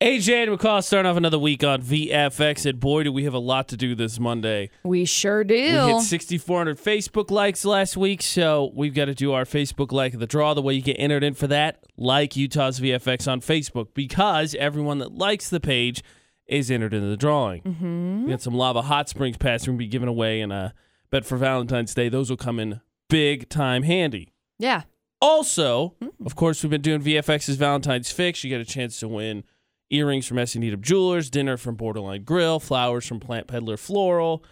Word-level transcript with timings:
AJ 0.00 0.44
and 0.44 0.56
McCall 0.56 0.84
starting 0.84 1.10
off 1.10 1.16
another 1.16 1.40
week 1.40 1.64
on 1.64 1.82
VFX, 1.82 2.64
and 2.66 2.78
boy, 2.78 3.02
do 3.02 3.12
we 3.12 3.24
have 3.24 3.34
a 3.34 3.40
lot 3.40 3.66
to 3.66 3.76
do 3.76 3.96
this 3.96 4.20
Monday. 4.20 4.70
We 4.84 5.04
sure 5.04 5.42
do. 5.42 5.54
We 5.54 5.92
hit 5.92 6.02
6,400 6.02 6.78
Facebook 6.78 7.32
likes 7.32 7.64
last 7.64 7.96
week, 7.96 8.22
so 8.22 8.70
we've 8.76 8.94
got 8.94 9.06
to 9.06 9.14
do 9.14 9.32
our 9.32 9.44
Facebook 9.44 9.90
like 9.90 10.14
of 10.14 10.20
the 10.20 10.28
draw. 10.28 10.54
The 10.54 10.62
way 10.62 10.74
you 10.74 10.82
get 10.82 10.94
entered 11.00 11.24
in 11.24 11.34
for 11.34 11.48
that, 11.48 11.84
like 11.96 12.36
Utah's 12.36 12.78
VFX 12.78 13.26
on 13.26 13.40
Facebook, 13.40 13.88
because 13.92 14.54
everyone 14.54 14.98
that 14.98 15.14
likes 15.14 15.50
the 15.50 15.58
page 15.58 16.04
is 16.46 16.70
entered 16.70 16.94
into 16.94 17.08
the 17.08 17.16
drawing. 17.16 17.62
Mm-hmm. 17.62 18.24
We 18.26 18.30
got 18.30 18.40
some 18.40 18.54
lava 18.54 18.82
hot 18.82 19.08
springs 19.08 19.36
pass 19.36 19.62
we're 19.62 19.72
going 19.72 19.78
to 19.78 19.84
be 19.84 19.88
giving 19.88 20.08
away, 20.08 20.40
and 20.40 20.52
uh, 20.52 20.70
bet 21.10 21.24
for 21.24 21.36
Valentine's 21.36 21.92
Day, 21.92 22.08
those 22.08 22.30
will 22.30 22.36
come 22.36 22.60
in 22.60 22.80
big 23.08 23.48
time 23.48 23.82
handy. 23.82 24.32
yeah. 24.60 24.82
Also, 25.20 25.96
of 26.24 26.36
course, 26.36 26.62
we've 26.62 26.70
been 26.70 26.80
doing 26.80 27.02
VFX's 27.02 27.56
Valentine's 27.56 28.12
Fix. 28.12 28.44
You 28.44 28.50
get 28.50 28.60
a 28.60 28.64
chance 28.64 29.00
to 29.00 29.08
win 29.08 29.42
earrings 29.90 30.26
from 30.26 30.38
S.E. 30.38 30.58
Needham 30.58 30.82
Jewelers, 30.82 31.30
dinner 31.30 31.56
from 31.56 31.74
Borderline 31.74 32.24
Grill, 32.24 32.60
flowers 32.60 33.06
from 33.06 33.20
Plant 33.20 33.46
Peddler 33.46 33.76
Floral, 33.76 34.44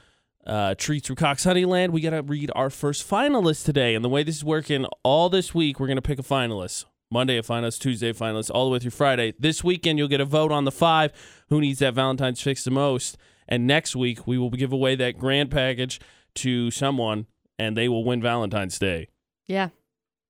uh, 0.47 0.75
treats 0.77 1.07
from 1.07 1.17
Cox 1.17 1.45
Honeyland. 1.45 1.91
We 1.91 2.01
got 2.01 2.11
to 2.11 2.23
read 2.23 2.51
our 2.55 2.71
first 2.71 3.09
finalist 3.09 3.65
today. 3.65 3.95
And 3.95 4.05
the 4.05 4.09
way 4.09 4.23
this 4.23 4.37
is 4.37 4.45
working, 4.45 4.87
all 5.03 5.29
this 5.29 5.55
week, 5.55 5.81
we're 5.81 5.87
going 5.87 5.97
to 5.97 6.03
pick 6.03 6.19
a 6.19 6.23
finalist. 6.23 6.85
Monday 7.11 7.39
a 7.39 7.43
finalist, 7.43 7.79
Tuesday 7.81 8.11
a 8.11 8.15
finalist, 8.15 8.51
all 8.53 8.67
the 8.67 8.73
way 8.73 8.79
through 8.79 8.91
Friday. 8.91 9.35
This 9.39 9.63
weekend, 9.63 9.99
you'll 9.99 10.09
get 10.09 10.21
a 10.21 10.25
vote 10.25 10.51
on 10.51 10.65
the 10.65 10.73
five 10.73 11.13
who 11.49 11.61
needs 11.61 11.79
that 11.79 11.95
Valentine's 11.95 12.41
Fix 12.41 12.65
the 12.65 12.71
most. 12.71 13.17
And 13.49 13.67
next 13.67 13.95
week, 13.95 14.27
we 14.27 14.39
will 14.39 14.51
give 14.51 14.73
away 14.73 14.97
that 14.97 15.19
grand 15.19 15.51
package 15.51 16.01
to 16.37 16.71
someone, 16.71 17.27
and 17.59 17.77
they 17.77 17.89
will 17.89 18.05
win 18.05 18.21
Valentine's 18.21 18.79
Day. 18.79 19.09
Yeah. 19.47 19.69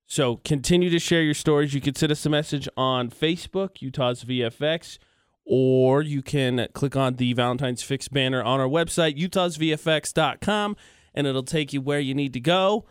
So 0.06 0.36
continue 0.44 0.88
to 0.90 0.98
share 0.98 1.22
your 1.22 1.34
stories. 1.34 1.74
You 1.74 1.80
can 1.80 1.94
send 1.94 2.12
us 2.12 2.24
a 2.24 2.30
message 2.30 2.68
on 2.76 3.10
Facebook, 3.10 3.82
Utah's 3.82 4.24
VFX, 4.24 4.98
or 5.44 6.00
you 6.00 6.22
can 6.22 6.68
click 6.74 6.94
on 6.94 7.16
the 7.16 7.32
Valentine's 7.32 7.82
Fix 7.82 8.06
banner 8.08 8.42
on 8.42 8.60
our 8.60 8.68
website, 8.68 9.18
utahsvfx.com, 9.18 10.76
and 11.14 11.26
it'll 11.26 11.42
take 11.42 11.72
you 11.72 11.80
where 11.80 12.00
you 12.00 12.14
need 12.14 12.32
to 12.34 12.40
go. 12.40 12.86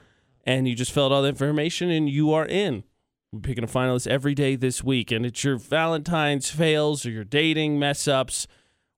And 0.47 0.67
you 0.67 0.75
just 0.75 0.91
fill 0.91 1.05
out 1.05 1.11
all 1.11 1.21
the 1.23 1.29
information 1.29 1.89
and 1.89 2.07
you 2.07 2.31
are 2.33 2.45
in. 2.45 2.83
We're 3.31 3.39
picking 3.39 3.63
a 3.63 3.67
finalist 3.67 4.07
every 4.07 4.35
day 4.35 4.55
this 4.55 4.83
week. 4.83 5.11
And 5.11 5.25
it's 5.25 5.43
your 5.43 5.57
Valentine's 5.57 6.51
fails 6.51 7.05
or 7.05 7.09
your 7.09 7.23
dating 7.23 7.79
mess 7.79 8.07
ups. 8.07 8.45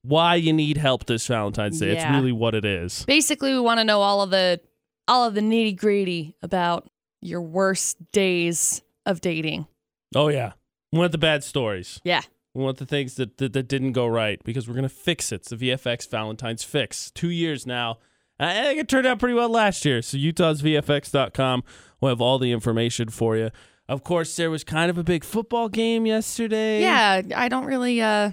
Why 0.01 0.35
you 0.35 0.51
need 0.53 0.77
help 0.77 1.05
this 1.05 1.25
Valentine's 1.27 1.79
Day. 1.79 1.95
It's 1.95 2.05
really 2.11 2.31
what 2.31 2.53
it 2.53 2.65
is. 2.65 3.05
Basically, 3.05 3.53
we 3.53 3.59
want 3.59 3.79
to 3.79 3.83
know 3.83 4.01
all 4.01 4.21
of 4.21 4.29
the 4.29 4.59
all 5.07 5.25
of 5.25 5.35
the 5.35 5.41
nitty 5.41 5.77
gritty 5.77 6.35
about 6.41 6.89
your 7.21 7.41
worst 7.41 7.97
days 8.11 8.81
of 9.05 9.21
dating. 9.21 9.67
Oh, 10.15 10.27
yeah. 10.29 10.53
We 10.91 10.99
want 10.99 11.11
the 11.11 11.17
bad 11.17 11.43
stories. 11.43 11.99
Yeah. 12.03 12.21
We 12.53 12.63
want 12.63 12.77
the 12.77 12.85
things 12.85 13.15
that, 13.15 13.37
that, 13.37 13.53
that 13.53 13.67
didn't 13.67 13.91
go 13.91 14.07
right 14.07 14.41
because 14.43 14.67
we're 14.67 14.73
going 14.73 14.83
to 14.83 14.89
fix 14.89 15.31
it. 15.31 15.35
It's 15.35 15.49
the 15.49 15.55
VFX 15.57 16.09
Valentine's 16.09 16.63
Fix. 16.63 17.11
Two 17.11 17.29
years 17.29 17.65
now. 17.67 17.99
I 18.39 18.53
think 18.63 18.79
it 18.79 18.87
turned 18.87 19.07
out 19.07 19.19
pretty 19.19 19.33
well 19.35 19.49
last 19.49 19.83
year. 19.85 20.01
So 20.01 20.17
utahsvfx.com 20.17 21.63
will 21.99 22.09
have 22.09 22.21
all 22.21 22.39
the 22.39 22.51
information 22.51 23.09
for 23.09 23.35
you. 23.35 23.49
Of 23.89 24.03
course, 24.03 24.35
there 24.35 24.49
was 24.51 24.63
kind 24.63 24.89
of 24.89 24.97
a 24.97 25.03
big 25.03 25.23
football 25.23 25.69
game 25.69 26.05
yesterday. 26.05 26.81
Yeah. 26.81 27.21
I 27.35 27.47
don't 27.49 27.65
really. 27.65 28.01
uh 28.01 28.31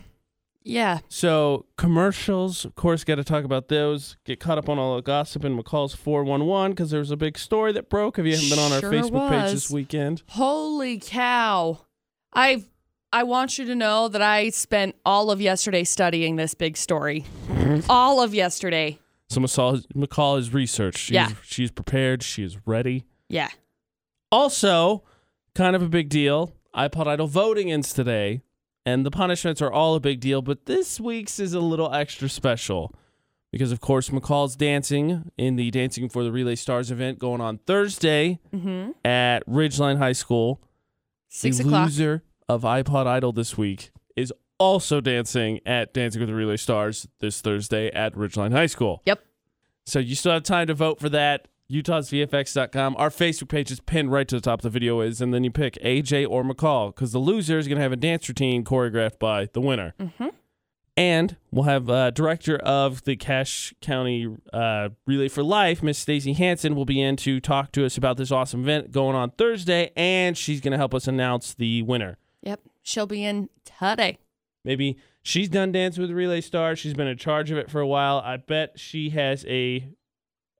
Yeah. 0.64 1.00
So 1.08 1.66
commercials, 1.76 2.64
of 2.64 2.74
course, 2.74 3.04
got 3.04 3.16
to 3.16 3.24
talk 3.24 3.44
about 3.44 3.68
those. 3.68 4.16
Get 4.24 4.40
caught 4.40 4.56
up 4.58 4.68
on 4.68 4.78
all 4.78 4.96
the 4.96 5.02
gossip 5.02 5.44
in 5.44 5.56
McCall's 5.58 5.94
411 5.94 6.72
because 6.72 6.90
there 6.90 7.00
was 7.00 7.10
a 7.10 7.16
big 7.18 7.36
story 7.38 7.72
that 7.72 7.90
broke. 7.90 8.18
If 8.18 8.24
you 8.24 8.32
haven't 8.32 8.48
been 8.48 8.58
on 8.58 8.72
our 8.72 8.80
Sure 8.80 8.90
Facebook 8.90 9.28
page 9.28 9.52
this 9.52 9.70
weekend, 9.70 10.22
Holy 10.30 10.98
cow! 10.98 11.80
I 12.32 12.64
I 13.12 13.24
want 13.24 13.58
you 13.58 13.66
to 13.66 13.74
know 13.74 14.08
that 14.08 14.22
I 14.22 14.48
spent 14.50 14.96
all 15.04 15.30
of 15.30 15.40
yesterday 15.40 15.84
studying 15.84 16.36
this 16.36 16.54
big 16.54 16.76
story. 16.76 17.26
all 17.88 18.22
of 18.22 18.34
yesterday. 18.34 18.98
so 19.28 19.40
McCall, 19.40 19.84
McCall 19.94 20.38
is 20.38 20.52
researched. 20.52 20.98
She's, 20.98 21.14
Yeah. 21.14 21.28
she's 21.42 21.70
prepared. 21.70 22.22
She 22.22 22.42
is 22.42 22.56
ready. 22.66 23.04
Yeah. 23.28 23.48
Also, 24.32 25.04
kind 25.54 25.76
of 25.76 25.82
a 25.82 25.88
big 25.88 26.08
deal. 26.08 26.54
iPod 26.74 27.06
Idol 27.06 27.26
voting 27.28 27.70
ends 27.70 27.92
today, 27.92 28.40
and 28.86 29.04
the 29.06 29.10
punishments 29.10 29.60
are 29.62 29.72
all 29.72 29.94
a 29.94 30.00
big 30.00 30.20
deal, 30.20 30.42
but 30.42 30.66
this 30.66 31.00
week's 31.00 31.38
is 31.38 31.54
a 31.54 31.60
little 31.60 31.92
extra 31.92 32.28
special 32.28 32.94
because, 33.52 33.72
of 33.72 33.80
course, 33.80 34.10
McCall's 34.10 34.56
dancing 34.56 35.30
in 35.38 35.56
the 35.56 35.70
Dancing 35.70 36.08
for 36.08 36.24
the 36.24 36.32
Relay 36.32 36.56
Stars 36.56 36.90
event 36.90 37.18
going 37.18 37.40
on 37.40 37.58
Thursday 37.58 38.38
Mm-hmm. 38.52 38.90
at 39.06 39.46
Ridgeline 39.46 39.98
High 39.98 40.12
School. 40.12 40.60
Six 41.28 41.58
the 41.58 41.64
o'clock. 41.64 41.86
loser 41.86 42.22
of 42.48 42.62
iPod 42.62 43.06
Idol 43.06 43.32
this 43.32 43.56
week 43.58 43.90
is 44.16 44.32
also 44.58 45.00
dancing 45.00 45.60
at 45.66 45.92
Dancing 45.94 46.20
with 46.20 46.28
the 46.28 46.34
Relay 46.34 46.56
Stars 46.56 47.08
this 47.20 47.40
Thursday 47.40 47.90
at 47.90 48.14
Ridgeline 48.14 48.52
High 48.52 48.66
School. 48.66 49.02
Yep. 49.06 49.20
So 49.86 49.98
you 49.98 50.14
still 50.14 50.32
have 50.32 50.42
time 50.44 50.66
to 50.68 50.74
vote 50.74 50.98
for 51.00 51.08
that. 51.10 51.48
UtahsVFX.com. 51.70 52.96
Our 52.98 53.10
Facebook 53.10 53.48
page 53.48 53.70
is 53.70 53.80
pinned 53.80 54.12
right 54.12 54.28
to 54.28 54.36
the 54.36 54.40
top 54.40 54.60
of 54.60 54.62
the 54.62 54.70
video 54.70 55.00
is, 55.00 55.20
and 55.20 55.32
then 55.32 55.44
you 55.44 55.50
pick 55.50 55.74
AJ 55.82 56.26
or 56.28 56.44
McCall 56.44 56.94
because 56.94 57.12
the 57.12 57.18
loser 57.18 57.58
is 57.58 57.66
going 57.66 57.76
to 57.76 57.82
have 57.82 57.92
a 57.92 57.96
dance 57.96 58.28
routine 58.28 58.64
choreographed 58.64 59.18
by 59.18 59.48
the 59.52 59.60
winner. 59.60 59.94
Mm-hmm. 59.98 60.28
And 60.96 61.36
we'll 61.50 61.64
have 61.64 61.90
uh, 61.90 62.10
director 62.10 62.56
of 62.56 63.02
the 63.02 63.16
Cache 63.16 63.74
County 63.80 64.28
uh, 64.52 64.90
Relay 65.06 65.28
for 65.28 65.42
Life, 65.42 65.82
Miss 65.82 65.98
Stacey 65.98 66.34
Hansen, 66.34 66.76
will 66.76 66.84
be 66.84 67.00
in 67.00 67.16
to 67.16 67.40
talk 67.40 67.72
to 67.72 67.84
us 67.84 67.96
about 67.96 68.16
this 68.16 68.30
awesome 68.30 68.60
event 68.60 68.92
going 68.92 69.16
on 69.16 69.30
Thursday, 69.30 69.90
and 69.96 70.38
she's 70.38 70.60
going 70.60 70.70
to 70.72 70.78
help 70.78 70.94
us 70.94 71.08
announce 71.08 71.52
the 71.52 71.82
winner. 71.82 72.16
Yep. 72.42 72.60
She'll 72.82 73.06
be 73.06 73.24
in 73.24 73.48
today. 73.64 74.18
Maybe 74.64 74.96
she's 75.22 75.48
done 75.48 75.72
Dancing 75.72 76.02
with 76.02 76.12
Relay 76.12 76.40
Stars. 76.40 76.78
She's 76.78 76.94
been 76.94 77.08
in 77.08 77.18
charge 77.18 77.50
of 77.50 77.58
it 77.58 77.70
for 77.70 77.80
a 77.80 77.86
while. 77.86 78.18
I 78.18 78.36
bet 78.36 78.78
she 78.78 79.10
has 79.10 79.44
a. 79.46 79.88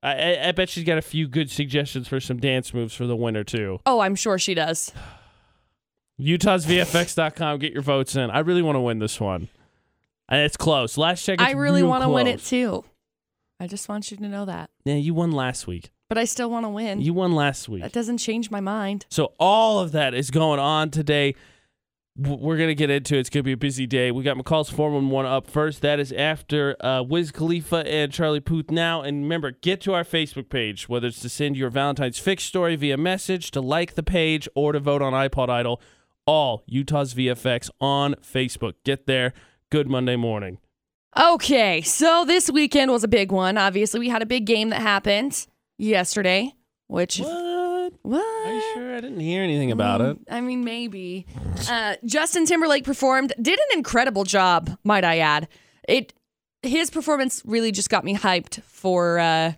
I, 0.07 0.47
I- 0.49 0.51
bet 0.51 0.69
she's 0.69 0.83
got 0.83 0.97
a 0.97 1.01
few 1.01 1.27
good 1.27 1.49
suggestions 1.49 2.07
for 2.07 2.19
some 2.19 2.37
dance 2.37 2.73
moves 2.73 2.93
for 2.93 3.05
the 3.07 3.15
winner 3.15 3.43
too. 3.43 3.79
Oh, 3.85 3.99
I'm 3.99 4.15
sure 4.15 4.37
she 4.39 4.53
does. 4.53 4.91
UtahsVFX.com. 6.19 7.59
Get 7.59 7.73
your 7.73 7.81
votes 7.81 8.15
in. 8.15 8.29
I 8.29 8.39
really 8.39 8.61
want 8.61 8.75
to 8.75 8.79
win 8.81 8.99
this 8.99 9.19
one. 9.19 9.49
And 10.29 10.41
it's 10.41 10.57
close. 10.57 10.97
Last 10.97 11.23
check, 11.23 11.39
it's 11.39 11.47
I 11.49 11.51
really 11.53 11.83
want 11.83 12.03
to 12.03 12.09
win 12.09 12.27
it 12.27 12.43
too. 12.43 12.83
I 13.59 13.67
just 13.67 13.87
want 13.87 14.11
you 14.11 14.17
to 14.17 14.27
know 14.27 14.45
that. 14.45 14.69
Yeah, 14.83 14.95
you 14.95 15.13
won 15.13 15.31
last 15.31 15.67
week. 15.67 15.91
But 16.09 16.17
I 16.17 16.25
still 16.25 16.49
want 16.49 16.65
to 16.65 16.69
win. 16.69 17.01
You 17.01 17.13
won 17.13 17.33
last 17.33 17.67
week. 17.69 17.81
that 17.83 17.91
doesn't 17.93 18.17
change 18.19 18.51
my 18.51 18.59
mind. 18.59 19.05
So 19.09 19.33
all 19.39 19.79
of 19.79 19.91
that 19.93 20.13
is 20.13 20.29
going 20.31 20.59
on 20.59 20.91
today. 20.91 21.35
We're 22.17 22.57
gonna 22.57 22.75
get 22.75 22.89
into 22.89 23.15
it. 23.17 23.19
It's 23.19 23.29
gonna 23.29 23.43
be 23.43 23.51
a 23.51 23.57
busy 23.57 23.85
day. 23.85 24.09
We 24.09 24.23
got 24.23 24.37
McCall's 24.37 24.69
411 24.69 25.29
up 25.29 25.47
first. 25.47 25.81
That 25.81 25.99
is 25.99 26.13
after 26.13 26.77
uh, 26.79 27.03
Wiz 27.03 27.31
Khalifa 27.31 27.85
and 27.85 28.09
Charlie 28.09 28.39
Puth 28.39 28.71
now. 28.71 29.01
And 29.01 29.23
remember, 29.23 29.51
get 29.51 29.81
to 29.81 29.93
our 29.93 30.05
Facebook 30.05 30.47
page, 30.49 30.87
whether 30.87 31.07
it's 31.07 31.19
to 31.21 31.29
send 31.29 31.57
your 31.57 31.69
Valentine's 31.69 32.17
Fix 32.17 32.43
story 32.43 32.77
via 32.77 32.95
message, 32.95 33.51
to 33.51 33.59
like 33.59 33.95
the 33.95 34.03
page, 34.03 34.47
or 34.55 34.71
to 34.71 34.79
vote 34.79 35.01
on 35.01 35.11
iPod 35.11 35.49
Idol. 35.49 35.81
All 36.25 36.63
Utah's 36.67 37.13
VFX 37.13 37.69
on 37.81 38.15
Facebook. 38.15 38.75
Get 38.85 39.07
there. 39.07 39.33
Good 39.69 39.89
Monday 39.89 40.15
morning. 40.15 40.59
Okay, 41.17 41.81
so 41.81 42.23
this 42.25 42.49
weekend 42.49 42.91
was 42.91 43.03
a 43.03 43.07
big 43.09 43.31
one. 43.31 43.57
Obviously, 43.57 43.99
we 43.99 44.09
had 44.09 44.21
a 44.21 44.25
big 44.25 44.45
game 44.45 44.69
that 44.69 44.81
happened 44.81 45.47
yesterday, 45.77 46.53
which 46.87 47.19
What? 47.19 47.54
What? 48.01 48.47
Are 48.47 48.53
you 48.53 48.61
sure? 48.73 48.95
I 48.95 49.01
didn't 49.01 49.19
hear 49.19 49.41
anything 49.43 49.71
about 49.71 50.01
it. 50.01 50.17
I 50.29 50.41
mean, 50.41 50.63
maybe. 50.63 51.25
Uh, 51.69 51.95
Justin 52.05 52.45
Timberlake 52.45 52.83
performed, 52.83 53.33
did 53.41 53.57
an 53.59 53.77
incredible 53.77 54.23
job, 54.23 54.77
might 54.83 55.03
I 55.03 55.19
add. 55.19 55.47
It 55.87 56.13
his 56.63 56.89
performance 56.89 57.41
really 57.45 57.71
just 57.71 57.89
got 57.89 58.03
me 58.03 58.15
hyped 58.15 58.61
for 58.63 59.19
uh, 59.19 59.53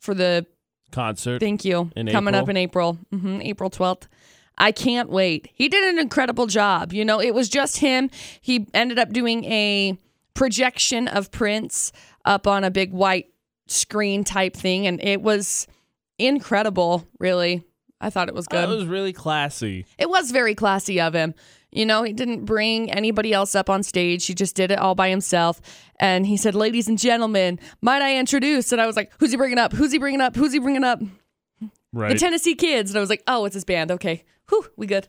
for 0.00 0.14
the 0.14 0.46
Concert. 0.92 1.40
thank 1.40 1.64
you 1.64 1.90
In 1.96 2.06
coming 2.08 2.34
April? 2.34 2.42
up 2.44 2.48
in 2.48 2.56
April, 2.56 2.98
hmm 3.10 3.40
April 3.42 3.70
twelfth. 3.70 4.08
I 4.58 4.72
can't 4.72 5.10
wait. 5.10 5.50
He 5.52 5.68
did 5.68 5.84
an 5.84 5.98
incredible 5.98 6.46
job. 6.46 6.92
You 6.94 7.04
know, 7.04 7.20
it 7.20 7.34
was 7.34 7.48
just 7.50 7.78
him. 7.78 8.08
He 8.40 8.66
ended 8.72 8.98
up 8.98 9.10
doing 9.12 9.44
a 9.44 9.98
projection 10.32 11.08
of 11.08 11.30
Prince 11.30 11.92
up 12.24 12.46
on 12.46 12.64
a 12.64 12.70
big 12.70 12.92
white 12.92 13.26
screen 13.66 14.24
type 14.24 14.56
thing, 14.56 14.86
and 14.86 14.98
it 15.04 15.20
was 15.20 15.66
incredible. 16.18 17.06
Really, 17.18 17.64
I 18.00 18.10
thought 18.10 18.28
it 18.28 18.34
was 18.34 18.46
oh, 18.50 18.54
good. 18.54 18.64
It 18.64 18.76
was 18.76 18.86
really 18.86 19.12
classy. 19.12 19.86
It 19.98 20.08
was 20.08 20.30
very 20.30 20.54
classy 20.54 21.00
of 21.00 21.14
him. 21.14 21.34
You 21.72 21.84
know, 21.84 22.02
he 22.04 22.12
didn't 22.12 22.44
bring 22.44 22.90
anybody 22.90 23.32
else 23.32 23.54
up 23.54 23.68
on 23.68 23.82
stage. 23.82 24.24
He 24.24 24.34
just 24.34 24.54
did 24.56 24.70
it 24.70 24.78
all 24.78 24.94
by 24.94 25.10
himself. 25.10 25.60
And 26.00 26.26
he 26.26 26.36
said, 26.36 26.54
Ladies 26.54 26.88
and 26.88 26.98
gentlemen, 26.98 27.58
might 27.82 28.02
I 28.02 28.16
introduce? 28.16 28.72
And 28.72 28.80
I 28.80 28.86
was 28.86 28.96
like, 28.96 29.12
Who's 29.18 29.30
he 29.30 29.36
bringing 29.36 29.58
up? 29.58 29.72
Who's 29.72 29.92
he 29.92 29.98
bringing 29.98 30.20
up? 30.20 30.36
Who's 30.36 30.52
he 30.52 30.58
bringing 30.58 30.84
up? 30.84 31.00
Right. 31.92 32.12
The 32.12 32.18
Tennessee 32.18 32.54
Kids. 32.54 32.90
And 32.90 32.98
I 32.98 33.00
was 33.00 33.10
like, 33.10 33.22
Oh, 33.26 33.44
it's 33.44 33.54
his 33.54 33.64
band. 33.64 33.90
Okay. 33.90 34.24
Whew, 34.48 34.66
we 34.76 34.86
good. 34.86 35.08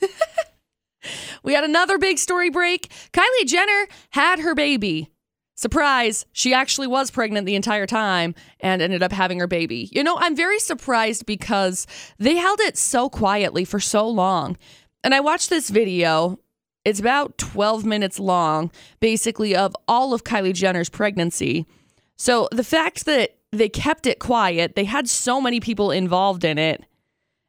we 1.42 1.54
had 1.54 1.64
another 1.64 1.98
big 1.98 2.18
story 2.18 2.50
break. 2.50 2.92
Kylie 3.12 3.46
Jenner 3.46 3.88
had 4.10 4.40
her 4.40 4.54
baby. 4.54 5.10
Surprise, 5.58 6.26
she 6.32 6.52
actually 6.52 6.86
was 6.86 7.10
pregnant 7.10 7.46
the 7.46 7.56
entire 7.56 7.86
time 7.86 8.34
and 8.60 8.82
ended 8.82 9.02
up 9.02 9.10
having 9.10 9.40
her 9.40 9.46
baby. 9.46 9.88
You 9.90 10.04
know, 10.04 10.18
I'm 10.18 10.36
very 10.36 10.58
surprised 10.58 11.24
because 11.24 11.86
they 12.18 12.36
held 12.36 12.60
it 12.60 12.76
so 12.76 13.08
quietly 13.08 13.64
for 13.64 13.80
so 13.80 14.06
long. 14.06 14.58
And 15.02 15.14
I 15.14 15.20
watched 15.20 15.48
this 15.48 15.70
video 15.70 16.38
It's 16.86 17.00
about 17.00 17.36
12 17.36 17.84
minutes 17.84 18.20
long, 18.20 18.70
basically, 19.00 19.56
of 19.56 19.74
all 19.88 20.14
of 20.14 20.22
Kylie 20.22 20.54
Jenner's 20.54 20.88
pregnancy. 20.88 21.66
So 22.16 22.48
the 22.52 22.62
fact 22.62 23.06
that 23.06 23.38
they 23.50 23.68
kept 23.68 24.06
it 24.06 24.20
quiet, 24.20 24.76
they 24.76 24.84
had 24.84 25.08
so 25.08 25.40
many 25.40 25.58
people 25.58 25.90
involved 25.90 26.44
in 26.44 26.58
it. 26.58 26.84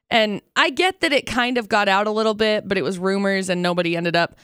And 0.09 0.41
I 0.55 0.71
get 0.71 1.01
that 1.01 1.13
it 1.13 1.27
kind 1.27 1.59
of 1.59 1.69
got 1.69 1.87
out 1.87 2.07
a 2.07 2.11
little 2.11 2.33
bit, 2.33 2.67
but 2.67 2.79
it 2.79 2.81
was 2.81 2.97
rumors 2.97 3.47
and 3.47 3.61
nobody 3.61 3.95
ended 3.95 4.15
up 4.15 4.39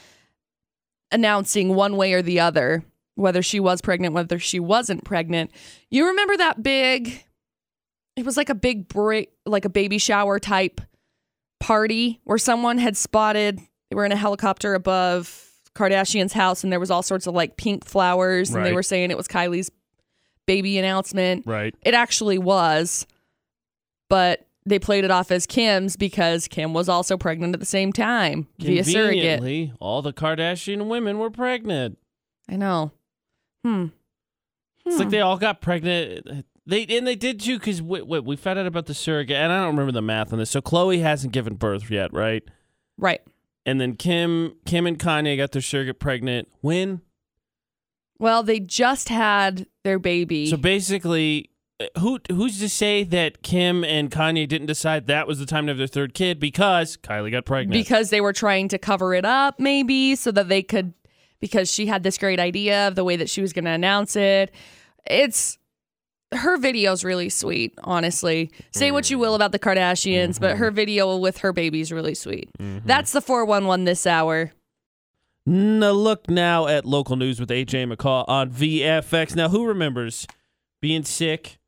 announcing 1.10 1.74
one 1.74 1.96
way 1.96 2.12
or 2.12 2.22
the 2.22 2.38
other 2.38 2.84
whether 3.16 3.42
she 3.42 3.60
was 3.60 3.80
pregnant, 3.80 4.14
whether 4.14 4.38
she 4.38 4.58
wasn't 4.60 5.04
pregnant. 5.04 5.50
You 5.90 6.08
remember 6.08 6.36
that 6.36 6.62
big, 6.62 7.24
it 8.16 8.24
was 8.24 8.36
like 8.36 8.48
a 8.48 8.54
big 8.54 8.88
break, 8.88 9.30
like 9.46 9.64
a 9.64 9.68
baby 9.68 9.98
shower 9.98 10.38
type 10.38 10.80
party 11.60 12.20
where 12.24 12.38
someone 12.38 12.78
had 12.78 12.96
spotted, 12.96 13.60
they 13.90 13.96
were 13.96 14.04
in 14.04 14.12
a 14.12 14.16
helicopter 14.16 14.74
above 14.74 15.50
Kardashian's 15.74 16.32
house 16.32 16.62
and 16.62 16.72
there 16.72 16.80
was 16.80 16.90
all 16.90 17.02
sorts 17.02 17.26
of 17.26 17.34
like 17.34 17.56
pink 17.56 17.84
flowers 17.84 18.54
and 18.54 18.64
they 18.64 18.72
were 18.72 18.82
saying 18.82 19.10
it 19.10 19.16
was 19.16 19.28
Kylie's 19.28 19.70
baby 20.46 20.78
announcement. 20.78 21.44
Right. 21.46 21.74
It 21.82 21.94
actually 21.94 22.38
was, 22.38 23.06
but 24.08 24.46
they 24.66 24.78
played 24.78 25.04
it 25.04 25.10
off 25.10 25.30
as 25.30 25.46
Kim's 25.46 25.96
because 25.96 26.48
Kim 26.48 26.74
was 26.74 26.88
also 26.88 27.16
pregnant 27.16 27.54
at 27.54 27.60
the 27.60 27.66
same 27.66 27.92
time 27.92 28.48
via 28.58 28.84
surrogate. 28.84 29.72
All 29.80 30.02
the 30.02 30.12
Kardashian 30.12 30.86
women 30.86 31.18
were 31.18 31.30
pregnant. 31.30 31.98
I 32.48 32.56
know. 32.56 32.92
Hmm. 33.64 33.86
It's 34.86 34.98
like 34.98 35.10
they 35.10 35.20
all 35.20 35.38
got 35.38 35.60
pregnant. 35.60 36.44
They 36.66 36.84
and 36.86 37.06
they 37.06 37.16
did 37.16 37.40
too 37.40 37.58
because 37.58 37.80
we, 37.80 38.02
we, 38.02 38.20
we 38.20 38.36
found 38.36 38.58
out 38.58 38.66
about 38.66 38.86
the 38.86 38.94
surrogate, 38.94 39.36
and 39.36 39.52
I 39.52 39.58
don't 39.58 39.68
remember 39.68 39.92
the 39.92 40.02
math 40.02 40.32
on 40.32 40.38
this. 40.38 40.50
So 40.50 40.60
Khloe 40.60 41.00
hasn't 41.00 41.32
given 41.32 41.54
birth 41.54 41.90
yet, 41.90 42.12
right? 42.12 42.42
Right. 42.98 43.22
And 43.66 43.80
then 43.80 43.96
Kim, 43.96 44.56
Kim 44.66 44.86
and 44.86 44.98
Kanye 44.98 45.36
got 45.36 45.52
their 45.52 45.62
surrogate 45.62 45.98
pregnant. 45.98 46.48
When? 46.60 47.00
Well, 48.18 48.42
they 48.42 48.60
just 48.60 49.08
had 49.08 49.66
their 49.82 49.98
baby. 49.98 50.46
So 50.46 50.56
basically, 50.56 51.50
uh, 51.80 51.86
who 51.98 52.20
who's 52.30 52.58
to 52.60 52.68
say 52.68 53.04
that 53.04 53.42
Kim 53.42 53.84
and 53.84 54.10
Kanye 54.10 54.46
didn't 54.46 54.66
decide 54.66 55.06
that 55.06 55.26
was 55.26 55.38
the 55.38 55.46
time 55.46 55.66
to 55.66 55.70
have 55.70 55.78
their 55.78 55.86
third 55.86 56.14
kid 56.14 56.38
because 56.38 56.96
Kylie 56.98 57.32
got 57.32 57.44
pregnant? 57.46 57.72
because 57.72 58.10
they 58.10 58.20
were 58.20 58.32
trying 58.32 58.68
to 58.68 58.78
cover 58.78 59.14
it 59.14 59.24
up, 59.24 59.58
maybe, 59.58 60.14
so 60.14 60.30
that 60.30 60.48
they 60.48 60.62
could, 60.62 60.94
because 61.44 61.70
she 61.70 61.84
had 61.84 62.02
this 62.02 62.16
great 62.16 62.40
idea 62.40 62.88
of 62.88 62.94
the 62.94 63.04
way 63.04 63.16
that 63.16 63.28
she 63.28 63.42
was 63.42 63.52
going 63.52 63.66
to 63.66 63.70
announce 63.70 64.16
it. 64.16 64.50
It's 65.06 65.58
her 66.32 66.56
video's 66.56 67.04
really 67.04 67.28
sweet, 67.28 67.74
honestly. 67.84 68.50
Say 68.72 68.90
what 68.92 69.10
you 69.10 69.18
will 69.18 69.34
about 69.34 69.52
the 69.52 69.58
Kardashians, 69.58 70.40
but 70.40 70.56
her 70.56 70.70
video 70.70 71.18
with 71.18 71.36
her 71.38 71.52
baby's 71.52 71.92
really 71.92 72.14
sweet. 72.14 72.48
Mm-hmm. 72.58 72.86
That's 72.86 73.12
the 73.12 73.20
411 73.20 73.84
this 73.84 74.06
hour. 74.06 74.52
Now 75.44 75.90
look 75.90 76.30
now 76.30 76.66
at 76.66 76.86
local 76.86 77.16
news 77.16 77.38
with 77.38 77.50
AJ 77.50 77.92
McCall 77.92 78.24
on 78.26 78.50
VFX. 78.50 79.36
Now, 79.36 79.50
who 79.50 79.66
remembers 79.66 80.26
being 80.80 81.04
sick, 81.04 81.58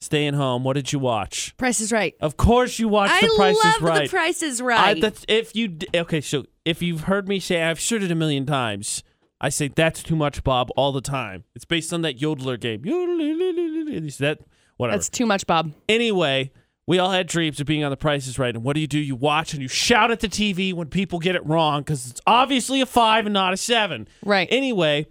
staying 0.00 0.34
home? 0.34 0.62
What 0.62 0.74
did 0.74 0.92
you 0.92 1.00
watch? 1.00 1.56
Price 1.56 1.80
is 1.80 1.90
right. 1.90 2.14
Of 2.20 2.36
course, 2.36 2.78
you 2.78 2.86
watched 2.86 3.14
I 3.14 3.26
The 3.26 3.34
Price 3.36 3.64
love 3.64 3.74
is 3.74 3.82
Right. 3.82 4.02
the 4.04 4.08
Price 4.08 4.42
is 4.44 4.60
I, 4.60 4.64
Right. 4.64 5.00
that's, 5.02 5.24
if 5.26 5.56
you 5.56 5.78
okay, 5.92 6.20
so 6.20 6.44
if 6.64 6.80
you've 6.82 7.02
heard 7.02 7.28
me 7.28 7.40
say, 7.40 7.62
I've 7.62 7.80
said 7.80 8.04
it 8.04 8.12
a 8.12 8.14
million 8.14 8.46
times. 8.46 9.02
I 9.40 9.50
say 9.50 9.68
that's 9.68 10.02
too 10.02 10.16
much, 10.16 10.42
Bob, 10.42 10.70
all 10.76 10.92
the 10.92 11.00
time. 11.00 11.44
It's 11.54 11.64
based 11.64 11.92
on 11.92 12.02
that 12.02 12.18
yodeler 12.18 12.58
game. 12.58 12.82
That 12.82 14.38
whatever? 14.76 14.96
That's 14.96 15.10
too 15.10 15.26
much, 15.26 15.46
Bob. 15.46 15.72
Anyway, 15.88 16.52
we 16.86 16.98
all 16.98 17.10
had 17.10 17.26
dreams 17.26 17.60
of 17.60 17.66
being 17.66 17.84
on 17.84 17.90
The 17.90 17.96
Price 17.96 18.26
is 18.26 18.38
Right, 18.38 18.54
and 18.54 18.64
what 18.64 18.74
do 18.74 18.80
you 18.80 18.86
do? 18.86 18.98
You 18.98 19.14
watch 19.14 19.52
and 19.52 19.60
you 19.60 19.68
shout 19.68 20.10
at 20.10 20.20
the 20.20 20.28
TV 20.28 20.72
when 20.72 20.88
people 20.88 21.18
get 21.18 21.34
it 21.34 21.44
wrong 21.44 21.82
because 21.82 22.10
it's 22.10 22.20
obviously 22.26 22.80
a 22.80 22.86
five 22.86 23.26
and 23.26 23.34
not 23.34 23.52
a 23.52 23.56
seven. 23.56 24.08
Right. 24.24 24.48
Anyway, 24.50 25.06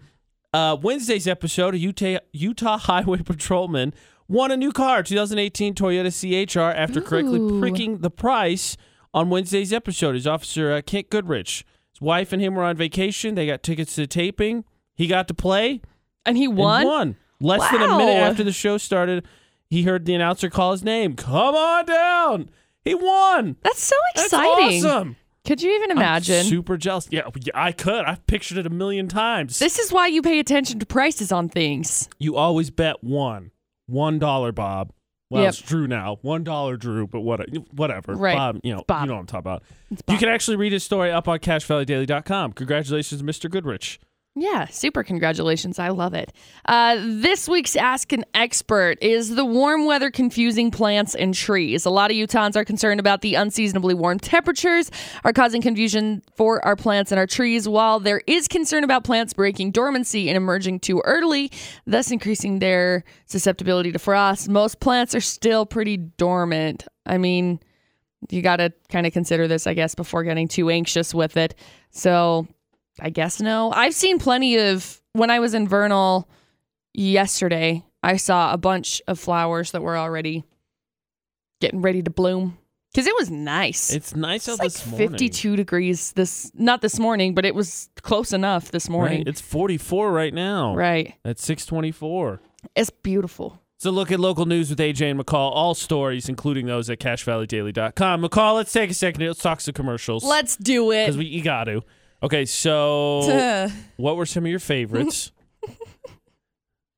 uh, 0.53 0.77
Wednesday's 0.81 1.27
episode, 1.27 1.75
a 1.75 1.77
Utah, 1.77 2.17
Utah 2.31 2.77
Highway 2.77 3.21
Patrolman 3.25 3.93
won 4.27 4.51
a 4.51 4.57
new 4.57 4.71
car, 4.71 5.03
2018 5.03 5.75
Toyota 5.75 6.11
CHR, 6.11 6.59
after 6.75 7.01
correctly 7.01 7.59
pricking 7.59 7.99
the 7.99 8.09
price 8.09 8.77
on 9.13 9.29
Wednesday's 9.29 9.71
episode. 9.73 10.15
His 10.15 10.25
officer, 10.25 10.73
uh, 10.73 10.81
Kent 10.81 11.09
Goodrich, 11.09 11.65
his 11.95 12.01
wife 12.01 12.31
and 12.33 12.41
him 12.41 12.55
were 12.55 12.63
on 12.63 12.75
vacation. 12.77 13.35
They 13.35 13.47
got 13.47 13.63
tickets 13.63 13.95
to 13.95 14.01
the 14.01 14.07
taping. 14.07 14.65
He 14.93 15.07
got 15.07 15.27
to 15.29 15.33
play 15.33 15.81
and 16.25 16.37
he 16.37 16.45
and 16.45 16.57
won? 16.57 16.85
won. 16.85 17.15
Less 17.39 17.69
than 17.71 17.81
a 17.81 17.97
minute 17.97 18.15
after 18.15 18.43
the 18.43 18.51
show 18.51 18.77
started, 18.77 19.25
he 19.69 19.83
heard 19.83 20.05
the 20.05 20.13
announcer 20.13 20.49
call 20.49 20.71
his 20.71 20.83
name. 20.83 21.15
Come 21.15 21.55
on 21.55 21.85
down. 21.85 22.49
He 22.83 22.95
won. 22.95 23.57
That's 23.63 23.83
so 23.83 23.95
exciting. 24.13 24.81
That's 24.81 24.85
awesome. 24.85 25.15
Could 25.45 25.61
you 25.61 25.71
even 25.75 25.91
I'm 25.91 25.97
imagine? 25.97 26.43
super 26.45 26.75
jealous. 26.77 27.07
Yeah, 27.11 27.29
yeah, 27.39 27.51
I 27.53 27.71
could. 27.71 28.05
I've 28.05 28.25
pictured 28.25 28.57
it 28.57 28.65
a 28.65 28.69
million 28.69 29.07
times. 29.07 29.59
this 29.59 29.77
is 29.79 29.91
why 29.91 30.07
you 30.07 30.21
pay 30.21 30.39
attention 30.39 30.79
to 30.79 30.85
prices 30.85 31.31
on 31.31 31.49
things. 31.49 32.09
you 32.19 32.35
always 32.35 32.69
bet 32.71 33.03
one. 33.03 33.51
One 33.87 34.17
dollar, 34.17 34.51
Bob. 34.51 34.91
Well, 35.29 35.41
Yep. 35.43 35.49
it's 35.49 35.61
Drew 35.61 35.87
now. 35.87 36.17
One 36.21 36.43
dollar, 36.43 36.77
Drew, 36.77 37.07
but 37.07 37.21
what, 37.21 37.47
whatever. 37.73 38.13
Right. 38.13 38.35
Bob, 38.35 38.59
you 38.63 38.75
know, 38.75 38.83
Bob. 38.87 39.01
you 39.01 39.07
know 39.07 39.13
what 39.15 39.19
I'm 39.21 39.25
talking 39.25 39.39
about. 39.39 39.63
You 40.07 40.17
can 40.17 40.29
actually 40.29 40.57
read 40.57 40.71
his 40.71 40.83
story 40.83 41.11
up 41.11 41.27
on 41.27 41.39
CacheValleyDaily.com. 41.39 42.53
Congratulations, 42.53 43.23
Mr. 43.23 43.49
Goodrich. 43.49 43.99
Yeah, 44.37 44.67
super 44.67 45.01
congratulations. 45.01 45.79
I 45.79 45.89
love 45.89 46.13
it. 46.13 46.33
Uh, 46.65 46.97
this 46.99 47.47
week's 47.47 47.77
Ask 47.77 48.11
an 48.11 48.25
Expert 48.33 48.97
is 49.01 49.33
the 49.33 49.45
warm 49.45 49.85
weather 49.85 50.11
confusing 50.11 50.71
plants 50.71 51.15
and 51.15 51.33
trees. 51.33 51.85
A 51.85 51.89
lot 51.89 52.11
of 52.11 52.17
Utahns 52.17 52.57
are 52.57 52.65
concerned 52.65 52.99
about 52.99 53.21
the 53.21 53.35
unseasonably 53.35 53.93
warm 53.93 54.19
temperatures 54.19 54.91
are 55.23 55.31
causing 55.31 55.61
confusion 55.61 56.21
for 56.35 56.63
our 56.65 56.75
plants 56.75 57.13
and 57.13 57.19
our 57.19 57.25
trees, 57.25 57.65
while 57.65 58.01
there 58.01 58.21
is 58.27 58.49
concern 58.49 58.83
about 58.83 59.05
plants 59.05 59.31
breaking 59.31 59.71
dormancy 59.71 60.27
and 60.27 60.35
emerging 60.35 60.81
too 60.81 61.01
early, 61.05 61.49
thus 61.85 62.11
increasing 62.11 62.59
their 62.59 63.05
susceptibility 63.27 63.93
to 63.93 63.99
frost. 63.99 64.49
Most 64.49 64.81
plants 64.81 65.15
are 65.15 65.21
still 65.21 65.65
pretty 65.65 65.95
dormant. 65.95 66.85
I 67.05 67.17
mean, 67.17 67.61
you 68.29 68.41
got 68.41 68.57
to 68.57 68.73
kind 68.89 69.07
of 69.07 69.13
consider 69.13 69.47
this, 69.47 69.65
I 69.65 69.75
guess, 69.75 69.95
before 69.95 70.23
getting 70.23 70.49
too 70.49 70.69
anxious 70.69 71.13
with 71.13 71.37
it. 71.37 71.55
So 71.91 72.47
I 72.99 73.09
guess 73.09 73.41
no. 73.41 73.71
I've 73.71 73.93
seen 73.93 74.19
plenty 74.19 74.57
of 74.57 75.01
when 75.13 75.29
I 75.29 75.39
was 75.39 75.53
in 75.53 75.67
Vernal 75.67 76.29
yesterday, 76.93 77.83
I 78.03 78.17
saw 78.17 78.53
a 78.53 78.57
bunch 78.57 79.01
of 79.07 79.19
flowers 79.19 79.71
that 79.71 79.81
were 79.81 79.97
already 79.97 80.43
getting 81.61 81.81
ready 81.81 82.01
to 82.03 82.09
bloom. 82.09 82.57
Cause 82.95 83.07
it 83.07 83.15
was 83.15 83.29
nice. 83.29 83.93
It's 83.93 84.15
nice 84.15 84.47
It's 84.47 84.49
out 84.57 84.59
like 84.59 84.71
this 84.71 84.87
morning. 84.87 85.09
52 85.09 85.57
degrees 85.57 86.13
this 86.13 86.49
not 86.53 86.81
this 86.81 86.97
morning, 86.97 87.33
but 87.35 87.45
it 87.45 87.53
was 87.53 87.89
close 88.01 88.31
enough 88.31 88.71
this 88.71 88.87
morning. 88.87 89.19
Right? 89.19 89.27
It's 89.27 89.41
44 89.41 90.13
right 90.13 90.33
now. 90.33 90.73
Right. 90.73 91.13
At 91.25 91.37
624. 91.37 92.39
It's 92.73 92.89
beautiful. 92.89 93.59
So 93.79 93.91
look 93.91 94.13
at 94.13 94.19
local 94.21 94.45
news 94.45 94.69
with 94.69 94.79
AJ 94.79 95.11
and 95.11 95.19
McCall. 95.19 95.51
All 95.51 95.75
stories, 95.75 96.29
including 96.29 96.67
those 96.67 96.89
at 96.89 96.99
CacheValleyDaily.com. 96.99 98.21
McCall, 98.23 98.55
let's 98.55 98.71
take 98.71 98.89
a 98.89 98.93
second. 98.93 99.27
Let's 99.27 99.41
talk 99.41 99.59
some 99.59 99.73
commercials. 99.73 100.23
Let's 100.23 100.55
do 100.55 100.91
it. 100.91 101.03
Because 101.03 101.17
we 101.17 101.25
you 101.25 101.43
got 101.43 101.65
to. 101.65 101.83
Okay, 102.23 102.45
so 102.45 103.69
what 103.97 104.15
were 104.17 104.25
some 104.25 104.45
of 104.45 104.49
your 104.49 104.59
favorites? 104.59 105.31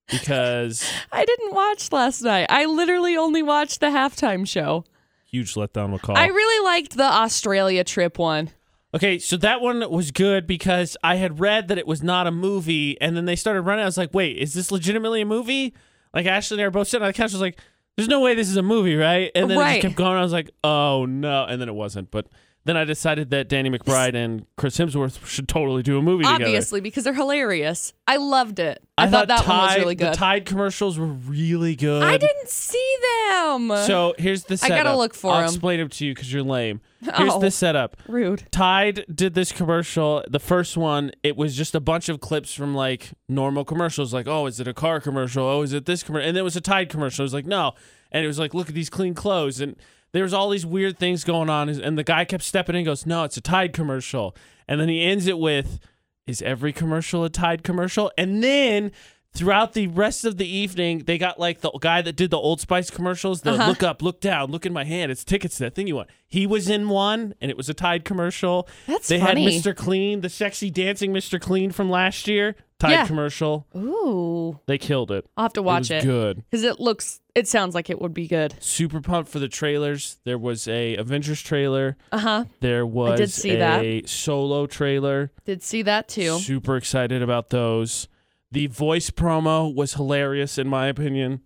because 0.09 0.89
I 1.11 1.25
didn't 1.25 1.53
watch 1.53 1.91
last 1.91 2.21
night. 2.21 2.47
I 2.49 2.65
literally 2.65 3.17
only 3.17 3.43
watched 3.43 3.79
the 3.79 3.87
halftime 3.87 4.47
show. 4.47 4.85
huge 5.25 5.53
letdown, 5.55 5.97
McCall. 5.97 6.15
I 6.15 6.27
really 6.27 6.63
liked 6.65 6.95
the 6.95 7.03
Australia 7.11 7.83
trip 7.83 8.17
one. 8.17 8.51
Okay, 8.95 9.19
so 9.19 9.35
that 9.37 9.59
one 9.59 9.89
was 9.91 10.11
good 10.11 10.47
because 10.47 10.95
I 11.03 11.15
had 11.15 11.39
read 11.41 11.67
that 11.67 11.77
it 11.77 11.85
was 11.85 12.01
not 12.01 12.25
a 12.25 12.31
movie, 12.31 12.99
and 13.01 13.17
then 13.17 13.25
they 13.25 13.35
started 13.35 13.61
running. 13.63 13.83
I 13.83 13.85
was 13.85 13.97
like, 13.97 14.13
"Wait, 14.13 14.37
is 14.37 14.53
this 14.53 14.71
legitimately 14.71 15.21
a 15.21 15.25
movie?" 15.25 15.73
Like 16.13 16.25
Ashley 16.25 16.55
and 16.55 16.61
I 16.61 16.67
were 16.67 16.71
both 16.71 16.87
sitting 16.87 17.03
on 17.03 17.09
the 17.09 17.13
couch. 17.13 17.31
I 17.31 17.35
was 17.35 17.41
like, 17.41 17.59
"There's 17.97 18.07
no 18.07 18.21
way 18.21 18.33
this 18.33 18.49
is 18.49 18.55
a 18.55 18.63
movie, 18.63 18.95
right?" 18.95 19.29
And 19.35 19.51
then 19.51 19.57
it 19.59 19.71
just 19.71 19.81
kept 19.81 19.95
going. 19.95 20.17
I 20.17 20.21
was 20.21 20.31
like, 20.31 20.49
"Oh 20.63 21.05
no!" 21.05 21.43
And 21.43 21.59
then 21.59 21.67
it 21.67 21.75
wasn't. 21.75 22.11
But 22.11 22.27
then 22.67 22.77
I 22.77 22.83
decided 22.83 23.29
that 23.31 23.49
Danny 23.49 23.69
McBride 23.69 24.13
and 24.13 24.45
Chris 24.57 24.77
Hemsworth 24.77 25.25
should 25.25 25.47
totally 25.47 25.81
do 25.81 25.97
a 25.97 26.01
movie 26.01 26.23
together. 26.23 26.43
Obviously, 26.45 26.81
because 26.81 27.03
they're 27.03 27.13
hilarious. 27.13 27.93
I 28.07 28.17
loved 28.17 28.59
it. 28.59 28.83
I, 28.97 29.07
thought, 29.07 29.27
that 29.27 29.47
one 29.47 29.57
was 29.57 29.77
really 29.77 29.95
good. 29.95 30.13
The. 30.13 30.17
Tide 30.17 30.45
commercials 30.45 30.97
were 30.99 31.05
really 31.07 31.75
good. 31.75 32.03
I 32.03 32.17
didn't 32.17 32.49
see 32.49 32.95
them. 33.29 33.69
So 33.85 34.13
here's 34.17 34.43
the 34.43 34.53
I 34.53 34.57
setup. 34.57 34.77
gotta 34.83 34.97
look 34.97 35.13
for 35.13 35.31
I'll 35.33 35.39
'em. 35.39 35.45
explain 35.45 35.79
them 35.79 35.89
to 35.89 36.05
you 36.05 36.13
because 36.13 36.31
you're 36.33 36.43
lame. 36.43 36.81
Here's 37.01 37.33
Oh. 37.33 37.39
the 37.39 37.51
setup. 37.51 37.95
rude. 38.07 38.43
Tide 38.51 39.05
did 39.13 39.33
this 39.35 39.51
commercial. 39.51 40.23
The 40.27 40.39
first 40.39 40.75
one, 40.77 41.11
it 41.23 41.37
was 41.37 41.55
just 41.55 41.75
a 41.75 41.79
bunch 41.79 42.09
of 42.09 42.19
clips 42.21 42.53
from 42.53 42.73
like 42.73 43.11
normal 43.29 43.63
commercials, 43.65 44.13
like, 44.13 44.27
oh, 44.27 44.45
is 44.47 44.59
it 44.59 44.67
a 44.67 44.73
car 44.73 44.99
commercial? 44.99 45.45
Oh, 45.45 45.61
is 45.61 45.73
it 45.73 45.85
this 45.85 46.01
commercial? 46.03 46.27
And 46.27 46.35
then 46.35 46.41
it 46.41 46.43
was 46.45 46.55
a 46.55 46.61
Tide 46.61 46.89
commercial. 46.89 47.21
It 47.23 47.27
was 47.27 47.33
like, 47.35 47.45
no. 47.45 47.73
And 48.11 48.23
it 48.23 48.27
was 48.27 48.39
like, 48.39 48.53
look 48.53 48.67
at 48.69 48.73
these 48.75 48.89
clean 48.89 49.13
clothes. 49.13 49.59
And 49.61 49.75
there 50.17 50.23
was 50.23 50.33
all 50.33 50.49
these 50.49 50.65
weird 50.65 50.97
things 50.97 51.23
going 51.23 51.49
on. 51.49 51.69
And 51.69 51.97
the 51.97 52.03
guy 52.03 52.25
kept 52.25 52.43
stepping 52.43 52.75
in 52.75 52.79
and 52.79 52.85
goes, 52.85 53.05
no, 53.05 53.23
it's 53.23 53.37
a 53.37 53.41
Tide 53.41 53.71
commercial. 53.71 54.35
And 54.67 54.81
then 54.81 54.89
he 54.89 55.03
ends 55.03 55.27
it 55.27 55.37
with, 55.39 55.79
is 56.25 56.41
every 56.41 56.73
commercial 56.73 57.23
a 57.23 57.29
Tide 57.29 57.63
commercial? 57.63 58.11
And 58.17 58.43
then 58.43 58.91
throughout 59.33 59.73
the 59.73 59.87
rest 59.87 60.25
of 60.25 60.37
the 60.37 60.47
evening, 60.47 61.03
they 61.05 61.17
got 61.17 61.39
like 61.39 61.61
the 61.61 61.69
guy 61.79 62.01
that 62.01 62.15
did 62.15 62.31
the 62.31 62.37
Old 62.39 62.59
Spice 62.59 62.89
commercials. 62.89 63.41
The 63.41 63.51
Uh-huh. 63.53 63.67
look 63.69 63.83
up, 63.83 64.01
look 64.01 64.19
down, 64.19 64.51
look 64.51 64.65
in 64.65 64.73
my 64.73 64.83
hand. 64.83 65.11
It's 65.11 65.23
tickets 65.23 65.57
to 65.57 65.63
that 65.65 65.75
thing 65.75 65.87
you 65.87 65.95
want. 65.95 66.09
He 66.27 66.47
was 66.47 66.69
in 66.69 66.89
one, 66.89 67.35
and 67.39 67.49
it 67.51 67.55
was 67.55 67.69
a 67.69 67.73
Tide 67.73 68.03
commercial. 68.03 68.67
That's 68.87 69.07
they 69.07 69.19
funny. 69.19 69.43
had 69.53 69.63
Mr. 69.63 69.75
Clean, 69.75 70.21
the 70.21 70.29
sexy 70.29 70.69
dancing 70.71 71.13
Mr. 71.13 71.39
Clean 71.39 71.71
from 71.71 71.89
last 71.89 72.27
year. 72.27 72.55
Tide 72.79 72.91
Yeah. 72.91 73.07
commercial. 73.07 73.65
Ooh, 73.75 74.59
They 74.67 74.77
killed 74.77 75.09
it. 75.11 75.25
I'll 75.35 75.45
have 75.45 75.53
to 75.53 75.63
watch 75.63 75.89
it. 75.89 76.03
it 76.03 76.05
good. 76.05 76.43
because 76.49 76.63
it 76.63 76.79
looks. 76.79 77.21
It 77.33 77.47
sounds 77.47 77.73
like 77.73 77.89
it 77.89 77.99
would 77.99 78.13
be 78.13 78.27
good. 78.27 78.53
Super 78.59 79.01
pumped 79.01 79.31
for 79.31 79.39
the 79.39 79.47
trailers. 79.47 80.17
There 80.25 80.37
was 80.37 80.67
a 80.67 80.95
Avengers 80.95 81.41
trailer. 81.41 81.97
Uh 82.11 82.17
huh. 82.19 82.45
There 82.59 82.85
was 82.85 83.13
I 83.13 83.15
did 83.17 83.31
see 83.31 83.49
a 83.51 83.57
that. 84.01 84.09
solo 84.09 84.67
trailer. 84.67 85.31
Did 85.45 85.63
see 85.63 85.81
that 85.83 86.07
too. 86.07 86.37
Super 86.39 86.75
excited 86.77 87.21
about 87.23 87.49
those. 87.49 88.07
The 88.51 88.67
voice 88.67 89.09
promo 89.09 89.73
was 89.73 89.95
hilarious 89.95 90.57
in 90.59 90.67
my 90.67 90.85
opinion. 90.87 91.41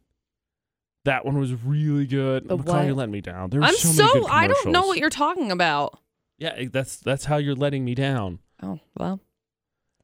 That 1.06 1.26
one 1.26 1.40
was 1.40 1.54
really 1.64 2.06
good. 2.06 2.48
The 2.48 2.58
McCall, 2.58 2.66
what? 2.66 2.86
you 2.86 2.94
let 2.94 3.10
me 3.10 3.22
down. 3.22 3.50
There 3.50 3.64
I'm 3.64 3.74
so, 3.76 4.06
so. 4.06 4.28
I 4.28 4.48
don't 4.48 4.72
know 4.72 4.86
what 4.86 5.00
you're 5.00 5.10
talking 5.10 5.52
about. 5.52 5.98
Yeah, 6.38 6.66
that's 6.72 6.98
that's 6.98 7.26
how 7.26 7.38
you're 7.38 7.56
letting 7.56 7.86
me 7.86 7.96
down. 7.96 8.40
Oh 8.62 8.80
well. 8.98 9.20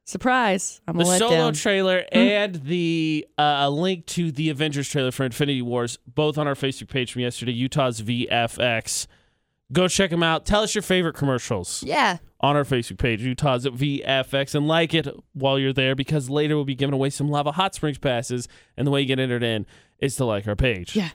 Surprise! 0.08 0.80
I'm 0.88 0.96
The 0.96 1.04
solo 1.04 1.52
trailer 1.52 2.02
and 2.10 2.54
the 2.54 3.28
uh, 3.36 3.68
link 3.68 4.06
to 4.06 4.32
the 4.32 4.48
Avengers 4.48 4.88
trailer 4.88 5.10
for 5.10 5.26
Infinity 5.26 5.60
Wars, 5.60 5.98
both 6.06 6.38
on 6.38 6.48
our 6.48 6.54
Facebook 6.54 6.88
page 6.88 7.12
from 7.12 7.20
yesterday, 7.20 7.52
Utah's 7.52 8.00
VFX. 8.00 9.06
Go 9.70 9.86
check 9.86 10.08
them 10.08 10.22
out. 10.22 10.46
Tell 10.46 10.62
us 10.62 10.74
your 10.74 10.80
favorite 10.80 11.14
commercials. 11.14 11.82
yeah. 11.82 12.16
on 12.40 12.56
our 12.56 12.64
Facebook 12.64 12.96
page, 12.96 13.20
Utah's 13.20 13.66
VFX, 13.66 14.54
and 14.54 14.66
like 14.66 14.94
it 14.94 15.06
while 15.34 15.58
you're 15.58 15.74
there 15.74 15.94
because 15.94 16.30
later 16.30 16.56
we'll 16.56 16.64
be 16.64 16.74
giving 16.74 16.94
away 16.94 17.10
some 17.10 17.28
Lava 17.28 17.52
Hot 17.52 17.74
Springs 17.74 17.98
passes, 17.98 18.48
and 18.78 18.86
the 18.86 18.90
way 18.90 19.02
you 19.02 19.06
get 19.06 19.18
entered 19.18 19.42
in 19.42 19.66
is 19.98 20.16
to 20.16 20.24
like 20.24 20.48
our 20.48 20.56
page. 20.56 20.96
Yeah. 20.96 21.10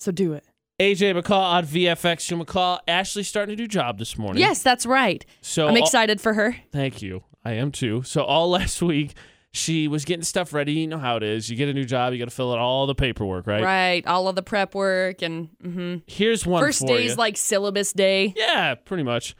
So 0.00 0.10
do 0.10 0.32
it. 0.32 0.44
AJ 0.84 1.18
McCall 1.18 1.40
on 1.40 1.64
VFX. 1.64 2.26
Joe 2.26 2.36
McCall, 2.36 2.78
Ashley's 2.86 3.26
starting 3.26 3.54
a 3.54 3.56
new 3.56 3.66
job 3.66 3.98
this 3.98 4.18
morning. 4.18 4.40
Yes, 4.40 4.62
that's 4.62 4.84
right. 4.84 5.24
So 5.40 5.66
I'm 5.66 5.76
all- 5.76 5.82
excited 5.82 6.20
for 6.20 6.34
her. 6.34 6.56
thank 6.72 7.00
you. 7.00 7.24
I 7.42 7.52
am 7.52 7.72
too. 7.72 8.02
So 8.02 8.22
all 8.22 8.50
last 8.50 8.82
week, 8.82 9.14
she 9.50 9.88
was 9.88 10.04
getting 10.04 10.24
stuff 10.24 10.52
ready. 10.52 10.72
You 10.72 10.86
know 10.86 10.98
how 10.98 11.16
it 11.16 11.22
is. 11.22 11.48
You 11.48 11.56
get 11.56 11.70
a 11.70 11.72
new 11.72 11.84
job, 11.84 12.12
you 12.12 12.18
got 12.18 12.26
to 12.26 12.34
fill 12.34 12.52
out 12.52 12.58
all 12.58 12.86
the 12.86 12.94
paperwork, 12.94 13.46
right? 13.46 13.62
Right. 13.62 14.06
All 14.06 14.28
of 14.28 14.34
the 14.34 14.42
prep 14.42 14.74
work 14.74 15.22
and 15.22 15.48
mm-hmm. 15.62 15.96
Here's 16.06 16.44
one 16.46 16.62
first 16.62 16.86
day's 16.86 17.12
you. 17.12 17.16
like 17.16 17.38
syllabus 17.38 17.92
day. 17.94 18.34
yeah, 18.36 18.74
pretty 18.74 19.04
much. 19.04 19.34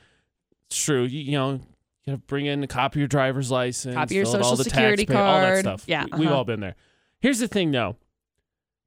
It's 0.68 0.82
true. 0.82 1.02
You, 1.02 1.20
you 1.20 1.32
know, 1.32 1.52
you 1.52 1.60
gotta 2.06 2.18
bring 2.18 2.46
in 2.46 2.62
a 2.64 2.66
copy 2.66 2.98
of 2.98 3.00
your 3.00 3.08
driver's 3.08 3.50
license, 3.50 3.94
Copy 3.94 4.14
your 4.14 4.24
social 4.24 4.56
security 4.56 5.04
pay, 5.04 5.14
all 5.14 5.40
that 5.40 5.46
card. 5.46 5.60
stuff. 5.60 5.84
Yeah, 5.86 6.04
we, 6.04 6.10
have 6.10 6.20
uh-huh. 6.20 6.34
all 6.36 6.44
been 6.44 6.60
there. 6.60 6.76
Here's 7.20 7.38
the 7.38 7.48
thing, 7.48 7.70
though. 7.70 7.96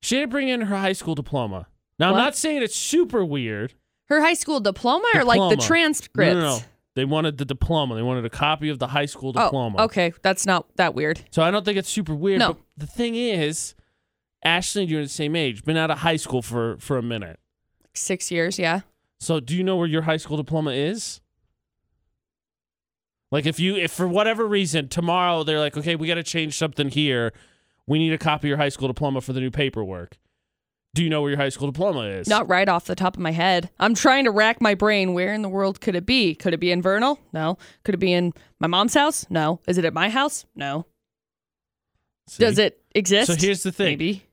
She 0.02 0.16
didn't 0.16 0.32
bring 0.32 0.48
in 0.48 0.62
her 0.62 0.78
high 0.78 0.94
school 0.94 1.14
diploma. 1.14 1.68
Now, 2.00 2.12
What? 2.12 2.20
I'm 2.20 2.26
not 2.26 2.36
saying 2.36 2.62
it's 2.62 2.76
super 2.76 3.26
weird. 3.26 3.74
Her 4.06 4.22
high 4.22 4.36
school 4.36 4.60
diploma 4.60 5.06
or 5.16 5.24
like 5.24 5.40
the 5.40 5.50
Diploma. 5.50 5.68
transcripts? 5.68 6.34
No, 6.34 6.40
no, 6.40 6.58
no. 6.58 6.64
They 6.96 7.06
wanted 7.06 7.38
the 7.38 7.46
diploma. 7.46 7.94
They 7.94 8.02
wanted 8.02 8.26
a 8.26 8.30
copy 8.30 8.70
of 8.70 8.80
the 8.80 8.88
high 8.88 9.06
school 9.06 9.32
oh, 9.36 9.44
diploma. 9.44 9.76
Oh, 9.78 9.84
okay. 9.84 10.14
That's 10.24 10.48
not 10.48 10.66
that 10.78 10.96
weird. 10.96 11.24
So 11.30 11.44
I 11.44 11.52
don't 11.52 11.64
think 11.64 11.78
it's 11.78 11.90
super 11.90 12.16
weird. 12.16 12.40
No. 12.40 12.54
But 12.54 12.62
the 12.78 12.88
thing 12.88 13.14
is, 13.14 13.76
Ashley 14.44 14.84
and 14.84 14.92
you 14.92 15.00
are 15.00 15.04
the 15.04 15.10
same 15.10 15.36
age, 15.36 15.64
been 15.64 15.78
out 15.78 15.92
of 15.92 16.00
high 16.00 16.16
school 16.16 16.42
for 16.42 16.78
for 16.80 16.98
a 16.98 17.04
minute. 17.04 17.40
Six 17.94 18.32
years, 18.32 18.58
yeah. 18.58 18.82
So 19.20 19.40
do 19.40 19.56
you 19.56 19.64
know 19.64 19.76
where 19.76 19.88
your 19.88 20.04
high 20.04 20.18
school 20.18 20.38
diploma 20.38 20.72
is? 20.72 21.22
Like 23.32 23.46
if 23.46 23.60
you 23.60 23.76
if 23.76 23.92
for 23.92 24.08
whatever 24.08 24.48
reason 24.48 24.88
tomorrow 24.88 25.44
they're 25.44 25.60
like, 25.60 25.76
okay, 25.78 25.96
we 25.96 26.08
got 26.08 26.16
to 26.16 26.24
change 26.24 26.58
something 26.58 26.90
here. 26.90 27.34
We 27.86 28.00
need 28.00 28.14
a 28.14 28.18
copy 28.18 28.48
of 28.48 28.50
your 28.50 28.58
high 28.58 28.70
school 28.70 28.88
diploma 28.88 29.22
for 29.22 29.34
the 29.34 29.40
new 29.40 29.52
paperwork. 29.52 30.18
Do 30.98 31.04
you 31.04 31.12
know 31.12 31.22
where 31.22 31.30
your 31.30 31.38
high 31.38 31.50
school 31.50 31.68
diploma 31.70 32.08
is? 32.08 32.28
Not 32.28 32.50
right 32.50 32.68
off 32.68 32.86
the 32.86 32.96
top 32.96 33.14
of 33.16 33.20
my 33.22 33.30
head. 33.30 33.70
I'm 33.80 33.94
trying 33.94 34.24
to 34.26 34.32
rack 34.32 34.60
my 34.60 34.74
brain. 34.74 35.14
Where 35.14 35.32
in 35.32 35.44
the 35.44 35.48
world 35.50 35.80
could 35.80 35.96
it 35.96 36.08
be? 36.08 36.34
Could 36.34 36.56
it 36.56 36.60
be 36.60 36.72
in 36.72 36.82
Vernal? 36.82 37.20
No. 37.32 37.60
Could 37.84 37.94
it 37.94 38.00
be 38.00 38.12
in 38.14 38.34
my 38.60 38.66
mom's 38.66 38.96
house? 38.96 39.24
No. 39.30 39.60
Is 39.68 39.78
it 39.78 39.86
at 39.86 39.94
my 39.94 40.10
house? 40.10 40.48
No. 40.56 40.88
See? 42.28 42.44
Does 42.44 42.58
it 42.58 42.82
exist? 42.96 43.28
So 43.32 43.38
here's 43.38 43.62
the 43.62 43.72
thing. 43.72 43.90
Maybe. 43.90 44.24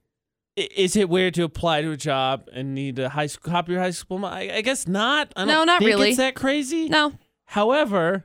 Is 0.57 0.97
it 0.97 1.11
weird 1.11 1.35
to 1.35 1.43
apply 1.45 1.83
to 1.83 1.91
a 1.91 1.99
job 1.99 2.49
and 2.51 2.75
need 2.75 2.99
a 2.99 3.11
high 3.11 3.27
school 3.27 3.53
copy 3.53 3.73
of 3.73 3.75
your 3.75 3.83
high 3.83 3.91
school 3.91 4.17
diploma? 4.17 4.35
I, 4.35 4.57
I 4.57 4.61
guess 4.63 4.89
not. 4.89 5.35
I 5.37 5.41
don't 5.41 5.49
No, 5.49 5.65
not 5.65 5.81
think 5.81 5.89
really. 5.91 6.09
It's 6.09 6.17
that 6.17 6.35
crazy. 6.35 6.89
No. 6.89 7.13
However, 7.45 8.25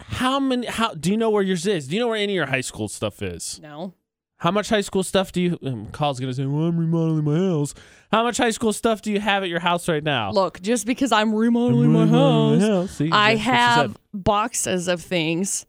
how 0.00 0.40
many? 0.40 0.68
How 0.68 0.94
do 0.94 1.10
you 1.10 1.18
know 1.18 1.28
where 1.28 1.42
yours 1.42 1.66
is? 1.66 1.86
Do 1.88 1.96
you 1.96 2.00
know 2.00 2.08
where 2.08 2.16
any 2.16 2.32
of 2.32 2.36
your 2.36 2.46
high 2.46 2.62
school 2.62 2.88
stuff 2.88 3.20
is? 3.20 3.60
No. 3.62 3.92
How 4.38 4.50
much 4.50 4.68
high 4.68 4.82
school 4.82 5.02
stuff 5.02 5.32
do 5.32 5.40
you? 5.40 5.58
Um, 5.64 5.86
Carl's 5.86 6.20
gonna 6.20 6.34
say, 6.34 6.44
"Well, 6.44 6.64
I'm 6.66 6.78
remodeling 6.78 7.24
my 7.24 7.36
house." 7.36 7.74
How 8.12 8.22
much 8.22 8.36
high 8.36 8.50
school 8.50 8.72
stuff 8.72 9.00
do 9.00 9.10
you 9.10 9.18
have 9.18 9.42
at 9.42 9.48
your 9.48 9.60
house 9.60 9.88
right 9.88 10.04
now? 10.04 10.30
Look, 10.30 10.60
just 10.60 10.86
because 10.86 11.10
I'm 11.10 11.34
remodeling 11.34 11.86
I'm 11.86 11.92
my 11.92 12.00
remodeling 12.04 12.60
house, 12.60 12.68
my 12.68 12.74
house. 12.76 12.90
See, 12.92 13.10
I 13.10 13.34
that's 13.34 13.46
what 13.46 13.52
she 13.52 13.56
have 13.56 13.98
boxes 14.12 14.88
of 14.88 15.00
things, 15.00 15.64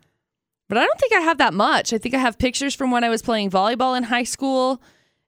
but 0.67 0.77
I 0.77 0.85
don't 0.85 0.99
think 0.99 1.13
I 1.13 1.21
have 1.21 1.37
that 1.37 1.53
much. 1.53 1.93
I 1.93 1.97
think 1.97 2.13
I 2.13 2.17
have 2.19 2.37
pictures 2.37 2.75
from 2.75 2.91
when 2.91 3.03
I 3.05 3.09
was 3.09 3.21
playing 3.21 3.51
volleyball 3.51 3.97
in 3.97 4.03
high 4.03 4.23
school, 4.23 4.81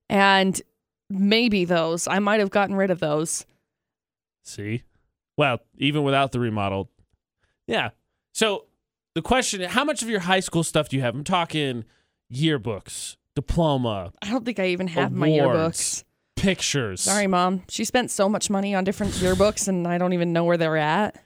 and 0.09 0.61
maybe 1.09 1.63
those. 1.63 2.07
I 2.07 2.19
might 2.19 2.41
have 2.41 2.49
gotten 2.49 2.75
rid 2.75 2.91
of 2.91 2.99
those. 2.99 3.45
See, 4.43 4.83
well, 5.37 5.59
even 5.77 6.03
without 6.03 6.33
the 6.33 6.41
remodel, 6.41 6.89
yeah. 7.67 7.91
So 8.33 8.65
the 9.15 9.21
question: 9.21 9.61
How 9.61 9.85
much 9.85 10.01
of 10.01 10.09
your 10.09 10.21
high 10.21 10.41
school 10.41 10.63
stuff 10.65 10.89
do 10.89 10.97
you 10.97 11.03
have? 11.03 11.15
I'm 11.15 11.23
talking 11.23 11.85
yearbooks, 12.31 13.15
diploma, 13.41 14.11
I 14.21 14.29
don't 14.29 14.45
think 14.45 14.59
I 14.59 14.67
even 14.67 14.87
have 14.87 15.11
my 15.11 15.29
yearbooks. 15.29 16.03
pictures. 16.35 17.01
Sorry, 17.01 17.27
mom. 17.27 17.63
She 17.69 17.85
spent 17.85 18.11
so 18.11 18.27
much 18.27 18.49
money 18.49 18.75
on 18.75 18.83
different 18.83 19.13
yearbooks, 19.13 19.67
and 19.67 19.87
I 19.87 19.97
don't 19.97 20.13
even 20.13 20.33
know 20.33 20.43
where 20.43 20.57
they're 20.57 20.77
at. 20.77 21.23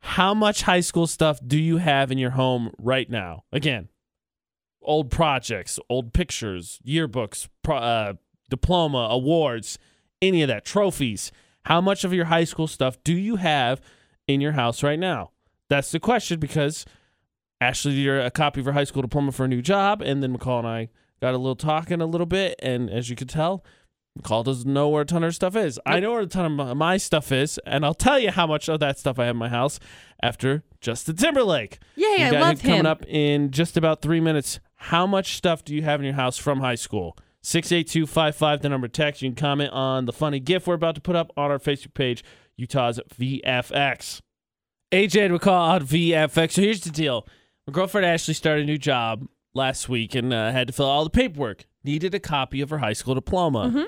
How 0.00 0.34
much 0.34 0.62
high 0.62 0.80
school 0.80 1.06
stuff 1.06 1.38
do 1.46 1.58
you 1.58 1.78
have 1.78 2.10
in 2.10 2.18
your 2.18 2.30
home 2.30 2.72
right 2.78 3.08
now? 3.08 3.44
Again, 3.52 3.88
old 4.82 5.10
projects, 5.10 5.78
old 5.88 6.12
pictures, 6.12 6.78
yearbooks, 6.86 7.48
pro, 7.62 7.76
uh, 7.76 8.12
diploma, 8.50 9.08
awards, 9.10 9.78
any 10.22 10.42
of 10.42 10.48
that, 10.48 10.64
trophies. 10.64 11.32
How 11.64 11.80
much 11.80 12.04
of 12.04 12.12
your 12.12 12.26
high 12.26 12.44
school 12.44 12.66
stuff 12.66 13.02
do 13.02 13.14
you 13.14 13.36
have 13.36 13.80
in 14.28 14.40
your 14.40 14.52
house 14.52 14.82
right 14.82 14.98
now? 14.98 15.30
That's 15.70 15.90
the 15.90 16.00
question 16.00 16.38
because 16.38 16.84
Ashley 17.60 17.94
did 17.94 18.20
a 18.20 18.30
copy 18.30 18.60
of 18.60 18.66
her 18.66 18.72
high 18.72 18.84
school 18.84 19.02
diploma 19.02 19.32
for 19.32 19.44
a 19.44 19.48
new 19.48 19.62
job, 19.62 20.02
and 20.02 20.22
then 20.22 20.36
McCall 20.36 20.58
and 20.58 20.68
I 20.68 20.90
got 21.24 21.32
a 21.32 21.38
little 21.38 21.56
talking 21.56 22.02
a 22.02 22.06
little 22.06 22.26
bit, 22.26 22.54
and 22.62 22.90
as 22.90 23.08
you 23.08 23.16
could 23.16 23.30
tell, 23.30 23.64
McCall 24.18 24.44
doesn't 24.44 24.70
know 24.70 24.90
where 24.90 25.00
a 25.00 25.04
ton 25.06 25.24
of 25.24 25.28
her 25.28 25.32
stuff 25.32 25.56
is. 25.56 25.80
I 25.86 25.98
know 25.98 26.12
where 26.12 26.20
a 26.20 26.26
ton 26.26 26.60
of 26.60 26.76
my- 26.76 26.98
stuff 26.98 27.32
is, 27.32 27.58
and 27.64 27.82
I'll 27.82 27.94
tell 27.94 28.18
you 28.18 28.30
how 28.30 28.46
much 28.46 28.68
of 28.68 28.78
that 28.80 28.98
stuff 28.98 29.18
I 29.18 29.24
have 29.24 29.34
in 29.34 29.38
my 29.38 29.48
house 29.48 29.80
after 30.22 30.64
Justin 30.82 31.16
Timberlake. 31.16 31.78
You 31.96 32.14
I 32.18 32.28
love 32.28 32.60
him 32.60 32.70
coming 32.70 32.86
up 32.86 33.06
in 33.08 33.52
just 33.52 33.78
about 33.78 34.02
three 34.02 34.20
minutes. 34.20 34.60
How 34.74 35.06
much 35.06 35.34
stuff 35.36 35.64
do 35.64 35.74
you 35.74 35.80
have 35.80 35.98
in 35.98 36.04
your 36.04 36.14
house 36.14 36.36
from 36.36 36.60
high 36.60 36.74
school? 36.74 37.16
68255, 37.40 38.60
the 38.60 38.68
number 38.68 38.86
text. 38.86 39.22
You 39.22 39.30
can 39.30 39.36
comment 39.36 39.70
on 39.72 40.04
the 40.04 40.12
funny 40.12 40.40
GIF 40.40 40.66
we're 40.66 40.74
about 40.74 40.94
to 40.96 41.00
put 41.00 41.16
up 41.16 41.32
on 41.38 41.50
our 41.50 41.58
Facebook 41.58 41.94
page, 41.94 42.22
Utah's 42.58 43.00
VFX. 43.18 44.20
AJ 44.92 45.24
and 45.24 45.40
McCall 45.40 45.58
on 45.58 45.86
VFX. 45.86 46.52
So 46.52 46.60
here's 46.60 46.82
the 46.82 46.90
deal. 46.90 47.26
My 47.66 47.72
girlfriend 47.72 48.04
Ashley 48.04 48.34
started 48.34 48.64
a 48.64 48.66
new 48.66 48.76
job 48.76 49.26
last 49.54 49.88
week 49.88 50.14
and 50.14 50.32
uh, 50.32 50.50
had 50.52 50.66
to 50.66 50.72
fill 50.72 50.86
out 50.86 50.90
all 50.90 51.04
the 51.04 51.10
paperwork. 51.10 51.64
Needed 51.82 52.14
a 52.14 52.20
copy 52.20 52.60
of 52.60 52.70
her 52.70 52.78
high 52.78 52.92
school 52.92 53.14
diploma. 53.14 53.70
Mhm. 53.74 53.86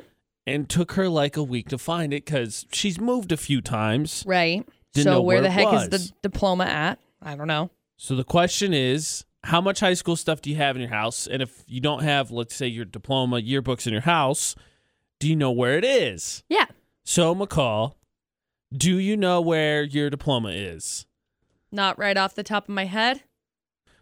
And 0.48 0.68
took 0.68 0.92
her 0.92 1.08
like 1.08 1.36
a 1.36 1.42
week 1.42 1.68
to 1.70 1.78
find 1.78 2.12
it 2.12 2.24
because 2.24 2.66
she's 2.72 3.00
moved 3.00 3.32
a 3.32 3.36
few 3.36 3.60
times. 3.60 4.22
Right. 4.24 4.64
So 4.94 5.20
where 5.20 5.38
where 5.38 5.42
the 5.42 5.50
heck 5.50 5.72
is 5.74 5.88
the 5.88 6.12
diploma 6.22 6.64
at? 6.64 7.00
I 7.20 7.34
don't 7.34 7.48
know. 7.48 7.70
So 7.96 8.14
the 8.14 8.22
question 8.22 8.72
is, 8.72 9.24
how 9.42 9.60
much 9.60 9.80
high 9.80 9.94
school 9.94 10.14
stuff 10.14 10.40
do 10.40 10.50
you 10.50 10.56
have 10.56 10.76
in 10.76 10.82
your 10.82 10.90
house? 10.92 11.26
And 11.26 11.42
if 11.42 11.64
you 11.66 11.80
don't 11.80 12.02
have, 12.04 12.30
let's 12.30 12.54
say, 12.54 12.68
your 12.68 12.84
diploma, 12.84 13.36
yearbooks 13.40 13.86
in 13.88 13.92
your 13.92 14.02
house, 14.02 14.54
do 15.18 15.28
you 15.28 15.34
know 15.34 15.50
where 15.50 15.76
it 15.78 15.84
is? 15.84 16.44
Yeah. 16.48 16.66
So 17.04 17.34
McCall, 17.34 17.94
do 18.72 18.98
you 18.98 19.16
know 19.16 19.40
where 19.40 19.82
your 19.82 20.10
diploma 20.10 20.50
is? 20.50 21.06
Not 21.72 21.98
right 21.98 22.16
off 22.16 22.34
the 22.34 22.42
top 22.44 22.64
of 22.68 22.74
my 22.74 22.84
head. 22.84 23.22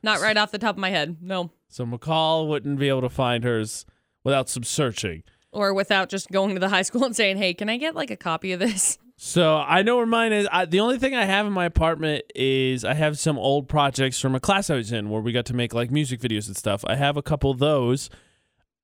Not 0.05 0.21
right 0.21 0.37
off 0.37 0.51
the 0.51 0.59
top 0.59 0.75
of 0.75 0.79
my 0.79 0.91
head. 0.91 1.17
No. 1.23 1.51
So 1.69 1.87
McCall 1.87 2.47
wouldn't 2.47 2.79
be 2.79 2.89
able 2.91 3.01
to 3.01 3.09
find 3.09 3.43
hers 3.43 3.87
without 4.23 4.51
some 4.51 4.63
searching. 4.63 5.23
Or 5.51 5.73
without 5.73 6.11
just 6.11 6.31
going 6.31 6.55
to 6.55 6.61
the 6.61 6.69
high 6.69 6.83
school 6.83 7.05
and 7.07 7.17
saying, 7.17 7.39
"Hey, 7.39 7.55
can 7.55 7.71
I 7.71 7.79
get 7.79 7.95
like 7.95 8.11
a 8.11 8.17
copy 8.17 8.53
of 8.53 8.61
this?" 8.61 8.99
So 9.17 9.57
I 9.57 9.83
know 9.83 9.97
where 9.97 10.07
mine 10.07 10.33
is. 10.33 10.47
I, 10.51 10.67
the 10.67 10.81
only 10.81 10.99
thing 10.99 11.15
I 11.15 11.25
have 11.25 11.47
in 11.47 11.53
my 11.53 11.65
apartment 11.65 12.25
is 12.35 12.85
I 12.85 12.95
have 12.95 13.19
some 13.19 13.39
old 13.39 13.69
projects 13.69 14.21
from 14.21 14.35
a 14.35 14.41
class 14.41 14.71
I 14.71 14.75
was 14.75 14.93
in 14.93 15.09
where 15.09 15.23
we 15.23 15.33
got 15.33 15.47
to 15.47 15.55
make 15.55 15.73
like 15.73 15.91
music 15.91 16.21
videos 16.21 16.49
and 16.49 16.57
stuff. 16.57 16.85
I 16.87 16.97
have 16.97 17.17
a 17.17 17.23
couple 17.23 17.51
of 17.51 17.59
those. 17.59 18.11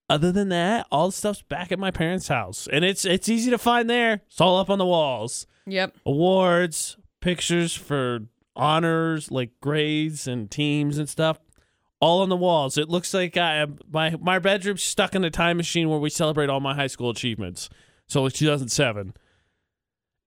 Other 0.09 0.33
than 0.33 0.49
that, 0.49 0.87
all 0.91 1.09
the 1.09 1.13
stuff's 1.13 1.43
back 1.43 1.71
at 1.71 1.79
my 1.79 1.91
parents' 1.91 2.29
house, 2.29 2.67
and 2.73 2.85
it's 2.85 3.05
it's 3.05 3.29
easy 3.29 3.51
to 3.51 3.59
find 3.59 3.91
there. 3.91 4.23
It's 4.29 4.41
all 4.41 4.59
up 4.59 4.71
on 4.71 4.79
the 4.79 4.87
walls. 4.87 5.47
Yep. 5.67 5.97
Awards, 6.07 6.97
pictures 7.21 7.75
for 7.75 8.21
honors, 8.61 9.31
like 9.31 9.51
grades 9.61 10.29
and 10.29 10.51
teams 10.51 10.99
and 10.99 11.09
stuff, 11.09 11.39
all 12.01 12.23
on 12.23 12.29
the 12.29 12.37
walls. 12.37 12.77
It 12.77 12.89
looks 12.89 13.13
like 13.15 13.37
I 13.37 13.57
am 13.57 13.79
my 13.91 14.15
my 14.21 14.39
bedroom's 14.39 14.83
stuck 14.83 15.15
in 15.15 15.25
a 15.25 15.31
time 15.31 15.57
machine 15.57 15.89
where 15.89 15.99
we 15.99 16.11
celebrate 16.11 16.51
all 16.51 16.61
my 16.61 16.75
high 16.75 16.87
school 16.87 17.11
achievements. 17.11 17.71
So 18.07 18.23
like 18.23 18.35
2007. 18.35 19.15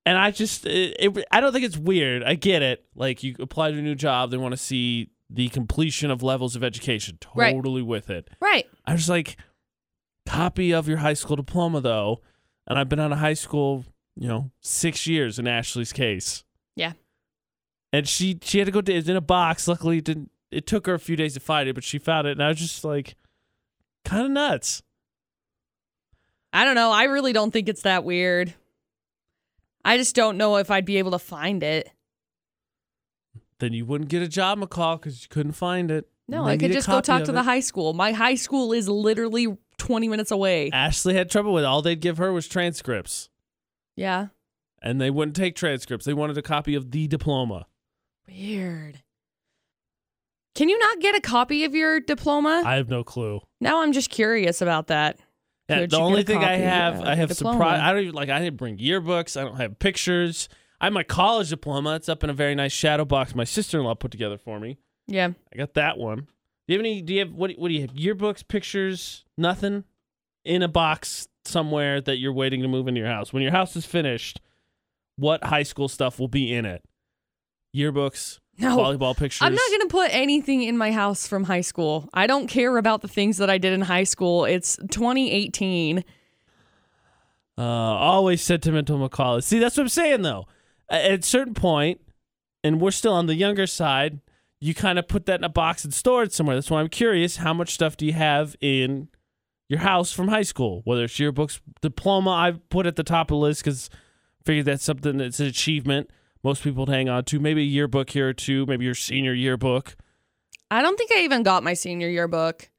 And 0.06 0.18
I 0.18 0.32
just 0.32 0.66
it, 0.66 0.96
it, 1.00 1.26
I 1.32 1.40
don't 1.40 1.54
think 1.54 1.66
it's 1.66 1.78
weird. 1.78 2.24
I 2.24 2.36
get 2.36 2.62
it. 2.62 2.86
Like 2.96 3.24
you 3.24 3.36
apply 3.40 3.72
to 3.72 3.78
a 3.78 3.82
new 3.82 3.96
job, 3.96 4.32
they 4.32 4.38
want 4.38 4.54
to 4.54 4.58
see 4.58 5.12
the 5.30 5.50
completion 5.50 6.12
of 6.12 6.22
levels 6.22 6.56
of 6.56 6.64
education. 6.64 7.18
Right. 7.36 7.54
Totally 7.54 7.82
with 7.82 8.10
it. 8.10 8.30
Right. 8.42 8.66
I 8.86 8.94
was 8.94 9.10
like, 9.10 9.38
copy 10.26 10.74
of 10.74 10.88
your 10.88 10.98
high 10.98 11.14
school 11.14 11.36
diploma 11.36 11.82
though, 11.82 12.22
and 12.68 12.78
I've 12.78 12.90
been 12.90 13.00
out 13.00 13.12
of 13.12 13.20
high 13.20 13.34
school, 13.34 13.86
you 14.16 14.28
know, 14.28 14.52
six 14.62 15.08
years 15.08 15.40
in 15.40 15.48
Ashley's 15.48 15.94
case. 15.94 16.44
Yeah. 16.76 16.94
And 17.94 18.08
she 18.08 18.40
she 18.42 18.58
had 18.58 18.66
to 18.66 18.72
go 18.72 18.82
to 18.82 18.92
it's 18.94 19.08
in 19.08 19.16
a 19.16 19.22
box. 19.22 19.68
Luckily, 19.68 20.00
it 20.00 20.04
didn't 20.04 20.32
it 20.52 20.68
took 20.68 20.86
her 20.88 20.94
a 20.96 21.00
few 21.00 21.16
days 21.16 21.36
to 21.36 21.40
find 21.40 21.70
it, 21.70 21.74
but 21.76 21.84
she 21.84 21.98
found 22.00 22.28
it, 22.28 22.32
and 22.32 22.44
I 22.44 22.50
was 22.50 22.60
just 22.60 22.84
like, 22.84 23.16
kind 24.04 24.26
of 24.26 24.32
nuts. 24.32 24.82
I 26.52 26.66
don't 26.66 26.76
know. 26.76 26.92
I 26.92 27.04
really 27.06 27.34
don't 27.34 27.52
think 27.52 27.70
it's 27.70 27.84
that 27.84 28.04
weird. 28.04 28.54
I 29.86 29.98
just 29.98 30.16
don't 30.16 30.38
know 30.38 30.58
if 30.58 30.70
I'd 30.70 30.86
be 30.86 30.98
able 30.98 31.12
to 31.12 31.20
find 31.20 31.64
it. 31.64 31.90
Then 33.60 33.74
you 33.74 33.86
wouldn't 33.86 34.10
get 34.10 34.22
a 34.22 34.28
job, 34.28 34.60
McCall, 34.60 35.00
because 35.00 35.24
you 35.24 35.30
couldn't 35.30 35.54
find 35.54 35.90
it. 35.90 36.08
No, 36.28 36.46
I 36.46 36.58
could 36.58 36.72
just 36.72 36.88
go 36.88 37.02
talk 37.02 37.24
to 37.24 37.32
it. 37.32 37.34
the 37.34 37.44
high 37.44 37.60
school. 37.60 37.94
My 37.94 38.12
high 38.12 38.36
school 38.36 38.72
is 38.74 38.88
literally 38.88 39.58
20 39.78 40.08
minutes 40.08 40.32
away. 40.32 40.70
Ashley 40.72 41.16
had 41.16 41.30
trouble 41.30 41.54
with 41.54 41.64
it. 41.64 41.68
All 41.68 41.82
they'd 41.82 42.00
give 42.00 42.18
her 42.18 42.32
was 42.32 42.48
transcripts, 42.48 43.30
Yeah. 43.96 44.28
and 44.82 45.02
they 45.02 45.10
wouldn't 45.10 45.36
take 45.36 45.56
transcripts. 45.56 46.06
They 46.06 46.14
wanted 46.14 46.38
a 46.38 46.42
copy 46.42 46.76
of 46.76 46.92
the 46.92 47.08
diploma. 47.08 47.66
Weird. 48.28 49.02
Can 50.56 50.70
you 50.70 50.78
not 50.78 51.00
get 51.00 51.16
a 51.16 51.22
copy 51.22 51.64
of 51.64 51.74
your 51.74 52.00
diploma? 52.00 52.64
I 52.66 52.76
have 52.76 52.90
no 52.90 53.04
clue. 53.04 53.42
now 53.60 53.82
I'm 53.82 53.92
just 53.92 54.10
curious 54.10 54.62
about 54.62 54.88
that. 54.88 55.20
Yeah, 55.70 55.86
the 55.86 55.98
only 55.98 56.24
thing 56.24 56.44
I 56.44 56.58
have, 56.58 57.02
I 57.02 57.16
have 57.16 57.30
diploma? 57.30 57.58
surprise. 57.58 57.80
I 57.82 57.92
don't 57.94 58.02
even 58.04 58.14
like. 58.14 58.30
I 58.30 58.40
didn't 58.40 58.58
bring 58.58 58.78
yearbooks. 58.78 59.40
I 59.40 59.44
don't 59.46 59.56
have 59.58 59.80
pictures. 59.80 60.50
I 60.80 60.86
have 60.88 60.94
my 60.94 61.04
college 61.04 61.50
diploma. 61.50 61.96
It's 61.96 62.10
up 62.10 62.24
in 62.24 62.30
a 62.30 62.34
very 62.34 62.54
nice 62.54 62.74
shadow 62.74 63.06
box 63.06 63.34
my 63.34 63.46
sister 63.46 63.80
in 63.80 63.86
law 63.86 63.96
put 63.96 64.12
together 64.12 64.38
for 64.38 64.60
me. 64.60 64.78
Yeah. 65.08 65.30
I 65.54 65.58
got 65.58 65.74
that 65.76 65.98
one. 65.98 66.28
Do 66.68 66.74
you 66.74 66.78
have 66.78 66.86
any? 66.86 67.02
Do 67.02 67.14
you 67.14 67.20
have 67.22 67.34
what? 67.34 67.52
What 67.58 67.70
do 67.70 67.74
you 67.74 67.82
have? 67.82 67.92
Yearbooks, 67.92 68.48
pictures, 68.48 69.24
nothing 69.38 69.86
in 70.46 70.62
a 70.62 70.68
box 70.68 71.28
somewhere 71.46 72.02
that 72.02 72.18
you're 72.18 72.34
waiting 72.34 72.62
to 72.62 72.68
move 72.68 72.88
into 72.88 73.00
your 73.00 73.10
house. 73.10 73.34
When 73.34 73.42
your 73.42 73.52
house 73.52 73.76
is 73.76 73.86
finished, 73.86 74.42
what 75.16 75.46
high 75.46 75.64
school 75.64 75.88
stuff 75.88 76.20
will 76.20 76.28
be 76.28 76.54
in 76.54 76.66
it? 76.66 76.84
Yearbooks, 77.76 78.40
No. 78.60 78.78
volleyball 78.78 79.18
pictures. 79.18 79.42
I'm 79.42 79.54
not 79.56 79.68
going 79.70 79.82
to 79.82 79.88
put 79.88 80.14
anything 80.14 80.62
in 80.64 80.78
my 80.78 80.92
house 80.92 81.26
from 81.28 81.46
high 81.46 81.62
school. 81.62 82.10
I 82.14 82.28
don't 82.28 82.48
care 82.48 82.78
about 82.78 83.02
the 83.02 83.08
things 83.08 83.38
that 83.38 83.50
I 83.50 83.58
did 83.58 83.74
in 83.74 83.82
high 83.82 84.04
school. 84.04 84.46
It's 84.46 84.78
2018. 84.92 86.04
Uh, 87.58 87.62
always 87.62 88.42
sentimental 88.42 88.98
McCall. 88.98 89.44
See, 89.44 89.60
that's 89.60 89.78
what 89.78 89.84
I'm 89.84 89.90
saying 89.90 90.22
though. 90.24 90.48
At 90.90 91.20
a 91.20 91.22
certain 91.24 91.54
point, 91.54 92.02
and 92.64 92.80
we're 92.82 92.92
still 92.92 93.14
on 93.14 93.28
the 93.28 93.36
younger 93.36 93.68
side, 93.68 94.20
you 94.60 94.74
kind 94.74 94.98
of 94.98 95.08
put 95.08 95.26
that 95.26 95.40
in 95.40 95.44
a 95.44 95.50
box 95.50 95.84
and 95.84 95.94
store 95.94 96.24
it 96.24 96.34
somewhere. 96.34 96.56
That's 96.56 96.72
why 96.72 96.80
I'm 96.80 96.90
curious. 96.90 97.38
How 97.38 97.54
much 97.54 97.74
stuff 97.74 97.98
do 97.98 98.06
you 98.06 98.14
have 98.14 98.56
in 98.62 99.10
your 99.68 99.80
house 99.80 100.12
from 100.12 100.30
high 100.30 100.44
school? 100.44 100.82
Whether 100.86 101.04
it's 101.06 101.16
yearbooks, 101.16 101.60
diploma, 101.82 102.30
I 102.32 102.54
put 102.70 102.86
at 102.86 102.96
the 102.96 103.04
top 103.04 103.30
of 103.30 103.36
the 103.36 103.40
list 103.40 103.64
because 103.64 103.90
figured 104.46 104.66
that's 104.66 104.84
something 104.84 105.18
that's 105.18 105.40
an 105.40 105.48
achievement 105.48 106.10
most 106.44 106.64
people 106.64 106.86
would 106.86 106.94
hang 106.94 107.10
on 107.10 107.24
to. 107.26 107.40
Maybe 107.40 107.62
a 107.62 107.66
yearbook 107.66 108.10
here 108.10 108.30
or 108.30 108.34
two. 108.34 108.66
Maybe 108.66 108.86
your 108.86 108.96
senior 108.96 109.34
yearbook. 109.34 109.96
I 110.70 110.82
don't 110.82 110.98
think 110.98 111.12
I 111.12 111.20
even 111.24 111.44
got 111.44 111.64
my 111.64 111.74
senior 111.74 112.10
yearbook. 112.10 112.70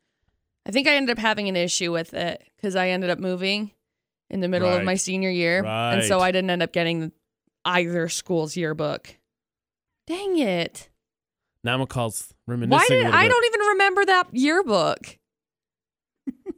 I 0.67 0.71
think 0.71 0.89
I 0.89 0.95
ended 0.95 1.17
up 1.17 1.21
having 1.21 1.49
an 1.49 1.57
issue 1.57 1.93
with 1.93 2.15
it 2.15 2.43
because 2.57 2.75
I 2.77 2.89
ended 2.89 3.11
up 3.11 3.19
moving 3.19 3.71
in 4.31 4.41
the 4.41 4.49
middle 4.49 4.69
of 4.69 4.83
my 4.83 4.95
senior 4.95 5.31
year. 5.31 5.65
And 5.65 6.03
so 6.05 6.21
I 6.21 6.33
didn't 6.33 6.51
end 6.51 6.63
up 6.63 6.73
getting 6.73 7.13
either 7.65 8.09
school's 8.09 8.57
yearbook. 8.57 9.17
Dang 10.07 10.39
it. 10.39 10.89
Now 11.63 11.83
McCall's 11.83 12.35
reminiscing. 12.47 12.71
Why 12.71 12.87
did 12.89 13.07
I 13.07 13.29
don't 13.29 13.45
even 13.47 13.61
remember 13.61 14.05
that 14.07 14.29
yearbook? 14.33 15.19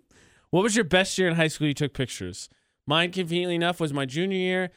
What 0.50 0.62
was 0.62 0.76
your 0.76 0.84
best 0.84 1.18
year 1.18 1.28
in 1.28 1.34
high 1.34 1.48
school 1.48 1.66
you 1.66 1.74
took 1.74 1.92
pictures? 1.92 2.48
Mine, 2.86 3.10
conveniently 3.10 3.56
enough, 3.56 3.80
was 3.80 3.92
my 3.92 4.06
junior 4.06 4.38
year. 4.38 4.70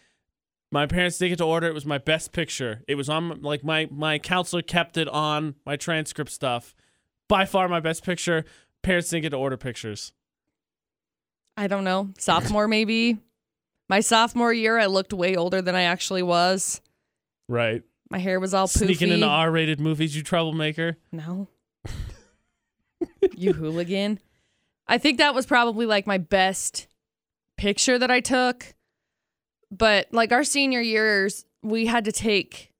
My 0.71 0.85
parents 0.85 1.17
didn't 1.17 1.31
get 1.31 1.37
to 1.39 1.45
order. 1.45 1.67
It 1.67 1.73
was 1.73 1.85
my 1.85 1.97
best 1.97 2.31
picture. 2.31 2.83
It 2.87 2.95
was 2.95 3.09
on 3.09 3.41
like 3.41 3.63
my 3.63 3.87
my 3.91 4.19
counselor 4.19 4.61
kept 4.61 4.97
it 4.97 5.07
on 5.07 5.55
my 5.65 5.75
transcript 5.75 6.31
stuff. 6.31 6.75
By 7.27 7.45
far 7.45 7.67
my 7.67 7.79
best 7.79 8.03
picture. 8.03 8.45
Parents 8.81 9.09
didn't 9.09 9.23
get 9.23 9.29
to 9.31 9.37
order 9.37 9.57
pictures. 9.57 10.13
I 11.57 11.67
don't 11.67 11.83
know. 11.83 12.09
Sophomore 12.17 12.67
maybe. 12.69 13.17
My 13.89 13.99
sophomore 14.01 14.53
year 14.53 14.77
I 14.77 14.85
looked 14.85 15.13
way 15.13 15.35
older 15.35 15.61
than 15.61 15.75
I 15.75 15.83
actually 15.83 16.23
was. 16.23 16.81
Right. 17.47 17.83
My 18.11 18.19
hair 18.19 18.39
was 18.39 18.53
all 18.53 18.67
poofy. 18.67 18.85
Sneaking 18.85 19.09
into 19.09 19.25
R-rated 19.27 19.79
movies, 19.79 20.15
you 20.15 20.23
troublemaker. 20.23 20.97
No. 21.11 21.47
you 23.35 23.53
hooligan. 23.53 24.19
I 24.87 24.97
think 24.97 25.17
that 25.17 25.35
was 25.35 25.45
probably 25.45 25.85
like 25.85 26.07
my 26.07 26.17
best 26.17 26.87
picture 27.57 27.99
that 27.99 28.09
I 28.09 28.19
took. 28.19 28.73
But 29.71 30.07
like 30.11 30.31
our 30.31 30.43
senior 30.43 30.81
years, 30.81 31.45
we 31.61 31.85
had 31.85 32.05
to 32.05 32.11
take 32.11 32.71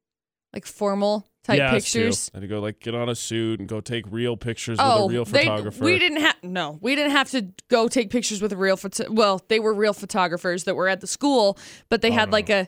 like 0.53 0.65
formal 0.65 1.27
type 1.43 1.57
yeah, 1.59 1.71
pictures. 1.71 2.31
I 2.33 2.37
had 2.37 2.41
to 2.41 2.47
go 2.47 2.59
like 2.59 2.79
get 2.79 2.95
on 2.95 3.09
a 3.09 3.15
suit 3.15 3.59
and 3.59 3.69
go 3.69 3.79
take 3.81 4.05
real 4.09 4.35
pictures 4.37 4.77
Oh, 4.79 4.83
with 4.83 4.99
a 5.01 5.03
oh, 5.03 5.09
real 5.09 5.25
they, 5.25 5.39
photographer. 5.43 5.83
we 5.83 5.99
didn't 5.99 6.21
have 6.21 6.35
no, 6.43 6.79
we 6.81 6.95
didn't 6.95 7.11
have 7.11 7.29
to 7.31 7.47
go 7.69 7.87
take 7.87 8.09
pictures 8.09 8.41
with 8.41 8.51
a 8.53 8.57
real 8.57 8.75
photo. 8.77 9.11
Well, 9.11 9.41
they 9.47 9.59
were 9.59 9.73
real 9.73 9.93
photographers 9.93 10.63
that 10.63 10.75
were 10.75 10.87
at 10.87 11.01
the 11.01 11.07
school, 11.07 11.57
but 11.89 12.01
they 12.01 12.09
Oh, 12.09 12.13
had 12.13 12.29
no. 12.29 12.33
like 12.33 12.49
a 12.49 12.67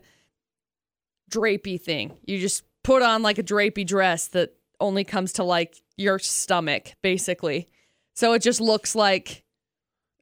drapey 1.32 1.80
thing. 1.82 2.18
You 2.26 2.40
just 2.40 2.64
put 2.84 3.02
on 3.02 3.22
like 3.24 3.38
a 3.38 3.44
drapey 3.44 3.86
dress 3.86 4.28
that 4.30 4.54
only 4.80 5.04
comes 5.04 5.34
to 5.34 5.44
like 5.44 5.76
your 5.98 6.20
stomach, 6.20 6.94
basically. 7.02 7.70
So 8.14 8.34
it 8.34 8.42
just 8.42 8.60
looks 8.62 8.96
like 8.96 9.44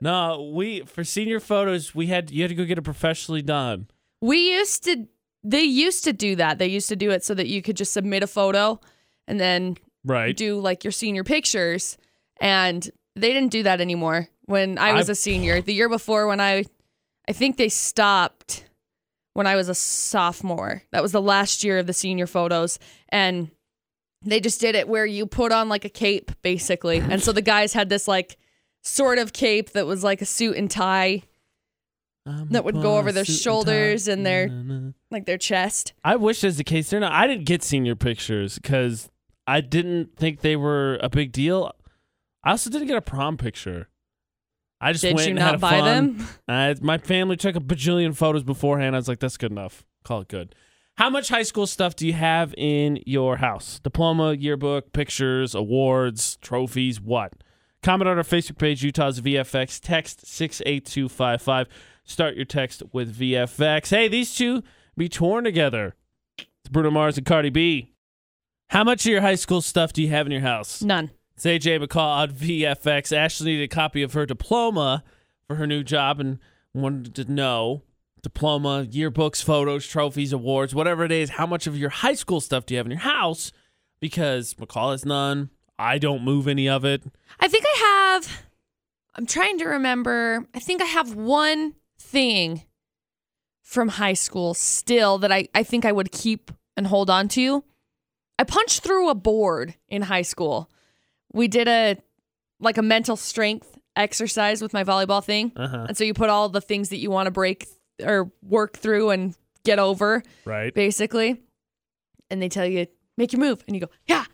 No, 0.01 0.51
we 0.53 0.81
for 0.81 1.03
senior 1.03 1.39
photos 1.39 1.93
we 1.93 2.07
had 2.07 2.31
you 2.31 2.41
had 2.43 2.49
to 2.49 2.55
go 2.55 2.65
get 2.65 2.77
it 2.77 2.83
professionally 2.83 3.41
done. 3.41 3.87
we 4.21 4.51
used 4.51 4.83
to. 4.85 5.07
They 5.43 5.61
used 5.61 6.03
to 6.03 6.11
do 6.13 6.35
that. 6.35 6.57
They 6.57 6.67
used 6.67 6.89
to 6.89 6.95
do 6.97 7.11
it 7.11 7.23
so 7.23 7.33
that 7.33 7.47
you 7.47 7.61
could 7.61 7.77
just 7.77 7.93
submit 7.93 8.23
a 8.23 8.27
photo 8.27 8.79
and 9.27 9.39
then 9.39 9.77
Right. 10.03 10.35
do 10.35 10.59
like 10.59 10.83
your 10.83 10.91
senior 10.91 11.23
pictures 11.23 11.97
and 12.41 12.89
they 13.15 13.31
didn't 13.33 13.51
do 13.51 13.63
that 13.63 13.79
anymore 13.81 14.27
when 14.45 14.77
I 14.77 14.93
was 14.93 15.09
I- 15.09 15.13
a 15.13 15.15
senior. 15.15 15.61
The 15.61 15.73
year 15.73 15.87
before 15.89 16.27
when 16.27 16.39
I 16.41 16.65
I 17.27 17.31
think 17.33 17.57
they 17.57 17.69
stopped 17.69 18.65
when 19.33 19.47
I 19.47 19.55
was 19.55 19.69
a 19.69 19.75
sophomore. 19.75 20.83
That 20.91 21.01
was 21.03 21.11
the 21.13 21.21
last 21.21 21.63
year 21.63 21.77
of 21.79 21.87
the 21.87 21.93
senior 21.93 22.27
photos 22.27 22.79
and 23.09 23.51
they 24.21 24.41
just 24.41 24.59
did 24.59 24.75
it 24.75 24.89
where 24.89 25.05
you 25.05 25.25
put 25.25 25.51
on 25.53 25.69
like 25.69 25.85
a 25.85 25.89
cape 25.89 26.31
basically. 26.41 26.97
And 26.97 27.21
so 27.23 27.31
the 27.31 27.41
guys 27.41 27.71
had 27.73 27.87
this 27.89 28.07
like 28.07 28.37
sort 28.81 29.17
of 29.17 29.33
cape 29.33 29.71
that 29.71 29.85
was 29.85 30.03
like 30.03 30.21
a 30.21 30.25
suit 30.25 30.55
and 30.57 30.69
tie, 30.69 31.23
that 32.25 32.63
would 32.63 32.75
go 32.75 32.97
over 32.97 33.11
their 33.11 33.25
shoulders 33.25 34.07
and 34.07 34.25
their- 34.25 34.93
like 35.09 35.25
their 35.25 35.37
chest. 35.37 35.93
I 36.03 36.15
wish 36.15 36.41
that's 36.41 36.57
the 36.57 36.63
case. 36.63 36.89
They're 36.89 36.99
not. 36.99 37.11
I 37.11 37.25
didn't 37.27 37.45
get 37.45 37.63
senior 37.63 37.95
pictures 37.95 38.59
because 38.59 39.09
I 39.47 39.61
didn't 39.61 40.15
think 40.15 40.41
they 40.41 40.55
were 40.55 40.99
a 41.01 41.09
big 41.09 41.31
deal. 41.31 41.71
I 42.43 42.51
also 42.51 42.69
didn't 42.69 42.87
get 42.87 42.97
a 42.97 43.01
prom 43.01 43.37
picture. 43.37 43.89
I 44.81 44.91
just 44.93 45.01
Did 45.03 45.15
went 45.15 45.27
you 45.27 45.31
and 45.31 45.39
had 45.39 45.45
not 45.47 45.55
a 45.55 45.57
buy 45.57 45.69
fun. 45.79 46.17
them? 46.17 46.27
Uh, 46.47 46.75
my 46.81 46.97
family 46.97 47.35
took 47.35 47.55
a 47.55 47.59
bajillion 47.59 48.15
photos 48.15 48.43
beforehand. 48.43 48.95
I 48.95 48.99
was 48.99 49.07
like, 49.09 49.19
that's 49.19 49.35
good 49.35 49.51
enough. 49.51 49.83
Call 50.03 50.21
it 50.21 50.27
good. 50.29 50.55
How 50.97 51.09
much 51.09 51.29
high 51.29 51.43
school 51.43 51.67
stuff 51.67 51.95
do 51.95 52.05
you 52.07 52.13
have 52.13 52.53
in 52.57 52.99
your 53.05 53.37
house? 53.37 53.79
Diploma, 53.79 54.33
yearbook, 54.33 54.93
pictures, 54.93 55.53
awards, 55.55 56.37
trophies, 56.41 57.01
what? 57.01 57.33
Comment 57.81 58.09
on 58.09 58.17
our 58.17 58.23
Facebook 58.23 58.57
page, 58.57 58.83
Utah's 58.83 59.21
VFX. 59.21 59.79
Text 59.79 60.25
68255. 60.25 61.67
Start 62.03 62.35
your 62.35 62.45
text 62.45 62.83
with 62.91 63.17
VFX. 63.17 63.89
Hey, 63.89 64.07
these 64.07 64.35
two 64.35 64.63
be 64.97 65.07
torn 65.07 65.45
together. 65.45 65.95
It's 66.37 66.69
Bruno 66.69 66.91
Mars 66.91 67.17
and 67.17 67.25
Cardi 67.25 67.49
B. 67.49 67.93
How 68.69 68.83
much 68.83 69.05
of 69.05 69.11
your 69.11 69.21
high 69.21 69.35
school 69.35 69.61
stuff 69.61 69.93
do 69.93 70.01
you 70.01 70.09
have 70.09 70.25
in 70.25 70.31
your 70.31 70.41
house? 70.41 70.81
None. 70.81 71.11
It's 71.35 71.45
AJ 71.45 71.81
McCall 71.81 72.17
on 72.17 72.31
VFX. 72.31 73.15
Ashley 73.15 73.51
needed 73.51 73.63
a 73.63 73.73
copy 73.73 74.03
of 74.03 74.13
her 74.13 74.25
diploma 74.25 75.03
for 75.47 75.55
her 75.55 75.65
new 75.65 75.83
job 75.83 76.19
and 76.19 76.39
wanted 76.73 77.15
to 77.15 77.31
know 77.31 77.83
diploma, 78.21 78.85
yearbooks, 78.89 79.41
photos, 79.41 79.87
trophies, 79.87 80.33
awards, 80.33 80.75
whatever 80.75 81.05
it 81.05 81.11
is. 81.11 81.31
How 81.31 81.47
much 81.47 81.65
of 81.65 81.77
your 81.77 81.89
high 81.89 82.13
school 82.13 82.41
stuff 82.41 82.65
do 82.65 82.73
you 82.73 82.77
have 82.77 82.87
in 82.87 82.91
your 82.91 82.99
house? 82.99 83.53
Because 84.01 84.53
McCall 84.55 84.91
has 84.91 85.05
none. 85.05 85.49
I 85.79 85.97
don't 85.97 86.23
move 86.23 86.47
any 86.47 86.67
of 86.69 86.83
it. 86.85 87.01
I 87.39 87.47
think 87.47 87.63
I 87.65 88.13
have. 88.17 88.41
I'm 89.15 89.25
trying 89.25 89.57
to 89.59 89.65
remember. 89.65 90.45
I 90.53 90.59
think 90.59 90.81
I 90.81 90.85
have 90.85 91.15
one 91.15 91.73
thing 91.97 92.63
from 93.63 93.87
high 93.89 94.13
school 94.13 94.53
still 94.53 95.17
that 95.19 95.31
I, 95.31 95.47
I 95.55 95.63
think 95.63 95.85
I 95.85 95.91
would 95.91 96.11
keep 96.11 96.51
and 96.75 96.87
hold 96.87 97.09
on 97.09 97.27
to. 97.29 97.63
I 98.37 98.43
punched 98.43 98.81
through 98.83 99.09
a 99.09 99.15
board 99.15 99.75
in 99.87 100.03
high 100.03 100.21
school. 100.21 100.69
we 101.33 101.47
did 101.47 101.67
a 101.67 101.97
like 102.59 102.77
a 102.77 102.81
mental 102.81 103.15
strength 103.15 103.77
exercise 103.95 104.61
with 104.61 104.73
my 104.73 104.83
volleyball 104.83 105.23
thing. 105.23 105.51
Uh-huh. 105.55 105.85
And 105.87 105.97
so 105.97 106.03
you 106.03 106.13
put 106.13 106.29
all 106.29 106.49
the 106.49 106.61
things 106.61 106.89
that 106.89 106.97
you 106.97 107.09
want 107.09 107.27
to 107.27 107.31
break 107.31 107.67
or 108.03 108.31
work 108.41 108.75
through 108.77 109.11
and 109.11 109.35
get 109.63 109.79
over, 109.79 110.23
Right. 110.45 110.73
basically. 110.73 111.41
And 112.29 112.41
they 112.41 112.49
tell 112.49 112.65
you, 112.65 112.87
make 113.17 113.31
your 113.33 113.39
move. 113.39 113.63
And 113.67 113.75
you 113.75 113.81
go, 113.81 113.89
yeah. 114.07 114.25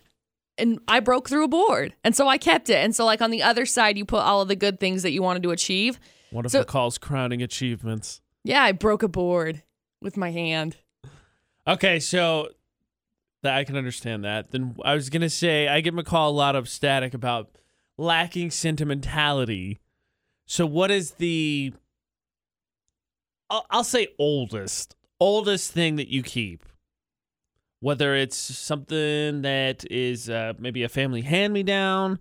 And 0.58 0.80
I 0.88 1.00
broke 1.00 1.28
through 1.28 1.44
a 1.44 1.48
board. 1.48 1.94
And 2.02 2.16
so 2.16 2.28
I 2.28 2.38
kept 2.38 2.70
it. 2.70 2.76
And 2.76 2.94
so, 2.94 3.04
like, 3.04 3.20
on 3.20 3.30
the 3.30 3.42
other 3.42 3.66
side, 3.66 3.98
you 3.98 4.04
put 4.04 4.20
all 4.20 4.40
of 4.40 4.48
the 4.48 4.56
good 4.56 4.80
things 4.80 5.02
that 5.02 5.10
you 5.12 5.22
wanted 5.22 5.42
to 5.42 5.50
achieve. 5.50 6.00
One 6.30 6.44
of 6.46 6.52
So- 6.52 6.64
McCall's 6.64 6.98
crowning 6.98 7.42
achievements. 7.42 8.20
Yeah, 8.42 8.62
I 8.62 8.72
broke 8.72 9.02
a 9.02 9.08
board 9.08 9.62
with 10.00 10.16
my 10.16 10.30
hand. 10.30 10.76
Okay, 11.66 11.98
so 12.00 12.48
that 13.42 13.54
I 13.54 13.64
can 13.64 13.76
understand 13.76 14.24
that. 14.24 14.50
Then 14.50 14.76
I 14.84 14.94
was 14.94 15.10
gonna 15.10 15.28
say 15.30 15.68
I 15.68 15.80
give 15.80 15.94
McCall 15.94 16.28
a 16.28 16.30
lot 16.30 16.54
of 16.56 16.68
static 16.68 17.12
about 17.12 17.58
lacking 17.98 18.50
sentimentality. 18.50 19.80
So 20.46 20.64
what 20.64 20.90
is 20.90 21.12
the 21.12 21.72
I'll, 23.50 23.66
I'll 23.70 23.84
say 23.84 24.08
oldest 24.18 24.94
oldest 25.20 25.72
thing 25.72 25.96
that 25.96 26.08
you 26.08 26.22
keep? 26.22 26.64
Whether 27.80 28.14
it's 28.14 28.36
something 28.36 29.42
that 29.42 29.84
is 29.90 30.30
uh, 30.30 30.54
maybe 30.58 30.82
a 30.82 30.88
family 30.88 31.22
hand 31.22 31.52
me 31.52 31.62
down, 31.62 32.18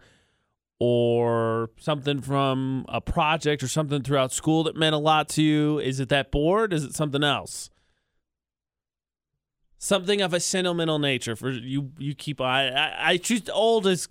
or 0.79 1.69
something 1.77 2.21
from 2.21 2.85
a 2.89 2.99
project 2.99 3.63
or 3.63 3.67
something 3.67 4.01
throughout 4.01 4.31
school 4.33 4.63
that 4.63 4.75
meant 4.75 4.93
a 4.93 4.99
lot 4.99 5.29
to 5.29 5.41
you. 5.41 5.79
Is 5.79 5.99
it 5.99 6.09
that 6.09 6.31
board? 6.31 6.73
Is 6.73 6.83
it 6.83 6.95
something 6.95 7.23
else? 7.23 7.69
something 9.77 10.21
of 10.21 10.33
a 10.33 10.39
sentimental 10.39 10.97
nature 10.97 11.35
for 11.35 11.51
you 11.51 11.91
you 11.99 12.15
keep 12.15 12.41
I 12.41 12.69
I, 12.69 13.09
I 13.11 13.17
choose 13.17 13.47
old 13.49 13.85
as 13.85 14.07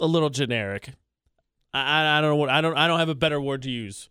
a 0.00 0.06
little 0.06 0.30
generic. 0.30 0.90
I, 1.72 2.18
I 2.18 2.20
don't 2.20 2.30
know 2.30 2.36
what 2.36 2.48
I 2.48 2.60
don't 2.60 2.76
I 2.76 2.86
don't 2.88 2.98
have 2.98 3.08
a 3.08 3.14
better 3.14 3.40
word 3.40 3.62
to 3.62 3.70
use. 3.70 4.08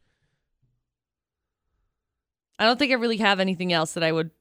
I 2.58 2.65
don't 2.65 2.78
think 2.80 2.91
I 2.91 2.96
really 2.96 3.17
have 3.17 3.39
anything 3.39 3.74
else 3.74 3.94
that 3.94 4.04
I 4.04 4.12
would 4.12 4.32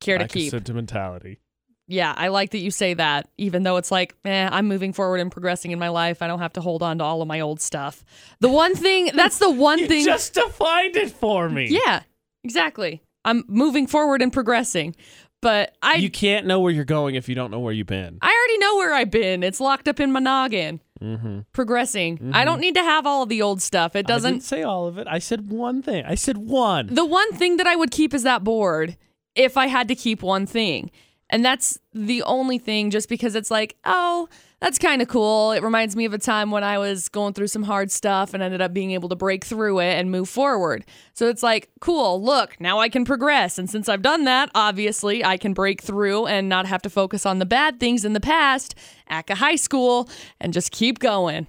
care 0.00 0.18
to 0.18 0.24
Lack 0.24 0.30
of 0.30 0.34
keep. 0.34 0.50
sentimentality. 0.50 1.38
Yeah, 1.88 2.12
I 2.16 2.28
like 2.28 2.50
that 2.50 2.58
you 2.58 2.70
say 2.72 2.94
that, 2.94 3.28
even 3.38 3.62
though 3.62 3.76
it's 3.76 3.92
like, 3.92 4.14
eh, 4.24 4.48
I'm 4.50 4.66
moving 4.66 4.92
forward 4.92 5.20
and 5.20 5.30
progressing 5.30 5.70
in 5.70 5.78
my 5.78 5.88
life. 5.88 6.20
I 6.20 6.26
don't 6.26 6.40
have 6.40 6.52
to 6.54 6.60
hold 6.60 6.82
on 6.82 6.98
to 6.98 7.04
all 7.04 7.22
of 7.22 7.28
my 7.28 7.40
old 7.40 7.60
stuff. 7.60 8.04
The 8.40 8.48
one 8.48 8.74
thing, 8.74 9.10
that's 9.14 9.38
the 9.38 9.50
one 9.50 9.78
You 9.78 9.86
thing. 9.86 10.04
just 10.04 10.34
defined 10.34 10.96
it 10.96 11.10
for 11.12 11.48
me. 11.48 11.68
yeah, 11.70 12.02
exactly. 12.42 13.02
I'm 13.24 13.44
moving 13.48 13.86
forward 13.86 14.20
and 14.22 14.32
progressing. 14.32 14.96
But 15.42 15.76
I, 15.82 15.96
You 15.96 16.10
can't 16.10 16.46
know 16.46 16.60
where 16.60 16.72
you're 16.72 16.84
going 16.84 17.14
if 17.14 17.28
you 17.28 17.34
don't 17.34 17.50
know 17.50 17.60
where 17.60 17.72
you've 17.72 17.86
been. 17.86 18.18
I 18.22 18.26
already 18.34 18.58
know 18.58 18.76
where 18.76 18.94
I've 18.94 19.10
been. 19.10 19.42
It's 19.44 19.60
locked 19.60 19.86
up 19.86 20.00
in 20.00 20.10
my 20.10 20.18
noggin. 20.18 20.80
Mm-hmm. 21.00 21.40
Progressing. 21.52 22.30
I 22.32 22.44
don't 22.44 22.58
need 22.60 22.74
to 22.74 22.82
have 22.82 23.06
all 23.06 23.22
of 23.24 23.28
the 23.28 23.42
old 23.42 23.60
stuff. 23.62 23.94
It 23.94 23.98
I 23.98 24.02
didn't 24.02 24.08
doesn't. 24.08 24.40
say 24.40 24.62
all 24.62 24.86
of 24.88 24.96
it. 24.98 25.06
I 25.08 25.18
said 25.18 25.50
one 25.50 25.82
thing. 25.82 26.04
I 26.06 26.14
said 26.14 26.38
one. 26.38 26.86
The 26.92 27.04
one 27.04 27.32
thing 27.34 27.58
that 27.58 27.66
I 27.66 27.76
would 27.76 27.90
keep 27.90 28.14
is 28.14 28.22
that 28.22 28.42
board 28.44 28.96
if 29.34 29.56
I 29.58 29.66
had 29.66 29.88
to 29.88 29.94
keep 29.94 30.22
one 30.22 30.46
thing. 30.46 30.90
And 31.28 31.44
that's 31.44 31.78
the 31.92 32.22
only 32.22 32.58
thing, 32.58 32.90
just 32.90 33.08
because 33.08 33.34
it's 33.34 33.50
like, 33.50 33.76
oh, 33.84 34.28
that's 34.60 34.78
kind 34.78 35.02
of 35.02 35.08
cool. 35.08 35.52
It 35.52 35.62
reminds 35.62 35.96
me 35.96 36.04
of 36.04 36.14
a 36.14 36.18
time 36.18 36.50
when 36.50 36.64
I 36.64 36.78
was 36.78 37.08
going 37.08 37.34
through 37.34 37.48
some 37.48 37.64
hard 37.64 37.90
stuff 37.90 38.32
and 38.32 38.42
ended 38.42 38.62
up 38.62 38.72
being 38.72 38.92
able 38.92 39.08
to 39.08 39.16
break 39.16 39.44
through 39.44 39.80
it 39.80 39.94
and 39.94 40.10
move 40.10 40.28
forward. 40.28 40.84
So 41.14 41.28
it's 41.28 41.42
like, 41.42 41.68
cool, 41.80 42.22
look, 42.22 42.58
now 42.60 42.78
I 42.78 42.88
can 42.88 43.04
progress. 43.04 43.58
And 43.58 43.68
since 43.68 43.88
I've 43.88 44.02
done 44.02 44.24
that, 44.24 44.50
obviously, 44.54 45.24
I 45.24 45.36
can 45.36 45.52
break 45.52 45.82
through 45.82 46.26
and 46.26 46.48
not 46.48 46.66
have 46.66 46.80
to 46.82 46.90
focus 46.90 47.26
on 47.26 47.38
the 47.38 47.46
bad 47.46 47.80
things 47.80 48.04
in 48.04 48.12
the 48.12 48.20
past, 48.20 48.74
ACA 49.08 49.34
high 49.34 49.56
school, 49.56 50.08
and 50.40 50.52
just 50.52 50.70
keep 50.70 51.00
going. 51.00 51.48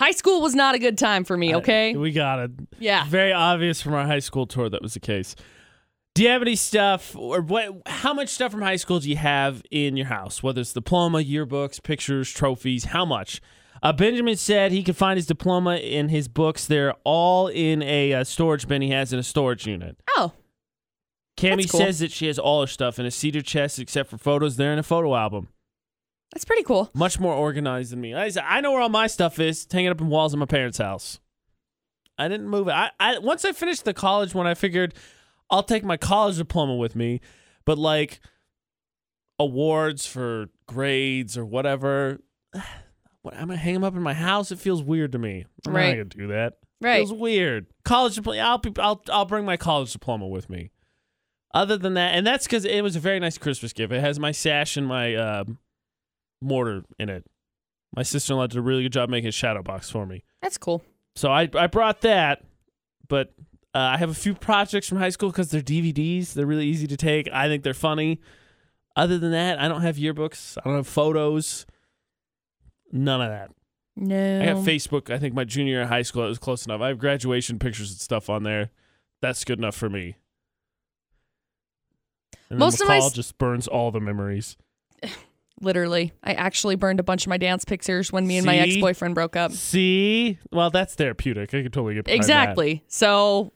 High 0.00 0.12
school 0.12 0.40
was 0.40 0.54
not 0.54 0.74
a 0.74 0.78
good 0.78 0.96
time 0.96 1.24
for 1.24 1.36
me, 1.36 1.54
okay? 1.56 1.94
We 1.94 2.12
got 2.12 2.38
it. 2.38 2.50
Yeah. 2.78 3.04
Very 3.06 3.32
obvious 3.32 3.82
from 3.82 3.94
our 3.94 4.06
high 4.06 4.20
school 4.20 4.46
tour 4.46 4.70
that 4.70 4.80
was 4.80 4.94
the 4.94 5.00
case. 5.00 5.34
Do 6.18 6.24
you 6.24 6.30
have 6.30 6.42
any 6.42 6.56
stuff, 6.56 7.14
or 7.14 7.40
what? 7.42 7.80
How 7.86 8.12
much 8.12 8.30
stuff 8.30 8.50
from 8.50 8.60
high 8.60 8.74
school 8.74 8.98
do 8.98 9.08
you 9.08 9.14
have 9.14 9.62
in 9.70 9.96
your 9.96 10.08
house? 10.08 10.42
Whether 10.42 10.62
it's 10.62 10.72
diploma, 10.72 11.18
yearbooks, 11.18 11.80
pictures, 11.80 12.28
trophies, 12.32 12.86
how 12.86 13.04
much? 13.04 13.40
Uh, 13.84 13.92
Benjamin 13.92 14.34
said 14.34 14.72
he 14.72 14.82
could 14.82 14.96
find 14.96 15.16
his 15.16 15.26
diploma 15.26 15.76
in 15.76 16.08
his 16.08 16.26
books. 16.26 16.66
They're 16.66 16.94
all 17.04 17.46
in 17.46 17.82
a 17.82 18.14
uh, 18.14 18.24
storage 18.24 18.66
bin 18.66 18.82
he 18.82 18.90
has 18.90 19.12
in 19.12 19.20
a 19.20 19.22
storage 19.22 19.64
unit. 19.64 19.96
Oh, 20.16 20.32
Cammy 21.36 21.70
cool. 21.70 21.78
says 21.78 22.00
that 22.00 22.10
she 22.10 22.26
has 22.26 22.36
all 22.36 22.62
her 22.62 22.66
stuff 22.66 22.98
in 22.98 23.06
a 23.06 23.12
cedar 23.12 23.40
chest 23.40 23.78
except 23.78 24.10
for 24.10 24.18
photos. 24.18 24.56
They're 24.56 24.72
in 24.72 24.80
a 24.80 24.82
photo 24.82 25.14
album. 25.14 25.50
that's 26.32 26.44
pretty 26.44 26.64
cool. 26.64 26.90
Much 26.94 27.20
more 27.20 27.34
organized 27.34 27.92
than 27.92 28.00
me. 28.00 28.16
I, 28.16 28.28
I 28.42 28.60
know 28.60 28.72
where 28.72 28.80
all 28.80 28.88
my 28.88 29.06
stuff 29.06 29.38
is. 29.38 29.66
It's 29.66 29.72
hanging 29.72 29.92
up 29.92 30.00
in 30.00 30.08
walls 30.08 30.34
in 30.34 30.40
my 30.40 30.46
parents' 30.46 30.78
house. 30.78 31.20
I 32.18 32.26
didn't 32.26 32.48
move 32.48 32.66
it. 32.66 32.72
I, 32.72 32.90
I 32.98 33.18
once 33.18 33.44
I 33.44 33.52
finished 33.52 33.84
the 33.84 33.94
college 33.94 34.34
one, 34.34 34.48
I 34.48 34.54
figured 34.54 34.94
I'll 35.50 35.62
take 35.62 35.84
my 35.84 35.96
college 35.96 36.36
diploma 36.36 36.76
with 36.76 36.94
me, 36.96 37.20
but 37.64 37.78
like 37.78 38.20
awards 39.38 40.06
for 40.06 40.46
grades 40.66 41.36
or 41.38 41.44
whatever, 41.44 42.20
what 43.22 43.34
I'm 43.34 43.48
gonna 43.48 43.56
hang 43.56 43.74
them 43.74 43.84
up 43.84 43.94
in 43.96 44.02
my 44.02 44.14
house. 44.14 44.50
It 44.50 44.58
feels 44.58 44.82
weird 44.82 45.12
to 45.12 45.18
me. 45.18 45.46
I'm 45.66 45.74
Right. 45.74 45.88
not 45.88 45.92
gonna 45.92 46.04
do 46.04 46.26
that. 46.28 46.54
Right. 46.80 46.96
Feels 46.98 47.12
weird. 47.12 47.66
College 47.84 48.14
diploma. 48.16 48.40
I'll, 48.40 48.58
be, 48.58 48.72
I'll 48.78 49.02
I'll 49.10 49.24
bring 49.24 49.44
my 49.44 49.56
college 49.56 49.92
diploma 49.92 50.26
with 50.28 50.48
me. 50.48 50.70
Other 51.54 51.78
than 51.78 51.94
that, 51.94 52.14
and 52.14 52.26
that's 52.26 52.46
because 52.46 52.64
it 52.66 52.82
was 52.82 52.94
a 52.94 53.00
very 53.00 53.18
nice 53.18 53.38
Christmas 53.38 53.72
gift. 53.72 53.92
It 53.92 54.00
has 54.00 54.20
my 54.20 54.32
sash 54.32 54.76
and 54.76 54.86
my 54.86 55.14
um, 55.14 55.58
mortar 56.42 56.84
in 56.98 57.08
it. 57.08 57.24
My 57.96 58.02
sister 58.02 58.34
in 58.34 58.38
law 58.38 58.46
did 58.46 58.58
a 58.58 58.62
really 58.62 58.82
good 58.82 58.92
job 58.92 59.08
making 59.08 59.28
a 59.28 59.32
shadow 59.32 59.62
box 59.62 59.88
for 59.88 60.04
me. 60.04 60.24
That's 60.42 60.58
cool. 60.58 60.84
So 61.16 61.30
I 61.32 61.48
I 61.54 61.66
brought 61.66 62.02
that, 62.02 62.44
but 63.08 63.32
uh, 63.74 63.78
I 63.78 63.96
have 63.98 64.10
a 64.10 64.14
few 64.14 64.34
projects 64.34 64.88
from 64.88 64.98
high 64.98 65.10
school 65.10 65.30
because 65.30 65.50
they're 65.50 65.60
DVDs. 65.60 66.32
They're 66.32 66.46
really 66.46 66.66
easy 66.66 66.86
to 66.86 66.96
take. 66.96 67.28
I 67.32 67.48
think 67.48 67.62
they're 67.62 67.74
funny. 67.74 68.20
Other 68.96 69.18
than 69.18 69.30
that, 69.32 69.60
I 69.60 69.68
don't 69.68 69.82
have 69.82 69.96
yearbooks. 69.96 70.56
I 70.58 70.62
don't 70.64 70.76
have 70.76 70.86
photos. 70.88 71.66
None 72.90 73.20
of 73.20 73.28
that. 73.28 73.50
No. 73.94 74.40
I 74.40 74.46
got 74.46 74.56
Facebook. 74.64 75.12
I 75.12 75.18
think 75.18 75.34
my 75.34 75.44
junior 75.44 75.74
year 75.74 75.82
of 75.82 75.88
high 75.88 76.02
school. 76.02 76.24
It 76.24 76.28
was 76.28 76.38
close 76.38 76.64
enough. 76.66 76.80
I 76.80 76.88
have 76.88 76.98
graduation 76.98 77.58
pictures 77.58 77.90
and 77.90 78.00
stuff 78.00 78.30
on 78.30 78.42
there. 78.42 78.70
That's 79.20 79.44
good 79.44 79.58
enough 79.58 79.74
for 79.74 79.90
me. 79.90 80.16
And 82.48 82.58
Most 82.58 82.80
of 82.80 82.88
my 82.88 83.06
just 83.12 83.36
burns 83.38 83.68
all 83.68 83.90
the 83.90 84.00
memories. 84.00 84.56
Literally. 85.60 86.12
I 86.22 86.34
actually 86.34 86.76
burned 86.76 87.00
a 87.00 87.02
bunch 87.02 87.26
of 87.26 87.30
my 87.30 87.36
dance 87.36 87.64
pictures 87.64 88.12
when 88.12 88.26
me 88.26 88.36
and 88.36 88.46
my 88.46 88.56
ex 88.56 88.76
boyfriend 88.76 89.14
broke 89.14 89.36
up. 89.36 89.52
See, 89.52 90.38
well, 90.52 90.70
that's 90.70 90.94
therapeutic. 90.94 91.52
I 91.52 91.62
could 91.62 91.72
totally 91.72 91.94
get 91.94 92.04
behind 92.04 92.22
that. 92.22 92.24
Exactly. 92.24 92.84
So 92.86 93.52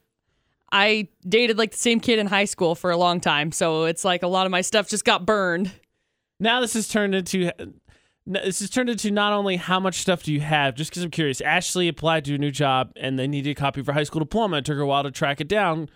I 0.73 1.09
dated 1.29 1.59
like 1.59 1.73
the 1.73 1.79
same 1.79 2.01
kid 2.01 2.19
in 2.19 2.27
high 2.27 2.47
school 2.47 2.75
for 2.75 2.91
a 2.91 2.97
long 2.97 3.21
time. 3.21 3.53
So 3.53 3.85
it's 3.85 4.05
like 4.05 4.23
a 4.23 4.27
lot 4.27 4.47
of 4.47 4.51
my 4.51 4.63
stuff 4.63 4.89
just 4.89 5.05
got 5.05 5.27
burned. 5.27 5.71
Now 6.41 6.61
this 6.61 6.73
has 6.75 6.89
turned 6.89 7.15
into 7.15 7.53
this 8.25 8.61
has 8.61 8.71
turned 8.71 8.89
into 8.89 9.11
not 9.11 9.33
only 9.33 9.57
how 9.57 9.81
much 9.81 9.97
stuff 9.97 10.23
do 10.23 10.33
you 10.33 10.41
have, 10.41 10.75
just 10.75 10.91
because 10.91 11.03
I'm 11.03 11.11
curious. 11.11 11.41
Ashley 11.41 11.89
applied 11.89 12.25
to 12.25 12.35
a 12.35 12.39
new 12.39 12.51
job 12.51 12.93
and 12.97 13.19
they 13.19 13.29
needed 13.29 13.51
a 13.51 13.55
copy 13.55 13.81
of 13.81 13.87
her 13.87 13.93
high 13.93 14.05
school 14.05 14.21
diploma. 14.21 14.59
It 14.59 14.65
took 14.65 14.77
her 14.77 14.83
a 14.83 14.87
while 14.87 15.03
to 15.03 15.11
track 15.11 15.41
it 15.41 15.49
down. 15.49 15.89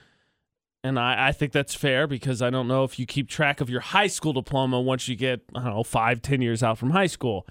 And 0.85 0.99
I, 1.01 1.29
I 1.29 1.33
think 1.33 1.53
that's 1.53 1.75
fair 1.75 2.07
because 2.07 2.43
I 2.43 2.51
don't 2.51 2.69
know 2.69 2.85
if 2.85 2.99
you 2.99 3.07
keep 3.07 3.29
track 3.29 3.61
of 3.61 3.71
your 3.71 3.81
high 3.81 4.07
school 4.07 4.33
diploma 4.33 4.81
once 4.81 5.09
you 5.09 5.17
get, 5.17 5.41
I 5.55 5.65
don't 5.65 5.75
know, 5.75 5.83
five, 5.83 6.23
ten 6.23 6.43
years 6.43 6.63
out 6.63 6.79
from 6.79 6.91
high 6.91 7.07
school. 7.09 7.47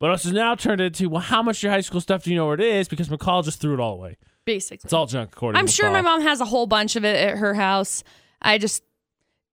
But 0.00 0.10
has 0.10 0.32
now 0.32 0.54
turned 0.54 0.80
into, 0.80 1.08
well, 1.08 1.20
how 1.20 1.42
much 1.42 1.62
your 1.62 1.70
high 1.70 1.80
school 1.80 2.00
stuff 2.00 2.24
do 2.24 2.30
you 2.30 2.36
know 2.36 2.46
where 2.46 2.54
it 2.54 2.60
is? 2.60 2.88
Because 2.88 3.08
McCall 3.08 3.44
just 3.44 3.60
threw 3.60 3.74
it 3.74 3.80
all 3.80 3.94
away. 3.94 4.16
Basically. 4.44 4.86
It's 4.86 4.92
all 4.92 5.06
junk, 5.06 5.30
according 5.32 5.58
I'm 5.58 5.66
sure 5.66 5.90
my 5.90 6.02
mom 6.02 6.20
has 6.22 6.40
a 6.40 6.44
whole 6.44 6.66
bunch 6.66 6.96
of 6.96 7.04
it 7.04 7.16
at 7.16 7.38
her 7.38 7.54
house. 7.54 8.02
I 8.42 8.58
just 8.58 8.82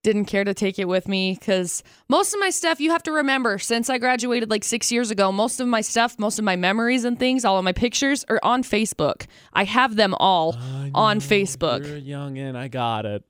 didn't 0.02 0.24
care 0.24 0.42
to 0.44 0.52
take 0.52 0.78
it 0.78 0.86
with 0.88 1.06
me 1.06 1.36
because 1.38 1.82
most 2.08 2.34
of 2.34 2.40
my 2.40 2.50
stuff, 2.50 2.80
you 2.80 2.90
have 2.90 3.02
to 3.04 3.12
remember, 3.12 3.58
since 3.58 3.88
I 3.88 3.98
graduated 3.98 4.50
like 4.50 4.64
six 4.64 4.90
years 4.90 5.10
ago, 5.12 5.30
most 5.30 5.60
of 5.60 5.68
my 5.68 5.80
stuff, 5.80 6.18
most 6.18 6.38
of 6.38 6.44
my 6.44 6.56
memories 6.56 7.04
and 7.04 7.18
things, 7.18 7.44
all 7.44 7.56
of 7.56 7.64
my 7.64 7.72
pictures 7.72 8.24
are 8.28 8.40
on 8.42 8.64
Facebook. 8.64 9.26
I 9.52 9.64
have 9.64 9.94
them 9.96 10.14
all 10.18 10.56
on 10.94 11.20
Facebook. 11.20 11.86
You're 11.86 11.96
young 11.98 12.36
and 12.36 12.58
I 12.58 12.68
got 12.68 13.06
it. 13.06 13.22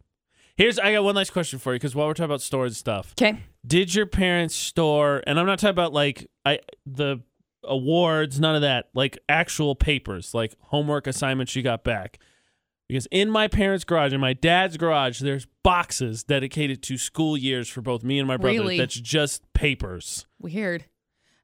Here's 0.56 0.78
I 0.78 0.92
got 0.92 1.04
one 1.04 1.14
last 1.14 1.32
question 1.32 1.58
for 1.58 1.72
you 1.72 1.78
because 1.78 1.94
while 1.94 2.06
we're 2.06 2.14
talking 2.14 2.26
about 2.26 2.40
storage 2.42 2.74
stuff, 2.74 3.14
Okay. 3.20 3.38
did 3.66 3.94
your 3.94 4.06
parents 4.06 4.54
store? 4.54 5.22
And 5.26 5.38
I'm 5.38 5.46
not 5.46 5.58
talking 5.58 5.70
about 5.70 5.92
like 5.92 6.28
I 6.44 6.60
the 6.86 7.20
awards, 7.64 8.40
none 8.40 8.54
of 8.54 8.62
that. 8.62 8.88
Like 8.94 9.18
actual 9.28 9.74
papers, 9.74 10.34
like 10.34 10.54
homework 10.60 11.06
assignments 11.06 11.54
you 11.56 11.62
got 11.62 11.84
back. 11.84 12.18
Because 12.88 13.06
in 13.10 13.30
my 13.30 13.48
parents' 13.48 13.84
garage, 13.84 14.12
in 14.12 14.20
my 14.20 14.34
dad's 14.34 14.76
garage, 14.76 15.20
there's 15.20 15.46
boxes 15.62 16.24
dedicated 16.24 16.82
to 16.82 16.98
school 16.98 17.36
years 17.36 17.68
for 17.68 17.80
both 17.80 18.02
me 18.02 18.18
and 18.18 18.28
my 18.28 18.36
brother. 18.36 18.58
Really? 18.58 18.78
That's 18.78 19.00
just 19.00 19.50
papers. 19.54 20.26
Weird. 20.38 20.84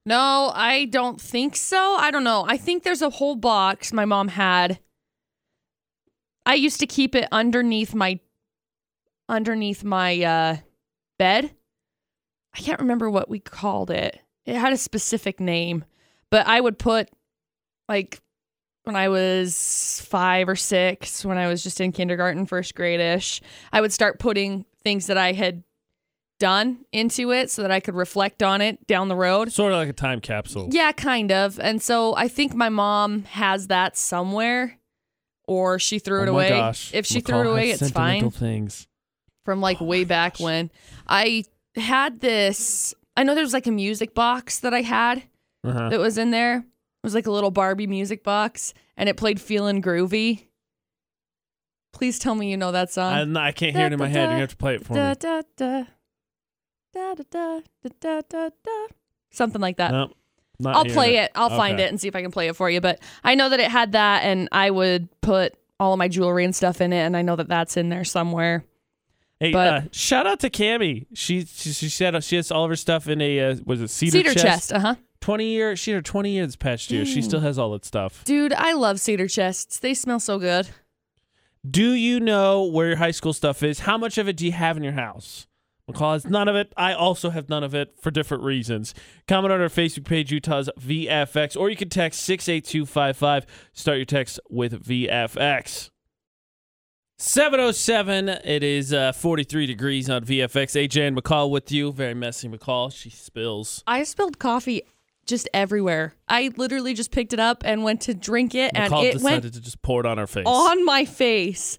No, 0.05 0.51
I 0.53 0.85
don't 0.85 1.19
think 1.19 1.55
so. 1.55 1.95
I 1.95 2.11
don't 2.11 2.23
know. 2.23 2.45
I 2.47 2.57
think 2.57 2.83
there's 2.83 3.01
a 3.01 3.09
whole 3.09 3.35
box 3.35 3.91
my 3.91 4.05
mom 4.05 4.27
had. 4.27 4.79
I 6.45 6.55
used 6.55 6.79
to 6.79 6.87
keep 6.87 7.15
it 7.15 7.27
underneath 7.31 7.93
my 7.93 8.19
underneath 9.27 9.83
my 9.83 10.21
uh 10.23 10.57
bed. 11.17 11.51
I 12.55 12.59
can't 12.59 12.79
remember 12.79 13.09
what 13.09 13.29
we 13.29 13.39
called 13.39 13.91
it. 13.91 14.19
It 14.45 14.55
had 14.55 14.73
a 14.73 14.77
specific 14.77 15.39
name, 15.39 15.85
But 16.31 16.47
I 16.47 16.59
would 16.59 16.77
put 16.77 17.09
like 17.87 18.21
when 18.83 18.95
I 18.95 19.09
was 19.09 20.03
five 20.07 20.49
or 20.49 20.55
six, 20.55 21.23
when 21.23 21.37
I 21.37 21.47
was 21.47 21.63
just 21.63 21.79
in 21.81 21.91
kindergarten, 21.91 22.45
first 22.45 22.75
grade 22.75 22.99
ish, 22.99 23.41
I 23.71 23.81
would 23.81 23.93
start 23.93 24.19
putting 24.19 24.65
things 24.83 25.07
that 25.07 25.17
I 25.17 25.33
had 25.33 25.63
done 26.39 26.85
into 26.91 27.31
it 27.31 27.51
so 27.51 27.61
that 27.61 27.71
I 27.71 27.79
could 27.79 27.95
reflect 27.95 28.41
on 28.41 28.61
it 28.61 28.87
down 28.87 29.09
the 29.09 29.15
road. 29.15 29.51
Sort 29.51 29.73
of 29.73 29.77
like 29.77 29.89
a 29.89 29.93
time 29.93 30.21
capsule. 30.21 30.69
Yeah, 30.71 30.91
kind 30.91 31.31
of. 31.31 31.59
And 31.59 31.81
so 31.81 32.15
I 32.15 32.27
think 32.27 32.55
my 32.55 32.69
mom 32.69 33.23
has 33.25 33.67
that 33.67 33.97
somewhere 33.97 34.79
or 35.47 35.79
she 35.79 35.99
threw 35.99 36.21
oh 36.21 36.23
it 36.23 36.29
oh 36.29 36.33
my 36.33 36.45
away. 36.45 36.49
Gosh. 36.49 36.93
If 36.93 37.05
she 37.05 37.21
McCall 37.21 37.25
threw 37.25 37.39
it 37.41 37.47
away, 37.47 37.71
it's 37.71 37.91
fine. 37.91 38.31
Things. 38.31 38.87
From 39.45 39.61
like 39.61 39.81
Oh 39.81 39.85
way 39.85 40.03
back 40.03 40.33
gosh. 40.33 40.41
when 40.41 40.71
I 41.07 41.43
had 41.75 42.21
this, 42.21 42.93
I 43.17 43.23
know 43.23 43.35
there 43.35 43.43
was 43.43 43.53
like 43.53 43.67
a 43.67 43.71
music 43.71 44.13
box 44.13 44.59
that 44.59 44.73
I 44.73 44.81
had 44.81 45.23
Uh-huh. 45.63 45.89
that 45.89 45.99
was 45.99 46.17
in 46.17 46.31
there. 46.31 46.57
It 46.59 46.63
was 47.03 47.13
like 47.15 47.27
a 47.27 47.31
little 47.31 47.51
Barbie 47.51 47.87
music 47.87 48.23
box 48.23 48.73
and 48.97 49.07
it 49.09 49.17
played 49.17 49.39
"Feeling 49.41 49.81
Groovy. 49.81 50.45
Please 51.93 52.19
tell 52.19 52.35
me 52.35 52.49
you 52.49 52.57
know 52.57 52.71
that 52.71 52.91
song. 52.91 53.35
I, 53.37 53.47
I 53.47 53.51
can't 53.51 53.75
hear 53.75 53.87
it 53.87 53.93
in 53.93 53.99
my 53.99 54.07
head. 54.07 54.31
You 54.33 54.39
have 54.41 54.49
to 54.51 54.55
play 54.57 54.75
it 54.75 54.85
for 54.85 54.93
Da, 54.93 55.09
me. 55.09 55.15
da, 55.19 55.41
da. 55.57 55.83
Da, 56.93 57.13
da, 57.15 57.23
da, 57.29 57.59
da, 57.83 57.89
da, 57.99 58.21
da, 58.29 58.49
da. 58.63 58.87
Something 59.31 59.61
like 59.61 59.77
that. 59.77 59.91
No, 59.91 60.11
not 60.59 60.75
I'll 60.75 60.85
play 60.85 61.17
it. 61.17 61.31
I'll 61.35 61.49
find 61.49 61.79
it 61.79 61.89
and 61.89 61.99
see 62.01 62.07
if 62.07 62.15
I 62.15 62.21
can 62.21 62.31
play 62.31 62.47
it 62.47 62.55
for 62.55 62.69
you. 62.69 62.81
But 62.81 62.99
I 63.23 63.35
know 63.35 63.49
that 63.49 63.59
it 63.59 63.69
had 63.69 63.91
that, 63.93 64.23
and 64.23 64.49
I 64.51 64.71
would 64.71 65.07
put 65.21 65.53
all 65.79 65.93
of 65.93 65.99
my 65.99 66.07
jewelry 66.07 66.45
and 66.45 66.55
stuff 66.55 66.81
in 66.81 66.91
it, 66.93 67.01
and 67.01 67.15
I 67.15 67.21
know 67.21 67.35
that 67.35 67.47
that's 67.47 67.77
in 67.77 67.89
there 67.89 68.03
somewhere. 68.03 68.63
Hey, 69.39 69.51
But- 69.51 69.67
uh, 69.73 69.81
shout 69.91 70.25
out 70.27 70.39
to 70.41 70.49
Cammy. 70.49 71.05
She, 71.13 71.45
she 71.45 71.71
she 71.73 71.89
said 71.89 72.21
she 72.23 72.35
has 72.37 72.51
all 72.51 72.63
of 72.65 72.69
her 72.71 72.75
stuff 72.75 73.07
in 73.07 73.21
a 73.21 73.39
uh, 73.51 73.55
was 73.65 73.81
it 73.81 73.89
cedar, 73.89 74.11
Cedar 74.17 74.33
chest? 74.33 74.45
chest, 74.45 74.73
uh 74.73 74.79
huh. 74.79 74.95
Twenty 75.21 75.45
year. 75.45 75.75
She 75.75 75.91
had 75.91 75.97
her 75.97 76.01
twenty 76.01 76.31
years 76.31 76.47
this 76.49 76.55
past 76.55 76.91
year. 76.91 77.05
She 77.05 77.21
still 77.21 77.41
has 77.41 77.59
all 77.59 77.71
that 77.71 77.85
stuff. 77.85 78.23
Dude, 78.25 78.53
I 78.53 78.73
love 78.73 78.99
cedar 78.99 79.27
chests. 79.27 79.79
They 79.79 79.93
smell 79.93 80.19
so 80.19 80.39
good. 80.39 80.69
Do 81.69 81.91
you 81.91 82.19
know 82.19 82.63
where 82.63 82.87
your 82.87 82.95
high 82.97 83.11
school 83.11 83.33
stuff 83.33 83.61
is? 83.63 83.79
How 83.79 83.97
much 83.97 84.17
of 84.17 84.29
it 84.29 84.37
do 84.37 84.45
you 84.45 84.53
have 84.53 84.77
in 84.77 84.83
your 84.83 84.93
house? 84.93 85.45
McCall 85.91 86.13
has 86.13 86.25
none 86.25 86.47
of 86.47 86.55
it. 86.55 86.71
I 86.77 86.93
also 86.93 87.31
have 87.31 87.49
none 87.49 87.63
of 87.63 87.73
it 87.73 87.95
for 87.99 88.11
different 88.11 88.43
reasons. 88.43 88.93
Comment 89.27 89.51
on 89.51 89.59
our 89.59 89.69
Facebook 89.69 90.05
page, 90.05 90.31
Utah's 90.31 90.69
VFX, 90.79 91.57
or 91.57 91.69
you 91.69 91.75
can 91.75 91.89
text 91.89 92.21
68255. 92.21 93.45
Start 93.73 93.97
your 93.97 94.05
text 94.05 94.39
with 94.49 94.85
VFX. 94.85 95.89
707. 97.17 98.29
It 98.29 98.63
is 98.63 98.93
uh, 98.93 99.11
43 99.11 99.65
degrees 99.65 100.09
on 100.09 100.23
VFX. 100.23 100.87
AJ 100.87 101.07
and 101.09 101.17
McCall 101.17 101.49
with 101.49 101.71
you. 101.71 101.91
Very 101.91 102.13
messy 102.13 102.47
McCall. 102.47 102.93
She 102.93 103.09
spills. 103.09 103.83
I 103.85 104.03
spilled 104.03 104.39
coffee 104.39 104.83
just 105.29 105.47
everywhere. 105.53 106.13
I 106.27 106.51
literally 106.57 106.93
just 106.93 107.11
picked 107.11 107.33
it 107.33 107.39
up 107.39 107.63
and 107.65 107.83
went 107.83 108.01
to 108.01 108.13
drink 108.13 108.55
it, 108.55 108.71
and 108.75 108.91
McCall 108.91 109.03
it 109.05 109.13
decided 109.13 109.43
went 109.43 109.53
to 109.53 109.61
just 109.61 109.81
pour 109.81 110.01
it 110.01 110.05
on 110.05 110.17
her 110.17 110.27
face. 110.27 110.45
on 110.45 110.83
my 110.85 111.05
face 111.05 111.77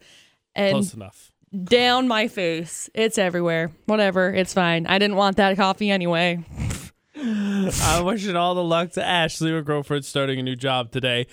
and 0.54 0.72
Close 0.72 0.94
enough. 0.94 1.32
down 1.64 2.08
my 2.08 2.28
face. 2.28 2.88
It's 2.94 3.18
everywhere. 3.18 3.70
Whatever. 3.86 4.32
It's 4.32 4.54
fine. 4.54 4.86
I 4.86 4.98
didn't 4.98 5.16
want 5.16 5.36
that 5.36 5.56
coffee 5.56 5.90
anyway. 5.90 6.44
I'm 7.16 8.04
wishing 8.06 8.36
all 8.36 8.54
the 8.54 8.64
luck 8.64 8.92
to 8.92 9.04
Ashley, 9.04 9.50
her 9.50 9.62
girlfriend, 9.62 10.04
starting 10.04 10.38
a 10.40 10.42
new 10.42 10.56
job 10.56 10.90
today. 10.90 11.26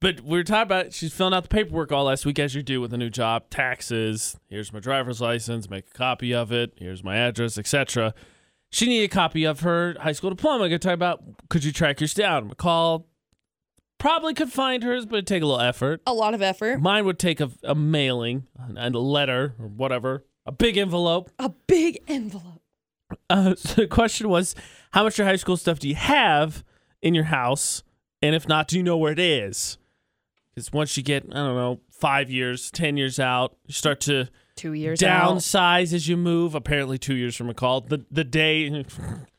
But 0.00 0.20
we 0.20 0.38
were 0.38 0.44
talking 0.44 0.62
about 0.62 0.92
she's 0.92 1.12
filling 1.12 1.34
out 1.34 1.42
the 1.42 1.48
paperwork 1.48 1.90
all 1.92 2.04
last 2.04 2.24
week, 2.24 2.38
as 2.38 2.54
you 2.54 2.62
do 2.62 2.80
with 2.80 2.92
a 2.92 2.96
new 2.96 3.10
job, 3.10 3.50
taxes. 3.50 4.36
Here's 4.48 4.72
my 4.72 4.78
driver's 4.80 5.20
license. 5.20 5.68
Make 5.68 5.86
a 5.88 5.98
copy 5.98 6.32
of 6.32 6.52
it. 6.52 6.72
Here's 6.76 7.02
my 7.02 7.16
address, 7.16 7.58
etc. 7.58 8.14
She 8.70 8.86
needed 8.86 9.06
a 9.06 9.14
copy 9.14 9.44
of 9.44 9.60
her 9.60 9.96
high 10.00 10.12
school 10.12 10.30
diploma. 10.30 10.68
Gonna 10.68 10.78
talk 10.78 10.92
about 10.92 11.22
could 11.48 11.64
you 11.64 11.72
track 11.72 12.00
yours 12.00 12.14
down? 12.14 12.50
McCall 12.50 13.04
probably 13.98 14.34
could 14.34 14.52
find 14.52 14.82
hers, 14.82 15.06
but 15.06 15.16
it'd 15.16 15.26
take 15.26 15.42
a 15.42 15.46
little 15.46 15.60
effort. 15.60 16.00
A 16.06 16.12
lot 16.12 16.34
of 16.34 16.42
effort. 16.42 16.80
Mine 16.80 17.04
would 17.04 17.18
take 17.18 17.40
a, 17.40 17.50
a 17.64 17.74
mailing 17.74 18.46
and 18.56 18.94
a 18.94 19.00
letter 19.00 19.54
or 19.58 19.66
whatever, 19.66 20.24
a 20.46 20.52
big 20.52 20.76
envelope. 20.76 21.30
A 21.38 21.50
big 21.66 21.98
envelope. 22.08 22.62
Uh, 23.28 23.54
so 23.56 23.82
the 23.82 23.86
question 23.86 24.28
was, 24.28 24.54
how 24.92 25.04
much 25.04 25.14
of 25.14 25.18
your 25.18 25.26
high 25.26 25.36
school 25.36 25.56
stuff 25.56 25.78
do 25.78 25.88
you 25.88 25.94
have 25.94 26.64
in 27.02 27.14
your 27.14 27.24
house? 27.24 27.82
And 28.22 28.34
if 28.34 28.48
not, 28.48 28.68
do 28.68 28.76
you 28.76 28.82
know 28.82 28.96
where 28.96 29.12
it 29.12 29.18
is? 29.18 29.78
Because 30.54 30.72
once 30.72 30.96
you 30.96 31.02
get, 31.02 31.24
I 31.24 31.36
don't 31.36 31.56
know, 31.56 31.80
five 31.90 32.30
years, 32.30 32.70
10 32.70 32.96
years 32.96 33.20
out, 33.20 33.56
you 33.66 33.74
start 33.74 34.00
to 34.02 34.28
Two 34.58 34.72
years 34.74 35.02
out. 35.02 35.36
downsize 35.36 35.92
as 35.94 36.08
you 36.08 36.16
move. 36.16 36.54
Apparently, 36.54 36.98
two 36.98 37.14
years 37.14 37.34
from 37.36 37.50
McCall. 37.52 37.88
The, 37.88 38.04
the 38.10 38.24
day, 38.24 38.84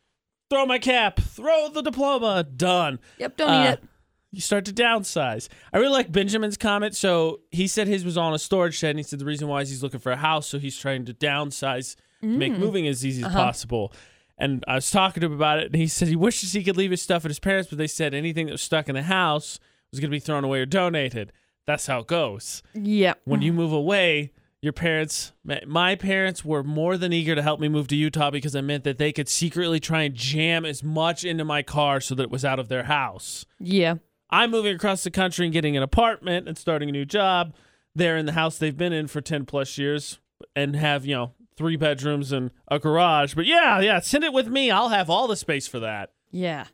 throw 0.50 0.66
my 0.66 0.80
cap, 0.80 1.20
throw 1.20 1.70
the 1.70 1.82
diploma, 1.82 2.44
done. 2.44 3.00
Yep, 3.18 3.38
don't 3.38 3.50
Uh, 3.50 3.64
need 3.64 3.70
it. 3.74 3.84
You 4.32 4.42
start 4.42 4.66
to 4.66 4.72
downsize. 4.74 5.48
I 5.74 5.78
really 5.80 5.92
like 5.92 6.12
Benjamin's 6.12 6.58
comment. 6.58 6.96
So 6.96 7.40
he 7.52 7.68
said 7.68 7.88
his 7.88 8.06
was 8.06 8.16
on 8.18 8.34
a 8.34 8.40
storage 8.40 8.76
shed, 8.76 8.92
and 8.92 9.00
he 9.00 9.04
said 9.04 9.18
the 9.20 9.26
reason 9.26 9.48
why 9.48 9.62
is 9.62 9.70
he's 9.70 9.82
looking 9.82 10.00
for 10.00 10.12
a 10.12 10.18
house, 10.18 10.46
so 10.48 10.60
he's 10.60 10.78
trying 10.78 11.06
to 11.06 11.14
downsize 11.14 11.96
to 12.22 12.28
make 12.28 12.54
moving 12.54 12.88
as 12.88 13.04
easy 13.06 13.24
as 13.24 13.32
possible. 13.34 13.92
And 14.38 14.64
I 14.68 14.76
was 14.76 14.90
talking 14.92 15.22
to 15.22 15.28
him 15.28 15.34
about 15.34 15.60
it, 15.60 15.66
and 15.68 15.76
he 15.76 15.88
said 15.88 16.08
he 16.10 16.16
wishes 16.16 16.54
he 16.54 16.64
could 16.64 16.78
leave 16.78 16.92
his 16.92 17.02
stuff 17.02 17.26
at 17.26 17.32
his 17.32 17.40
parents, 17.40 17.70
but 17.70 17.78
they 17.80 17.88
said 17.88 18.14
anything 18.14 18.46
that 18.46 18.52
was 18.52 18.62
stuck 18.62 18.88
in 18.88 18.96
the 18.96 19.04
house 19.04 19.60
was 19.92 20.00
going 20.00 20.10
to 20.12 20.16
be 20.16 20.20
thrown 20.20 20.44
away 20.44 20.60
or 20.60 20.66
donated. 20.66 21.32
That's 21.66 21.88
how 21.88 22.00
it 22.00 22.08
goes. 22.08 22.62
Yep. 22.76 23.22
When 23.26 23.42
you 23.42 23.52
move 23.52 23.72
away, 23.74 24.32
your 24.62 24.74
parents, 24.74 25.32
my- 25.66 25.96
parents 25.96 26.44
were 26.44 26.64
more 26.64 26.98
than 26.98 27.14
eager 27.14 27.34
to 27.36 27.42
help 27.42 27.60
me 27.60 27.70
move 27.70 27.88
to 27.90 27.96
Utah 27.96 28.30
because 28.30 28.56
it 28.56 28.62
meant 28.64 28.84
that 28.84 28.98
they 28.98 29.12
could 29.12 29.30
secretly 29.30 29.80
try 29.80 30.02
and 30.04 30.16
jam 30.16 30.66
as 30.66 30.84
much 30.84 31.24
into 31.24 31.46
my 31.46 31.62
car 31.64 32.02
so 32.02 32.14
that 32.16 32.24
it 32.24 32.30
was 32.32 32.44
out 32.44 32.60
of 32.60 32.68
their 32.68 32.84
house. 32.84 33.46
Yeah. 33.60 33.96
I'm 34.30 34.52
moving 34.52 34.76
across 34.76 35.04
the 35.04 35.12
country 35.12 35.46
and 35.46 35.54
getting 35.54 35.78
an 35.78 35.84
apartment 35.84 36.48
and 36.48 36.58
starting 36.58 36.90
a 36.90 36.92
new 36.92 37.06
job. 37.06 37.56
They're 37.96 38.18
in 38.18 38.26
the 38.26 38.34
house 38.34 38.58
they've 38.58 38.78
been 38.78 38.94
in 38.94 39.08
for 39.08 39.22
10 39.22 39.46
plus 39.46 39.78
years 39.78 40.20
and 40.56 40.76
have, 40.76 41.06
you 41.06 41.16
know, 41.16 41.32
three 41.58 41.76
bedrooms 41.78 42.32
and 42.32 42.52
a 42.70 42.80
garage. 42.80 43.34
But 43.34 43.46
yeah, 43.46 43.80
yeah, 43.80 44.00
send 44.02 44.24
it 44.24 44.32
with 44.34 44.48
me. 44.48 44.72
I'll 44.72 44.90
have 44.90 45.10
all 45.10 45.28
the 45.28 45.36
space 45.36 45.68
for 45.68 45.80
that. 45.80 46.12
Yeah. 46.32 46.66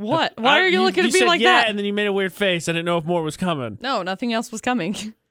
Uh, 0.00 0.04
what? 0.04 0.32
Why 0.38 0.56
I- 0.56 0.60
are 0.60 0.68
you, 0.68 0.82
looking 0.82 1.04
at 1.04 1.12
me 1.12 1.18
said 1.18 1.26
like 1.26 1.40
yeah, 1.40 1.62
that? 1.62 1.68
And 1.68 1.78
then 1.78 1.84
you 1.84 1.92
made 1.92 2.06
a 2.06 2.12
weird 2.12 2.32
face. 2.32 2.68
I 2.68 2.72
didn't 2.72 2.86
know 2.86 2.98
if 2.98 3.04
more 3.04 3.22
was 3.22 3.36
coming. 3.36 3.78
no, 3.80 4.02
nothing 4.02 4.32
else 4.32 4.50
was 4.50 4.60
coming. 4.60 4.94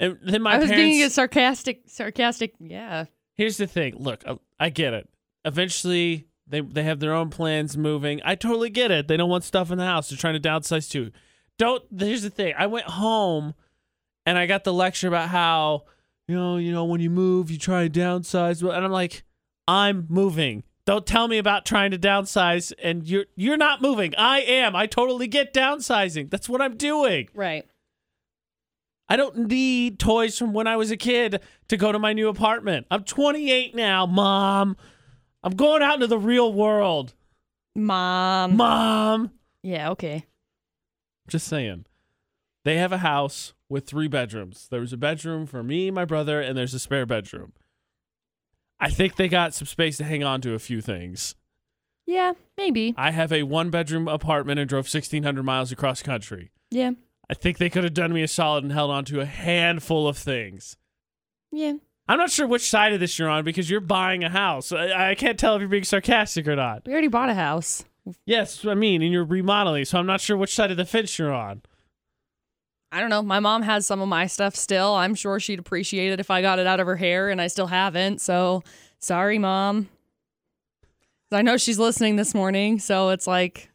And 0.00 0.18
then 0.22 0.42
my 0.42 0.54
I 0.54 0.58
was 0.58 0.70
parents. 0.70 0.82
being 0.82 1.02
a 1.04 1.10
sarcastic, 1.10 1.82
sarcastic. 1.86 2.54
Yeah. 2.58 3.04
Here's 3.34 3.58
the 3.58 3.66
thing. 3.66 3.94
Look, 3.96 4.24
I, 4.26 4.38
I 4.58 4.70
get 4.70 4.94
it. 4.94 5.08
Eventually, 5.44 6.26
they 6.46 6.60
they 6.60 6.82
have 6.82 6.98
their 7.00 7.14
own 7.14 7.30
plans 7.30 7.76
moving. 7.76 8.20
I 8.24 8.34
totally 8.34 8.70
get 8.70 8.90
it. 8.90 9.08
They 9.08 9.16
don't 9.16 9.30
want 9.30 9.44
stuff 9.44 9.70
in 9.70 9.78
the 9.78 9.84
house. 9.84 10.08
They're 10.08 10.18
trying 10.18 10.40
to 10.40 10.48
downsize 10.48 10.90
too. 10.90 11.12
Don't. 11.58 11.84
Here's 11.96 12.22
the 12.22 12.30
thing. 12.30 12.54
I 12.58 12.66
went 12.66 12.86
home, 12.86 13.54
and 14.26 14.36
I 14.38 14.46
got 14.46 14.64
the 14.64 14.72
lecture 14.72 15.06
about 15.06 15.28
how 15.28 15.84
you 16.26 16.34
know 16.34 16.56
you 16.56 16.72
know 16.72 16.86
when 16.86 17.00
you 17.00 17.10
move 17.10 17.50
you 17.50 17.58
try 17.58 17.86
to 17.86 18.00
downsize. 18.00 18.62
And 18.62 18.84
I'm 18.84 18.90
like, 18.90 19.22
I'm 19.68 20.06
moving. 20.08 20.64
Don't 20.86 21.06
tell 21.06 21.28
me 21.28 21.38
about 21.38 21.64
trying 21.64 21.92
to 21.92 21.98
downsize 21.98 22.72
and 22.82 23.06
you're 23.06 23.26
you're 23.36 23.56
not 23.56 23.80
moving. 23.80 24.14
I 24.16 24.40
am. 24.40 24.74
I 24.74 24.86
totally 24.86 25.28
get 25.28 25.54
downsizing. 25.54 26.30
That's 26.30 26.48
what 26.48 26.60
I'm 26.60 26.76
doing. 26.76 27.28
Right. 27.32 27.64
I 29.10 29.16
don't 29.16 29.48
need 29.48 29.98
toys 29.98 30.38
from 30.38 30.52
when 30.52 30.68
I 30.68 30.76
was 30.76 30.92
a 30.92 30.96
kid 30.96 31.40
to 31.66 31.76
go 31.76 31.90
to 31.90 31.98
my 31.98 32.12
new 32.12 32.28
apartment. 32.28 32.86
I'm 32.92 33.02
28 33.02 33.74
now, 33.74 34.06
mom. 34.06 34.76
I'm 35.42 35.56
going 35.56 35.82
out 35.82 35.94
into 35.94 36.06
the 36.06 36.16
real 36.16 36.52
world. 36.52 37.14
Mom. 37.74 38.56
Mom. 38.56 39.32
yeah. 39.64 39.90
Okay. 39.90 40.26
Just 41.26 41.48
saying. 41.48 41.86
They 42.64 42.76
have 42.76 42.92
a 42.92 42.98
house 42.98 43.52
with 43.68 43.84
three 43.84 44.06
bedrooms. 44.06 44.68
There's 44.70 44.92
a 44.92 44.96
bedroom 44.96 45.46
for 45.46 45.64
me, 45.64 45.90
my 45.90 46.04
brother, 46.04 46.40
and 46.40 46.56
there's 46.56 46.74
a 46.74 46.78
spare 46.78 47.06
bedroom. 47.06 47.52
I 48.78 48.90
think 48.90 49.16
they 49.16 49.28
got 49.28 49.54
some 49.54 49.66
space 49.66 49.96
to 49.96 50.04
hang 50.04 50.22
on 50.22 50.40
to 50.42 50.54
a 50.54 50.60
few 50.60 50.80
things. 50.80 51.34
Yeah. 52.06 52.34
Maybe. 52.56 52.94
I 52.96 53.10
have 53.10 53.32
a 53.32 53.42
one 53.42 53.70
bedroom 53.70 54.06
apartment 54.06 54.60
and 54.60 54.68
drove 54.68 54.84
1,600 54.84 55.42
miles 55.42 55.72
across 55.72 56.00
country. 56.00 56.52
Yeah. 56.70 56.92
I 57.30 57.34
think 57.34 57.58
they 57.58 57.70
could 57.70 57.84
have 57.84 57.94
done 57.94 58.12
me 58.12 58.24
a 58.24 58.28
solid 58.28 58.64
and 58.64 58.72
held 58.72 58.90
on 58.90 59.04
to 59.04 59.20
a 59.20 59.24
handful 59.24 60.08
of 60.08 60.18
things. 60.18 60.76
Yeah. 61.52 61.74
I'm 62.08 62.18
not 62.18 62.32
sure 62.32 62.44
which 62.44 62.68
side 62.68 62.92
of 62.92 62.98
this 62.98 63.20
you're 63.20 63.28
on 63.28 63.44
because 63.44 63.70
you're 63.70 63.80
buying 63.80 64.24
a 64.24 64.28
house. 64.28 64.72
I, 64.72 65.10
I 65.10 65.14
can't 65.14 65.38
tell 65.38 65.54
if 65.54 65.60
you're 65.60 65.68
being 65.68 65.84
sarcastic 65.84 66.48
or 66.48 66.56
not. 66.56 66.82
We 66.86 66.92
already 66.92 67.06
bought 67.06 67.28
a 67.28 67.34
house. 67.34 67.84
Yes, 68.26 68.66
I 68.66 68.74
mean, 68.74 69.00
and 69.00 69.12
you're 69.12 69.24
remodeling, 69.24 69.84
so 69.84 70.00
I'm 70.00 70.06
not 70.06 70.20
sure 70.20 70.36
which 70.36 70.52
side 70.52 70.72
of 70.72 70.76
the 70.76 70.84
fence 70.84 71.20
you're 71.20 71.32
on. 71.32 71.62
I 72.90 72.98
don't 72.98 73.10
know. 73.10 73.22
My 73.22 73.38
mom 73.38 73.62
has 73.62 73.86
some 73.86 74.00
of 74.00 74.08
my 74.08 74.26
stuff 74.26 74.56
still. 74.56 74.94
I'm 74.96 75.14
sure 75.14 75.38
she'd 75.38 75.60
appreciate 75.60 76.10
it 76.10 76.18
if 76.18 76.32
I 76.32 76.42
got 76.42 76.58
it 76.58 76.66
out 76.66 76.80
of 76.80 76.88
her 76.88 76.96
hair, 76.96 77.30
and 77.30 77.40
I 77.40 77.46
still 77.46 77.68
haven't. 77.68 78.20
So 78.20 78.64
sorry, 78.98 79.38
mom. 79.38 79.88
I 81.30 81.42
know 81.42 81.56
she's 81.56 81.78
listening 81.78 82.16
this 82.16 82.34
morning, 82.34 82.80
so 82.80 83.10
it's 83.10 83.28
like 83.28 83.69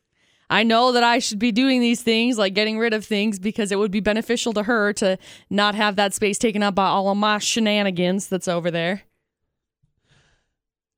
I 0.49 0.63
know 0.63 0.91
that 0.91 1.03
I 1.03 1.19
should 1.19 1.39
be 1.39 1.51
doing 1.51 1.81
these 1.81 2.01
things, 2.03 2.38
like 2.38 2.53
getting 2.53 2.77
rid 2.77 2.93
of 2.93 3.03
things, 3.05 3.39
because 3.39 3.71
it 3.71 3.79
would 3.79 3.91
be 3.91 3.99
beneficial 3.99 4.53
to 4.53 4.63
her 4.63 4.93
to 4.93 5.17
not 5.49 5.73
have 5.75 5.95
that 5.95 6.13
space 6.13 6.38
taken 6.38 6.62
up 6.62 6.75
by 6.75 6.86
all 6.88 7.10
of 7.10 7.17
my 7.17 7.39
shenanigans 7.39 8.27
that's 8.27 8.47
over 8.47 8.69
there. 8.69 9.03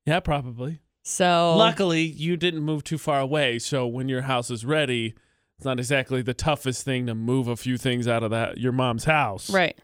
Yeah, 0.06 0.20
probably. 0.20 0.80
So 1.02 1.54
Luckily, 1.56 2.02
you 2.02 2.36
didn't 2.36 2.62
move 2.62 2.84
too 2.84 2.98
far 2.98 3.20
away, 3.20 3.58
so 3.58 3.86
when 3.86 4.08
your 4.08 4.22
house 4.22 4.50
is 4.50 4.64
ready, 4.64 5.14
It's 5.56 5.64
not 5.64 5.78
exactly 5.78 6.22
the 6.22 6.34
toughest 6.34 6.84
thing 6.84 7.06
to 7.06 7.14
move 7.14 7.48
a 7.48 7.56
few 7.56 7.78
things 7.78 8.06
out 8.06 8.22
of 8.22 8.30
that 8.30 8.58
your 8.58 8.72
mom's 8.72 9.04
house. 9.04 9.50
Right. 9.50 9.76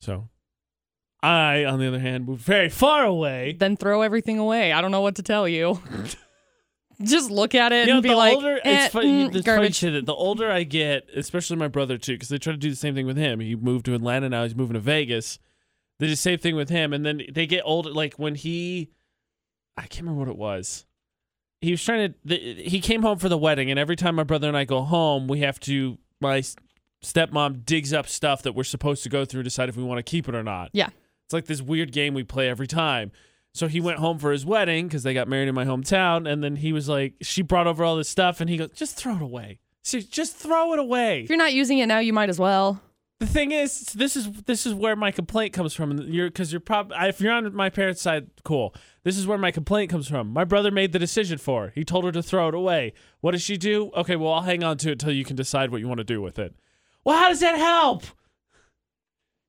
So 0.00 0.28
I, 1.22 1.64
on 1.64 1.80
the 1.80 1.88
other 1.88 1.98
hand, 1.98 2.26
moved 2.26 2.42
very 2.42 2.68
far 2.68 3.04
away. 3.04 3.56
Then 3.58 3.76
throw 3.76 4.02
everything 4.02 4.38
away. 4.38 4.72
I 4.72 4.80
don't 4.80 4.90
know 4.92 5.00
what 5.00 5.16
to 5.16 5.22
tell 5.22 5.48
you. 5.48 5.80
Just 7.02 7.30
look 7.30 7.54
at 7.54 7.72
it 7.72 7.86
You 7.86 7.92
know, 7.92 7.98
and 7.98 8.02
be 8.02 8.14
like, 8.14 8.34
older 8.34 8.58
eh, 8.64 8.84
it's 8.84 8.92
funny, 8.92 9.28
mm, 9.28 9.34
it's 9.34 9.44
garbage. 9.44 9.76
shit 9.76 10.06
the 10.06 10.14
older 10.14 10.50
I 10.50 10.62
get, 10.62 11.08
especially 11.14 11.56
my 11.56 11.68
brother 11.68 11.98
too, 11.98 12.14
because 12.14 12.28
they 12.28 12.38
try 12.38 12.52
to 12.52 12.58
do 12.58 12.70
the 12.70 12.76
same 12.76 12.94
thing 12.94 13.06
with 13.06 13.16
him. 13.16 13.40
He 13.40 13.54
moved 13.54 13.84
to 13.86 13.94
Atlanta 13.94 14.28
now; 14.28 14.44
he's 14.44 14.54
moving 14.54 14.74
to 14.74 14.80
Vegas. 14.80 15.38
They 15.98 16.06
do 16.06 16.12
the 16.12 16.16
same 16.16 16.38
thing 16.38 16.56
with 16.56 16.68
him, 16.68 16.92
and 16.92 17.04
then 17.04 17.22
they 17.32 17.46
get 17.46 17.62
older. 17.64 17.90
Like 17.90 18.14
when 18.14 18.34
he, 18.34 18.90
I 19.76 19.82
can't 19.82 20.02
remember 20.02 20.20
what 20.20 20.28
it 20.28 20.38
was. 20.38 20.86
He 21.60 21.70
was 21.70 21.82
trying 21.82 22.12
to. 22.12 22.18
The, 22.24 22.62
he 22.62 22.80
came 22.80 23.02
home 23.02 23.18
for 23.18 23.28
the 23.28 23.38
wedding, 23.38 23.70
and 23.70 23.78
every 23.78 23.96
time 23.96 24.14
my 24.14 24.24
brother 24.24 24.48
and 24.48 24.56
I 24.56 24.64
go 24.64 24.82
home, 24.82 25.28
we 25.28 25.40
have 25.40 25.60
to. 25.60 25.98
My 26.20 26.42
stepmom 27.04 27.64
digs 27.64 27.92
up 27.92 28.08
stuff 28.08 28.42
that 28.42 28.54
we're 28.54 28.64
supposed 28.64 29.02
to 29.02 29.08
go 29.08 29.24
through, 29.24 29.42
decide 29.42 29.68
if 29.68 29.76
we 29.76 29.84
want 29.84 29.98
to 29.98 30.02
keep 30.02 30.28
it 30.28 30.34
or 30.34 30.42
not. 30.42 30.70
Yeah. 30.72 30.88
It's 31.26 31.32
like 31.32 31.46
this 31.46 31.60
weird 31.60 31.92
game 31.92 32.14
we 32.14 32.24
play 32.24 32.48
every 32.48 32.66
time. 32.66 33.10
So 33.56 33.68
he 33.68 33.80
went 33.80 33.98
home 33.98 34.18
for 34.18 34.32
his 34.32 34.44
wedding 34.44 34.86
because 34.86 35.02
they 35.02 35.14
got 35.14 35.28
married 35.28 35.48
in 35.48 35.54
my 35.54 35.64
hometown, 35.64 36.30
and 36.30 36.44
then 36.44 36.56
he 36.56 36.72
was 36.72 36.88
like, 36.88 37.14
she 37.22 37.40
brought 37.40 37.66
over 37.66 37.84
all 37.84 37.96
this 37.96 38.08
stuff, 38.08 38.40
and 38.40 38.50
he 38.50 38.58
goes, 38.58 38.70
just 38.74 38.96
throw 38.96 39.16
it 39.16 39.22
away. 39.22 39.60
See, 39.82 40.02
just 40.02 40.36
throw 40.36 40.72
it 40.74 40.78
away. 40.78 41.22
If 41.22 41.30
you're 41.30 41.38
not 41.38 41.54
using 41.54 41.78
it 41.78 41.86
now, 41.86 42.00
you 42.00 42.12
might 42.12 42.28
as 42.28 42.38
well. 42.38 42.82
The 43.18 43.26
thing 43.26 43.52
is, 43.52 43.92
this 43.94 44.14
is 44.14 44.30
this 44.42 44.66
is 44.66 44.74
where 44.74 44.94
my 44.94 45.10
complaint 45.10 45.54
comes 45.54 45.72
from. 45.72 45.96
You're 46.02 46.28
because 46.28 46.52
you're 46.52 46.60
probably 46.60 46.98
if 47.08 47.18
you're 47.18 47.32
on 47.32 47.54
my 47.54 47.70
parents' 47.70 48.02
side, 48.02 48.26
cool. 48.44 48.74
This 49.04 49.16
is 49.16 49.26
where 49.26 49.38
my 49.38 49.50
complaint 49.50 49.90
comes 49.90 50.06
from. 50.06 50.28
My 50.28 50.44
brother 50.44 50.70
made 50.70 50.92
the 50.92 50.98
decision 50.98 51.38
for 51.38 51.66
her. 51.66 51.72
He 51.74 51.82
told 51.82 52.04
her 52.04 52.12
to 52.12 52.22
throw 52.22 52.48
it 52.48 52.54
away. 52.54 52.92
What 53.20 53.30
does 53.30 53.40
she 53.40 53.56
do? 53.56 53.90
Okay, 53.96 54.16
well 54.16 54.34
I'll 54.34 54.42
hang 54.42 54.62
on 54.62 54.76
to 54.78 54.90
it 54.90 54.98
till 54.98 55.12
you 55.12 55.24
can 55.24 55.34
decide 55.34 55.70
what 55.70 55.80
you 55.80 55.88
want 55.88 55.98
to 55.98 56.04
do 56.04 56.20
with 56.20 56.38
it. 56.38 56.56
Well, 57.04 57.16
how 57.16 57.28
does 57.30 57.40
that 57.40 57.56
help? 57.56 58.04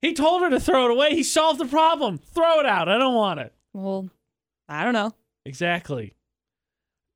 He 0.01 0.13
told 0.13 0.43
her 0.43 0.49
to 0.49 0.61
throw 0.61 0.85
it 0.85 0.91
away. 0.91 1.15
He 1.15 1.23
solved 1.23 1.59
the 1.59 1.65
problem. 1.65 2.19
Throw 2.19 2.61
it 2.61 2.65
out. 2.65 2.87
I 2.87 2.97
don't 2.97 3.15
want 3.15 3.41
it. 3.41 3.53
Well, 3.73 4.10
I 4.69 4.84
don't 4.84 4.93
know. 4.93 5.13
Exactly. 5.45 6.13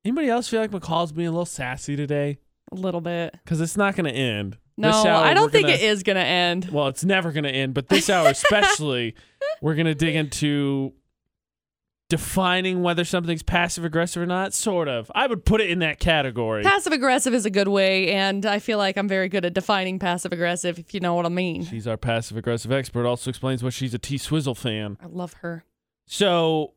Anybody 0.05 0.29
else 0.29 0.47
feel 0.47 0.61
like 0.61 0.71
McCall's 0.71 1.11
being 1.11 1.27
a 1.27 1.31
little 1.31 1.45
sassy 1.45 1.95
today? 1.95 2.39
A 2.71 2.75
little 2.75 3.01
bit. 3.01 3.35
Because 3.43 3.61
it's 3.61 3.77
not 3.77 3.95
going 3.95 4.05
to 4.05 4.17
end. 4.17 4.57
No, 4.77 4.89
hour, 4.89 5.23
I 5.25 5.33
don't 5.33 5.51
think 5.51 5.67
gonna- 5.67 5.75
it 5.77 5.81
is 5.83 6.01
going 6.03 6.15
to 6.15 6.23
end. 6.23 6.69
Well, 6.71 6.87
it's 6.87 7.03
never 7.03 7.31
going 7.31 7.43
to 7.43 7.51
end, 7.51 7.73
but 7.73 7.89
this 7.89 8.09
hour 8.09 8.27
especially, 8.29 9.15
we're 9.61 9.75
going 9.75 9.85
to 9.85 9.93
dig 9.93 10.15
into 10.15 10.93
defining 12.09 12.81
whether 12.81 13.05
something's 13.05 13.43
passive 13.43 13.85
aggressive 13.85 14.23
or 14.23 14.25
not. 14.25 14.53
Sort 14.53 14.87
of. 14.87 15.11
I 15.13 15.27
would 15.27 15.45
put 15.45 15.61
it 15.61 15.69
in 15.69 15.79
that 15.79 15.99
category. 15.99 16.63
Passive 16.63 16.93
aggressive 16.93 17.33
is 17.33 17.45
a 17.45 17.49
good 17.49 17.67
way, 17.67 18.11
and 18.11 18.45
I 18.45 18.59
feel 18.59 18.77
like 18.77 18.97
I'm 18.97 19.07
very 19.07 19.29
good 19.29 19.45
at 19.45 19.53
defining 19.53 19.99
passive 19.99 20.31
aggressive, 20.33 20.79
if 20.79 20.93
you 20.93 20.99
know 20.99 21.13
what 21.13 21.25
I 21.25 21.29
mean. 21.29 21.63
She's 21.63 21.87
our 21.87 21.97
passive 21.97 22.37
aggressive 22.37 22.71
expert. 22.71 23.05
Also 23.05 23.29
explains 23.29 23.63
why 23.63 23.69
she's 23.69 23.93
a 23.93 23.99
T 23.99 24.17
Swizzle 24.17 24.55
fan. 24.55 24.97
I 25.01 25.05
love 25.07 25.33
her. 25.41 25.63
So 26.11 26.73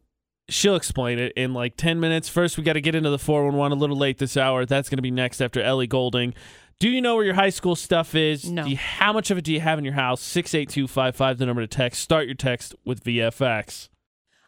she'll 0.48 0.76
explain 0.76 1.18
it 1.18 1.32
in 1.36 1.54
like 1.54 1.76
10 1.76 1.98
minutes. 1.98 2.28
First, 2.28 2.56
we 2.56 2.62
got 2.62 2.74
to 2.74 2.80
get 2.80 2.94
into 2.94 3.10
the 3.10 3.18
411 3.18 3.76
a 3.76 3.80
little 3.80 3.96
late 3.96 4.18
this 4.18 4.36
hour. 4.36 4.64
That's 4.64 4.88
going 4.88 4.98
to 4.98 5.02
be 5.02 5.10
next 5.10 5.40
after 5.40 5.60
Ellie 5.60 5.88
Goulding. 5.88 6.34
Do 6.78 6.88
you 6.88 7.00
know 7.00 7.16
where 7.16 7.24
your 7.24 7.34
high 7.34 7.50
school 7.50 7.74
stuff 7.74 8.14
is? 8.14 8.48
No. 8.48 8.62
Do 8.62 8.70
you- 8.70 8.76
how 8.76 9.12
much 9.12 9.32
of 9.32 9.38
it 9.38 9.42
do 9.42 9.52
you 9.52 9.58
have 9.58 9.76
in 9.80 9.84
your 9.84 9.94
house? 9.94 10.20
68255, 10.20 11.38
the 11.38 11.46
number 11.46 11.62
to 11.62 11.66
text. 11.66 12.00
Start 12.00 12.26
your 12.26 12.36
text 12.36 12.76
with 12.84 13.02
VFX. 13.02 13.88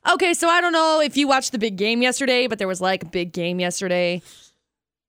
Okay, 0.09 0.35
so 0.35 0.49
I 0.49 0.61
don't 0.61 0.73
know 0.73 1.01
if 1.01 1.17
you 1.17 1.27
watched 1.27 1.51
the 1.51 1.59
big 1.59 1.77
game 1.77 2.01
yesterday, 2.01 2.47
but 2.47 2.59
there 2.59 2.69
was 2.69 2.81
like 2.81 3.03
a 3.03 3.07
big 3.07 3.33
game 3.33 3.59
yesterday. 3.59 4.23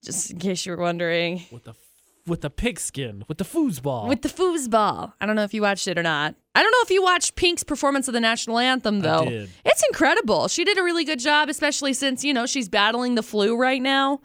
Just 0.04 0.32
in 0.32 0.40
case 0.40 0.66
you 0.66 0.72
were 0.76 0.82
wondering. 0.82 1.46
What 1.52 1.66
the 1.66 1.76
with 2.28 2.42
the 2.42 2.50
pigskin, 2.50 3.24
with 3.28 3.38
the 3.38 3.46
foosball. 3.46 4.08
With 4.08 4.22
the 4.22 4.30
foosball. 4.30 5.14
I 5.20 5.26
don't 5.26 5.36
know 5.36 5.44
if 5.44 5.54
you 5.54 5.62
watched 5.62 5.88
it 5.88 5.98
or 5.98 6.04
not. 6.04 6.36
I 6.56 6.62
don't 6.64 6.72
know 6.72 6.82
if 6.82 6.90
you 6.92 7.02
watched 7.02 7.36
Pink's 7.36 7.64
performance 7.64 8.08
of 8.08 8.14
the 8.14 8.20
national 8.20 8.60
anthem, 8.60 9.02
though. 9.02 9.26
did. 9.26 9.50
It's 9.66 9.84
incredible. 9.88 10.48
She 10.48 10.64
did 10.64 10.78
a 10.78 10.84
really 10.84 11.06
good 11.06 11.20
job, 11.20 11.50
especially 11.50 11.94
since, 11.94 12.24
you 12.24 12.34
know, 12.34 12.46
she's 12.46 12.68
battling 12.68 13.16
the 13.16 13.24
flu 13.24 13.56
right 13.56 13.82
now. 13.82 14.22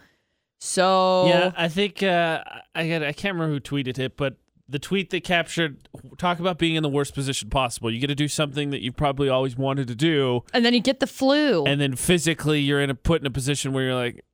So, 0.60 1.26
Yeah, 1.26 1.52
I 1.56 1.68
think 1.68 2.02
uh, 2.02 2.42
I 2.74 2.88
got, 2.88 3.02
I 3.02 3.12
can't 3.12 3.34
remember 3.34 3.54
who 3.54 3.60
tweeted 3.60 3.98
it, 3.98 4.16
but 4.16 4.36
the 4.68 4.78
tweet 4.78 5.10
that 5.10 5.24
captured 5.24 5.88
talk 6.18 6.38
about 6.38 6.58
being 6.58 6.76
in 6.76 6.82
the 6.82 6.88
worst 6.88 7.14
position 7.14 7.50
possible. 7.50 7.90
You 7.90 8.00
get 8.00 8.06
to 8.06 8.14
do 8.14 8.28
something 8.28 8.70
that 8.70 8.80
you've 8.80 8.96
probably 8.96 9.28
always 9.28 9.56
wanted 9.56 9.88
to 9.88 9.94
do, 9.94 10.44
and 10.54 10.64
then 10.64 10.72
you 10.72 10.80
get 10.80 11.00
the 11.00 11.06
flu. 11.06 11.64
and 11.64 11.80
then 11.80 11.94
physically 11.96 12.60
you're 12.60 12.80
in 12.80 12.88
a 12.88 12.94
put 12.94 13.20
in 13.20 13.26
a 13.26 13.30
position 13.30 13.72
where 13.72 13.84
you're 13.84 13.94
like 13.94 14.24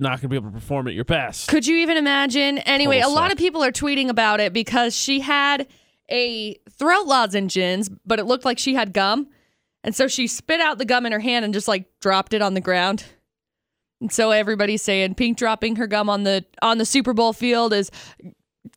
not 0.00 0.12
going 0.12 0.22
to 0.22 0.28
be 0.28 0.36
able 0.36 0.48
to 0.48 0.54
perform 0.54 0.88
at 0.88 0.94
your 0.94 1.04
best. 1.04 1.48
Could 1.48 1.66
you 1.66 1.76
even 1.78 1.96
imagine? 1.96 2.58
Anyway, 2.58 3.00
Total 3.00 3.12
a 3.12 3.14
lot 3.14 3.24
suck. 3.24 3.32
of 3.32 3.38
people 3.38 3.62
are 3.62 3.72
tweeting 3.72 4.08
about 4.08 4.40
it 4.40 4.52
because 4.52 4.96
she 4.96 5.20
had 5.20 5.66
a 6.10 6.54
throat 6.78 7.06
lozenges, 7.06 7.88
but 8.04 8.18
it 8.18 8.24
looked 8.24 8.44
like 8.44 8.58
she 8.58 8.74
had 8.74 8.92
gum. 8.92 9.28
And 9.84 9.94
so 9.94 10.08
she 10.08 10.26
spit 10.26 10.60
out 10.60 10.78
the 10.78 10.84
gum 10.84 11.06
in 11.06 11.12
her 11.12 11.20
hand 11.20 11.44
and 11.44 11.54
just 11.54 11.68
like 11.68 11.86
dropped 12.00 12.34
it 12.34 12.42
on 12.42 12.54
the 12.54 12.60
ground. 12.60 13.04
And 14.00 14.12
so 14.12 14.30
everybody's 14.30 14.82
saying 14.82 15.14
Pink 15.14 15.36
dropping 15.38 15.76
her 15.76 15.86
gum 15.86 16.08
on 16.10 16.24
the 16.24 16.44
on 16.62 16.78
the 16.78 16.84
Super 16.86 17.12
Bowl 17.12 17.32
field 17.32 17.72
is 17.72 17.90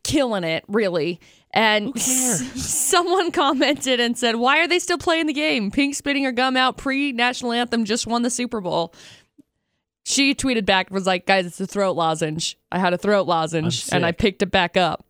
killing 0.02 0.44
it, 0.44 0.64
really. 0.68 1.20
And 1.52 1.96
s- 1.96 2.40
someone 2.62 3.30
commented 3.32 4.00
and 4.00 4.18
said, 4.18 4.36
"Why 4.36 4.58
are 4.60 4.66
they 4.68 4.78
still 4.78 4.98
playing 4.98 5.26
the 5.26 5.32
game? 5.32 5.70
Pink 5.70 5.94
spitting 5.94 6.24
her 6.24 6.32
gum 6.32 6.56
out 6.56 6.76
pre 6.76 7.12
national 7.12 7.52
anthem 7.52 7.84
just 7.84 8.06
won 8.06 8.22
the 8.22 8.30
Super 8.30 8.60
Bowl." 8.60 8.94
She 10.04 10.34
tweeted 10.34 10.66
back 10.66 10.90
was 10.90 11.06
like, 11.06 11.26
"Guys, 11.26 11.46
it's 11.46 11.60
a 11.60 11.66
throat 11.66 11.96
lozenge. 11.96 12.56
I 12.70 12.78
had 12.78 12.92
a 12.94 12.98
throat 12.98 13.26
lozenge 13.26 13.88
and 13.90 14.04
I 14.04 14.12
picked 14.12 14.42
it 14.42 14.50
back 14.50 14.76
up." 14.76 15.04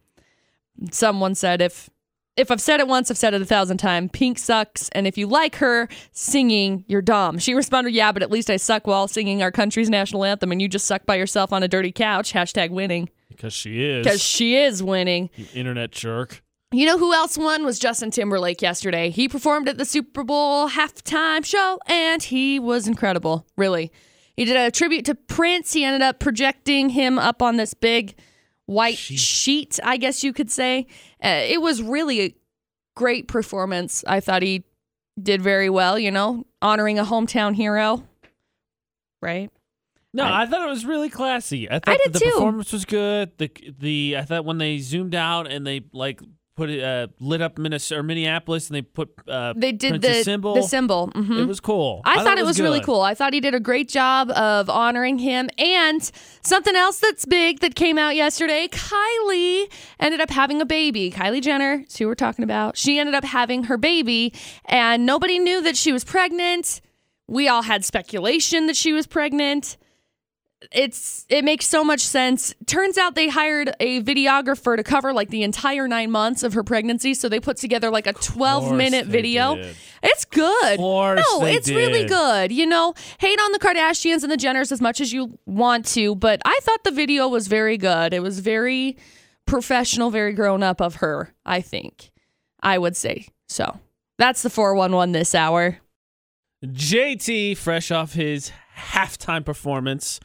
Someone 0.90 1.34
said, 1.34 1.60
"If 1.60 1.90
if 2.36 2.50
I've 2.50 2.60
said 2.60 2.80
it 2.80 2.88
once, 2.88 3.10
I've 3.10 3.16
said 3.18 3.32
it 3.32 3.42
a 3.42 3.44
thousand 3.44 3.78
times. 3.78 4.10
Pink 4.12 4.38
sucks, 4.40 4.88
and 4.90 5.06
if 5.06 5.16
you 5.16 5.26
like 5.28 5.56
her 5.56 5.88
singing, 6.12 6.84
you're 6.88 7.02
dumb." 7.02 7.38
She 7.38 7.54
responded, 7.54 7.92
"Yeah, 7.94 8.12
but 8.12 8.22
at 8.22 8.30
least 8.30 8.50
I 8.50 8.56
suck 8.56 8.86
while 8.86 9.06
singing 9.08 9.42
our 9.42 9.52
country's 9.52 9.90
national 9.90 10.24
anthem, 10.24 10.50
and 10.52 10.60
you 10.62 10.68
just 10.68 10.86
suck 10.86 11.06
by 11.06 11.16
yourself 11.16 11.52
on 11.52 11.62
a 11.62 11.68
dirty 11.68 11.92
couch." 11.92 12.32
Hashtag 12.32 12.70
winning 12.70 13.08
Because 13.28 13.52
she 13.52 13.84
is. 13.84 14.04
because 14.04 14.22
she 14.22 14.56
is 14.56 14.82
winning. 14.82 15.30
you 15.36 15.46
internet 15.54 15.90
jerk. 15.92 16.42
You 16.72 16.86
know 16.86 16.98
who 16.98 17.14
else 17.14 17.38
won 17.38 17.64
was 17.64 17.78
Justin 17.78 18.10
Timberlake 18.10 18.60
yesterday. 18.60 19.10
He 19.10 19.28
performed 19.28 19.68
at 19.68 19.78
the 19.78 19.84
Super 19.84 20.24
Bowl 20.24 20.68
halftime 20.68 21.44
show 21.44 21.78
and 21.86 22.20
he 22.20 22.58
was 22.58 22.88
incredible, 22.88 23.46
really. 23.56 23.92
He 24.36 24.44
did 24.44 24.56
a 24.56 24.70
tribute 24.70 25.04
to 25.06 25.14
Prince. 25.14 25.72
He 25.72 25.84
ended 25.84 26.02
up 26.02 26.18
projecting 26.18 26.90
him 26.90 27.18
up 27.18 27.40
on 27.42 27.56
this 27.56 27.72
big 27.74 28.14
white 28.66 28.96
Sheet. 28.98 29.18
sheet, 29.20 29.80
I 29.84 29.96
guess 29.96 30.24
you 30.24 30.32
could 30.32 30.50
say. 30.50 30.86
Uh, 31.22 31.42
it 31.46 31.60
was 31.62 31.82
really 31.82 32.20
a 32.22 32.34
great 32.96 33.28
performance. 33.28 34.02
I 34.06 34.20
thought 34.20 34.42
he 34.42 34.64
did 35.22 35.40
very 35.42 35.70
well, 35.70 35.98
you 35.98 36.10
know, 36.10 36.44
honoring 36.60 36.98
a 36.98 37.04
hometown 37.04 37.54
hero. 37.54 38.02
Right? 39.22 39.50
No, 40.12 40.24
I- 40.24 40.42
I, 40.42 40.46
thought 40.46 40.62
it 40.66 40.70
was 40.70 40.84
really 40.84 41.08
classy. 41.10 41.68
I 41.70 41.78
thought 41.78 41.98
did 41.98 42.12
that 42.12 42.12
the 42.14 42.18
too. 42.20 42.30
performance 42.32 42.72
was 42.72 42.84
good. 42.84 43.32
The 43.38 43.50
the 43.78 44.16
I 44.18 44.22
thought 44.22 44.44
when 44.44 44.58
they 44.58 44.78
zoomed 44.78 45.14
out 45.14 45.50
and 45.50 45.66
they 45.66 45.82
like 45.92 46.20
put 46.56 46.70
it 46.70 46.82
uh, 46.82 47.08
lit 47.20 47.40
up 47.40 47.58
Minnesota 47.58 48.00
or 48.00 48.02
Minneapolis 48.02 48.68
and 48.68 48.76
they 48.76 48.82
put 48.82 49.10
uh, 49.28 49.54
They 49.56 49.72
did 49.72 50.00
Prince's 50.00 50.18
the 50.18 50.24
symbol. 50.24 50.54
the 50.54 50.62
symbol. 50.62 51.08
Mhm. 51.08 51.40
It 51.40 51.44
was 51.46 51.60
cool. 51.60 52.02
I, 52.04 52.22
thought, 52.22 52.38
it 52.38 52.44
was, 52.44 52.60
really 52.60 52.80
cool. 52.80 53.00
I 53.00 53.14
thought 53.14 53.32
he 53.32 53.40
did 53.40 53.54
a 53.54 53.60
great 53.60 53.88
job 53.88 54.30
of 54.30 54.70
honoring 54.70 55.18
him. 55.18 55.50
And 55.58 56.10
something 56.42 56.76
else 56.76 57.00
that's 57.00 57.24
big 57.24 57.60
that 57.60 57.74
came 57.74 57.98
out 57.98 58.14
yesterday 58.14 58.68
Kylie 58.68 59.70
ended 59.98 60.20
up 60.20 60.30
having 60.30 60.60
a 60.60 60.66
baby. 60.66 61.10
Kylie 61.10 61.42
Jenner, 61.42 61.84
is 61.88 61.96
who 61.96 62.06
we're 62.06 62.14
talking 62.14 62.44
about. 62.44 62.76
She 62.76 62.98
ended 62.98 63.14
up 63.14 63.24
having 63.24 63.64
her 63.64 63.76
baby, 63.76 64.32
and 64.66 65.04
nobody 65.04 65.38
knew 65.38 65.60
that 65.62 65.76
she 65.76 65.92
was 65.92 66.04
pregnant. 66.04 66.80
We 67.26 67.48
all 67.48 67.62
had 67.62 67.84
speculation 67.84 68.66
that 68.66 68.76
she 68.76 68.92
was 68.92 69.06
pregnant. 69.06 69.76
It's 70.72 71.26
it 71.28 71.44
makes 71.44 71.66
so 71.66 71.84
much 71.84 72.00
sense. 72.00 72.54
Turns 72.66 72.98
out 72.98 73.14
they 73.14 73.28
hired 73.28 73.74
a 73.80 74.02
videographer 74.02 74.76
to 74.76 74.82
cover 74.82 75.12
like 75.12 75.30
the 75.30 75.42
entire 75.42 75.88
nine 75.88 76.10
months 76.10 76.42
of 76.42 76.52
her 76.54 76.62
pregnancy, 76.62 77.14
so 77.14 77.28
they 77.28 77.40
put 77.40 77.56
together 77.56 77.90
like 77.90 78.06
a 78.06 78.12
twelve 78.12 78.72
minute 78.72 79.06
video. 79.06 79.56
did. 79.56 79.76
It's 80.02 80.24
good. 80.24 80.78
no, 81.16 81.44
it's 81.46 81.70
really 81.70 82.04
good. 82.04 82.52
You 82.52 82.66
know, 82.66 82.94
hate 83.18 83.38
on 83.40 83.52
the 83.52 83.58
Kardashians 83.58 84.22
and 84.22 84.30
the 84.30 84.36
Jenners 84.36 84.70
as 84.70 84.80
much 84.80 85.00
as 85.00 85.12
you 85.12 85.38
want 85.46 85.86
to, 85.86 86.14
but 86.14 86.40
I 86.44 86.58
thought 86.62 86.84
the 86.84 86.90
video 86.90 87.26
was 87.28 87.48
very 87.48 87.78
good. 87.78 88.12
It 88.12 88.20
was 88.20 88.40
very 88.40 88.96
professional, 89.46 90.10
very 90.10 90.32
grown 90.32 90.62
up 90.62 90.80
of 90.80 90.96
her, 90.96 91.34
I 91.44 91.60
think. 91.60 92.10
I 92.62 92.78
would 92.78 92.96
say. 92.96 93.26
So 93.48 93.78
that's 94.18 94.42
the 94.42 94.50
411 94.50 95.12
this 95.12 95.34
hour. 95.34 95.78
JT, 96.64 97.56
fresh 97.58 97.90
off 97.90 98.14
his 98.14 98.50
halftime 98.76 99.44
performance, 99.44 100.18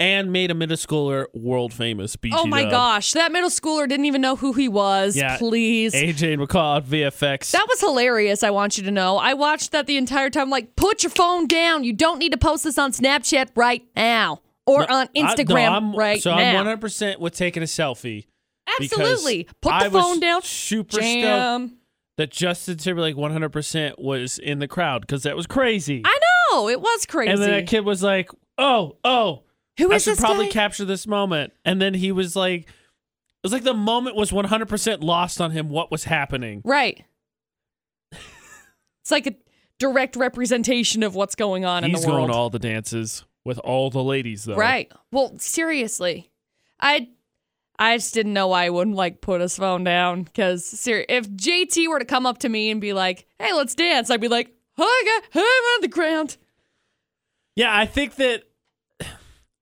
and 0.00 0.32
made 0.32 0.50
a 0.50 0.54
middle 0.54 0.76
schooler 0.76 1.26
world 1.34 1.72
famous. 1.72 2.14
BT 2.16 2.36
Oh 2.38 2.46
my 2.46 2.62
Dub. 2.62 2.70
gosh, 2.70 3.12
that 3.12 3.32
middle 3.32 3.50
schooler 3.50 3.88
didn't 3.88 4.04
even 4.06 4.20
know 4.20 4.36
who 4.36 4.52
he 4.52 4.68
was. 4.68 5.16
Yeah. 5.16 5.36
Please. 5.38 5.92
AJ 5.94 6.36
McCall 6.38 6.82
VFX. 6.82 7.50
That 7.50 7.66
was 7.68 7.80
hilarious, 7.80 8.42
I 8.42 8.50
want 8.50 8.78
you 8.78 8.84
to 8.84 8.90
know. 8.90 9.16
I 9.16 9.34
watched 9.34 9.72
that 9.72 9.86
the 9.86 9.96
entire 9.96 10.30
time, 10.30 10.50
like, 10.50 10.76
put 10.76 11.02
your 11.02 11.10
phone 11.10 11.46
down. 11.48 11.82
You 11.84 11.92
don't 11.92 12.18
need 12.18 12.32
to 12.32 12.38
post 12.38 12.64
this 12.64 12.78
on 12.78 12.92
Snapchat 12.92 13.48
right 13.56 13.82
now. 13.96 14.40
or 14.66 14.86
No, 14.86 14.96
on 14.96 15.08
Instagram 15.16 15.70
I'm- 15.70 15.96
right 15.96 16.20
so 16.22 16.34
now. 16.34 16.60
I'm 16.60 16.66
100% 16.78 17.18
with 17.20 17.34
taking 17.34 17.62
a 17.62 17.66
selfie. 17.66 18.26
Absolutely. 18.78 19.44
Put 19.62 19.70
the 19.70 19.74
I 19.74 19.88
phone 19.88 20.20
down. 20.20 20.42
Super 20.42 20.92
stoked 21.00 21.04
Jam. 21.04 21.78
that 22.18 22.30
Justin 22.30 22.76
Timberlake 22.76 23.16
100% 23.16 23.98
was 23.98 24.38
in 24.38 24.58
the 24.58 24.68
crowd 24.68 25.00
because 25.00 25.22
that 25.22 25.36
was 25.36 25.46
crazy. 25.46 26.02
I 26.04 26.18
know 26.52 26.68
it 26.68 26.80
was 26.80 27.06
crazy. 27.06 27.32
and 27.32 27.40
then 27.40 27.50
that 27.50 27.66
kid 27.66 27.84
was 27.84 28.02
like, 28.02 28.30
"Oh, 28.58 28.96
oh, 29.04 29.44
Who 29.78 29.92
I 29.92 29.98
should 29.98 30.18
probably 30.18 30.46
guy? 30.46 30.52
capture 30.52 30.84
this 30.84 31.06
moment." 31.06 31.52
And 31.64 31.80
then 31.80 31.94
he 31.94 32.12
was 32.12 32.36
like, 32.36 32.62
"It 32.62 32.68
was 33.42 33.52
like 33.52 33.62
the 33.64 33.74
moment 33.74 34.16
was 34.16 34.30
100% 34.30 35.02
lost 35.02 35.40
on 35.40 35.52
him. 35.52 35.68
What 35.70 35.90
was 35.90 36.04
happening?" 36.04 36.62
right. 36.64 37.04
it's 38.12 39.10
like 39.10 39.26
a 39.26 39.34
direct 39.78 40.16
representation 40.16 41.02
of 41.02 41.14
what's 41.14 41.34
going 41.34 41.64
on 41.64 41.84
He's 41.84 41.94
in 41.94 42.00
the 42.00 42.08
world. 42.08 42.20
going 42.20 42.30
to 42.30 42.36
all 42.36 42.50
the 42.50 42.58
dances 42.58 43.24
with 43.44 43.58
all 43.60 43.90
the 43.90 44.02
ladies, 44.02 44.44
though. 44.44 44.56
Right. 44.56 44.90
Well, 45.12 45.38
seriously, 45.38 46.30
I 46.80 47.08
I 47.78 47.96
just 47.96 48.12
didn't 48.12 48.32
know 48.32 48.48
why 48.48 48.64
I 48.64 48.70
wouldn't 48.70 48.96
like 48.96 49.20
put 49.20 49.40
his 49.40 49.56
phone 49.56 49.84
down 49.84 50.24
because 50.24 50.64
ser- 50.66 51.06
if 51.08 51.30
JT 51.30 51.88
were 51.88 52.00
to 52.00 52.04
come 52.04 52.26
up 52.26 52.38
to 52.38 52.48
me 52.48 52.70
and 52.70 52.80
be 52.80 52.92
like, 52.92 53.26
"Hey, 53.38 53.52
let's 53.52 53.74
dance," 53.74 54.10
I'd 54.10 54.20
be 54.20 54.28
like, 54.28 54.52
"Hi, 54.76 55.20
guy, 55.32 55.40
I'm 55.40 55.74
on 55.76 55.80
the 55.82 55.88
ground." 55.88 56.36
Yeah, 57.54 57.74
I 57.74 57.86
think 57.86 58.16
that 58.16 58.44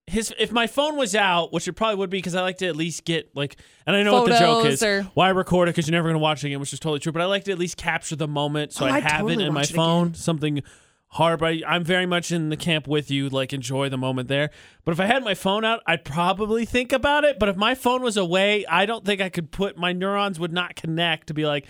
his 0.07 0.33
if 0.39 0.53
my 0.53 0.67
phone 0.69 0.97
was 0.97 1.15
out, 1.17 1.53
which 1.53 1.67
it 1.67 1.73
probably 1.73 1.97
would 1.97 2.11
be 2.11 2.19
because 2.19 2.35
I 2.37 2.43
like 2.43 2.59
to 2.59 2.67
at 2.67 2.77
least 2.77 3.05
get 3.05 3.35
like, 3.35 3.57
and 3.87 3.97
I 3.97 4.03
know 4.05 4.13
what 4.23 4.29
the 4.31 4.39
joke 4.39 4.67
is. 4.67 4.83
or- 4.83 5.03
Why 5.15 5.31
record 5.31 5.69
it 5.69 5.73
because 5.73 5.89
you're 5.89 5.93
never 5.99 6.07
going 6.09 6.15
to 6.15 6.21
watch 6.21 6.45
it 6.45 6.49
again, 6.49 6.61
which 6.61 6.73
is 6.73 6.79
totally 6.81 7.01
true. 7.01 7.13
But 7.13 7.23
I 7.23 7.27
like 7.27 7.45
to 7.45 7.53
at 7.53 7.59
least 7.59 7.77
capture 7.77 8.15
the 8.17 8.29
moment 8.29 8.73
so 8.73 8.85
Oh, 8.85 8.89
I 8.89 8.97
I'd 8.97 9.03
have 9.03 9.21
totally 9.23 9.45
it 9.45 9.49
in 9.49 9.53
my 9.53 9.65
phone. 9.65 10.15
Something 10.15 10.63
hard, 11.09 11.41
but 11.41 11.47
I, 11.47 11.63
I'm 11.67 11.83
very 11.83 12.05
much 12.07 12.31
in 12.31 12.51
the 12.51 12.57
camp 12.57 12.87
with 12.87 13.11
you. 13.11 13.29
Like 13.29 13.53
enjoy 13.53 13.89
the 13.89 13.97
moment 13.99 14.29
there. 14.29 14.51
But 14.85 14.93
if 14.93 15.01
I 15.01 15.07
had 15.07 15.25
my 15.25 15.35
phone 15.35 15.65
out, 15.65 15.81
I'd 15.87 16.05
probably 16.05 16.65
think 16.67 16.93
about 16.93 17.25
it. 17.25 17.39
But 17.41 17.49
if 17.49 17.57
my 17.57 17.75
phone 17.75 18.03
was 18.03 18.17
away, 18.17 18.65
I 18.67 18.87
don't 18.87 19.05
think 19.05 19.21
I 19.21 19.29
could 19.29 19.51
put 19.51 19.77
my 19.77 19.93
neurons 19.93 20.39
would 20.39 20.53
not 20.53 20.77
connect 20.77 21.27
to 21.29 21.35
be 21.35 21.47
like, 21.47 21.67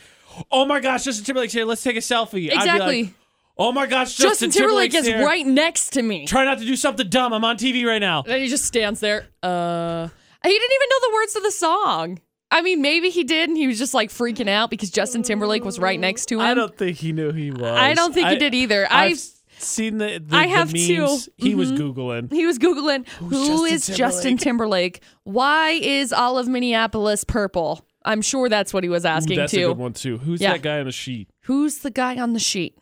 oh 0.51 0.67
my 0.67 0.81
gosh, 0.81 1.05
Justin 1.05 1.25
Timberlake's 1.25 1.53
here. 1.55 1.65
Let's 1.65 1.83
take 1.83 1.97
a 1.97 2.01
selfie. 2.01 2.53
Exactly. 2.53 3.15
Oh 3.59 3.73
my 3.73 3.87
gosh, 3.87 4.15
Justin, 4.17 4.51
Justin, 4.51 4.51
Timberlake 4.63 4.95
is 4.95 5.07
here. 5.07 5.25
right 5.25 5.47
next 5.47 5.91
to 5.95 6.03
me. 6.03 6.27
Try 6.27 6.45
not 6.45 6.59
to 6.59 6.65
do 6.65 6.77
something 6.77 7.09
dumb. 7.09 7.33
I'm 7.33 7.45
on 7.45 7.57
TV 7.57 7.85
right 7.87 8.01
now. 8.01 8.23
And 8.27 8.43
he 8.43 8.49
just 8.49 8.65
stands 8.65 9.01
there. 9.01 9.27
Uh, 9.43 10.09
he 10.45 10.51
didn't 10.51 10.73
even 10.75 10.89
know 10.91 11.09
the 11.09 11.15
words 11.15 11.37
of 11.37 11.43
the 11.43 11.51
song. 11.53 12.21
I 12.51 12.63
mean, 12.63 12.81
maybe 12.81 13.11
he 13.11 13.25
did, 13.25 13.49
and 13.49 13.59
he 13.59 13.67
was 13.67 13.79
just 13.79 13.93
like 13.93 14.11
freaking 14.11 14.49
out 14.49 14.71
because 14.71 14.91
Justin 14.91 15.23
Timberlake 15.23 15.65
was 15.65 15.79
right 15.79 15.99
next 15.99 16.27
to 16.27 16.37
him. 16.37 16.43
I 16.43 16.55
don't 16.55 16.77
think 16.77 16.97
he 16.99 17.13
knew 17.13 17.33
he 17.33 17.51
was. 17.51 17.63
I 17.63 17.93
don't 17.93 18.15
think 18.15 18.29
he 18.29 18.37
did 18.37 18.55
either. 18.55 18.87
I've 18.89 19.13
I've 19.13 19.19
seen 19.59 19.99
the, 19.99 20.23
the, 20.25 20.37
I 20.37 20.45
the 20.47 20.49
have 20.51 20.73
memes. 20.73 20.87
too. 20.87 21.03
Mm-hmm. 21.03 21.45
He 21.47 21.55
was 21.55 21.73
googling. 21.73 22.33
He 22.33 22.47
was 22.47 22.59
Googling 22.59 23.09
who 23.09 23.31
Justin 23.31 23.67
is 23.93 23.99
Justin 23.99 24.37
Timberlake? 24.37 25.03
Why 25.25 25.71
is 25.71 26.13
all 26.13 26.39
of 26.39 26.47
Minneapolis 26.47 27.25
purple? 27.25 27.85
I'm 28.05 28.23
sure 28.23 28.49
that's 28.49 28.73
what 28.73 28.85
he 28.85 28.89
was 28.89 29.05
Ooh, 29.05 29.09
asking 29.09 29.39
that's 29.39 29.53
a 29.53 29.57
too. 29.57 29.69
good 29.69 29.79
one 29.79 29.93
too. 29.93 30.19
Who's 30.19 30.41
Yeah. 30.41 30.53
that 30.53 30.63
guy 30.63 30.79
on 30.79 30.87
the 30.87 30.93
sheet? 30.93 31.29
Who's 31.43 31.79
the 31.79 31.91
guy 31.91 32.17
on 32.19 32.33
the 32.33 32.39
sheet? 32.39 32.79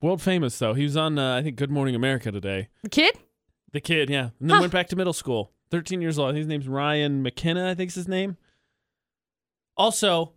World 0.00 0.22
famous 0.22 0.58
though. 0.58 0.74
He 0.74 0.84
was 0.84 0.96
on 0.96 1.18
uh, 1.18 1.36
I 1.36 1.42
think 1.42 1.56
Good 1.56 1.70
Morning 1.70 1.94
America 1.94 2.30
today. 2.30 2.68
The 2.82 2.88
kid? 2.88 3.18
The 3.72 3.80
kid, 3.80 4.08
yeah, 4.10 4.30
and 4.40 4.48
then 4.48 4.56
Huh. 4.56 4.60
went 4.62 4.72
back 4.72 4.88
to 4.88 4.96
middle 4.96 5.12
school. 5.12 5.52
13 5.70 6.00
years 6.00 6.18
old. 6.18 6.34
His 6.34 6.46
name's 6.46 6.66
Ryan 6.68 7.22
McKenna. 7.22 7.68
I 7.70 7.74
think's 7.74 7.94
his 7.94 8.08
name. 8.08 8.36
Also, 9.76 10.32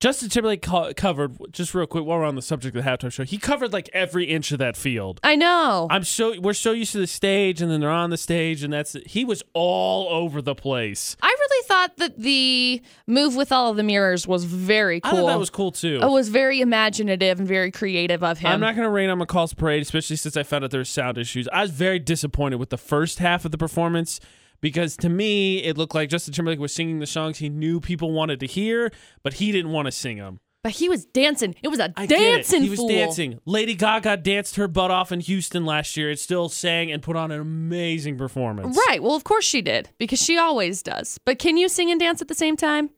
Justin 0.00 0.30
Timberlake 0.30 0.62
co- 0.62 0.94
covered 0.94 1.36
just 1.52 1.74
real 1.74 1.86
quick 1.86 2.04
while 2.06 2.18
we're 2.18 2.24
on 2.24 2.34
the 2.34 2.40
subject 2.40 2.74
of 2.74 2.82
the 2.82 2.90
halftime 2.90 3.12
show. 3.12 3.22
He 3.22 3.36
covered 3.36 3.70
like 3.70 3.90
every 3.92 4.24
inch 4.24 4.50
of 4.50 4.58
that 4.58 4.74
field. 4.74 5.20
I 5.22 5.36
know. 5.36 5.88
I'm 5.90 6.04
so 6.04 6.40
we're 6.40 6.54
so 6.54 6.72
used 6.72 6.92
to 6.92 6.98
the 6.98 7.06
stage, 7.06 7.60
and 7.60 7.70
then 7.70 7.80
they're 7.80 7.90
on 7.90 8.08
the 8.08 8.16
stage, 8.16 8.62
and 8.62 8.72
that's 8.72 8.96
he 9.04 9.26
was 9.26 9.42
all 9.52 10.08
over 10.08 10.40
the 10.40 10.54
place. 10.54 11.16
I 11.22 11.26
really 11.38 11.66
thought 11.66 11.96
that 11.98 12.16
the 12.18 12.80
move 13.06 13.36
with 13.36 13.52
all 13.52 13.70
of 13.70 13.76
the 13.76 13.82
mirrors 13.82 14.26
was 14.26 14.44
very 14.44 15.02
I 15.04 15.10
cool. 15.10 15.18
thought 15.20 15.26
that 15.32 15.38
was 15.38 15.50
cool 15.50 15.70
too. 15.70 16.00
It 16.02 16.10
was 16.10 16.30
very 16.30 16.62
imaginative 16.62 17.38
and 17.38 17.46
very 17.46 17.70
creative 17.70 18.24
of 18.24 18.38
him. 18.38 18.50
I'm 18.50 18.60
not 18.60 18.76
going 18.76 18.86
to 18.86 18.90
rain 18.90 19.10
on 19.10 19.20
McCall's 19.20 19.52
parade, 19.52 19.82
especially 19.82 20.16
since 20.16 20.34
I 20.34 20.44
found 20.44 20.64
out 20.64 20.70
there 20.70 20.80
were 20.80 20.84
sound 20.86 21.18
issues. 21.18 21.46
I 21.52 21.60
was 21.60 21.72
very 21.72 21.98
disappointed 21.98 22.56
with 22.56 22.70
the 22.70 22.78
first 22.78 23.18
half 23.18 23.44
of 23.44 23.50
the 23.50 23.58
performance 23.58 24.18
because 24.60 24.96
to 24.98 25.08
me 25.08 25.58
it 25.64 25.76
looked 25.78 25.94
like 25.94 26.08
Justin 26.08 26.34
Timberlake 26.34 26.58
was 26.58 26.74
singing 26.74 26.98
the 26.98 27.06
songs 27.06 27.38
he 27.38 27.48
knew 27.48 27.80
people 27.80 28.12
wanted 28.12 28.40
to 28.40 28.46
hear, 28.46 28.90
but 29.22 29.34
he 29.34 29.52
didn't 29.52 29.72
want 29.72 29.86
to 29.86 29.92
sing 29.92 30.18
them. 30.18 30.40
but 30.62 30.72
he 30.72 30.88
was 30.90 31.06
dancing. 31.06 31.54
It 31.62 31.68
was 31.68 31.78
a 31.78 31.92
I 31.96 32.04
dancing 32.06 32.62
He 32.62 32.68
was 32.70 32.78
fool. 32.80 32.88
dancing. 32.88 33.40
Lady 33.46 33.74
Gaga 33.74 34.18
danced 34.18 34.56
her 34.56 34.68
butt 34.68 34.90
off 34.90 35.10
in 35.10 35.20
Houston 35.20 35.64
last 35.64 35.96
year. 35.96 36.10
It 36.10 36.18
still 36.18 36.48
sang 36.50 36.92
and 36.92 37.02
put 37.02 37.16
on 37.16 37.30
an 37.30 37.40
amazing 37.40 38.18
performance. 38.18 38.76
Right. 38.88 39.02
Well, 39.02 39.14
of 39.14 39.24
course 39.24 39.44
she 39.46 39.62
did 39.62 39.88
because 39.98 40.20
she 40.20 40.36
always 40.36 40.82
does. 40.82 41.18
But 41.24 41.38
can 41.38 41.56
you 41.56 41.68
sing 41.68 41.90
and 41.90 41.98
dance 41.98 42.20
at 42.20 42.28
the 42.28 42.34
same 42.34 42.56
time? 42.56 42.90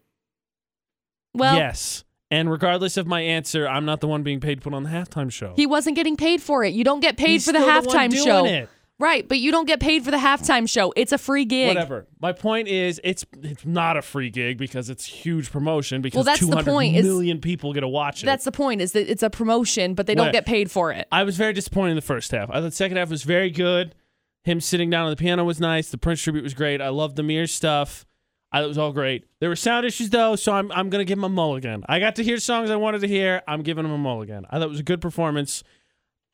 Well, 1.34 1.54
yes. 1.56 2.04
And 2.30 2.50
regardless 2.50 2.96
of 2.96 3.06
my 3.06 3.20
answer, 3.20 3.68
I'm 3.68 3.84
not 3.84 4.00
the 4.00 4.08
one 4.08 4.22
being 4.22 4.40
paid 4.40 4.56
to 4.56 4.60
put 4.62 4.72
on 4.74 4.82
the 4.84 4.90
halftime 4.90 5.30
show. 5.30 5.52
he 5.54 5.66
wasn't 5.66 5.96
getting 5.96 6.16
paid 6.16 6.40
for 6.42 6.64
it. 6.64 6.72
You 6.72 6.82
don't 6.82 7.00
get 7.00 7.16
paid 7.18 7.28
He's 7.32 7.44
for 7.44 7.52
the 7.52 7.58
halftime 7.58 8.10
doing 8.10 8.24
show. 8.24 8.44
it. 8.46 8.68
Right, 9.03 9.26
but 9.26 9.40
you 9.40 9.50
don't 9.50 9.64
get 9.66 9.80
paid 9.80 10.05
for 10.05 10.12
the 10.12 10.16
halftime 10.16 10.68
show. 10.68 10.92
It's 10.94 11.11
a 11.11 11.18
free 11.18 11.44
gig. 11.44 11.66
Whatever. 11.66 12.07
My 12.20 12.30
point 12.30 12.68
is, 12.68 13.00
it's 13.03 13.26
it's 13.42 13.66
not 13.66 13.96
a 13.96 14.03
free 14.03 14.30
gig 14.30 14.59
because 14.59 14.88
it's 14.88 15.05
huge 15.05 15.50
promotion 15.50 16.03
because 16.03 16.18
Well, 16.18 16.24
that's 16.24 16.38
the 16.38 16.46
200 16.46 16.70
point, 16.70 16.94
is- 16.94 17.40
people 17.40 17.72
get 17.72 17.80
to 17.80 17.88
watch 17.88 18.22
it. 18.22 18.26
That's 18.26 18.44
the 18.44 18.53
point 18.53 18.80
is 18.80 18.92
that 18.92 19.11
it's 19.11 19.24
a 19.24 19.28
promotion, 19.28 19.94
but 19.94 20.07
they 20.07 20.14
don't 20.14 20.30
get 20.30 20.46
paid 20.46 20.70
for 20.70 20.92
it. 20.92 21.09
I 21.11 21.24
was 21.24 21.36
very 21.36 21.53
disappointed 21.53 21.90
in 21.90 21.96
the 21.96 22.00
first 22.03 22.30
half. 22.30 22.48
I 22.48 22.55
thought 22.55 22.61
the 22.61 22.70
second 22.70 22.96
half 22.96 23.11
was 23.11 23.24
very 23.24 23.50
good. 23.50 23.96
Him 24.44 24.61
sitting 24.61 24.88
down 24.88 25.07
on 25.07 25.11
the 25.11 25.16
piano 25.16 25.42
was 25.42 25.59
nice. 25.59 25.90
The 25.90 25.98
Prince 25.98 26.22
tribute 26.22 26.44
was 26.44 26.55
great. 26.55 26.80
I 26.80 26.90
loved 26.90 27.16
the 27.16 27.24
mirror 27.24 27.48
stuff. 27.48 28.07
I 28.53 28.59
thought 28.59 28.64
it 28.66 28.68
was 28.68 28.78
all 28.78 28.92
great. 28.92 29.24
There 29.40 29.48
were 29.48 29.57
sound 29.57 29.84
issues 29.84 30.11
though, 30.11 30.36
so 30.36 30.53
I'm 30.53 30.70
I'm 30.70 30.90
gonna 30.90 31.05
give 31.05 31.18
him 31.18 31.24
a 31.24 31.28
mulligan. 31.28 31.82
I 31.88 31.98
got 31.98 32.14
to 32.16 32.22
hear 32.22 32.38
songs 32.38 32.70
I 32.70 32.76
wanted 32.76 33.00
to 33.00 33.09
hear. 33.09 33.42
I'm 33.48 33.62
giving 33.62 33.84
him 33.84 33.90
a 33.90 33.98
mulligan. 33.98 34.46
I 34.48 34.59
thought 34.59 34.66
it 34.66 34.70
was 34.70 34.78
a 34.78 34.84
good 34.84 35.00
performance. 35.00 35.64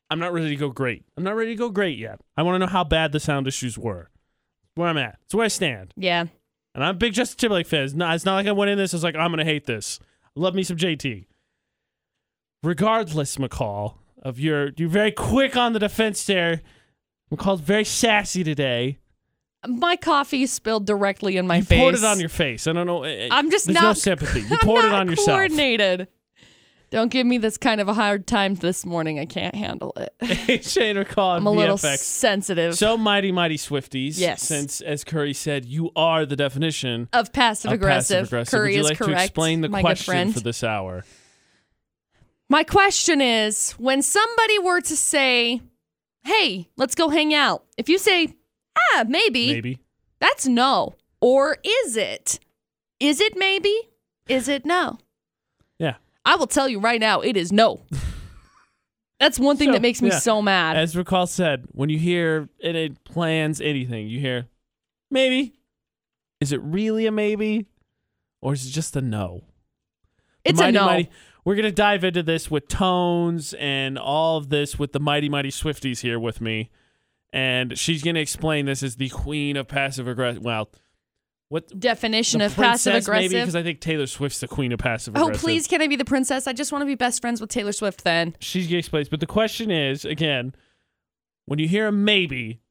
I'm 0.09 0.19
not 0.19 0.33
ready 0.33 0.49
to 0.49 0.55
go 0.55 0.69
great. 0.69 1.03
I'm 1.17 1.23
not 1.23 1.35
ready 1.35 1.51
to 1.51 1.55
go 1.57 1.69
great 1.69 1.97
yet. 1.97 2.19
I 2.35 2.43
want 2.43 2.55
to 2.55 2.59
know 2.59 2.67
how 2.71 2.83
bad 2.83 3.11
the 3.11 3.19
sound 3.19 3.47
issues 3.47 3.77
were. 3.77 4.09
Where 4.75 4.87
I'm 4.87 4.97
at. 4.97 5.19
It's 5.25 5.35
where 5.35 5.45
I 5.45 5.49
stand. 5.49 5.93
Yeah. 5.95 6.25
And 6.73 6.83
I'm 6.83 6.95
a 6.95 6.97
big 6.97 7.13
Justin 7.13 7.37
Timberlake 7.37 7.67
fan. 7.67 7.83
It's 7.83 7.93
not, 7.93 8.15
it's 8.15 8.25
not 8.25 8.35
like 8.35 8.47
I 8.47 8.51
went 8.51 8.71
in 8.71 8.77
this. 8.77 8.93
I 8.93 8.97
was 8.97 9.03
like, 9.03 9.15
I'm 9.15 9.31
going 9.31 9.39
to 9.39 9.45
hate 9.45 9.65
this. 9.65 9.99
Love 10.35 10.55
me 10.55 10.63
some 10.63 10.77
JT. 10.77 11.25
Regardless, 12.63 13.37
McCall, 13.37 13.95
of 14.21 14.39
your, 14.39 14.71
you're 14.77 14.89
very 14.89 15.11
quick 15.11 15.55
on 15.55 15.73
the 15.73 15.79
defense 15.79 16.25
there. 16.25 16.61
McCall's 17.33 17.61
very 17.61 17.85
sassy 17.85 18.43
today. 18.43 18.99
My 19.67 19.95
coffee 19.95 20.45
spilled 20.45 20.85
directly 20.85 21.37
in 21.37 21.45
my 21.45 21.61
face. 21.61 21.69
you 21.71 21.75
face. 21.75 21.79
poured 21.79 21.95
it 21.95 22.03
on 22.03 22.19
your 22.19 22.29
face. 22.29 22.67
I 22.67 22.73
don't 22.73 22.87
know. 22.87 23.03
eh, 23.03 23.25
eh, 23.25 23.29
I'm 23.31 23.51
just 23.51 23.65
there's 23.65 23.75
not 23.75 23.83
no 23.83 23.93
sympathy. 23.93 24.41
You 24.41 24.57
poured 24.61 24.85
it 24.85 24.93
on 24.93 25.09
yourself. 25.09 25.27
Coordinated. 25.27 26.07
Don't 26.91 27.09
give 27.09 27.27
me 27.27 27.37
this 27.37 27.57
kind 27.57 27.79
of 27.79 27.87
a 27.87 27.93
hard 27.93 28.25
time 28.25 28.55
this 28.55 28.83
morning. 28.85 29.19
I 29.19 29.25
can't 29.25 29.53
handle 29.53 29.93
it. 29.95 30.63
Shane 30.65 30.95
McCall 30.95 31.37
I'm 31.37 31.45
a 31.45 31.51
little 31.51 31.77
sensitive 31.77 32.75
So 32.75 32.97
mighty, 32.97 33.31
mighty 33.31 33.57
Swifties. 33.57 34.17
Yes. 34.17 34.41
Since, 34.41 34.81
as 34.81 35.03
Curry 35.03 35.33
said, 35.33 35.65
you 35.65 35.91
are 35.95 36.25
the 36.25 36.35
definition 36.35 37.07
of 37.13 37.31
passive 37.31 37.71
aggressive. 37.71 38.29
Curry 38.29 38.71
Would 38.71 38.73
you 38.73 38.79
is 38.81 38.89
like 38.89 38.97
correct. 38.97 39.17
to 39.19 39.23
explain 39.23 39.61
the 39.61 39.69
my 39.69 39.81
question 39.81 40.33
for 40.33 40.39
this 40.39 40.63
hour? 40.63 41.03
My 42.49 42.63
question 42.63 43.21
is 43.21 43.73
when 43.73 44.01
somebody 44.01 44.57
were 44.57 44.81
to 44.81 44.95
say, 44.95 45.61
hey, 46.23 46.67
let's 46.75 46.95
go 46.95 47.09
hang 47.09 47.33
out, 47.35 47.65
if 47.77 47.87
you 47.87 47.99
say, 47.99 48.33
ah, 48.95 49.05
maybe, 49.07 49.53
Maybe. 49.53 49.79
that's 50.19 50.47
no. 50.47 50.95
Or 51.21 51.57
is 51.63 51.95
it? 51.95 52.39
Is 52.99 53.19
it 53.21 53.37
maybe? 53.37 53.77
Is 54.27 54.47
it 54.47 54.65
no? 54.65 54.97
I 56.29 56.35
will 56.35 56.45
tell 56.45 56.69
you 56.69 56.79
right 56.79 56.99
now, 56.99 57.21
it 57.21 57.35
is 57.35 57.51
no. 57.51 57.81
That's 59.19 59.39
one 59.39 59.57
thing 59.57 59.69
So, 59.69 59.71
that 59.73 59.81
makes 59.81 59.99
me 59.99 60.09
yeah. 60.09 60.19
so 60.19 60.43
mad. 60.43 60.77
As 60.77 60.93
McCall 60.93 61.27
said, 61.27 61.65
when 61.71 61.89
you 61.89 61.97
hear 61.97 62.49
it, 62.59 63.03
plans 63.03 63.59
anything, 63.59 64.07
you 64.07 64.19
hear 64.19 64.47
maybe. 65.09 65.55
Is 66.39 66.51
it 66.51 66.61
really 66.61 67.07
a 67.07 67.11
maybe? 67.11 67.65
Or 68.41 68.53
is 68.53 68.67
it 68.67 68.69
just 68.69 68.95
a 68.95 69.01
no? 69.01 69.41
The 70.45 70.51
it's 70.51 70.59
a 70.59 70.65
Mighty 70.65 70.77
no. 70.77 70.85
Mighty- 70.85 71.09
we're 71.45 71.55
going 71.55 71.65
to 71.65 71.71
dive 71.71 72.03
into 72.03 72.21
this 72.21 72.51
with 72.51 72.67
tones 72.67 73.55
and 73.55 73.97
all 73.97 74.37
of 74.37 74.49
this 74.49 74.77
with 74.77 74.91
the 74.91 74.99
Mighty 74.99 75.29
Mighty 75.29 75.49
Swifties 75.49 76.01
here 76.01 76.19
with 76.19 76.41
me. 76.41 76.69
And 77.33 77.75
she's 77.75 78.03
going 78.03 78.15
to 78.15 78.21
explain 78.21 78.67
this 78.67 78.83
as 78.83 78.97
the 78.97 79.09
queen 79.09 79.57
of 79.57 79.67
passive 79.67 80.07
aggressive. 80.07 80.43
Well, 80.43 80.69
what 81.49 81.79
Definition 81.79 82.41
of 82.41 82.55
passive 82.55 82.93
aggressive? 82.95 83.31
maybe 83.31 83.41
because 83.41 83.55
I 83.55 83.63
think 83.63 83.81
Taylor 83.81 84.07
Swift's 84.07 84.39
the 84.39 84.47
queen 84.47 84.71
of 84.71 84.79
passive 84.79 85.17
Oh, 85.17 85.31
please, 85.31 85.67
can 85.67 85.81
I 85.81 85.87
be 85.87 85.95
the 85.95 86.05
princess? 86.05 86.47
I 86.47 86.53
just 86.53 86.71
want 86.71 86.83
to 86.83 86.85
be 86.85 86.95
best 86.95 87.21
friends 87.21 87.41
with 87.41 87.49
Taylor 87.49 87.71
Swift 87.71 88.03
then. 88.03 88.35
She's 88.39 88.67
to 88.67 88.77
explain. 88.77 89.05
But 89.09 89.19
the 89.19 89.25
question 89.25 89.71
is 89.71 90.05
again, 90.05 90.55
when 91.45 91.59
you 91.59 91.67
hear 91.67 91.87
a 91.87 91.91
maybe, 91.91 92.61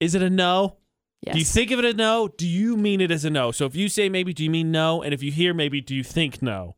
is 0.00 0.14
it 0.14 0.22
a 0.22 0.30
no? 0.30 0.78
Yes. 1.20 1.34
Do 1.34 1.38
you 1.38 1.44
think 1.44 1.70
of 1.70 1.78
it 1.78 1.84
as 1.84 1.94
a 1.94 1.96
no? 1.96 2.28
Do 2.28 2.46
you 2.46 2.76
mean 2.76 3.00
it 3.00 3.10
as 3.10 3.24
a 3.24 3.30
no? 3.30 3.50
So 3.50 3.66
if 3.66 3.76
you 3.76 3.88
say 3.88 4.08
maybe, 4.08 4.32
do 4.32 4.44
you 4.44 4.50
mean 4.50 4.70
no? 4.70 5.02
And 5.02 5.14
if 5.14 5.22
you 5.22 5.30
hear 5.30 5.54
maybe, 5.54 5.80
do 5.80 5.94
you 5.94 6.02
think 6.02 6.42
no? 6.42 6.76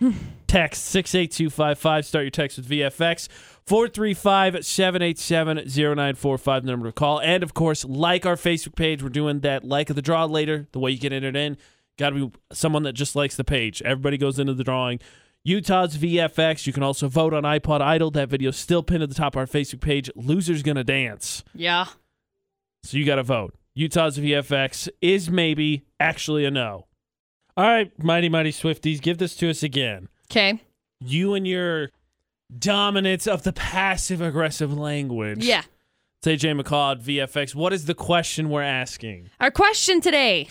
text 0.46 0.84
68255. 0.86 2.06
Start 2.06 2.24
your 2.24 2.30
text 2.30 2.56
with 2.56 2.68
VFX. 2.68 3.28
435 3.70 4.66
787 4.66 5.58
0945, 5.68 6.64
number 6.64 6.86
to 6.88 6.92
call. 6.92 7.20
And 7.20 7.44
of 7.44 7.54
course, 7.54 7.84
like 7.84 8.26
our 8.26 8.34
Facebook 8.34 8.74
page. 8.74 9.00
We're 9.00 9.10
doing 9.10 9.38
that 9.40 9.62
like 9.62 9.90
of 9.90 9.94
the 9.94 10.02
draw 10.02 10.24
later. 10.24 10.66
The 10.72 10.80
way 10.80 10.90
you 10.90 10.98
get 10.98 11.12
entered 11.12 11.36
in, 11.36 11.56
got 11.96 12.10
to 12.10 12.26
be 12.28 12.38
someone 12.52 12.82
that 12.82 12.94
just 12.94 13.14
likes 13.14 13.36
the 13.36 13.44
page. 13.44 13.80
Everybody 13.82 14.18
goes 14.18 14.40
into 14.40 14.54
the 14.54 14.64
drawing. 14.64 14.98
Utah's 15.44 15.96
VFX. 15.96 16.66
You 16.66 16.72
can 16.72 16.82
also 16.82 17.06
vote 17.06 17.32
on 17.32 17.44
iPod 17.44 17.80
Idol. 17.80 18.10
That 18.10 18.28
video's 18.28 18.56
still 18.56 18.82
pinned 18.82 19.04
at 19.04 19.08
the 19.08 19.14
top 19.14 19.36
of 19.36 19.38
our 19.38 19.46
Facebook 19.46 19.80
page. 19.80 20.10
Loser's 20.16 20.64
gonna 20.64 20.82
dance. 20.82 21.44
Yeah. 21.54 21.86
So 22.82 22.98
you 22.98 23.06
got 23.06 23.16
to 23.16 23.22
vote. 23.22 23.54
Utah's 23.76 24.18
VFX 24.18 24.88
is 25.00 25.30
maybe 25.30 25.84
actually 26.00 26.44
a 26.44 26.50
no. 26.50 26.88
All 27.56 27.68
right, 27.68 27.92
mighty 28.02 28.28
mighty 28.28 28.50
Swifties, 28.50 29.00
give 29.00 29.18
this 29.18 29.36
to 29.36 29.48
us 29.48 29.62
again. 29.62 30.08
Okay. 30.28 30.60
You 31.04 31.34
and 31.34 31.46
your 31.46 31.90
dominance 32.58 33.26
of 33.26 33.42
the 33.42 33.52
passive 33.52 34.20
aggressive 34.20 34.76
language. 34.76 35.44
Yeah. 35.44 35.62
Say 36.22 36.36
Jay 36.36 36.52
McCall 36.52 36.92
at 36.92 37.02
VFX. 37.02 37.54
What 37.54 37.72
is 37.72 37.86
the 37.86 37.94
question 37.94 38.50
we're 38.50 38.62
asking? 38.62 39.30
Our 39.40 39.50
question 39.50 40.00
today 40.00 40.48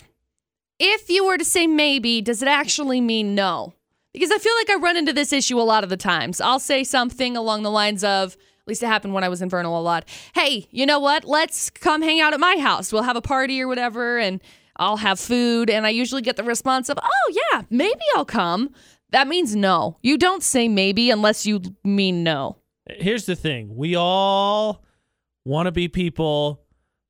if 0.80 1.10
you 1.10 1.26
were 1.26 1.36
to 1.36 1.44
say 1.44 1.66
maybe, 1.66 2.22
does 2.22 2.42
it 2.42 2.48
actually 2.48 3.00
mean 3.00 3.34
no? 3.34 3.74
Because 4.12 4.30
I 4.30 4.38
feel 4.38 4.54
like 4.56 4.70
I 4.70 4.76
run 4.76 4.96
into 4.96 5.12
this 5.12 5.32
issue 5.32 5.60
a 5.60 5.62
lot 5.62 5.84
of 5.84 5.90
the 5.90 5.96
times. 5.96 6.40
I'll 6.40 6.58
say 6.58 6.82
something 6.82 7.36
along 7.36 7.62
the 7.62 7.70
lines 7.70 8.02
of, 8.02 8.32
at 8.32 8.68
least 8.68 8.82
it 8.82 8.86
happened 8.86 9.12
when 9.12 9.22
I 9.22 9.28
was 9.28 9.42
in 9.42 9.50
Vernal 9.50 9.78
a 9.78 9.82
lot. 9.82 10.08
Hey, 10.34 10.66
you 10.70 10.86
know 10.86 10.98
what? 10.98 11.24
Let's 11.26 11.68
come 11.70 12.02
hang 12.02 12.20
out 12.20 12.32
at 12.32 12.40
my 12.40 12.56
house. 12.56 12.92
We'll 12.92 13.02
have 13.02 13.16
a 13.16 13.22
party 13.22 13.60
or 13.60 13.68
whatever, 13.68 14.18
and 14.18 14.40
I'll 14.76 14.96
have 14.96 15.20
food. 15.20 15.68
And 15.68 15.86
I 15.86 15.90
usually 15.90 16.22
get 16.22 16.36
the 16.36 16.42
response 16.42 16.88
of, 16.88 16.98
oh, 17.00 17.32
yeah, 17.52 17.62
maybe 17.68 18.00
I'll 18.16 18.24
come. 18.24 18.74
That 19.12 19.28
means 19.28 19.54
no. 19.56 19.98
You 20.02 20.16
don't 20.18 20.42
say 20.42 20.68
maybe 20.68 21.10
unless 21.10 21.46
you 21.46 21.60
mean 21.84 22.22
no. 22.22 22.58
Here's 22.88 23.26
the 23.26 23.36
thing 23.36 23.76
we 23.76 23.94
all 23.96 24.84
want 25.44 25.66
to 25.66 25.72
be 25.72 25.88
people 25.88 26.62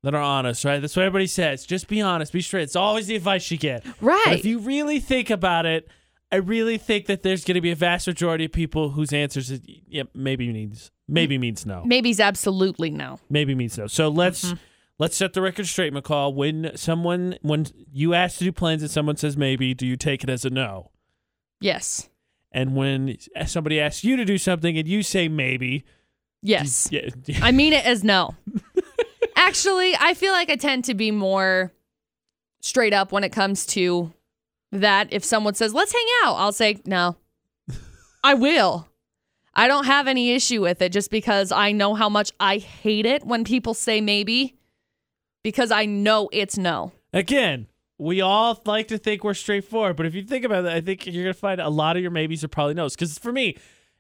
that 0.03 0.15
are 0.15 0.23
honest, 0.23 0.65
right? 0.65 0.81
That's 0.81 0.97
what 0.97 1.05
everybody 1.05 1.27
says. 1.27 1.67
Just 1.67 1.89
be 1.89 2.01
honest, 2.01 2.33
be 2.33 2.41
straight. 2.41 2.63
It's 2.65 2.77
always 2.77 3.07
the 3.07 3.17
advice 3.17 3.51
you 3.51 3.59
get. 3.59 3.85
But 3.85 4.01
Right. 4.03 4.39
if 4.39 4.45
you 4.45 4.59
really 4.59 4.99
think 5.01 5.31
about 5.31 5.67
it, 5.67 5.89
I 6.33 6.37
really 6.37 6.79
think 6.79 7.07
that 7.07 7.23
there's 7.23 7.45
going 7.45 7.57
to 7.57 7.61
be 7.61 7.71
a 7.73 7.77
vast 7.77 8.07
majority 8.07 8.45
of 8.45 8.53
people 8.53 8.91
whose 8.91 9.13
answers 9.13 9.51
is, 9.51 9.61
yeah, 9.89 10.05
maybe 10.15 10.51
means 10.53 10.91
maybe 11.09 11.37
means 11.39 11.67
no. 11.67 11.83
Maybe's 11.85 12.21
absolutely 12.21 12.89
no. 12.91 13.19
maybe 13.29 13.55
means 13.55 13.77
no. 13.77 13.87
So 13.89 14.09
let's 14.09 14.45
Mm-hmm. 14.45 14.55
let's 15.01 15.17
set 15.17 15.33
the 15.33 15.43
record 15.43 15.67
straight, 15.67 15.93
McCall. 15.93 16.33
When 16.35 16.71
someone 16.77 17.37
when 17.43 17.67
you 17.93 18.15
ask 18.15 18.39
to 18.39 18.45
do 18.45 18.53
plans 18.53 18.81
and 18.83 18.91
someone 18.91 19.17
says 19.17 19.37
maybe, 19.37 19.75
do 19.75 19.87
you 19.87 19.97
take 19.97 20.23
it 20.23 20.31
as 20.31 20.45
a 20.45 20.51
no? 20.51 20.93
Yes. 21.61 22.09
And 22.53 22.75
when 22.75 23.17
somebody 23.47 23.81
asks 23.81 24.03
you 24.03 24.17
to 24.17 24.25
do 24.25 24.39
something 24.39 24.77
and 24.77 24.89
you 24.89 25.03
say 25.03 25.29
maybe, 25.29 25.85
Yes. 26.43 26.89
yeah, 26.93 27.11
I 27.43 27.53
mean 27.53 27.73
it 27.73 27.85
as 27.85 28.03
no. 28.05 28.35
Actually, 29.37 29.95
I 29.99 30.15
feel 30.15 30.33
like 30.33 30.51
I 30.51 30.57
tend 30.57 30.85
to 30.85 30.95
be 30.95 31.11
more 31.11 31.73
straight 32.61 32.93
up 32.93 33.13
when 33.13 33.25
it 33.25 33.31
comes 33.31 33.67
to 33.67 34.13
that. 34.73 35.09
If 35.11 35.25
someone 35.25 35.55
says, 35.55 35.75
let's 35.75 35.93
hang 35.93 36.07
out, 36.25 36.35
I'll 36.37 36.53
say, 36.53 36.79
no. 36.85 37.17
I 38.25 38.35
will. 38.35 38.87
I 39.55 39.67
don't 39.67 39.87
have 39.87 40.07
any 40.07 40.33
issue 40.33 40.63
with 40.63 40.81
it 40.81 40.93
just 40.93 41.11
because 41.11 41.53
I 41.53 41.73
know 41.73 41.95
how 41.95 42.09
much 42.09 42.33
I 42.39 42.59
hate 42.59 43.07
it 43.07 43.25
when 43.27 43.45
people 43.45 43.75
say 43.75 44.01
maybe 44.01 44.57
because 45.43 45.71
I 45.71 45.87
know 45.87 46.29
it's 46.33 46.57
no. 46.57 46.93
again, 47.13 47.67
we 48.01 48.21
all 48.21 48.61
like 48.65 48.89
to 48.89 48.99
think 48.99 49.23
we're 49.23 49.35
straightforward, 49.35 49.97
but 49.97 50.07
if 50.07 50.15
you 50.15 50.23
think 50.23 50.45
about 50.45 50.65
it, 50.65 50.73
I 50.73 50.81
think 50.81 51.07
you're 51.07 51.25
gonna 51.25 51.35
find 51.35 51.61
a 51.61 51.69
lot 51.69 51.97
of 51.97 52.03
your 52.03 52.11
maybes 52.11 52.43
are 52.43 52.49
probably 52.49 52.75
no's. 52.75 52.95
Because 52.95 53.19
for 53.19 53.31
me, 53.33 53.57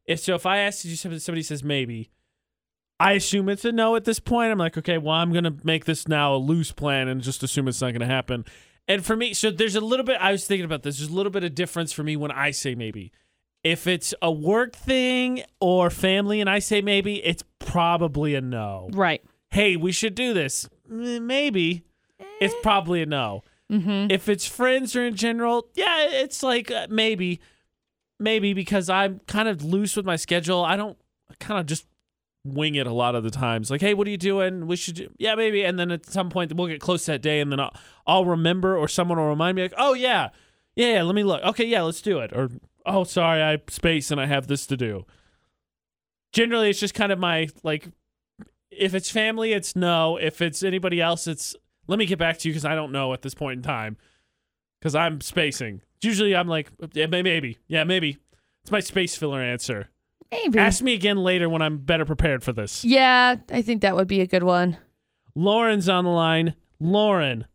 if 0.07 0.21
so, 0.21 0.35
if 0.35 0.47
I 0.47 0.59
ask 0.59 0.85
you 0.85 0.97
something, 0.97 1.19
somebody 1.21 1.43
says 1.43 1.63
maybe, 1.63 2.11
I 2.99 3.13
assume 3.13 3.49
it's 3.49 3.65
a 3.65 3.73
no 3.73 3.97
at 3.97 4.05
this 4.05 4.21
point. 4.21 4.51
I'm 4.53 4.59
like, 4.59 4.77
okay, 4.79 4.99
well, 4.99 5.15
I'm 5.15 5.33
gonna 5.33 5.55
make 5.65 5.85
this 5.85 6.09
now 6.09 6.35
a 6.35 6.39
loose 6.39 6.73
plan 6.73 7.09
and 7.09 7.21
just 7.21 7.43
assume 7.43 7.69
it's 7.69 7.81
not 7.81 7.93
gonna 7.93 8.07
happen. 8.07 8.45
And 8.89 9.05
for 9.05 9.15
me, 9.15 9.35
so 9.35 9.51
there's 9.51 9.77
a 9.77 9.81
little 9.81 10.05
bit. 10.05 10.17
I 10.21 10.33
was 10.33 10.47
thinking 10.47 10.65
about 10.65 10.83
this. 10.83 10.99
There's 10.99 11.11
a 11.11 11.15
little 11.15 11.31
bit 11.31 11.45
of 11.45 11.55
difference 11.55 11.93
for 11.93 12.03
me 12.03 12.17
when 12.17 12.31
I 12.33 12.51
say 12.51 12.75
maybe. 12.75 13.13
If 13.63 13.87
it's 13.87 14.15
a 14.23 14.33
work 14.33 14.75
thing 14.75 15.43
or 15.61 15.91
family, 15.91 16.41
and 16.41 16.49
I 16.49 16.59
say 16.61 16.81
maybe, 16.81 17.17
it's 17.25 17.45
probably 17.59 18.35
a 18.35 18.41
no 18.41 18.89
Right. 18.95 19.23
hey, 19.51 19.77
we 19.77 19.93
should 19.93 20.15
do 20.15 20.33
this. 20.33 20.67
Mm, 20.91 21.23
Maybe. 21.23 21.85
It's 22.41 22.55
probably 22.63 23.03
a 23.03 23.07
no. 23.07 23.43
Mm-hmm. 23.71 24.11
If 24.11 24.29
it's 24.29 24.47
friends 24.47 24.97
or 24.97 25.05
in 25.07 25.15
general, 25.15 25.69
yeah, 25.75 26.09
it's 26.11 26.43
like 26.43 26.71
uh, 26.71 26.87
maybe. 26.91 27.41
Maybe 28.23 28.53
because 28.53 28.91
I'm 28.91 29.21
kind 29.27 29.49
of 29.49 29.65
loose 29.65 29.97
with 29.97 30.05
my 30.05 30.17
schedule. 30.17 30.63
I 30.63 30.77
don't 30.77 30.99
kind 31.39 31.59
of 31.59 31.65
just 31.65 31.87
wing 32.45 32.75
it 32.75 32.87
a 32.87 32.93
lot 32.93 33.15
of 33.15 33.25
the 33.25 33.31
times. 33.31 33.71
Like, 33.71 33.81
hey, 33.81 33.95
what 33.95 34.07
are 34.07 34.11
you 34.11 34.19
doing? 34.19 34.67
We 34.67 34.77
should, 34.77 34.95
do, 34.95 35.09
yeah, 35.19 35.35
maybe. 35.35 35.65
And 35.65 35.79
then 35.79 35.91
at 35.91 36.05
some 36.05 36.29
point, 36.29 36.53
we'll 36.55 36.67
get 36.67 36.83
close 36.83 37.07
to 37.07 37.13
that 37.13 37.23
day, 37.23 37.41
and 37.41 37.51
then 37.51 37.61
I'll, 37.61 37.75
I'll 38.07 38.25
remember, 38.27 38.77
or 38.77 38.89
someone 38.89 39.19
will 39.19 39.29
remind 39.29 39.57
me, 39.57 39.63
like, 39.63 39.73
oh 39.79 39.95
yeah, 39.95 40.29
yeah, 40.77 40.95
yeah, 40.95 41.03
let 41.03 41.15
me 41.15 41.23
look. 41.23 41.43
Okay, 41.43 41.65
yeah, 41.65 41.83
let's 41.83 42.03
do 42.03 42.19
it. 42.19 42.31
Or 42.35 42.51
oh, 42.87 43.05
sorry, 43.05 43.43
I 43.43 43.59
space 43.69 44.11
and 44.11 44.21
I 44.21 44.27
have 44.27 44.47
this 44.47 44.67
to 44.67 44.77
do. 44.77 45.07
Generally, 46.33 46.71
it's 46.71 46.81
just 46.81 46.95
kind 46.95 47.13
of 47.13 47.19
my 47.19 47.49
like 47.63 47.89
if 48.71 48.95
it's 48.95 49.11
family, 49.11 49.53
it's 49.53 49.75
no. 49.75 50.17
If 50.17 50.41
it's 50.41 50.63
anybody 50.63 51.01
else, 51.01 51.27
it's 51.27 51.57
let 51.91 51.99
me 51.99 52.07
get 52.07 52.21
back 52.21 52.39
to 52.39 52.49
you 52.49 52.53
because 52.53 52.65
I 52.65 52.77
don't 52.77 52.93
know 52.93 53.13
at 53.13 53.23
this 53.23 53.35
point 53.35 53.59
in 53.59 53.63
time 53.65 53.97
because 54.79 54.95
I'm 54.95 55.21
spacing. 55.21 55.83
Usually, 56.01 56.37
I'm 56.37 56.47
like, 56.47 56.71
yeah, 56.93 57.07
maybe, 57.07 57.59
yeah, 57.67 57.83
maybe. 57.83 58.19
It's 58.63 58.71
my 58.71 58.79
space 58.79 59.17
filler 59.17 59.41
answer. 59.41 59.91
Maybe. 60.31 60.61
Ask 60.61 60.83
me 60.83 60.95
again 60.95 61.17
later 61.17 61.49
when 61.49 61.63
I'm 61.63 61.79
better 61.79 62.05
prepared 62.05 62.45
for 62.45 62.53
this. 62.53 62.85
yeah, 62.85 63.35
I 63.51 63.63
think 63.63 63.83
that 63.83 63.97
would 63.97 64.07
be 64.07 64.21
a 64.21 64.27
good 64.27 64.45
one. 64.45 64.79
Lauren's 65.35 65.89
on 65.89 66.05
the 66.05 66.11
line. 66.11 66.55
Lauren, 66.79 67.47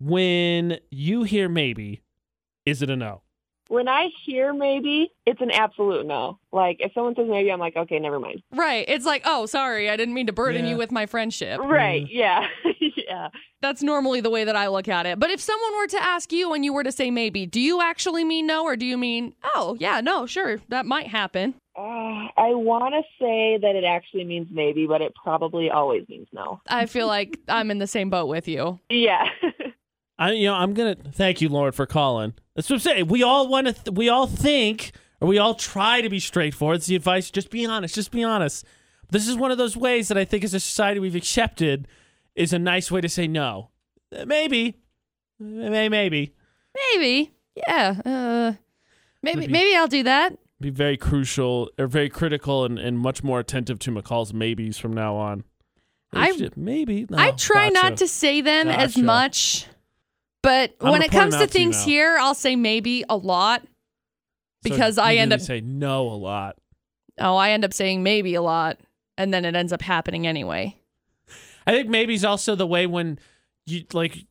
when 0.00 0.78
you 0.90 1.22
hear 1.22 1.48
maybe, 1.48 2.02
is 2.66 2.82
it 2.82 2.90
a 2.90 2.96
no? 2.96 3.22
When 3.70 3.86
I 3.86 4.08
hear 4.26 4.52
maybe, 4.52 5.12
it's 5.26 5.40
an 5.40 5.52
absolute 5.52 6.04
no. 6.04 6.40
Like 6.50 6.78
if 6.80 6.92
someone 6.92 7.14
says 7.14 7.28
maybe, 7.28 7.52
I'm 7.52 7.60
like, 7.60 7.76
okay, 7.76 8.00
never 8.00 8.18
mind. 8.18 8.42
Right. 8.52 8.84
It's 8.88 9.06
like, 9.06 9.22
oh, 9.24 9.46
sorry, 9.46 9.88
I 9.88 9.96
didn't 9.96 10.12
mean 10.14 10.26
to 10.26 10.32
burden 10.32 10.64
Yeah. 10.64 10.72
you 10.72 10.76
with 10.76 10.90
my 10.90 11.06
friendship. 11.06 11.60
Right? 11.60 12.04
Yeah, 12.10 12.48
yeah. 12.80 13.28
That's 13.62 13.80
normally 13.80 14.20
the 14.20 14.30
way 14.30 14.42
that 14.42 14.56
I 14.56 14.66
look 14.66 14.88
at 14.88 15.06
it. 15.06 15.20
But 15.20 15.30
if 15.30 15.38
someone 15.40 15.76
were 15.76 15.86
to 15.86 16.02
ask 16.02 16.32
you 16.32 16.52
and 16.52 16.64
you 16.64 16.72
were 16.72 16.82
to 16.82 16.90
say 16.90 17.12
maybe, 17.12 17.46
do 17.46 17.60
you 17.60 17.80
actually 17.80 18.24
mean 18.24 18.44
no 18.46 18.64
or 18.64 18.74
do 18.74 18.86
you 18.86 18.98
mean, 18.98 19.34
oh, 19.54 19.76
yeah, 19.78 20.00
no, 20.00 20.26
sure, 20.26 20.60
that 20.68 20.84
might 20.84 21.06
happen? 21.06 21.54
Uh, 21.78 22.26
I 22.36 22.52
want 22.54 22.94
to 22.94 23.02
say 23.24 23.56
that 23.62 23.76
it 23.76 23.84
actually 23.84 24.24
means 24.24 24.48
maybe, 24.50 24.86
but 24.88 25.00
it 25.00 25.14
probably 25.14 25.70
always 25.70 26.08
means 26.08 26.26
no. 26.32 26.60
I 26.68 26.86
feel 26.86 27.06
like 27.06 27.38
I'm 27.48 27.70
in 27.70 27.78
the 27.78 27.86
same 27.86 28.10
boat 28.10 28.26
with 28.26 28.48
you. 28.48 28.80
Yeah. 28.90 29.28
I, 30.20 30.32
you 30.32 30.44
know, 30.46 30.54
I'm 30.54 30.74
gonna 30.74 30.94
thank 30.94 31.40
you, 31.40 31.48
Lauren, 31.48 31.72
for 31.72 31.86
calling. 31.86 32.34
That's 32.54 32.68
what 32.68 32.76
I'm 32.76 32.80
saying. 32.80 33.06
We 33.08 33.22
all 33.22 33.48
want 33.48 33.66
to. 33.68 33.72
Th- 33.72 33.96
we 33.96 34.08
all 34.10 34.26
think, 34.26 34.92
or 35.20 35.26
we 35.26 35.38
all 35.38 35.54
try 35.54 36.02
to 36.02 36.10
be 36.10 36.20
straightforward. 36.20 36.76
It's 36.76 36.86
the 36.86 36.94
advice. 36.94 37.30
Just 37.30 37.50
be 37.50 37.64
honest. 37.64 37.94
Just 37.94 38.10
be 38.10 38.22
honest. 38.22 38.66
This 39.10 39.26
is 39.26 39.34
one 39.36 39.50
of 39.50 39.56
those 39.58 39.76
ways 39.78 40.08
that 40.08 40.18
I 40.18 40.26
think, 40.26 40.44
as 40.44 40.52
a 40.54 40.60
society, 40.60 41.00
we've 41.00 41.16
accepted 41.16 41.88
is 42.36 42.52
a 42.52 42.58
nice 42.58 42.90
way 42.92 43.00
to 43.00 43.08
say 43.08 43.26
no. 43.26 43.70
Uh, 44.14 44.24
Maybe, 44.26 44.76
May- 45.40 45.88
maybe. 45.88 46.34
Maybe. 46.92 47.32
Yeah. 47.56 47.96
Uh, 48.04 48.52
maybe 49.22 49.46
be- 49.46 49.52
maybe 49.52 49.74
I'll 49.74 49.88
do 49.88 50.02
that. 50.02 50.36
Be 50.60 50.68
very 50.70 50.98
crucial, 50.98 51.70
or 51.78 51.86
very 51.86 52.10
critical, 52.10 52.66
and, 52.66 52.78
and 52.78 52.98
much 52.98 53.24
more 53.24 53.40
attentive 53.40 53.78
to 53.80 53.90
McCall's 53.90 54.34
maybes 54.34 54.76
from 54.78 54.92
now 54.92 55.16
on. 55.16 55.44
I- 56.12 56.50
maybe. 56.56 57.06
No, 57.08 57.16
I 57.16 57.30
try 57.30 57.70
gotcha. 57.70 57.82
not 57.82 57.96
to 57.98 58.06
say 58.06 58.42
them 58.42 58.68
as 58.68 58.94
Gotcha. 58.94 59.04
much. 59.06 59.66
But 60.42 60.74
I'm 60.80 60.92
when 60.92 61.02
it 61.02 61.10
comes 61.10 61.34
to 61.34 61.42
out 61.42 61.46
to 61.48 61.52
things 61.52 61.84
here, 61.84 62.16
I'll 62.18 62.34
say 62.34 62.56
maybe 62.56 63.04
a 63.08 63.16
lot. 63.16 63.62
Because 64.62 64.96
you 64.96 65.02
I 65.02 65.14
end 65.14 65.32
up- 65.32 65.40
say 65.40 65.60
no 65.60 66.02
a 66.08 66.14
lot. 66.16 66.56
Oh, 67.18 67.36
I 67.36 67.50
end 67.50 67.64
up 67.64 67.72
saying 67.72 68.02
maybe 68.02 68.34
a 68.34 68.42
lot. 68.42 68.78
And 69.18 69.34
then 69.34 69.44
it 69.44 69.54
ends 69.54 69.72
up 69.72 69.82
happening 69.82 70.26
anyway. 70.26 70.76
I 71.66 71.72
think 71.72 71.88
maybe 71.88 72.14
it's 72.14 72.24
also 72.24 72.54
the 72.54 72.66
way 72.66 72.86
when 72.86 73.18
you 73.66 73.84
like 73.92 74.24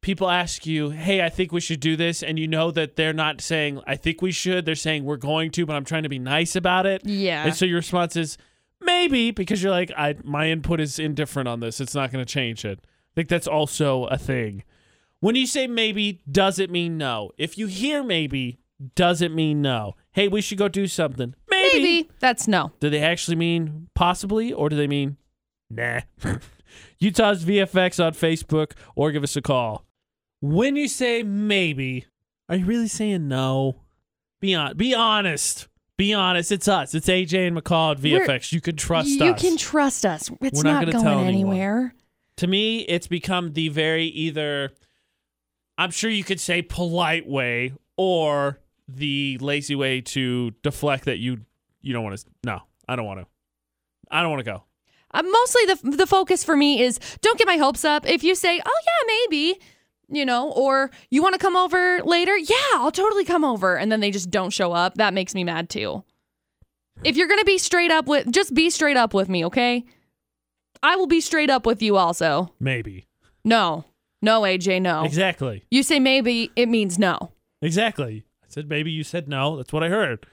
people 0.00 0.30
ask 0.30 0.64
you, 0.64 0.90
"Hey, 0.90 1.22
I 1.22 1.28
think 1.28 1.50
we 1.50 1.60
should 1.60 1.80
do 1.80 1.96
this," 1.96 2.22
and 2.22 2.38
you 2.38 2.46
know 2.46 2.70
that 2.70 2.94
they're 2.94 3.12
not 3.12 3.40
saying, 3.40 3.80
"I 3.86 3.96
think 3.96 4.22
we 4.22 4.30
should." 4.30 4.64
They're 4.64 4.76
saying, 4.76 5.04
"We're 5.04 5.16
going 5.16 5.50
to," 5.52 5.66
but 5.66 5.74
I'm 5.74 5.84
trying 5.84 6.04
to 6.04 6.08
be 6.08 6.20
nice 6.20 6.54
about 6.54 6.86
it. 6.86 7.02
Yeah. 7.04 7.44
And 7.44 7.54
so 7.54 7.64
your 7.64 7.78
response 7.78 8.14
is 8.14 8.38
maybe 8.80 9.32
because 9.32 9.60
you're 9.60 9.72
like, 9.72 9.90
"I 9.96 10.14
my 10.22 10.48
input 10.48 10.80
is 10.80 11.00
indifferent 11.00 11.48
on 11.48 11.58
this. 11.58 11.80
It's 11.80 11.96
not 11.96 12.12
going 12.12 12.24
to 12.24 12.32
change 12.32 12.64
it." 12.64 12.78
I 12.84 13.14
think 13.16 13.28
that's 13.28 13.48
also 13.48 14.04
a 14.04 14.16
thing. 14.16 14.62
When 15.20 15.34
you 15.34 15.46
say 15.46 15.66
maybe, 15.66 16.20
does 16.30 16.58
it 16.58 16.70
mean 16.70 16.96
no? 16.98 17.32
If 17.38 17.58
you 17.58 17.66
hear 17.66 18.02
maybe, 18.04 18.58
does 18.94 19.20
it 19.20 19.32
mean 19.32 19.60
no? 19.62 19.94
Hey, 20.12 20.28
we 20.28 20.40
should 20.40 20.58
go 20.58 20.68
do 20.68 20.86
something. 20.86 21.34
Maybe. 21.50 21.78
maybe. 21.82 22.10
That's 22.20 22.46
no. 22.46 22.72
Do 22.80 22.88
they 22.90 23.00
actually 23.02 23.36
mean 23.36 23.88
possibly, 23.94 24.52
or 24.52 24.68
do 24.68 24.76
they 24.76 24.86
mean 24.86 25.16
nah? 25.70 26.00
Utah's 27.00 27.44
VFX 27.44 28.04
on 28.04 28.12
Facebook, 28.12 28.72
or 28.94 29.10
give 29.12 29.22
us 29.22 29.36
a 29.36 29.42
call. 29.42 29.84
When 30.40 30.76
you 30.76 30.88
say 30.88 31.22
maybe, 31.22 32.06
are 32.48 32.56
you 32.56 32.64
really 32.66 32.88
saying 32.88 33.28
no? 33.28 33.80
Be 34.40 34.54
on, 34.54 34.76
be 34.76 34.94
honest. 34.94 35.68
Be 35.96 36.14
honest. 36.14 36.52
It's 36.52 36.68
us. 36.68 36.94
It's 36.94 37.08
AJ 37.08 37.48
and 37.48 37.56
McCall 37.56 37.96
at 37.96 38.00
We're- 38.02 38.24
VFX. 38.24 38.52
you 38.52 38.60
can 38.60 38.76
trust 38.76 39.08
you 39.08 39.24
us. 39.24 39.42
You 39.42 39.48
can 39.50 39.58
trust 39.58 40.06
us. 40.06 40.30
It's 40.40 40.62
We're 40.62 40.70
not 40.70 40.86
not, 40.86 40.92
going 40.92 41.06
anyone. 41.26 41.26
anywhere. 41.56 41.94
to 42.36 42.46
me, 42.46 42.80
it's 42.82 43.08
become 43.08 43.52
the 43.54 43.68
very 43.68 44.04
either, 44.06 44.70
I'm 45.78 45.92
sure 45.92 46.10
you 46.10 46.24
could 46.24 46.40
say 46.40 46.60
polite 46.60 47.26
way 47.26 47.72
or 47.96 48.58
the 48.88 49.38
lazy 49.40 49.76
way 49.76 50.00
to 50.00 50.50
deflect 50.62 51.04
that 51.04 51.18
you 51.18 51.42
you 51.80 51.92
don't 51.92 52.02
want 52.04 52.18
to. 52.18 52.26
No, 52.44 52.60
I 52.88 52.96
don't 52.96 53.06
want 53.06 53.20
to. 53.20 53.26
I 54.10 54.20
don't 54.22 54.30
want 54.30 54.44
to 54.44 54.50
go. 54.50 54.64
Uh, 55.12 55.22
mostly 55.22 55.64
the 55.66 55.96
the 55.96 56.06
focus 56.06 56.44
for 56.44 56.56
me 56.56 56.82
is 56.82 56.98
don't 57.22 57.38
get 57.38 57.46
my 57.46 57.56
hopes 57.56 57.84
up. 57.84 58.06
If 58.06 58.24
you 58.24 58.34
say, 58.34 58.60
"Oh 58.64 58.80
yeah, 58.86 59.06
maybe," 59.06 59.60
you 60.08 60.26
know, 60.26 60.50
or 60.50 60.90
you 61.10 61.22
want 61.22 61.34
to 61.34 61.38
come 61.38 61.56
over 61.56 62.02
later, 62.02 62.36
yeah, 62.36 62.56
I'll 62.74 62.90
totally 62.90 63.24
come 63.24 63.44
over, 63.44 63.76
and 63.76 63.90
then 63.92 64.00
they 64.00 64.10
just 64.10 64.30
don't 64.30 64.50
show 64.50 64.72
up, 64.72 64.96
that 64.96 65.14
makes 65.14 65.34
me 65.34 65.44
mad 65.44 65.70
too. 65.70 66.02
If 67.04 67.16
you're 67.16 67.28
gonna 67.28 67.44
be 67.44 67.58
straight 67.58 67.92
up 67.92 68.06
with, 68.06 68.30
just 68.32 68.52
be 68.52 68.70
straight 68.70 68.96
up 68.96 69.14
with 69.14 69.28
me, 69.28 69.44
okay? 69.44 69.84
I 70.82 70.96
will 70.96 71.06
be 71.06 71.20
straight 71.20 71.50
up 71.50 71.64
with 71.64 71.80
you 71.82 71.96
also. 71.96 72.52
Maybe. 72.58 73.06
No, 73.44 73.84
no, 74.20 74.42
AJ, 74.42 74.82
no. 74.82 75.04
Exactly. 75.04 75.64
You 75.70 75.82
say 75.82 75.98
maybe, 76.00 76.50
it 76.56 76.68
means 76.68 76.98
no. 76.98 77.32
Exactly. 77.62 78.24
I 78.42 78.46
said 78.48 78.68
maybe. 78.68 78.90
You 78.90 79.04
said 79.04 79.28
no. 79.28 79.56
That's 79.56 79.72
what 79.72 79.82
I 79.82 79.88
heard. 79.88 80.26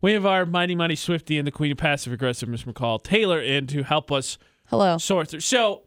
we 0.00 0.12
have 0.12 0.26
our 0.26 0.46
mighty 0.46 0.74
mighty 0.74 0.96
Swifty 0.96 1.38
and 1.38 1.46
the 1.46 1.50
Queen 1.52 1.72
of 1.72 1.78
Passive 1.78 2.12
Aggressive, 2.12 2.48
Miss 2.48 2.64
McCall 2.64 3.02
Taylor, 3.02 3.40
in 3.40 3.66
to 3.68 3.82
help 3.82 4.10
us 4.12 4.38
Hello. 4.66 4.98
sort 4.98 5.28
through. 5.28 5.40
So 5.40 5.82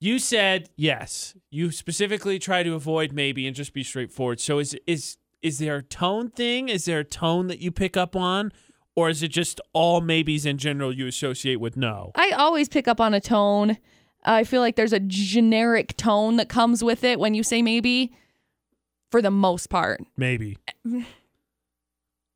you 0.00 0.18
said 0.18 0.68
yes. 0.76 1.34
You 1.50 1.70
specifically 1.70 2.38
try 2.38 2.62
to 2.62 2.74
avoid 2.74 3.12
maybe 3.12 3.46
and 3.46 3.54
just 3.54 3.72
be 3.72 3.82
straightforward. 3.82 4.40
So 4.40 4.58
is 4.58 4.76
is 4.86 5.16
is 5.42 5.58
there 5.58 5.76
a 5.76 5.82
tone 5.82 6.30
thing? 6.30 6.68
Is 6.68 6.84
there 6.84 7.00
a 7.00 7.04
tone 7.04 7.48
that 7.48 7.60
you 7.60 7.70
pick 7.70 7.96
up 7.96 8.14
on? 8.14 8.52
Or 8.94 9.08
is 9.08 9.22
it 9.22 9.28
just 9.28 9.58
all 9.72 10.02
maybes 10.02 10.44
in 10.44 10.58
general 10.58 10.94
you 10.94 11.06
associate 11.06 11.56
with 11.56 11.78
no? 11.78 12.12
I 12.14 12.32
always 12.32 12.68
pick 12.68 12.86
up 12.86 13.00
on 13.00 13.14
a 13.14 13.20
tone. 13.20 13.78
I 14.24 14.44
feel 14.44 14.60
like 14.60 14.76
there's 14.76 14.92
a 14.92 15.00
generic 15.00 15.96
tone 15.96 16.36
that 16.36 16.48
comes 16.48 16.82
with 16.84 17.04
it 17.04 17.18
when 17.18 17.34
you 17.34 17.42
say 17.42 17.62
maybe, 17.62 18.12
for 19.10 19.20
the 19.20 19.30
most 19.30 19.68
part. 19.68 20.00
Maybe. 20.16 20.58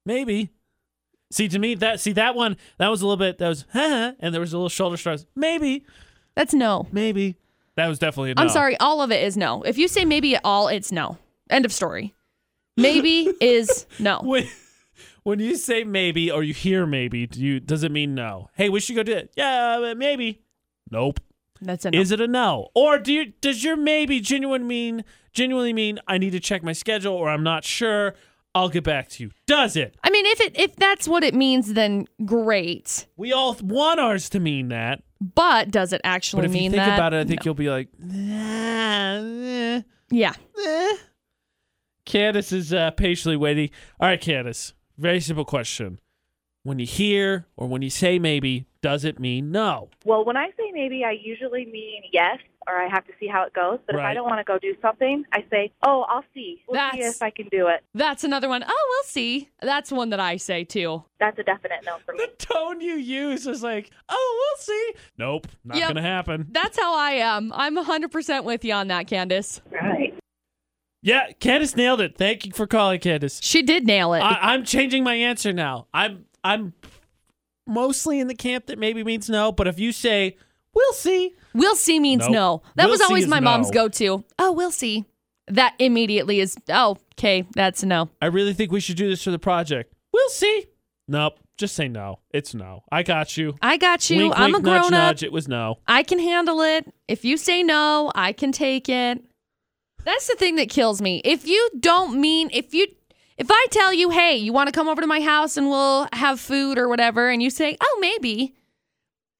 Maybe. 0.04 0.50
See 1.30 1.48
to 1.48 1.58
me 1.58 1.74
that 1.76 1.98
see 1.98 2.12
that 2.12 2.36
one 2.36 2.56
that 2.78 2.88
was 2.88 3.02
a 3.02 3.06
little 3.06 3.16
bit 3.16 3.38
that 3.38 3.48
was 3.48 3.64
huh 3.72 4.12
and 4.20 4.32
there 4.32 4.40
was 4.40 4.52
a 4.52 4.56
little 4.56 4.68
shoulder 4.68 4.96
shrugs. 4.96 5.26
Maybe. 5.34 5.84
That's 6.34 6.54
no. 6.54 6.86
Maybe. 6.92 7.36
That 7.74 7.88
was 7.88 7.98
definitely 7.98 8.30
a 8.30 8.34
no. 8.34 8.42
I'm 8.42 8.48
sorry, 8.48 8.76
all 8.78 9.02
of 9.02 9.10
it 9.10 9.22
is 9.24 9.36
no. 9.36 9.62
If 9.62 9.76
you 9.76 9.88
say 9.88 10.04
maybe 10.04 10.36
at 10.36 10.40
all, 10.44 10.68
it's 10.68 10.92
no. 10.92 11.18
End 11.50 11.64
of 11.64 11.72
story. 11.72 12.14
Maybe 12.76 13.34
is 13.40 13.86
no. 13.98 14.20
When, 14.22 14.46
when 15.24 15.40
you 15.40 15.56
say 15.56 15.84
maybe 15.84 16.30
or 16.30 16.42
you 16.42 16.54
hear 16.54 16.86
maybe, 16.86 17.26
do 17.26 17.40
you 17.40 17.58
does 17.60 17.82
it 17.82 17.90
mean 17.90 18.14
no? 18.14 18.48
Hey, 18.54 18.68
we 18.68 18.80
should 18.80 18.96
go 18.96 19.02
do 19.02 19.12
it. 19.12 19.32
Yeah, 19.36 19.80
uh, 19.82 19.94
maybe. 19.94 20.42
Nope. 20.90 21.20
That's 21.60 21.84
a 21.84 21.90
no. 21.90 21.98
Is 22.00 22.10
it 22.12 22.20
a 22.20 22.26
no? 22.26 22.68
Or 22.74 22.98
do 22.98 23.12
you, 23.12 23.32
does 23.40 23.64
your 23.64 23.76
maybe 23.76 24.20
genuine 24.20 24.66
mean 24.66 25.04
genuinely 25.32 25.72
mean 25.72 25.98
I 26.06 26.18
need 26.18 26.30
to 26.30 26.40
check 26.40 26.62
my 26.62 26.72
schedule 26.72 27.14
or 27.14 27.28
I'm 27.28 27.42
not 27.42 27.64
sure? 27.64 28.14
I'll 28.54 28.70
get 28.70 28.84
back 28.84 29.08
to 29.10 29.22
you. 29.24 29.30
Does 29.46 29.76
it? 29.76 29.96
I 30.02 30.08
mean, 30.08 30.24
if 30.24 30.40
it 30.40 30.58
if 30.58 30.76
that's 30.76 31.06
what 31.06 31.22
it 31.22 31.34
means, 31.34 31.74
then 31.74 32.06
great. 32.24 33.06
We 33.16 33.32
all 33.34 33.54
want 33.60 34.00
ours 34.00 34.30
to 34.30 34.40
mean 34.40 34.68
that. 34.68 35.02
But 35.20 35.70
does 35.70 35.92
it 35.92 36.00
actually 36.04 36.42
But 36.42 36.50
if 36.50 36.54
you 36.56 36.70
think 36.70 36.76
that? 36.76 36.94
about 36.98 37.12
it, 37.12 37.20
I 37.20 37.24
think 37.24 37.44
you'll 37.44 37.54
be 37.54 37.68
like, 37.68 37.88
nah, 37.98 39.82
yeah. 40.10 40.32
eh. 40.66 40.96
Candace 42.06 42.52
is 42.52 42.72
uh, 42.72 42.92
patiently 42.92 43.36
waiting. 43.36 43.70
All 44.00 44.08
right, 44.08 44.20
Candace. 44.20 44.72
Very 44.96 45.20
simple 45.20 45.44
question. 45.44 46.00
When 46.66 46.80
you 46.80 46.86
hear 46.86 47.46
or 47.56 47.68
when 47.68 47.82
you 47.82 47.90
say 47.90 48.18
maybe, 48.18 48.66
does 48.82 49.04
it 49.04 49.20
mean 49.20 49.52
no? 49.52 49.88
Well, 50.04 50.24
when 50.24 50.36
I 50.36 50.48
say 50.56 50.72
maybe, 50.72 51.04
I 51.04 51.12
usually 51.12 51.64
mean 51.64 52.02
yes, 52.12 52.38
or 52.66 52.74
I 52.74 52.88
have 52.88 53.06
to 53.06 53.12
see 53.20 53.28
how 53.28 53.44
it 53.44 53.52
goes. 53.52 53.78
But 53.86 53.94
if 53.94 54.00
I 54.00 54.14
don't 54.14 54.24
want 54.28 54.40
to 54.40 54.44
go 54.44 54.58
do 54.58 54.74
something, 54.82 55.22
I 55.32 55.44
say, 55.48 55.70
oh, 55.86 56.04
I'll 56.08 56.24
see. 56.34 56.64
We'll 56.68 56.80
see 56.92 57.02
if 57.02 57.22
I 57.22 57.30
can 57.30 57.46
do 57.52 57.68
it. 57.68 57.84
That's 57.94 58.24
another 58.24 58.48
one. 58.48 58.64
Oh, 58.66 58.86
we'll 58.90 59.04
see. 59.04 59.48
That's 59.62 59.92
one 59.92 60.10
that 60.10 60.18
I 60.18 60.38
say 60.38 60.64
too. 60.64 61.04
That's 61.20 61.38
a 61.38 61.44
definite 61.44 61.84
no 61.86 61.98
for 62.04 62.14
me. 62.14 62.24
The 62.26 62.44
tone 62.44 62.80
you 62.80 62.94
use 62.96 63.46
is 63.46 63.62
like, 63.62 63.92
oh, 64.08 64.36
we'll 64.58 64.64
see. 64.64 64.94
Nope, 65.18 65.46
not 65.62 65.78
Yep. 65.78 65.86
gonna 65.90 66.02
happen. 66.02 66.46
That's 66.50 66.76
how 66.76 66.98
I 66.98 67.12
am. 67.12 67.52
I'm 67.54 67.76
100% 67.76 68.42
with 68.42 68.64
you 68.64 68.72
on 68.72 68.88
that, 68.88 69.06
Candace. 69.06 69.60
Right. 69.70 70.18
Yeah, 71.00 71.30
Candace 71.38 71.76
nailed 71.76 72.00
it. 72.00 72.16
Thank 72.18 72.44
you 72.44 72.50
for 72.50 72.66
calling, 72.66 72.98
Candace. 72.98 73.40
She 73.40 73.62
did 73.62 73.86
nail 73.86 74.14
it. 74.14 74.18
I, 74.22 74.54
I'm 74.54 74.64
changing 74.64 75.04
my 75.04 75.14
answer 75.14 75.52
now. 75.52 75.86
I'm 75.94 76.24
I'm 76.46 76.72
mostly 77.66 78.20
in 78.20 78.28
the 78.28 78.34
camp 78.34 78.66
that 78.66 78.78
maybe 78.78 79.02
means 79.04 79.28
no, 79.28 79.52
but 79.52 79.66
if 79.66 79.78
you 79.78 79.92
say 79.92 80.36
we'll 80.74 80.92
see, 80.92 81.34
We'll 81.54 81.74
see 81.76 81.98
means 82.00 82.24
Nope. 82.24 82.32
no. 82.32 82.62
That 82.74 82.84
We'll 82.84 82.92
was 82.92 83.00
always 83.00 83.26
my 83.26 83.40
mom's 83.40 83.70
go 83.70 83.88
to. 83.88 84.22
Oh, 84.38 84.52
we'll 84.52 84.70
see. 84.70 85.06
That 85.48 85.74
immediately 85.78 86.40
is, 86.40 86.56
oh, 86.68 86.98
okay, 87.14 87.46
that's 87.54 87.82
a 87.82 87.86
no. 87.86 88.10
I 88.20 88.26
really 88.26 88.52
think 88.52 88.72
we 88.72 88.80
should 88.80 88.96
do 88.96 89.08
this 89.08 89.22
for 89.22 89.30
the 89.30 89.38
project. 89.38 89.94
We'll 90.12 90.28
see. 90.28 90.66
Nope, 91.08 91.38
just 91.56 91.74
say 91.76 91.88
no. 91.88 92.18
It's 92.30 92.52
no. 92.54 92.82
I 92.92 93.02
got 93.04 93.36
you. 93.36 93.54
I 93.62 93.76
got 93.78 94.10
you. 94.10 94.18
Wink, 94.18 94.34
I'm 94.36 94.52
wink, 94.52 94.58
a 94.58 94.62
grown 94.62 94.74
nudge, 94.74 94.84
up. 94.84 94.90
nudge. 94.92 95.22
It 95.22 95.32
was 95.32 95.48
no. 95.48 95.76
I 95.86 96.02
can 96.02 96.18
handle 96.18 96.60
it. 96.60 96.92
If 97.08 97.24
you 97.24 97.36
say 97.36 97.62
no, 97.62 98.10
I 98.14 98.32
can 98.32 98.52
take 98.52 98.88
it. 98.88 99.24
That's 100.04 100.26
the 100.28 100.34
thing 100.36 100.56
that 100.56 100.68
kills 100.68 101.00
me. 101.00 101.22
If 101.24 101.46
you 101.46 101.70
don't 101.80 102.20
mean, 102.20 102.50
if 102.52 102.74
you, 102.74 102.86
if 103.38 103.48
I 103.50 103.66
tell 103.70 103.92
you, 103.92 104.10
hey, 104.10 104.36
you 104.36 104.52
want 104.52 104.68
to 104.68 104.72
come 104.72 104.88
over 104.88 105.00
to 105.00 105.06
my 105.06 105.20
house 105.20 105.56
and 105.56 105.68
we'll 105.68 106.08
have 106.12 106.40
food 106.40 106.78
or 106.78 106.88
whatever, 106.88 107.28
and 107.28 107.42
you 107.42 107.50
say, 107.50 107.76
oh, 107.80 107.98
maybe, 108.00 108.54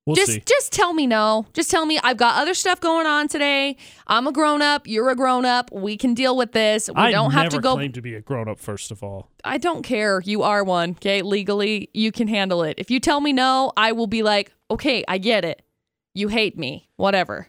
We'll 0.07 0.15
just 0.15 0.33
see. 0.33 0.43
just 0.47 0.73
tell 0.73 0.95
me 0.95 1.05
no. 1.05 1.47
Just 1.53 1.69
tell 1.69 1.85
me 1.85 1.99
I've 2.05 2.17
got 2.17 2.41
other 2.41 2.55
stuff 2.55 2.81
going 2.81 3.09
on 3.09 3.27
today. 3.27 3.77
I'm 4.07 4.29
a 4.29 4.33
grown 4.33 4.63
up. 4.63 4.87
You're 4.87 5.11
a 5.11 5.17
grown 5.17 5.45
up. 5.45 5.73
We 5.73 5.97
can 5.97 6.15
deal 6.15 6.37
with 6.37 6.53
this. 6.53 6.89
We 6.89 6.95
I 6.95 7.11
don't 7.11 7.33
have 7.33 7.49
to 7.49 7.59
go. 7.59 7.75
claimed 7.75 7.95
to 7.95 8.03
be 8.03 8.15
a 8.15 8.21
grown 8.21 8.49
up. 8.49 8.61
First 8.61 8.93
of 8.93 9.03
all, 9.03 9.33
I 9.43 9.59
don't 9.59 9.83
care. 9.83 10.23
You 10.25 10.45
are 10.45 10.63
one. 10.63 10.91
Okay, 10.91 11.23
legally, 11.23 11.91
you 11.93 12.13
can 12.13 12.29
handle 12.29 12.63
it. 12.63 12.77
If 12.79 12.89
you 12.89 13.01
tell 13.01 13.21
me 13.21 13.33
no, 13.33 13.73
I 13.77 13.91
will 13.91 14.07
be 14.07 14.23
like, 14.23 14.53
okay, 14.71 15.03
I 15.09 15.19
get 15.19 15.45
it. 15.45 15.63
You 16.15 16.29
hate 16.29 16.57
me. 16.57 16.89
Whatever. 16.95 17.49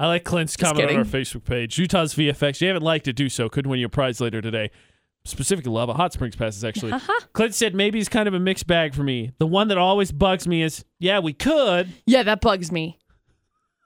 I 0.00 0.08
like 0.08 0.24
Clint's 0.24 0.56
comment 0.56 0.78
kidding. 0.80 0.96
on 0.96 1.06
our 1.06 1.08
Facebook 1.08 1.44
page. 1.44 1.78
Utah's 1.78 2.12
VFX. 2.14 2.60
You 2.60 2.68
haven't 2.68 2.82
liked 2.82 3.06
it, 3.06 3.12
do 3.14 3.28
so. 3.28 3.48
Could 3.48 3.68
win 3.68 3.78
you 3.78 3.86
a 3.86 3.88
prize 3.88 4.20
later 4.20 4.40
today. 4.40 4.72
Specifically, 5.24 5.70
Lava 5.72 5.92
Hot 5.92 6.12
Springs 6.12 6.36
passes. 6.36 6.64
Actually, 6.64 6.92
Uh-huh. 6.94 7.20
Clint 7.32 7.54
said 7.54 7.74
maybe 7.74 7.98
it's 7.98 8.08
kind 8.08 8.26
of 8.28 8.34
a 8.34 8.40
mixed 8.40 8.66
bag 8.66 8.94
for 8.94 9.02
me. 9.02 9.32
The 9.38 9.46
one 9.46 9.68
that 9.68 9.78
always 9.78 10.10
bugs 10.12 10.46
me 10.48 10.62
is, 10.62 10.84
yeah, 10.98 11.18
we 11.18 11.32
could. 11.32 11.88
Yeah, 12.06 12.22
that 12.22 12.40
bugs 12.40 12.72
me. 12.72 12.98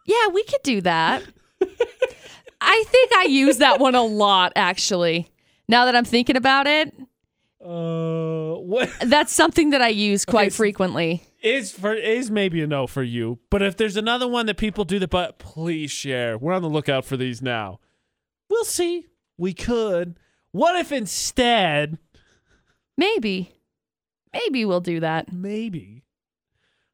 Yeah, 0.06 0.28
we 0.28 0.44
could 0.44 0.62
do 0.62 0.80
that. 0.82 1.22
I 2.60 2.84
think 2.88 3.12
I 3.14 3.24
use 3.24 3.58
that 3.58 3.80
one 3.80 3.94
a 3.94 4.02
lot, 4.02 4.52
actually. 4.56 5.30
Now 5.68 5.84
that 5.86 5.96
I'm 5.96 6.04
thinking 6.04 6.36
about 6.36 6.66
it, 6.66 6.94
Uh, 7.64 8.54
what 8.60 8.90
that's 9.06 9.32
something 9.32 9.70
that 9.70 9.80
I 9.82 9.88
use 9.88 10.24
quite 10.24 10.48
Okay, 10.48 10.50
frequently. 10.56 11.22
is 11.42 11.72
for 11.72 11.94
is 11.94 12.30
maybe 12.30 12.60
a 12.62 12.66
no 12.66 12.86
for 12.86 13.02
you. 13.02 13.38
But 13.50 13.62
if 13.62 13.76
there's 13.76 13.96
another 13.96 14.28
one 14.28 14.46
that 14.46 14.56
people 14.58 14.84
do 14.84 14.98
that, 15.00 15.10
but 15.10 15.38
please 15.38 15.90
share. 15.90 16.36
We're 16.38 16.52
on 16.52 16.62
the 16.62 16.68
lookout 16.68 17.04
for 17.04 17.16
these 17.16 17.40
now. 17.42 17.78
We'll 18.50 18.64
see. 18.64 19.06
We 19.38 19.54
could. 19.54 20.16
What 20.52 20.76
if 20.78 20.92
instead, 20.92 21.98
Maybe. 22.96 23.52
Maybe 24.32 24.64
we'll 24.64 24.80
do 24.80 25.00
that. 25.00 25.32
maybe? 25.32 26.04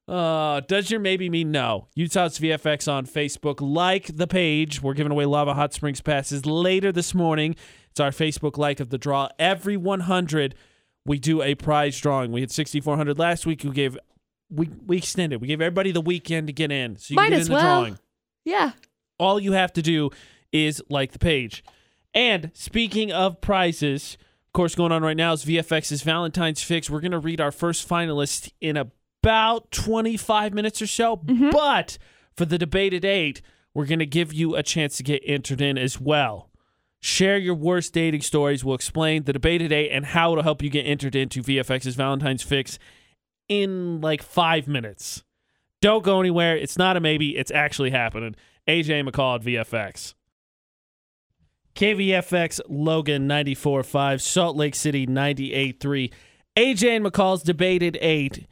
Uh, 0.07 0.61
does 0.61 0.91
your 0.91 1.01
maybe 1.01 1.29
mean 1.29 1.51
no? 1.51 1.89
Utah's 1.95 2.39
VFX 2.39 2.91
on 2.91 3.05
Facebook. 3.07 3.57
Like 3.61 4.17
the 4.17 4.27
page. 4.27 4.81
We're 4.83 4.95
giving 4.95 5.13
away 5.13 5.27
Lava 5.27 5.53
Hot 5.55 5.75
Springs 5.75 6.01
passes 6.01 6.47
later 6.47 6.93
this 6.93 7.15
morning. 7.15 7.57
It's 7.91 8.01
our 8.01 8.11
Facebook 8.11 8.57
like 8.57 8.81
of 8.81 8.89
the 8.89 8.97
draw. 8.97 9.29
Every 9.39 9.77
100, 9.77 10.55
we 11.05 11.19
do 11.19 11.43
a 11.43 11.55
prize 11.57 11.99
drawing. 12.01 12.33
We 12.33 12.41
had 12.41 12.51
6,400 12.51 13.19
last 13.19 13.45
week. 13.45 13.63
We 13.65 13.71
gave 13.71 13.99
we 14.51 14.71
we 14.87 14.97
extended. 14.97 15.43
We 15.43 15.49
gave 15.49 15.61
everybody 15.61 15.93
the 15.93 16.01
weekend 16.01 16.47
to 16.47 16.53
get 16.55 16.73
in, 16.73 16.97
so 16.97 17.13
you 17.13 17.17
Might 17.17 17.25
can 17.25 17.33
get 17.33 17.41
as 17.41 17.47
in 17.49 17.53
the 17.53 17.57
well. 17.57 17.81
drawing. 17.83 17.99
Yeah. 18.47 18.71
All 19.19 19.39
you 19.39 19.53
have 19.53 19.73
to 19.75 19.83
do 19.83 20.09
is 20.53 20.83
like 20.89 21.13
the 21.13 21.19
page. 21.19 21.63
And 22.15 22.51
speaking 22.55 23.13
of 23.13 23.41
prizes, 23.41 24.17
of 24.47 24.53
course, 24.53 24.75
going 24.75 24.93
on 24.93 25.03
right 25.03 25.17
now 25.17 25.33
is 25.33 25.45
VFX's 25.45 26.03
Valentine's 26.03 26.63
Fix. 26.63 26.89
We're 26.89 27.01
going 27.01 27.13
to 27.13 27.19
read 27.19 27.41
our 27.41 27.53
first 27.53 27.89
finalist 27.89 28.51
in 28.61 28.77
about 28.77 29.71
25 29.71 30.55
minutes 30.55 30.81
or 30.81 30.87
so. 30.87 31.19
Mm-hmm. 31.19 31.51
But 31.51 31.99
for 32.35 32.45
the 32.45 32.59
debate 32.59 32.95
at 32.95 33.05
8, 33.05 33.43
we're 33.75 33.87
going 33.87 33.99
to 33.99 34.07
give 34.07 34.33
you 34.33 34.57
a 34.57 34.63
chance 34.63 34.97
to 34.97 35.03
get 35.03 35.23
entered 35.25 35.61
in 35.61 35.77
as 35.77 36.01
well. 36.01 36.51
Share 37.01 37.39
your 37.39 37.55
worst 37.55 37.93
dating 37.93 38.23
stories. 38.23 38.65
We'll 38.65 38.75
explain 38.75 39.25
the 39.25 39.33
debate 39.33 39.63
at 39.63 39.71
8 39.71 39.91
and 39.91 40.07
how 40.07 40.33
it'll 40.33 40.43
help 40.43 40.63
you 40.63 40.71
get 40.71 40.83
entered 40.83 41.15
into 41.15 41.43
VFX's 41.43 41.95
Valentine's 41.95 42.43
Fix 42.43 42.79
in 43.49 44.01
like 44.01 44.23
five 44.23 44.67
minutes. 44.67 45.23
Don't 45.81 46.03
go 46.03 46.19
anywhere. 46.21 46.57
It's 46.57 46.77
not 46.77 46.97
a 46.97 47.01
maybe. 47.01 47.37
It's 47.37 47.53
actually 47.53 47.91
happening. 47.91 48.35
AJ 48.67 49.09
McCall 49.09 49.37
at 49.37 49.43
VFX. 49.43 50.15
KVFX 51.79 52.59
Logan 52.69 53.29
94.5, 53.29 54.21
Salt 54.21 54.57
Lake 54.57 54.75
City 54.75 55.07
98.3. 55.07 56.13
AJ 56.57 56.97
and 56.97 57.05
McCall's 57.05 57.45
debated 57.45 57.97
eight. 58.01 58.49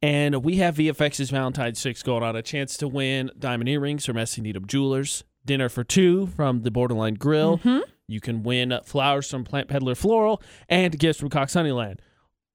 And 0.00 0.42
we 0.42 0.56
have 0.56 0.76
VFX's 0.76 1.28
Valentine's 1.28 1.82
Fix 1.82 2.02
going 2.02 2.22
on. 2.22 2.36
A 2.36 2.40
chance 2.40 2.78
to 2.78 2.88
win 2.88 3.30
diamond 3.38 3.68
earrings 3.68 4.06
from 4.06 4.16
S.E. 4.16 4.40
Needham 4.40 4.66
Jewelers, 4.66 5.24
dinner 5.44 5.68
for 5.68 5.84
two 5.84 6.28
from 6.28 6.62
the 6.62 6.70
Borderline 6.70 7.16
Grill. 7.16 7.58
Mm-hmm. 7.58 7.80
You 8.08 8.20
can 8.22 8.42
win 8.42 8.80
flowers 8.86 9.30
from 9.30 9.44
Plant 9.44 9.68
Peddler 9.68 9.94
Floral 9.94 10.40
and 10.66 10.98
gifts 10.98 11.20
from 11.20 11.28
Cox 11.28 11.52
Honeyland. 11.52 11.98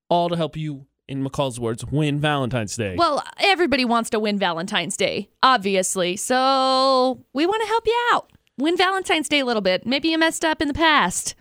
All 0.10 0.30
to 0.30 0.36
help 0.36 0.58
you, 0.58 0.88
in 1.08 1.24
McCall's 1.24 1.60
words, 1.60 1.86
win 1.86 2.20
Valentine's 2.20 2.76
Day. 2.76 2.96
Well, 2.98 3.24
everybody 3.38 3.86
wants 3.86 4.10
to 4.10 4.20
win 4.20 4.40
Valentine's 4.40 4.98
Day, 4.98 5.30
obviously. 5.44 6.16
So 6.16 7.24
we 7.32 7.46
want 7.46 7.62
to 7.62 7.68
help 7.68 7.86
you 7.86 8.10
out. 8.12 8.32
Win 8.58 8.78
Valentine's 8.78 9.28
Day 9.30 9.40
a 9.40 9.46
little 9.46 9.62
bit. 9.62 9.86
Maybe 9.86 10.10
you 10.10 10.18
messed 10.18 10.46
up 10.46 10.62
in 10.62 10.68
the 10.68 10.74
past. 10.74 11.36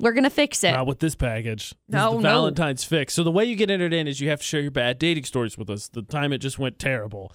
We're 0.00 0.12
going 0.12 0.24
to 0.24 0.30
fix 0.30 0.62
it. 0.62 0.72
Not 0.72 0.86
with 0.86 1.00
this 1.00 1.14
package. 1.16 1.70
This 1.70 1.76
No, 1.98 2.10
is 2.10 2.16
the 2.18 2.22
no. 2.22 2.28
Valentine's 2.28 2.84
fix. 2.84 3.14
So 3.14 3.24
the 3.24 3.32
way 3.32 3.44
you 3.44 3.56
get 3.56 3.70
entered 3.70 3.92
in 3.92 4.06
is 4.06 4.20
you 4.20 4.28
have 4.30 4.38
to 4.40 4.44
share 4.44 4.60
your 4.60 4.70
bad 4.70 4.98
dating 4.98 5.24
stories 5.24 5.58
with 5.58 5.68
us. 5.70 5.88
The 5.88 6.02
time 6.02 6.32
it 6.32 6.38
just 6.38 6.58
went 6.58 6.78
terrible. 6.78 7.32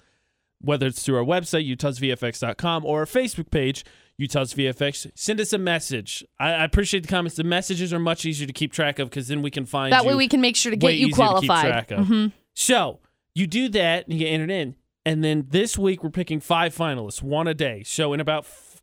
Whether 0.60 0.86
it's 0.86 1.02
through 1.02 1.18
our 1.18 1.24
website, 1.24 1.68
utahsvfx.com, 1.76 2.86
or 2.86 3.00
our 3.00 3.04
Facebook 3.06 3.50
page, 3.50 3.84
Utah's 4.16 4.54
VFX, 4.54 5.10
send 5.14 5.40
us 5.40 5.52
a 5.52 5.58
message. 5.58 6.24
I, 6.38 6.52
I 6.52 6.64
appreciate 6.64 7.00
the 7.02 7.08
comments. 7.08 7.36
The 7.36 7.44
messages 7.44 7.92
are 7.92 7.98
much 7.98 8.24
easier 8.24 8.46
to 8.46 8.52
keep 8.52 8.72
track 8.72 8.98
of 8.98 9.10
because 9.10 9.28
then 9.28 9.42
we 9.42 9.50
can 9.50 9.66
find 9.66 9.92
that 9.92 10.04
you 10.04 10.08
way 10.10 10.14
we 10.14 10.28
can 10.28 10.40
make 10.40 10.56
sure 10.56 10.70
to 10.74 10.76
way 10.76 10.92
get 10.92 10.98
you 11.00 11.08
easier 11.08 11.26
to 11.26 11.40
keep 11.40 11.48
qualified. 11.50 11.66
track 11.66 11.90
of. 11.90 12.06
Mhm. 12.06 12.32
So 12.54 13.00
you 13.34 13.46
do 13.46 13.68
that 13.70 14.04
and 14.06 14.14
you 14.14 14.20
get 14.20 14.28
entered 14.32 14.50
in. 14.52 14.76
And 15.04 15.22
then 15.22 15.48
this 15.50 15.76
week 15.76 16.02
we're 16.02 16.08
picking 16.10 16.40
five 16.40 16.74
finalists, 16.74 17.20
one 17.20 17.46
a 17.46 17.52
day. 17.52 17.82
So 17.82 18.14
in 18.14 18.20
about 18.20 18.44
f- 18.44 18.73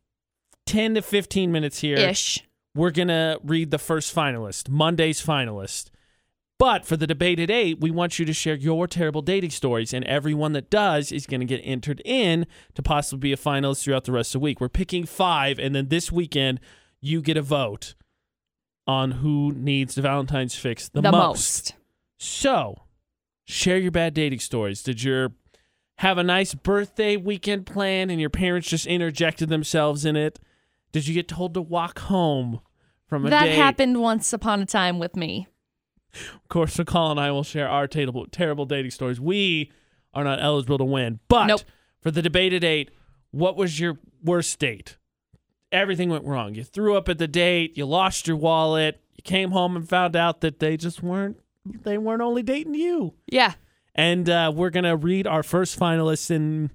10 0.66 0.94
to 0.94 1.02
15 1.02 1.50
minutes 1.52 1.80
here, 1.80 1.96
Ish. 1.98 2.44
we're 2.74 2.90
going 2.90 3.08
to 3.08 3.38
read 3.42 3.70
the 3.70 3.78
first 3.78 4.14
finalist, 4.14 4.68
Monday's 4.68 5.24
finalist. 5.24 5.90
But 6.58 6.86
for 6.86 6.96
the 6.96 7.08
debate 7.08 7.40
at 7.40 7.50
eight, 7.50 7.80
we 7.80 7.90
want 7.90 8.20
you 8.20 8.24
to 8.24 8.32
share 8.32 8.54
your 8.54 8.86
terrible 8.86 9.20
dating 9.22 9.50
stories, 9.50 9.92
and 9.92 10.04
everyone 10.04 10.52
that 10.52 10.70
does 10.70 11.10
is 11.10 11.26
going 11.26 11.40
to 11.40 11.46
get 11.46 11.60
entered 11.64 12.00
in 12.04 12.46
to 12.74 12.82
possibly 12.82 13.30
be 13.30 13.32
a 13.32 13.36
finalist 13.36 13.82
throughout 13.82 14.04
the 14.04 14.12
rest 14.12 14.34
of 14.34 14.40
the 14.40 14.44
week. 14.44 14.60
We're 14.60 14.68
picking 14.68 15.04
five, 15.04 15.58
and 15.58 15.74
then 15.74 15.88
this 15.88 16.12
weekend, 16.12 16.60
you 17.00 17.20
get 17.20 17.36
a 17.36 17.42
vote 17.42 17.94
on 18.86 19.10
who 19.12 19.52
needs 19.56 19.96
the 19.96 20.02
Valentine's 20.02 20.54
fix 20.54 20.88
the, 20.88 21.00
The, 21.02 21.10
most. 21.10 21.20
most. 21.20 21.74
So, 22.18 22.82
share 23.44 23.78
your 23.78 23.90
bad 23.90 24.14
dating 24.14 24.38
stories. 24.40 24.82
Did 24.84 25.02
your 25.02 25.32
have 25.98 26.16
a 26.18 26.22
nice 26.22 26.54
birthday 26.54 27.16
weekend 27.16 27.66
plan 27.66 28.08
and 28.08 28.20
your 28.20 28.30
parents 28.30 28.68
just 28.68 28.86
interjected 28.86 29.48
themselves 29.48 30.04
in 30.04 30.14
it? 30.14 30.38
Did 30.92 31.06
you 31.06 31.14
get 31.14 31.28
told 31.28 31.54
to 31.54 31.62
walk 31.62 31.98
home 32.00 32.60
from 33.06 33.26
a 33.26 33.30
That 33.30 33.44
date? 33.46 33.56
happened 33.56 34.00
once 34.00 34.32
upon 34.32 34.60
a 34.62 34.66
time 34.66 34.98
with 34.98 35.16
me. 35.16 35.46
Of 36.14 36.48
course, 36.48 36.76
McCall 36.76 37.10
and 37.12 37.18
I 37.20 37.30
will 37.30 37.42
share 37.42 37.68
our 37.68 37.86
terrible, 37.86 38.26
terrible 38.26 38.66
dating 38.66 38.90
stories. 38.90 39.18
We 39.18 39.72
are 40.12 40.24
not 40.24 40.42
eligible 40.42 40.76
to 40.78 40.84
win. 40.84 41.20
But 41.28 41.46
Nope. 41.46 41.60
for 42.02 42.10
the 42.10 42.20
debate 42.20 42.52
at 42.52 42.62
eight, 42.64 42.90
what 43.30 43.56
was 43.56 43.80
your 43.80 43.98
worst 44.22 44.58
date? 44.58 44.98
Everything 45.70 46.10
went 46.10 46.26
wrong. 46.26 46.54
You 46.54 46.64
threw 46.64 46.96
up 46.96 47.08
at 47.08 47.16
the 47.16 47.26
date. 47.26 47.78
You 47.78 47.86
lost 47.86 48.28
your 48.28 48.36
wallet. 48.36 49.00
You 49.16 49.22
came 49.22 49.52
home 49.52 49.74
and 49.74 49.88
found 49.88 50.14
out 50.14 50.42
that 50.42 50.58
they 50.58 50.76
just 50.76 51.02
weren't. 51.02 51.38
They 51.64 51.96
weren't 51.96 52.20
only 52.20 52.42
dating 52.42 52.74
you. 52.74 53.14
Yeah. 53.26 53.54
And 53.94 54.28
uh, 54.28 54.52
we're 54.54 54.68
gonna 54.70 54.96
read 54.96 55.26
our 55.26 55.42
first 55.42 55.78
finalists 55.78 56.30
in 56.30 56.70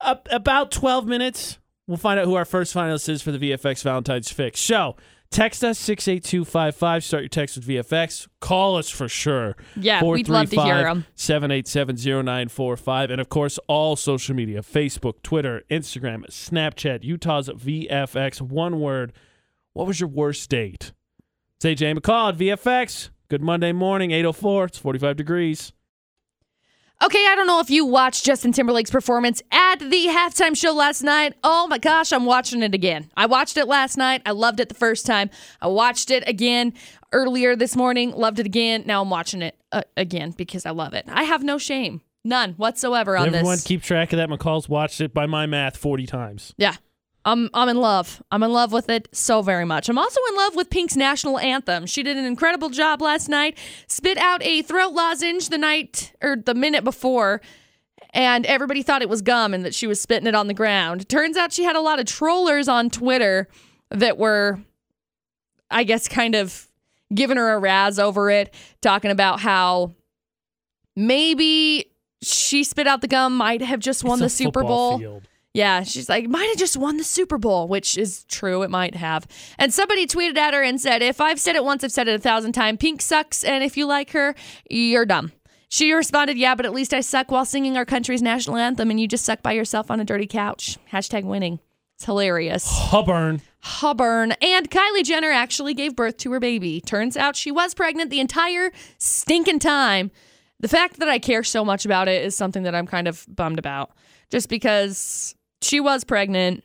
up 0.00 0.28
about 0.30 0.70
twelve 0.70 1.06
minutes. 1.06 1.58
We'll 1.86 1.96
find 1.98 2.18
out 2.18 2.26
who 2.26 2.34
our 2.34 2.44
first 2.44 2.74
finalist 2.74 3.08
is 3.08 3.20
for 3.22 3.30
the 3.32 3.38
VFX 3.38 3.82
Valentine's 3.82 4.30
Fix. 4.32 4.58
So 4.60 4.96
text 5.30 5.62
us 5.62 5.78
six 5.78 6.08
eight 6.08 6.24
two 6.24 6.44
five 6.44 6.74
five. 6.74 7.04
Start 7.04 7.22
your 7.24 7.28
text 7.28 7.56
with 7.56 7.66
VFX. 7.66 8.26
Call 8.40 8.76
us 8.78 8.88
for 8.88 9.06
sure. 9.08 9.54
Yeah, 9.76 10.02
we'd 10.02 10.28
love 10.30 10.48
to 10.50 10.62
hear 10.62 10.86
'em. 10.86 11.06
Seven 11.14 11.50
eight 11.50 11.68
seven 11.68 11.96
zero 11.98 12.22
nine 12.22 12.48
four 12.48 12.76
five, 12.78 13.10
and 13.10 13.20
of 13.20 13.28
course 13.28 13.58
all 13.68 13.96
social 13.96 14.34
media: 14.34 14.62
Facebook, 14.62 15.22
Twitter, 15.22 15.62
Instagram, 15.70 16.24
Snapchat. 16.30 17.04
Utah's 17.04 17.48
VFX. 17.50 18.40
One 18.40 18.80
word. 18.80 19.12
What 19.74 19.86
was 19.86 20.00
your 20.00 20.08
worst 20.08 20.48
date? 20.48 20.92
It's 21.58 21.66
AJ 21.66 21.98
McCall 21.98 22.30
at 22.30 22.38
VFX. 22.38 23.10
Good 23.28 23.42
Monday 23.42 23.72
morning, 23.72 24.10
804. 24.10 24.64
It's 24.66 24.78
45 24.78 25.16
degrees. 25.16 25.72
Okay, 27.02 27.26
I 27.28 27.34
don't 27.34 27.46
know 27.46 27.60
if 27.60 27.70
you 27.70 27.84
watched 27.84 28.24
Justin 28.24 28.52
Timberlake's 28.52 28.90
performance 28.90 29.42
at 29.50 29.78
the 29.78 30.06
halftime 30.06 30.56
show 30.56 30.72
last 30.72 31.02
night. 31.02 31.34
Oh 31.42 31.66
my 31.66 31.76
gosh, 31.76 32.12
I'm 32.12 32.24
watching 32.24 32.62
it 32.62 32.72
again. 32.72 33.10
I 33.16 33.26
watched 33.26 33.56
it 33.56 33.66
last 33.66 33.96
night. 33.98 34.22
I 34.24 34.30
loved 34.30 34.60
it 34.60 34.68
the 34.68 34.74
first 34.74 35.04
time. 35.04 35.28
I 35.60 35.66
watched 35.66 36.10
it 36.10 36.22
again 36.26 36.72
earlier 37.12 37.56
this 37.56 37.76
morning. 37.76 38.12
Loved 38.12 38.38
it 38.38 38.46
again. 38.46 38.84
Now 38.86 39.02
I'm 39.02 39.10
watching 39.10 39.42
it 39.42 39.56
uh, 39.72 39.82
again 39.96 40.30
because 40.30 40.64
I 40.64 40.70
love 40.70 40.94
it. 40.94 41.04
I 41.08 41.24
have 41.24 41.42
no 41.42 41.58
shame, 41.58 42.00
none 42.24 42.52
whatsoever 42.54 43.16
on 43.18 43.26
Everyone 43.26 43.56
this. 43.56 43.64
keep 43.64 43.82
track 43.82 44.12
of 44.12 44.16
that. 44.18 44.28
McCall's 44.30 44.68
watched 44.68 45.00
it 45.00 45.12
by 45.12 45.26
my 45.26 45.46
math 45.46 45.76
40 45.76 46.06
times. 46.06 46.54
Yeah. 46.56 46.76
I'm 47.24 47.48
I'm 47.54 47.68
in 47.68 47.76
love. 47.78 48.22
I'm 48.30 48.42
in 48.42 48.52
love 48.52 48.72
with 48.72 48.88
it 48.90 49.08
so 49.12 49.40
very 49.42 49.64
much. 49.64 49.88
I'm 49.88 49.98
also 49.98 50.20
in 50.30 50.36
love 50.36 50.56
with 50.56 50.68
Pink's 50.70 50.96
national 50.96 51.38
anthem. 51.38 51.86
She 51.86 52.02
did 52.02 52.16
an 52.16 52.24
incredible 52.24 52.68
job 52.68 53.00
last 53.00 53.28
night. 53.28 53.56
Spit 53.86 54.18
out 54.18 54.42
a 54.42 54.62
throat 54.62 54.92
lozenge 54.92 55.48
the 55.48 55.58
night 55.58 56.12
or 56.22 56.36
the 56.36 56.54
minute 56.54 56.84
before 56.84 57.40
and 58.12 58.44
everybody 58.46 58.82
thought 58.82 59.02
it 59.02 59.08
was 59.08 59.22
gum 59.22 59.54
and 59.54 59.64
that 59.64 59.74
she 59.74 59.86
was 59.86 60.00
spitting 60.00 60.26
it 60.28 60.34
on 60.34 60.46
the 60.46 60.54
ground. 60.54 61.08
Turns 61.08 61.36
out 61.36 61.52
she 61.52 61.64
had 61.64 61.76
a 61.76 61.80
lot 61.80 61.98
of 61.98 62.06
trollers 62.06 62.68
on 62.68 62.90
Twitter 62.90 63.48
that 63.90 64.18
were 64.18 64.60
I 65.70 65.84
guess 65.84 66.06
kind 66.08 66.34
of 66.34 66.68
giving 67.14 67.36
her 67.36 67.54
a 67.54 67.58
razz 67.58 67.98
over 67.98 68.30
it, 68.30 68.52
talking 68.82 69.10
about 69.10 69.40
how 69.40 69.94
maybe 70.94 71.90
she 72.22 72.64
spit 72.64 72.86
out 72.86 73.00
the 73.00 73.08
gum 73.08 73.36
might 73.36 73.62
have 73.62 73.80
just 73.80 74.04
won 74.04 74.22
It's 74.22 74.36
the 74.38 74.44
Super 74.44 74.62
Bowl. 74.62 74.98
field. 74.98 75.28
Yeah, 75.54 75.84
she's 75.84 76.08
like, 76.08 76.28
might 76.28 76.48
have 76.48 76.58
just 76.58 76.76
won 76.76 76.96
the 76.96 77.04
Super 77.04 77.38
Bowl, 77.38 77.68
which 77.68 77.96
is 77.96 78.24
true. 78.24 78.62
It 78.62 78.70
might 78.70 78.96
have. 78.96 79.24
And 79.56 79.72
somebody 79.72 80.04
tweeted 80.04 80.36
at 80.36 80.52
her 80.52 80.62
and 80.62 80.80
said, 80.80 81.00
if 81.00 81.20
I've 81.20 81.38
said 81.38 81.54
it 81.54 81.64
once, 81.64 81.84
I've 81.84 81.92
said 81.92 82.08
it 82.08 82.16
a 82.16 82.18
thousand 82.18 82.52
times. 82.52 82.78
Pink 82.80 83.00
sucks, 83.00 83.44
and 83.44 83.62
if 83.62 83.76
you 83.76 83.86
like 83.86 84.10
her, 84.10 84.34
you're 84.68 85.06
dumb. 85.06 85.30
She 85.68 85.92
responded, 85.92 86.36
yeah, 86.36 86.56
but 86.56 86.66
at 86.66 86.72
least 86.72 86.92
I 86.92 87.00
suck 87.00 87.30
while 87.30 87.44
singing 87.44 87.76
our 87.76 87.84
country's 87.84 88.20
national 88.20 88.56
anthem, 88.56 88.90
and 88.90 88.98
you 88.98 89.06
just 89.06 89.24
suck 89.24 89.42
by 89.42 89.52
yourself 89.52 89.92
on 89.92 90.00
a 90.00 90.04
dirty 90.04 90.26
couch. 90.26 90.76
Hashtag 90.92 91.22
winning. 91.22 91.60
It's 91.94 92.04
hilarious. 92.04 92.66
Hubbard. 92.68 93.40
Hubbard. 93.60 94.36
And 94.42 94.70
Kylie 94.70 95.04
Jenner 95.04 95.30
actually 95.30 95.74
gave 95.74 95.94
birth 95.94 96.16
to 96.18 96.32
her 96.32 96.40
baby. 96.40 96.80
Turns 96.80 97.16
out 97.16 97.36
she 97.36 97.52
was 97.52 97.74
pregnant 97.74 98.10
the 98.10 98.18
entire 98.18 98.72
stinking 98.98 99.60
time. 99.60 100.10
The 100.58 100.68
fact 100.68 100.98
that 100.98 101.08
I 101.08 101.20
care 101.20 101.44
so 101.44 101.64
much 101.64 101.84
about 101.84 102.08
it 102.08 102.24
is 102.24 102.36
something 102.36 102.64
that 102.64 102.74
I'm 102.74 102.88
kind 102.88 103.06
of 103.06 103.24
bummed 103.28 103.60
about. 103.60 103.92
Just 104.30 104.48
because 104.48 105.36
she 105.64 105.80
was 105.80 106.04
pregnant, 106.04 106.64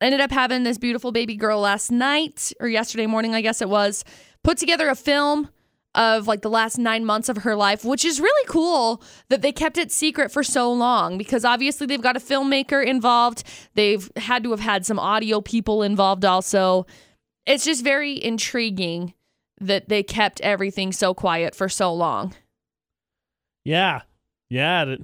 ended 0.00 0.20
up 0.20 0.30
having 0.30 0.62
this 0.62 0.78
beautiful 0.78 1.12
baby 1.12 1.36
girl 1.36 1.60
last 1.60 1.90
night 1.90 2.52
or 2.60 2.68
yesterday 2.68 3.06
morning, 3.06 3.34
I 3.34 3.40
guess 3.40 3.60
it 3.62 3.68
was, 3.68 4.04
put 4.44 4.58
together 4.58 4.88
a 4.88 4.94
film 4.94 5.48
of 5.94 6.28
like 6.28 6.42
the 6.42 6.50
last 6.50 6.78
nine 6.78 7.04
months 7.04 7.28
of 7.28 7.38
her 7.38 7.56
life, 7.56 7.84
which 7.84 8.04
is 8.04 8.20
really 8.20 8.46
cool 8.48 9.02
that 9.30 9.42
they 9.42 9.50
kept 9.50 9.78
it 9.78 9.90
secret 9.90 10.30
for 10.30 10.44
so 10.44 10.72
long 10.72 11.18
because 11.18 11.44
obviously 11.44 11.86
they've 11.86 12.02
got 12.02 12.16
a 12.16 12.20
filmmaker 12.20 12.84
involved. 12.84 13.42
They've 13.74 14.08
had 14.16 14.44
to 14.44 14.50
have 14.50 14.60
had 14.60 14.86
some 14.86 14.98
audio 14.98 15.40
people 15.40 15.82
involved 15.82 16.24
also. 16.24 16.86
It's 17.46 17.64
just 17.64 17.82
very 17.82 18.22
intriguing 18.22 19.14
that 19.60 19.88
they 19.88 20.02
kept 20.02 20.40
everything 20.42 20.92
so 20.92 21.14
quiet 21.14 21.54
for 21.54 21.68
so 21.68 21.92
long. 21.92 22.34
Yeah. 23.64 24.02
Yeah. 24.50 24.96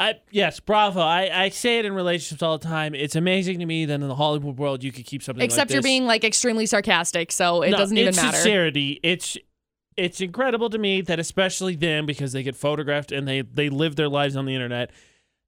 I 0.00 0.14
yes, 0.30 0.60
bravo. 0.60 1.00
I, 1.00 1.30
I 1.44 1.48
say 1.50 1.78
it 1.78 1.84
in 1.84 1.92
relationships 1.92 2.42
all 2.42 2.56
the 2.56 2.66
time. 2.66 2.94
It's 2.94 3.16
amazing 3.16 3.58
to 3.58 3.66
me 3.66 3.84
that 3.84 3.92
in 3.92 4.08
the 4.08 4.14
Hollywood 4.14 4.56
world 4.56 4.82
you 4.82 4.92
could 4.92 5.04
keep 5.04 5.22
something 5.22 5.44
Except 5.44 5.68
like 5.70 5.74
you're 5.74 5.82
being 5.82 6.06
like 6.06 6.24
extremely 6.24 6.64
sarcastic, 6.64 7.30
so 7.30 7.60
it 7.60 7.70
No, 7.70 7.76
doesn't 7.76 7.98
even 7.98 8.08
it's 8.08 8.16
matter. 8.16 8.34
Sincerity. 8.34 8.98
It's 9.02 9.36
it's 9.98 10.22
incredible 10.22 10.70
to 10.70 10.78
me 10.78 11.02
that 11.02 11.20
especially 11.20 11.76
them 11.76 12.06
because 12.06 12.32
they 12.32 12.42
get 12.42 12.56
photographed 12.56 13.12
and 13.12 13.28
they 13.28 13.42
they 13.42 13.68
live 13.68 13.96
their 13.96 14.08
lives 14.08 14.36
on 14.36 14.46
the 14.46 14.54
internet 14.54 14.90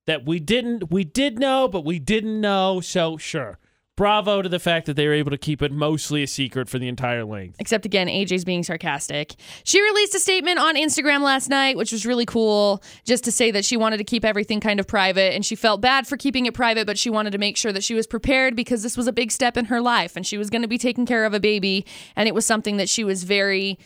that 0.07 0.27
we 0.27 0.39
didn't 0.39 0.91
we 0.91 1.03
did 1.03 1.39
know 1.39 1.67
but 1.67 1.87
we 1.87 1.99
didn't 1.99 2.39
know. 2.39 2.83
So 2.83 3.17
sure, 3.17 3.59
bravo 4.03 4.43
to 4.43 4.49
the 4.49 4.59
fact 4.59 4.87
that 4.87 4.95
they 4.95 5.07
were 5.07 5.13
able 5.13 5.31
to 5.31 5.39
keep 5.39 5.63
it 5.63 5.71
mostly 5.71 6.25
a 6.25 6.27
secret 6.27 6.69
for 6.69 6.77
the 6.81 6.89
entire 6.89 7.25
length. 7.25 7.55
Except 7.61 7.87
again, 7.87 8.09
AJ's 8.09 8.45
being 8.45 8.65
sarcastic. 8.65 9.37
She 9.63 9.81
released 9.81 10.13
a 10.17 10.19
statement 10.19 10.59
on 10.59 10.75
Instagram 10.75 11.21
last 11.21 11.49
night, 11.49 11.77
which 11.77 11.93
was 11.93 12.05
really 12.05 12.27
cool, 12.27 12.83
just 13.05 13.23
to 13.23 13.31
say 13.31 13.53
that 13.53 13.65
she 13.65 13.77
wanted 13.77 13.99
to 13.99 14.05
keep 14.05 14.25
everything 14.25 14.59
kind 14.59 14.81
of 14.81 14.89
private 14.89 15.35
and 15.35 15.47
she 15.47 15.55
felt 15.55 15.81
bad 15.81 16.09
for 16.09 16.17
keeping 16.17 16.47
it 16.47 16.53
private, 16.53 16.85
but 16.85 16.99
she 16.99 17.11
wanted 17.11 17.31
to 17.31 17.39
make 17.39 17.57
sure 17.57 17.71
that 17.71 17.85
she 17.85 17.95
was 17.95 18.09
prepared 18.09 18.57
because 18.57 18.83
this 18.83 18.97
was 18.97 19.07
a 19.07 19.13
big 19.13 19.31
step 19.31 19.57
in 19.57 19.67
her 19.67 19.81
life 19.81 20.17
and 20.17 20.27
she 20.27 20.37
was 20.37 20.51
going 20.51 20.63
to 20.63 20.69
be 20.69 20.79
taking 20.79 21.07
care 21.07 21.25
of 21.25 21.33
a 21.33 21.39
baby. 21.39 21.87
And 22.17 22.27
it 22.27 22.35
was 22.35 22.45
something 22.45 22.79
that 22.79 22.89
she 22.89 23.05
was 23.05 23.23
very 23.23 23.79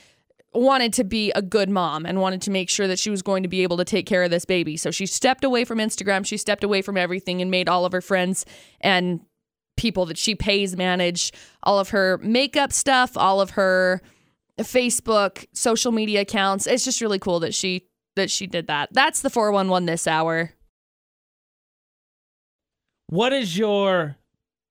wanted 0.54 0.94
to 0.94 1.04
be 1.04 1.30
a 1.32 1.42
good 1.42 1.68
mom 1.68 2.06
and 2.06 2.22
wanted 2.22 2.40
to 2.40 2.50
make 2.50 2.70
sure 2.70 2.86
that 2.88 2.98
she 2.98 3.10
was 3.10 3.20
going 3.20 3.42
to 3.42 3.50
be 3.50 3.62
able 3.62 3.76
to 3.76 3.84
take 3.84 4.06
care 4.06 4.22
of 4.22 4.30
this 4.30 4.46
baby. 4.46 4.78
So 4.78 4.90
she 4.90 5.04
stepped 5.04 5.44
away 5.44 5.66
from 5.66 5.76
Instagram, 5.76 6.24
she 6.24 6.38
stepped 6.38 6.64
away 6.64 6.80
from 6.80 6.96
everything 6.96 7.42
and 7.42 7.50
made 7.50 7.68
all 7.68 7.84
of 7.84 7.92
her 7.92 8.00
friends 8.00 8.46
and 8.80 9.20
people 9.76 10.06
that 10.06 10.18
she 10.18 10.34
pays 10.34 10.76
manage 10.76 11.32
all 11.62 11.78
of 11.78 11.90
her 11.90 12.18
makeup 12.22 12.72
stuff, 12.72 13.16
all 13.16 13.40
of 13.40 13.50
her 13.50 14.00
Facebook, 14.58 15.46
social 15.52 15.92
media 15.92 16.22
accounts. 16.22 16.66
It's 16.66 16.84
just 16.84 17.00
really 17.00 17.18
cool 17.18 17.40
that 17.40 17.54
she 17.54 17.86
that 18.16 18.30
she 18.30 18.46
did 18.46 18.66
that. 18.66 18.88
That's 18.92 19.20
the 19.20 19.30
411 19.30 19.86
this 19.86 20.06
hour. 20.06 20.52
What 23.08 23.32
is 23.32 23.56
your 23.56 24.16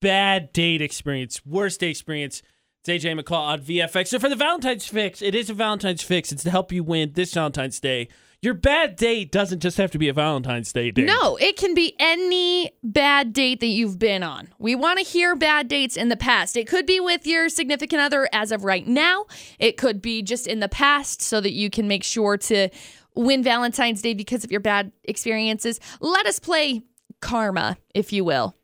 bad 0.02 0.52
date 0.52 0.82
experience, 0.82 1.46
worst 1.46 1.80
date 1.80 1.92
experience? 1.92 2.42
It's 2.84 3.04
AJ 3.04 3.20
McCall 3.20 3.48
on 3.48 3.62
VFX. 3.62 4.10
So 4.10 4.20
for 4.20 4.30
the 4.30 4.36
Valentine's 4.36 4.88
fix, 4.88 5.22
it 5.22 5.34
is 5.34 5.50
a 5.50 5.54
Valentine's 5.54 6.04
fix. 6.04 6.32
It's 6.32 6.44
to 6.44 6.52
help 6.52 6.72
you 6.72 6.84
win 6.84 7.14
this 7.14 7.34
Valentine's 7.34 7.80
Day. 7.80 8.10
Your 8.46 8.54
bad 8.54 8.96
date 8.96 9.32
doesn't 9.32 9.60
just 9.60 9.76
have 9.78 9.90
to 9.90 9.98
be 9.98 10.08
a 10.08 10.14
Valentine's 10.14 10.72
Day 10.72 10.92
date. 10.92 11.08
No, 11.08 11.36
it 11.38 11.58
can 11.58 11.74
be 11.74 11.96
any 12.00 12.72
bad 12.84 13.34
date 13.34 13.60
that 13.60 13.66
you've 13.66 13.98
been 13.98 14.22
on. 14.22 14.50
We 14.60 14.76
want 14.76 15.00
to 15.00 15.04
hear 15.04 15.36
bad 15.36 15.68
dates 15.68 15.98
in 15.98 16.10
the 16.10 16.16
past. 16.16 16.56
It 16.56 16.68
could 16.68 16.86
be 16.86 17.00
with 17.00 17.26
your 17.26 17.50
significant 17.50 18.04
other 18.04 18.30
as 18.32 18.52
of 18.52 18.64
right 18.64 18.86
now. 18.86 19.26
It 19.58 19.78
could 19.78 20.00
be 20.00 20.22
just 20.22 20.46
in 20.46 20.60
the 20.60 20.70
past 20.70 21.24
so 21.24 21.42
that 21.42 21.54
you 21.54 21.72
can 21.72 21.88
make 21.88 22.04
sure 22.04 22.38
to 22.38 22.70
win 23.16 23.42
Valentine's 23.42 24.04
Day 24.04 24.14
because 24.14 24.44
of 24.44 24.52
your 24.52 24.62
bad 24.62 24.92
experiences. 25.06 25.80
Let 26.00 26.28
us 26.28 26.38
play 26.38 26.84
karma, 27.22 27.78
if 27.96 28.14
you 28.14 28.24
will. 28.24 28.56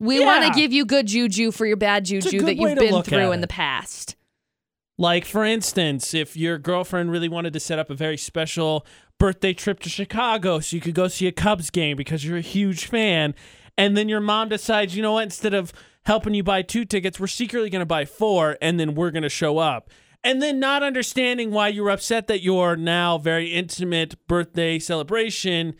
We 0.00 0.24
want 0.24 0.46
to 0.46 0.58
give 0.58 0.72
you 0.72 0.86
good 0.86 1.06
juju 1.06 1.50
for 1.50 1.66
your 1.66 1.76
bad 1.76 2.06
juju 2.06 2.40
that 2.40 2.56
you've 2.56 2.78
been 2.78 3.02
through 3.02 3.32
in 3.32 3.42
the 3.42 3.46
past. 3.46 4.16
Like, 5.00 5.24
for 5.24 5.44
instance, 5.44 6.12
if 6.12 6.36
your 6.36 6.58
girlfriend 6.58 7.12
really 7.12 7.28
wanted 7.28 7.52
to 7.52 7.60
set 7.60 7.78
up 7.78 7.88
a 7.88 7.94
very 7.94 8.16
special 8.16 8.84
birthday 9.18 9.52
trip 9.52 9.80
to 9.80 9.88
Chicago 9.88 10.60
so 10.60 10.76
you 10.76 10.80
could 10.80 10.94
go 10.94 11.08
see 11.08 11.26
a 11.26 11.32
Cubs 11.32 11.70
game 11.70 11.96
because 11.96 12.24
you're 12.24 12.38
a 12.38 12.42
huge 12.42 12.86
fan, 12.86 13.34
and 13.76 13.96
then 13.96 14.08
your 14.08 14.20
mom 14.20 14.48
decides, 14.48 14.96
you 14.96 15.02
know 15.02 15.14
what, 15.14 15.24
instead 15.24 15.54
of 15.54 15.72
helping 16.04 16.34
you 16.34 16.42
buy 16.42 16.62
two 16.62 16.84
tickets, 16.84 17.20
we're 17.20 17.26
secretly 17.26 17.70
going 17.70 17.80
to 17.80 17.86
buy 17.86 18.04
four, 18.04 18.56
and 18.62 18.78
then 18.80 18.94
we're 18.94 19.10
going 19.10 19.22
to 19.22 19.28
show 19.28 19.58
up. 19.58 19.90
And 20.24 20.42
then 20.42 20.58
not 20.58 20.82
understanding 20.82 21.50
why 21.52 21.68
you're 21.68 21.90
upset 21.90 22.26
that 22.26 22.42
your 22.42 22.76
now 22.76 23.18
very 23.18 23.48
intimate 23.48 24.26
birthday 24.26 24.78
celebration 24.78 25.74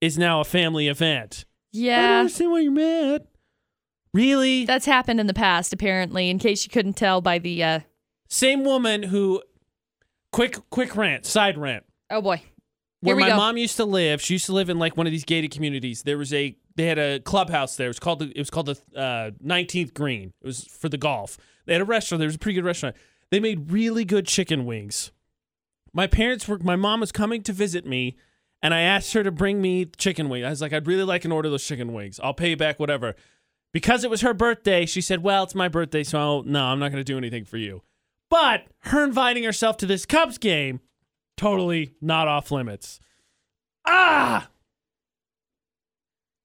is 0.00 0.18
now 0.18 0.40
a 0.40 0.44
family 0.44 0.88
event. 0.88 1.44
Yeah. 1.70 1.98
I 1.98 2.02
don't 2.08 2.18
understand 2.20 2.50
why 2.50 2.60
you're 2.60 2.72
mad. 2.72 3.26
Really? 4.12 4.64
That's 4.64 4.86
happened 4.86 5.20
in 5.20 5.26
the 5.26 5.34
past, 5.34 5.72
apparently, 5.72 6.28
in 6.28 6.38
case 6.38 6.64
you 6.64 6.70
couldn't 6.70 6.94
tell 6.94 7.20
by 7.20 7.38
the. 7.38 7.62
Uh, 7.62 7.80
Same 8.28 8.64
woman 8.64 9.04
who, 9.04 9.42
quick, 10.32 10.58
quick 10.70 10.96
rant, 10.96 11.24
side 11.26 11.56
rant. 11.58 11.84
oh 12.10 12.20
boy. 12.20 12.42
Where 13.04 13.16
my 13.16 13.28
go. 13.28 13.36
mom 13.36 13.56
used 13.56 13.76
to 13.76 13.84
live. 13.84 14.20
She 14.20 14.34
used 14.34 14.46
to 14.46 14.52
live 14.52 14.70
in 14.70 14.78
like 14.78 14.96
one 14.96 15.06
of 15.06 15.10
these 15.10 15.24
gated 15.24 15.50
communities. 15.50 16.02
There 16.02 16.18
was 16.18 16.32
a 16.32 16.56
they 16.76 16.86
had 16.86 16.98
a 16.98 17.20
clubhouse 17.20 17.76
there. 17.76 17.86
It 17.86 17.90
was 17.90 18.00
called 18.00 18.20
the, 18.20 18.32
it 18.34 18.38
was 18.38 18.50
called 18.50 18.66
the 18.66 18.98
uh, 18.98 19.30
19th 19.44 19.94
Green. 19.94 20.32
It 20.42 20.46
was 20.46 20.64
for 20.64 20.88
the 20.88 20.98
golf. 20.98 21.38
They 21.66 21.74
had 21.74 21.82
a 21.82 21.86
restaurant. 21.86 22.20
There 22.20 22.26
was 22.26 22.34
a 22.34 22.38
pretty 22.38 22.56
good 22.56 22.64
restaurant. 22.64 22.96
They 23.30 23.40
made 23.40 23.70
really 23.70 24.04
good 24.04 24.26
chicken 24.26 24.64
wings. 24.64 25.12
My 25.92 26.06
parents 26.06 26.48
were 26.48 26.58
my 26.58 26.76
mom 26.76 27.00
was 27.00 27.12
coming 27.12 27.42
to 27.42 27.52
visit 27.52 27.86
me 27.86 28.16
and 28.62 28.72
I 28.72 28.80
asked 28.80 29.12
her 29.12 29.22
to 29.22 29.30
bring 29.30 29.60
me 29.60 29.84
chicken 29.84 30.28
wings. 30.28 30.44
I 30.44 30.50
was 30.50 30.60
like 30.60 30.72
I'd 30.72 30.86
really 30.86 31.04
like 31.04 31.24
an 31.24 31.32
order 31.32 31.48
of 31.48 31.52
those 31.52 31.66
chicken 31.66 31.92
wings. 31.92 32.18
I'll 32.22 32.34
pay 32.34 32.50
you 32.50 32.56
back 32.56 32.80
whatever. 32.80 33.14
Because 33.72 34.04
it 34.04 34.10
was 34.10 34.20
her 34.20 34.32
birthday, 34.32 34.86
she 34.86 35.00
said, 35.00 35.24
"Well, 35.24 35.42
it's 35.42 35.54
my 35.54 35.66
birthday, 35.66 36.04
so 36.04 36.18
I'll, 36.18 36.42
no, 36.44 36.62
I'm 36.66 36.78
not 36.78 36.92
going 36.92 37.00
to 37.00 37.12
do 37.12 37.18
anything 37.18 37.44
for 37.44 37.56
you." 37.56 37.82
But 38.30 38.66
her 38.80 39.02
inviting 39.04 39.42
herself 39.42 39.76
to 39.78 39.86
this 39.86 40.06
Cubs 40.06 40.38
game 40.38 40.80
totally 41.36 41.94
not 42.00 42.28
off 42.28 42.50
limits. 42.50 43.00
Ah! 43.86 44.48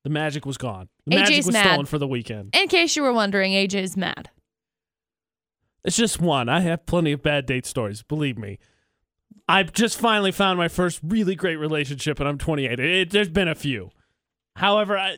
The 0.03 0.09
magic 0.09 0.45
was 0.45 0.57
gone. 0.57 0.89
The 1.05 1.15
magic 1.15 1.45
was 1.45 1.53
mad. 1.53 1.65
stolen 1.65 1.85
for 1.85 1.97
the 1.97 2.07
weekend. 2.07 2.55
In 2.55 2.67
case 2.67 2.95
you 2.95 3.03
were 3.03 3.13
wondering, 3.13 3.51
AJ 3.51 3.75
is 3.75 3.97
mad. 3.97 4.29
It's 5.83 5.95
just 5.97 6.19
one. 6.19 6.49
I 6.49 6.61
have 6.61 6.85
plenty 6.85 7.11
of 7.11 7.21
bad 7.21 7.45
date 7.45 7.65
stories, 7.65 8.01
believe 8.03 8.37
me. 8.37 8.59
I've 9.47 9.73
just 9.73 9.97
finally 9.99 10.31
found 10.31 10.57
my 10.57 10.67
first 10.67 10.99
really 11.03 11.35
great 11.35 11.55
relationship, 11.55 12.19
and 12.19 12.29
I'm 12.29 12.37
28. 12.37 12.79
It, 12.79 13.09
there's 13.09 13.29
been 13.29 13.47
a 13.47 13.55
few. 13.55 13.89
However, 14.55 14.97
I 14.97 15.17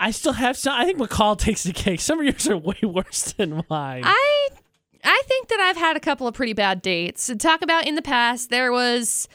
I 0.00 0.10
still 0.10 0.32
have 0.32 0.56
some. 0.56 0.74
I 0.78 0.84
think 0.84 0.98
McCall 0.98 1.38
takes 1.38 1.64
the 1.64 1.72
cake. 1.72 2.00
Some 2.00 2.20
of 2.20 2.24
yours 2.24 2.48
are 2.48 2.56
way 2.56 2.78
worse 2.82 3.32
than 3.32 3.62
mine. 3.68 4.02
I 4.04 4.48
I 5.04 5.22
think 5.26 5.48
that 5.48 5.60
I've 5.60 5.76
had 5.76 5.96
a 5.96 6.00
couple 6.00 6.26
of 6.26 6.34
pretty 6.34 6.54
bad 6.54 6.82
dates. 6.82 7.26
To 7.26 7.36
talk 7.36 7.62
about 7.62 7.86
in 7.86 7.94
the 7.94 8.02
past, 8.02 8.50
there 8.50 8.72
was 8.72 9.28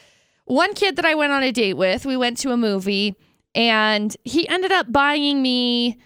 one 0.46 0.74
kid 0.74 0.96
that 0.96 1.06
I 1.06 1.16
went 1.16 1.32
on 1.32 1.44
a 1.44 1.52
date 1.52 1.76
with. 1.76 2.06
We 2.06 2.18
went 2.18 2.38
to 2.40 2.52
a 2.52 2.58
movie 2.58 3.16
and 3.56 4.16
he 4.24 4.48
ended 4.48 4.72
up 4.72 4.92
buying 4.92 5.42
me 5.42 6.00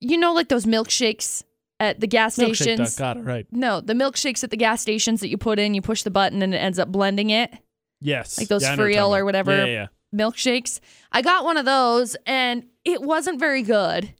you 0.00 0.16
know 0.16 0.32
like 0.32 0.48
those 0.48 0.66
milkshakes 0.66 1.44
at 1.78 2.00
the 2.00 2.06
gas 2.06 2.36
Milkshake 2.36 2.56
stations. 2.56 2.96
duck, 2.96 2.98
got 2.98 3.16
it 3.16 3.20
right. 3.20 3.46
No, 3.50 3.80
the 3.80 3.94
milkshakes 3.94 4.44
at 4.44 4.50
the 4.50 4.56
gas 4.56 4.82
stations 4.82 5.20
that 5.20 5.28
you 5.28 5.38
put 5.38 5.58
in, 5.58 5.72
you 5.74 5.80
push 5.80 6.02
the 6.02 6.10
button 6.10 6.42
and 6.42 6.54
it 6.54 6.58
ends 6.58 6.78
up 6.78 6.90
blending 6.90 7.30
it. 7.30 7.50
Yes, 8.00 8.38
Like 8.38 8.48
those 8.48 8.62
Yeah, 8.62 8.72
I 8.72 8.76
know 8.76 8.82
what 8.82 8.92
you're 8.92 9.02
Friel 9.02 9.18
or 9.18 9.24
whatever. 9.24 9.56
Yeah, 9.56 9.64
yeah, 9.64 9.86
yeah. 10.12 10.24
milkshakes. 10.24 10.80
I 11.12 11.22
got 11.22 11.44
one 11.44 11.56
of 11.56 11.64
those 11.64 12.16
and 12.26 12.64
it 12.84 13.02
wasn't 13.02 13.38
very 13.38 13.62
good. 13.62 14.14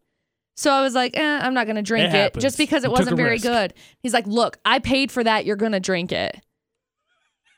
So 0.56 0.70
I 0.72 0.82
was 0.82 0.94
like, 0.94 1.16
eh, 1.16 1.38
I'm 1.42 1.54
not 1.54 1.64
going 1.66 1.76
to 1.76 1.82
drink 1.82 2.04
It 2.06 2.14
it, 2.14 2.18
happens. 2.18 2.42
just 2.42 2.58
because 2.58 2.84
it 2.84 2.88
You 2.88 2.96
took 2.96 2.98
wasn't 3.00 3.14
a 3.14 3.16
very 3.16 3.30
risk. 3.32 3.44
good. 3.44 3.74
He's 4.02 4.12
like, 4.12 4.26
Look, 4.26 4.58
I 4.64 4.78
paid 4.78 5.10
for 5.10 5.24
that. 5.24 5.46
You're 5.46 5.56
going 5.56 5.72
to 5.72 5.80
drink 5.80 6.12
it. 6.12 6.38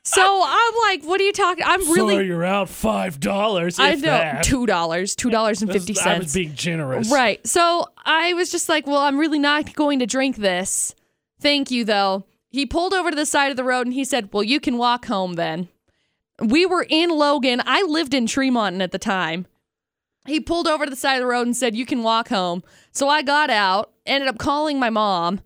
So 0.05 0.21
I'm 0.45 0.73
like, 0.89 1.03
What 1.03 1.19
are 1.21 1.23
you 1.23 1.31
talking? 1.33 1.63
I'm 1.65 1.79
really. 1.91 2.15
Sorry, 2.15 2.27
you're 2.27 2.43
out 2.43 2.69
five 2.69 3.19
dollars. 3.19 3.79
I 3.79 3.95
know 3.95 4.39
two 4.43 4.65
dollars, 4.65 5.15
$2.50. 5.15 6.05
I 6.05 6.19
was 6.19 6.33
being 6.33 6.53
generous. 6.55 7.11
Right. 7.11 7.45
So 7.47 7.87
I 8.05 8.33
was 8.33 8.51
just 8.51 8.67
like, 8.69 8.85
well, 8.85 8.99
I'm 8.99 9.17
really 9.17 9.39
not 9.39 9.73
going 9.75 9.99
to 9.99 10.05
drink 10.05 10.35
this. 10.37 10.93
Thank 11.39 11.71
you, 11.71 11.83
though. 11.85 12.25
He 12.49 12.65
pulled 12.65 12.93
over 12.93 13.09
to 13.09 13.15
the 13.15 13.25
side 13.25 13.49
of 13.51 13.57
the 13.57 13.63
road 13.63 13.87
and 13.87 13.93
he 13.93 14.03
said, 14.05 14.29
well, 14.31 14.43
you 14.43 14.59
can 14.59 14.77
walk 14.77 15.05
home 15.05 15.33
then. 15.33 15.69
We 16.39 16.65
were 16.65 16.85
in 16.87 17.09
Logan. 17.09 17.61
I 17.65 17.81
lived 17.83 18.13
in 18.13 18.27
Tremont 18.27 18.81
at 18.81 18.91
the 18.91 18.99
time. 18.99 19.47
He 20.25 20.39
pulled 20.39 20.67
over 20.67 20.85
to 20.85 20.89
the 20.89 20.95
side 20.95 21.15
of 21.15 21.21
the 21.21 21.27
road 21.27 21.47
and 21.47 21.55
said, 21.55 21.75
you 21.75 21.85
can 21.85 22.01
walk 22.03 22.29
home. 22.29 22.63
So 22.91 23.09
I 23.09 23.21
got 23.21 23.49
out, 23.49 23.91
ended 24.05 24.29
up 24.29 24.37
calling 24.37 24.79
my 24.79 24.89
mom. 24.89 25.41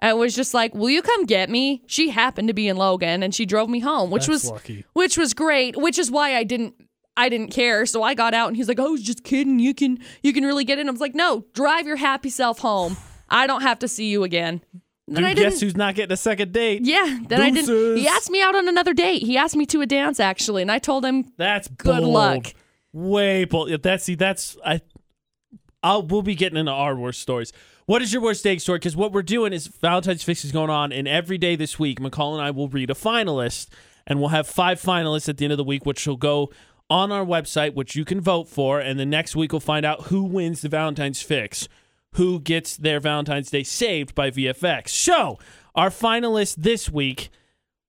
I 0.00 0.14
was 0.14 0.34
just 0.34 0.52
like, 0.52 0.74
"Will 0.74 0.90
you 0.90 1.00
come 1.00 1.26
get 1.26 1.48
me?" 1.48 1.82
She 1.86 2.08
happened 2.10 2.48
to 2.48 2.54
be 2.54 2.66
in 2.66 2.76
Logan 2.76 3.22
and 3.22 3.32
she 3.32 3.46
drove 3.46 3.70
me 3.70 3.78
home, 3.78 4.10
which 4.10 4.26
That's 4.26 4.44
was 4.44 4.50
lucky. 4.50 4.84
which 4.94 5.16
was 5.16 5.32
great, 5.32 5.76
which 5.76 5.96
is 5.96 6.10
why 6.10 6.34
I 6.34 6.42
didn't 6.42 6.74
I 7.16 7.28
didn't 7.28 7.52
care. 7.52 7.86
So 7.86 8.02
I 8.02 8.14
got 8.14 8.34
out 8.34 8.48
and 8.48 8.56
he's 8.56 8.66
like, 8.66 8.80
oh, 8.80 8.86
"I 8.86 8.90
was 8.90 9.02
just 9.02 9.22
kidding. 9.22 9.60
You 9.60 9.74
can 9.74 9.98
you 10.20 10.32
can 10.32 10.44
really 10.44 10.64
get 10.64 10.80
in." 10.80 10.88
I 10.88 10.90
was 10.90 11.00
like, 11.00 11.14
"No, 11.14 11.44
drive 11.54 11.86
your 11.86 11.94
happy 11.96 12.30
self 12.30 12.58
home. 12.58 12.96
I 13.30 13.46
don't 13.46 13.62
have 13.62 13.78
to 13.78 13.86
see 13.86 14.08
you 14.10 14.24
again." 14.24 14.62
Then 15.06 15.22
Dude, 15.22 15.24
I 15.24 15.34
guess 15.34 15.60
who's 15.60 15.76
not 15.76 15.94
getting 15.94 16.12
a 16.12 16.16
second 16.16 16.52
date? 16.52 16.82
Yeah, 16.84 17.20
then 17.28 17.40
I 17.40 17.50
didn't 17.50 17.96
He 17.96 18.08
asked 18.08 18.30
me 18.30 18.42
out 18.42 18.56
on 18.56 18.66
another 18.68 18.94
date. 18.94 19.22
He 19.22 19.36
asked 19.36 19.54
me 19.54 19.66
to 19.66 19.82
a 19.82 19.86
dance 19.86 20.18
actually, 20.18 20.62
and 20.62 20.70
I 20.72 20.78
told 20.80 21.04
him 21.04 21.32
That's 21.36 21.68
Good 21.68 22.00
bold. 22.00 22.12
luck. 22.12 22.54
Way. 22.92 23.46
Yeah, 23.50 23.76
That's 23.82 24.04
see. 24.04 24.14
That's 24.14 24.56
I. 24.64 24.80
I'll 25.82 26.06
we'll 26.06 26.22
be 26.22 26.34
getting 26.34 26.58
into 26.58 26.72
our 26.72 26.94
worst 26.94 27.20
stories. 27.20 27.52
What 27.86 28.02
is 28.02 28.12
your 28.12 28.22
worst 28.22 28.44
date 28.44 28.62
story? 28.62 28.78
Because 28.78 28.96
what 28.96 29.12
we're 29.12 29.22
doing 29.22 29.52
is 29.52 29.66
Valentine's 29.66 30.22
Fix 30.22 30.44
is 30.44 30.52
going 30.52 30.70
on, 30.70 30.92
and 30.92 31.08
every 31.08 31.38
day 31.38 31.56
this 31.56 31.78
week, 31.78 31.98
McCall 31.98 32.34
and 32.34 32.42
I 32.42 32.50
will 32.50 32.68
read 32.68 32.90
a 32.90 32.94
finalist, 32.94 33.68
and 34.06 34.20
we'll 34.20 34.28
have 34.28 34.46
five 34.46 34.80
finalists 34.80 35.28
at 35.28 35.38
the 35.38 35.44
end 35.44 35.52
of 35.52 35.58
the 35.58 35.64
week, 35.64 35.84
which 35.84 36.06
will 36.06 36.16
go 36.16 36.52
on 36.88 37.10
our 37.10 37.24
website, 37.24 37.74
which 37.74 37.96
you 37.96 38.04
can 38.04 38.20
vote 38.20 38.48
for, 38.48 38.78
and 38.78 39.00
the 39.00 39.06
next 39.06 39.34
week 39.34 39.52
we'll 39.52 39.60
find 39.60 39.86
out 39.86 40.08
who 40.08 40.22
wins 40.22 40.60
the 40.60 40.68
Valentine's 40.68 41.22
Fix, 41.22 41.66
who 42.16 42.38
gets 42.38 42.76
their 42.76 43.00
Valentine's 43.00 43.50
Day 43.50 43.62
saved 43.62 44.14
by 44.14 44.30
VFX. 44.30 44.90
So 44.90 45.38
our 45.74 45.88
finalist 45.88 46.56
this 46.56 46.90
week, 46.90 47.30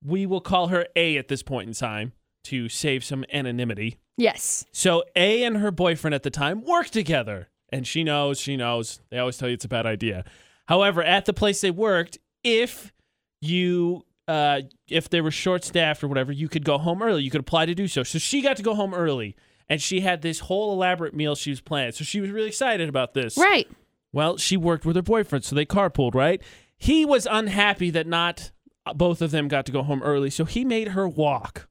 we 0.01 0.25
will 0.25 0.41
call 0.41 0.67
her 0.69 0.87
A 0.95 1.17
at 1.17 1.27
this 1.27 1.43
point 1.43 1.67
in 1.67 1.73
time 1.73 2.13
to 2.45 2.69
save 2.69 3.03
some 3.03 3.25
anonymity. 3.33 3.97
Yes. 4.18 4.66
So 4.72 5.03
A 5.16 5.43
and 5.43 5.57
her 5.57 5.72
boyfriend 5.72 6.14
at 6.14 6.24
the 6.24 6.30
time 6.30 6.64
work 6.64 6.89
together, 6.89 7.49
and 7.70 7.88
she 7.88 8.03
knows, 8.03 8.39
she 8.39 8.55
knows. 8.57 8.99
They 9.09 9.18
always 9.18 9.38
tell 9.38 9.49
you 9.49 9.55
it's 9.55 9.66
a 9.66 9.70
bad 9.70 9.86
idea. 9.86 10.26
However, 10.68 11.03
at 11.03 11.26
the 11.26 11.34
place 11.34 11.61
they 11.61 11.72
worked, 11.72 12.18
if 12.43 12.93
you 13.41 14.05
uh 14.28 14.61
if 14.88 15.09
they 15.09 15.20
were 15.20 15.32
short 15.32 15.64
staffed 15.64 16.03
or 16.03 16.07
whatever, 16.07 16.32
you 16.32 16.47
could 16.47 16.64
go 16.64 16.78
home 16.78 17.01
early. 17.01 17.24
You 17.24 17.32
could 17.32 17.41
apply 17.41 17.66
to 17.66 17.76
do 17.76 17.88
so. 17.88 18.03
So 18.03 18.20
she 18.20 18.41
got 18.41 18.57
to 18.57 18.64
go 18.64 18.74
home 18.76 18.93
early, 18.93 19.36
and 19.68 19.82
she 19.82 20.01
had 20.01 20.22
this 20.22 20.39
whole 20.39 20.72
elaborate 20.74 21.14
meal 21.14 21.36
she 21.36 21.49
was 21.49 21.61
planning. 21.61 21.91
So 21.91 22.03
she 22.03 22.22
was 22.22 22.30
really 22.30 22.47
excited 22.47 22.88
about 22.88 23.14
this. 23.14 23.38
Right. 23.38 23.68
Well, 24.14 24.38
she 24.38 24.55
worked 24.57 24.86
with 24.86 24.95
her 24.95 25.01
boyfriend, 25.01 25.43
so 25.43 25.55
they 25.55 25.66
carpooled, 25.66 26.14
right? 26.14 26.41
He 26.78 27.03
was 27.03 27.28
unhappy 27.30 27.89
that 27.89 28.05
not 28.07 28.51
both 28.95 29.22
of 29.22 29.32
them 29.32 29.47
got 29.47 29.66
to 29.66 29.72
go 29.72 29.82
home 29.82 30.03
early, 30.03 30.30
so 30.30 30.45
he 30.45 30.64
made 30.64 30.89
her 30.89 31.07
walk 31.07 31.68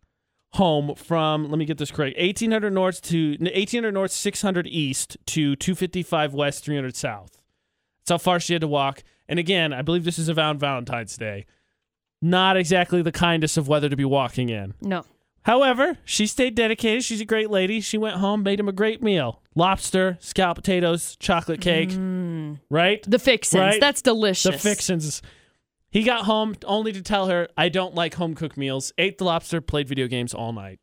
home 0.54 0.94
from 0.94 1.48
let 1.48 1.58
me 1.58 1.64
get 1.64 1.78
this 1.78 1.90
correct 1.90 2.18
1800 2.18 2.72
north 2.72 3.00
to 3.00 3.30
1800 3.38 3.92
north 3.92 4.10
600 4.10 4.66
east 4.66 5.16
to 5.26 5.56
255 5.56 6.34
west 6.34 6.64
300 6.64 6.94
south 6.94 7.40
that's 8.00 8.10
how 8.10 8.18
far 8.18 8.38
she 8.38 8.52
had 8.52 8.60
to 8.60 8.68
walk 8.68 9.02
and 9.28 9.38
again 9.38 9.72
i 9.72 9.80
believe 9.80 10.04
this 10.04 10.18
is 10.18 10.28
around 10.28 10.58
valentine's 10.58 11.16
day 11.16 11.46
not 12.20 12.56
exactly 12.56 13.00
the 13.00 13.12
kindest 13.12 13.56
of 13.56 13.66
weather 13.66 13.88
to 13.88 13.96
be 13.96 14.04
walking 14.04 14.48
in 14.50 14.74
No. 14.82 15.04
However, 15.44 15.98
she 16.04 16.28
stayed 16.28 16.54
dedicated. 16.54 17.02
She's 17.02 17.20
a 17.20 17.24
great 17.24 17.50
lady. 17.50 17.80
She 17.80 17.98
went 17.98 18.16
home, 18.16 18.44
made 18.44 18.60
him 18.60 18.68
a 18.68 18.72
great 18.72 19.02
meal: 19.02 19.42
lobster, 19.56 20.16
scalloped 20.20 20.60
potatoes, 20.60 21.16
chocolate 21.16 21.60
cake. 21.60 21.90
Mm. 21.90 22.60
Right? 22.70 23.04
The 23.08 23.18
fixins. 23.18 23.60
Right? 23.60 23.80
That's 23.80 24.02
delicious. 24.02 24.52
The 24.52 24.58
fixins. 24.58 25.22
He 25.92 26.02
got 26.04 26.24
home 26.24 26.56
only 26.64 26.90
to 26.92 27.02
tell 27.02 27.28
her, 27.28 27.48
"I 27.56 27.68
don't 27.68 27.94
like 27.94 28.14
home 28.14 28.34
cooked 28.34 28.56
meals." 28.56 28.92
Ate 28.96 29.18
the 29.18 29.24
lobster, 29.24 29.60
played 29.60 29.86
video 29.86 30.08
games 30.08 30.32
all 30.32 30.52
night. 30.52 30.80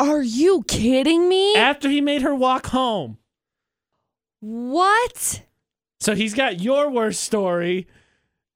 Are 0.00 0.22
you 0.22 0.64
kidding 0.66 1.28
me? 1.28 1.54
After 1.54 1.90
he 1.90 2.00
made 2.00 2.22
her 2.22 2.34
walk 2.34 2.66
home. 2.68 3.18
what? 4.40 5.42
So 6.00 6.14
he's 6.14 6.34
got 6.34 6.60
your 6.60 6.90
worst 6.90 7.20
story, 7.22 7.86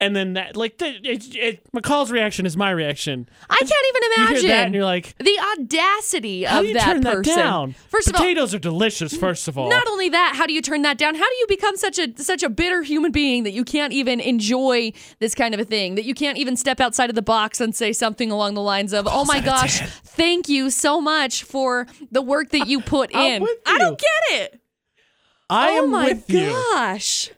and 0.01 0.15
then 0.15 0.33
that 0.33 0.57
like 0.57 0.79
the, 0.79 0.87
it, 0.87 1.35
it, 1.35 1.71
McCall's 1.71 2.11
reaction 2.11 2.47
is 2.47 2.57
my 2.57 2.71
reaction. 2.71 3.29
I 3.49 3.57
can't 3.57 3.71
even 3.89 4.03
imagine. 4.11 4.35
You 4.35 4.41
hear 4.41 4.57
that, 4.57 4.65
and 4.65 4.75
you're 4.75 4.83
like, 4.83 5.15
the 5.19 5.39
audacity 5.57 6.43
"How 6.43 6.57
of 6.57 6.63
do 6.63 6.67
you 6.69 6.73
that 6.73 6.85
turn 6.85 7.03
person. 7.03 7.35
that 7.35 7.43
down?" 7.43 7.75
First 7.87 8.07
of 8.07 8.15
all, 8.15 8.21
potatoes 8.21 8.53
are 8.55 8.59
delicious. 8.59 9.15
First 9.15 9.47
of 9.47 9.57
all, 9.57 9.69
Not 9.69 9.87
only 9.87 10.09
that, 10.09 10.33
how 10.35 10.47
do 10.47 10.53
you 10.53 10.61
turn 10.61 10.81
that 10.81 10.97
down? 10.97 11.13
How 11.13 11.29
do 11.29 11.35
you 11.35 11.45
become 11.47 11.77
such 11.77 11.99
a 11.99 12.11
such 12.17 12.41
a 12.41 12.49
bitter 12.49 12.81
human 12.81 13.11
being 13.11 13.43
that 13.43 13.51
you 13.51 13.63
can't 13.63 13.93
even 13.93 14.19
enjoy 14.19 14.91
this 15.19 15.35
kind 15.35 15.53
of 15.53 15.59
a 15.59 15.65
thing? 15.65 15.95
That 15.95 16.05
you 16.05 16.15
can't 16.15 16.37
even 16.37 16.57
step 16.57 16.79
outside 16.81 17.09
of 17.09 17.15
the 17.15 17.21
box 17.21 17.61
and 17.61 17.75
say 17.75 17.93
something 17.93 18.31
along 18.31 18.55
the 18.55 18.61
lines 18.61 18.93
of, 18.93 19.07
"Oh 19.09 19.23
my 19.25 19.39
gosh, 19.39 19.81
thank 20.03 20.49
you 20.49 20.71
so 20.71 20.99
much 20.99 21.43
for 21.43 21.85
the 22.11 22.23
work 22.23 22.49
that 22.49 22.67
you 22.67 22.81
put 22.81 23.11
in." 23.11 23.45
I 23.67 23.77
don't 23.77 23.99
get 23.99 24.41
it. 24.41 24.60
I 25.51 25.71
oh 25.71 25.83
am 25.83 25.91
my 25.91 26.05
with 26.09 26.29
you. 26.29 26.47
gosh. 26.49 27.29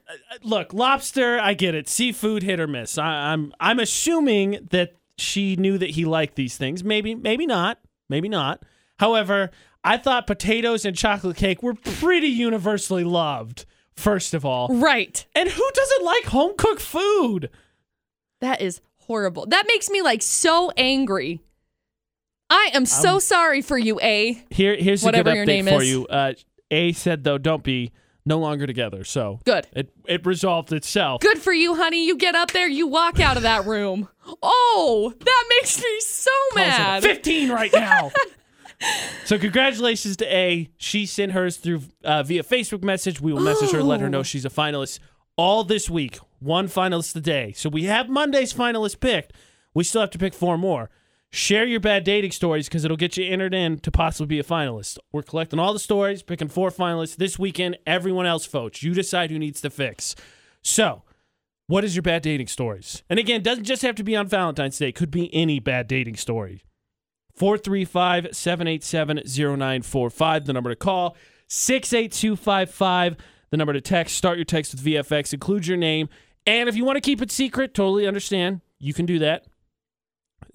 Look, 0.43 0.74
lobster, 0.74 1.39
I 1.39 1.53
get 1.55 1.74
it. 1.76 1.89
Seafood, 1.89 2.43
hit 2.43 2.59
or 2.59 2.68
miss. 2.68 2.97
I, 2.97 3.32
I'm 3.34 3.53
I'm 3.59 3.80
assuming 3.80 4.68
that 4.72 4.95
she 5.18 5.55
knew 5.55 5.78
that 5.78 5.91
he 5.91 6.05
liked 6.05 6.36
these 6.36 6.55
things. 6.57 6.84
Maybe, 6.84 7.16
maybe 7.16 7.45
not. 7.45 7.80
Maybe 8.09 8.30
not. 8.30 8.64
However, 8.99 9.49
I 9.84 9.97
thought 9.97 10.28
potatoes 10.28 10.86
and 10.86 10.95
chocolate 10.95 11.38
cake 11.38 11.64
were 11.64 11.74
pretty 11.74 12.28
universally 12.28 13.03
loved. 13.03 13.66
First 13.95 14.34
of 14.34 14.43
all, 14.45 14.70
Right. 14.70 15.26
and 15.36 15.49
who 15.49 15.70
doesn't 15.74 16.03
like 16.05 16.26
home 16.26 16.53
cooked 16.57 16.82
food? 16.82 17.49
That 18.41 18.59
is 18.61 18.82
horrible. 18.97 19.45
That 19.45 19.66
makes 19.68 19.89
me 19.89 20.01
like 20.01 20.22
so 20.24 20.72
angry. 20.78 21.41
I 22.49 22.72
am 22.74 22.86
so 22.86 23.20
sorry 23.20 23.61
for 23.61 23.78
you, 23.78 23.99
A. 24.01 24.43
Here, 24.49 24.76
here's 24.76 25.03
a 25.05 25.11
good 25.11 25.26
your 25.28 25.45
update 25.45 25.70
for 25.70 25.82
is. 25.82 25.89
you. 25.89 26.07
Uh, 26.07 26.34
a 26.72 26.91
said 26.93 27.24
though, 27.24 27.38
don't 27.38 27.64
be 27.64 27.91
no 28.26 28.39
longer 28.39 28.67
together. 28.67 29.03
So 29.03 29.39
Good. 29.45 29.67
it 29.74 29.93
it 30.05 30.26
resolved 30.26 30.71
itself. 30.71 31.21
Good 31.21 31.39
for 31.39 31.53
you, 31.53 31.76
honey. 31.76 32.05
You 32.05 32.17
get 32.17 32.36
up 32.36 32.51
there, 32.51 32.67
you 32.67 32.88
walk 32.88 33.19
out 33.19 33.38
of 33.38 33.43
that 33.43 33.65
room. 33.65 34.09
Oh, 34.41 35.13
that 35.19 35.45
makes 35.61 35.82
me 35.82 35.99
so 35.99 36.32
mad. 36.55 37.03
15 37.03 37.51
right 37.51 37.71
now. 37.74 38.11
so 39.26 39.38
congratulations 39.38 40.17
to 40.17 40.26
A. 40.34 40.69
She 40.78 41.05
sent 41.05 41.34
hers 41.34 41.57
through 41.57 41.82
uh, 42.03 42.24
via 42.24 42.43
Facebook 42.43 42.84
message. 42.84 43.19
We 43.19 43.34
will 43.34 43.41
message 43.41 43.71
her, 43.71 43.84
let 43.84 43.99
her 43.99 44.09
know 44.09 44.24
she's 44.24 44.45
a 44.45 44.49
finalist 44.49 44.99
all 45.36 45.63
this 45.63 45.89
week. 45.89 46.19
One 46.39 46.67
finalist 46.67 47.15
a 47.15 47.21
day. 47.21 47.53
So 47.53 47.69
we 47.69 47.84
have 47.84 48.09
Monday's 48.09 48.53
finalist 48.53 48.99
picked. 48.99 49.34
We 49.74 49.84
still 49.84 50.01
have 50.01 50.11
to 50.11 50.17
pick 50.17 50.34
four 50.34 50.57
more. 50.57 50.89
Share 51.36 51.65
your 51.65 51.79
bad 51.79 52.03
dating 52.03 52.29
stories 52.29 52.67
because 52.69 52.86
it'll 52.86 52.95
get 52.95 53.17
you 53.17 53.25
entered 53.25 53.55
in 53.55 53.79
to 53.79 53.89
possibly 53.89 54.27
be 54.27 54.39
a 54.39 54.43
finalist. 54.43 54.99
We're 55.11 55.23
collecting 55.23 55.57
all 55.57 55.73
the 55.73 55.79
stories, 55.79 56.21
picking 56.21 56.47
four 56.47 56.69
finalists 56.69 57.15
this 57.15 57.39
weekend. 57.39 57.79
Everyone 57.88 58.27
else 58.27 58.45
votes. 58.45 58.84
You 58.84 58.93
decide 58.93 59.31
who 59.31 59.39
needs 59.39 59.59
to 59.61 59.71
fix. 59.71 60.13
So, 60.61 61.01
what 61.65 61.84
is 61.84 61.95
your 61.95 62.03
bad 62.03 62.21
dating 62.21 62.49
stories? 62.49 63.01
And 63.09 63.17
again, 63.17 63.38
it 63.38 63.43
doesn't 63.43 63.63
just 63.63 63.81
have 63.81 63.95
to 63.95 64.03
be 64.03 64.15
on 64.15 64.27
Valentine's 64.27 64.77
Day. 64.77 64.89
It 64.89 64.95
could 64.95 65.09
be 65.09 65.34
any 65.34 65.59
bad 65.59 65.88
dating 65.88 66.17
story. 66.17 66.61
435 67.34 68.27
787 68.31 69.23
0945, 69.25 70.45
the 70.45 70.53
number 70.53 70.69
to 70.69 70.75
call. 70.75 71.17
68255, 71.47 73.17
the 73.49 73.57
number 73.57 73.73
to 73.73 73.81
text. 73.81 74.15
Start 74.17 74.38
your 74.38 74.45
text 74.45 74.75
with 74.75 74.86
VFX. 74.86 75.34
Include 75.34 75.65
your 75.65 75.77
name. 75.77 76.09
And 76.45 76.69
if 76.69 76.75
you 76.75 76.86
want 76.86 76.97
to 76.97 77.01
keep 77.01 77.23
it 77.23 77.31
secret, 77.31 77.73
totally 77.73 78.05
understand. 78.05 78.61
You 78.77 78.93
can 78.93 79.07
do 79.07 79.17
that. 79.17 79.47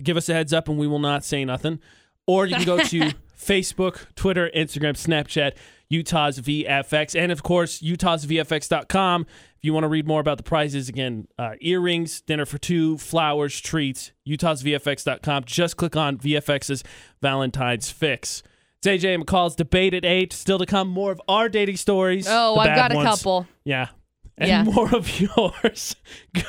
Give 0.03 0.16
us 0.16 0.28
a 0.28 0.34
heads 0.34 0.53
up 0.53 0.68
and 0.68 0.78
we 0.78 0.86
will 0.86 0.99
not 0.99 1.24
say 1.24 1.45
nothing. 1.45 1.80
Or 2.26 2.47
you 2.47 2.57
can 2.57 2.64
go 2.66 2.78
to 2.78 3.01
Facebook, 3.39 4.07
Twitter, 4.14 4.51
Instagram, 4.55 4.93
Snapchat, 4.95 5.53
Utah's 5.89 6.39
VFX, 6.41 7.18
and 7.18 7.32
of 7.32 7.43
course, 7.43 7.80
utahsvfx.com. 7.80 9.26
If 9.57 9.64
you 9.64 9.72
want 9.72 9.84
to 9.84 9.89
read 9.89 10.07
more 10.07 10.20
about 10.20 10.36
the 10.36 10.43
prizes, 10.43 10.89
again, 10.89 11.26
uh, 11.39 11.53
earrings, 11.61 12.20
dinner 12.20 12.45
for 12.45 12.59
two, 12.59 12.99
flowers, 12.99 13.59
treats, 13.61 14.12
utahsvfx.com. 14.28 15.45
Just 15.45 15.76
click 15.76 15.97
on 15.97 16.18
VFX's 16.18 16.84
Valentine's 17.22 17.91
Fix. 17.91 18.43
It's 18.80 18.86
AJ 18.86 19.20
McCall's 19.22 19.57
debate 19.57 19.95
at 19.95 20.05
8. 20.05 20.32
Still 20.32 20.59
to 20.59 20.66
come, 20.66 20.89
more 20.89 21.11
of 21.11 21.20
our 21.26 21.49
dating 21.49 21.78
stories. 21.78 22.26
Oh, 22.28 22.57
I've 22.57 22.76
got 22.76 22.93
a 22.93 22.97
ones. 22.97 23.09
couple. 23.09 23.47
Yeah. 23.64 23.89
And 24.36 24.49
Yeah. 24.49 24.62
more 24.74 24.95
of 24.95 25.20
yours. 25.20 25.97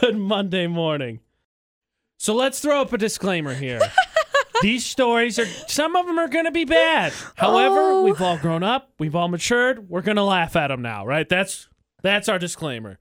Good 0.02 0.18
Monday 0.18 0.68
morning. 0.68 1.22
So 2.22 2.36
let's 2.36 2.60
throw 2.60 2.82
up 2.82 2.92
a 2.92 2.98
disclaimer 2.98 3.54
here. 3.54 3.80
These 4.62 4.86
stories 4.86 5.40
are 5.40 5.46
some 5.70 5.96
of 5.96 6.06
them 6.06 6.20
are 6.20 6.28
going 6.28 6.44
to 6.44 6.52
be 6.52 6.66
bad. 6.66 7.14
However, 7.36 7.80
Oh. 7.80 8.04
we've 8.04 8.22
all 8.22 8.38
grown 8.38 8.62
up, 8.62 8.92
we've 9.00 9.16
all 9.16 9.30
matured. 9.30 9.90
We're 9.90 10.02
going 10.02 10.18
to 10.18 10.24
laugh 10.24 10.58
at 10.58 10.68
them 10.68 10.82
now, 10.82 11.06
right? 11.06 11.28
That's 11.30 11.70
that's 12.04 12.28
our 12.28 12.38
disclaimer. 12.38 13.00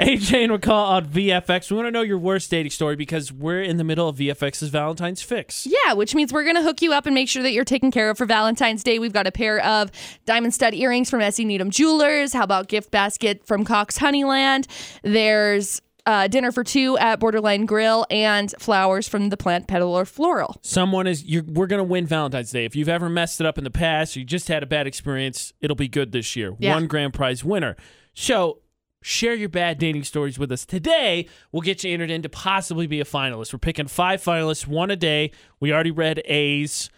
AJ 0.00 0.44
and 0.44 0.52
McCall 0.52 0.88
on 0.88 1.06
VFX. 1.06 1.70
We 1.70 1.76
want 1.76 1.86
to 1.86 1.90
know 1.90 2.02
your 2.02 2.18
worst 2.18 2.50
dating 2.50 2.70
story 2.70 2.96
because 2.96 3.30
we're 3.32 3.62
in 3.62 3.76
the 3.78 3.84
middle 3.84 4.08
of 4.08 4.16
VFX's 4.16 4.68
Valentine's 4.70 5.22
Fix. 5.22 5.66
Yeah, 5.66 5.92
which 5.94 6.14
means 6.14 6.32
we're 6.34 6.44
going 6.44 6.56
to 6.56 6.62
hook 6.62 6.80
you 6.82 6.92
up 6.92 7.06
and 7.06 7.14
make 7.14 7.28
sure 7.30 7.42
that 7.42 7.52
you're 7.52 7.64
taken 7.64 7.90
care 7.90 8.10
of 8.10 8.18
for 8.18 8.26
Valentine's 8.26 8.82
Day. 8.82 8.98
We've 8.98 9.12
got 9.14 9.26
a 9.26 9.32
pair 9.32 9.58
of 9.64 9.90
diamond 10.26 10.52
stud 10.54 10.74
earrings 10.74 11.08
from 11.08 11.22
S.E. 11.22 11.44
Needham 11.46 11.70
Jewelers. 11.70 12.34
How 12.34 12.42
about 12.44 12.68
gift 12.68 12.90
basket 12.90 13.46
from 13.46 13.64
Cox 13.64 13.98
Honeyland? 13.98 14.66
There's 15.02 15.80
uh, 16.06 16.28
dinner 16.28 16.52
for 16.52 16.64
two 16.64 16.96
at 16.98 17.20
Borderline 17.20 17.66
Grill 17.66 18.06
and 18.10 18.54
flowers 18.58 19.08
from 19.08 19.28
the 19.28 19.36
Plant 19.36 19.66
Peddler 19.66 20.04
Floral. 20.04 20.56
Someone 20.62 21.06
is 21.06 21.24
you're, 21.24 21.42
we're 21.42 21.66
going 21.66 21.78
to 21.78 21.84
win 21.84 22.06
Valentine's 22.06 22.50
Day. 22.50 22.64
If 22.64 22.76
you've 22.76 22.88
ever 22.88 23.08
messed 23.08 23.40
it 23.40 23.46
up 23.46 23.58
in 23.58 23.64
the 23.64 23.70
past, 23.70 24.16
or 24.16 24.20
you 24.20 24.24
just 24.24 24.48
had 24.48 24.62
a 24.62 24.66
bad 24.66 24.86
experience, 24.86 25.52
it'll 25.60 25.76
be 25.76 25.88
good 25.88 26.12
this 26.12 26.36
year. 26.36 26.54
Yeah. 26.58 26.74
One 26.74 26.86
grand 26.86 27.12
prize 27.12 27.44
winner. 27.44 27.76
So 28.14 28.60
share 29.02 29.34
your 29.34 29.48
bad 29.48 29.78
dating 29.78 30.04
stories 30.04 30.38
with 30.38 30.50
us 30.50 30.64
today. 30.64 31.28
We'll 31.52 31.62
get 31.62 31.84
you 31.84 31.92
entered 31.92 32.10
in 32.10 32.22
to 32.22 32.28
possibly 32.28 32.86
be 32.86 33.00
a 33.00 33.04
finalist. 33.04 33.52
We're 33.52 33.58
picking 33.58 33.88
five 33.88 34.22
finalists, 34.22 34.66
one 34.66 34.90
a 34.90 34.96
day. 34.96 35.32
We 35.60 35.72
already 35.72 35.90
read 35.90 36.22
A's. 36.24 36.90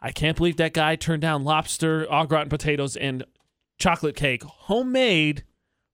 I 0.00 0.12
can't 0.12 0.36
believe 0.36 0.56
that 0.58 0.74
guy 0.74 0.96
turned 0.96 1.22
down 1.22 1.44
lobster, 1.44 2.06
au 2.10 2.24
gratin 2.24 2.48
potatoes, 2.48 2.96
and 2.96 3.24
chocolate 3.78 4.16
cake, 4.16 4.42
homemade 4.42 5.44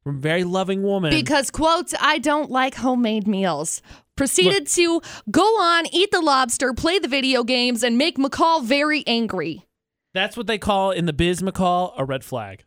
from 0.04 0.20
very 0.20 0.44
loving 0.44 0.82
woman. 0.82 1.10
Because, 1.10 1.50
quote, 1.50 1.92
I 2.00 2.18
don't 2.18 2.50
like 2.50 2.76
homemade 2.76 3.26
meals. 3.26 3.82
Proceeded 4.16 4.68
to 4.68 5.00
go 5.30 5.42
on, 5.42 5.86
eat 5.92 6.12
the 6.12 6.20
lobster, 6.20 6.72
play 6.72 7.00
the 7.00 7.08
video 7.08 7.42
games, 7.42 7.82
and 7.82 7.98
make 7.98 8.16
McCall 8.16 8.62
very 8.62 9.02
angry. 9.08 9.66
That's 10.12 10.36
what 10.36 10.46
they 10.46 10.58
call 10.58 10.92
in 10.92 11.06
the 11.06 11.12
biz, 11.12 11.42
McCall, 11.42 11.94
a 11.98 12.04
red 12.04 12.22
flag. 12.22 12.64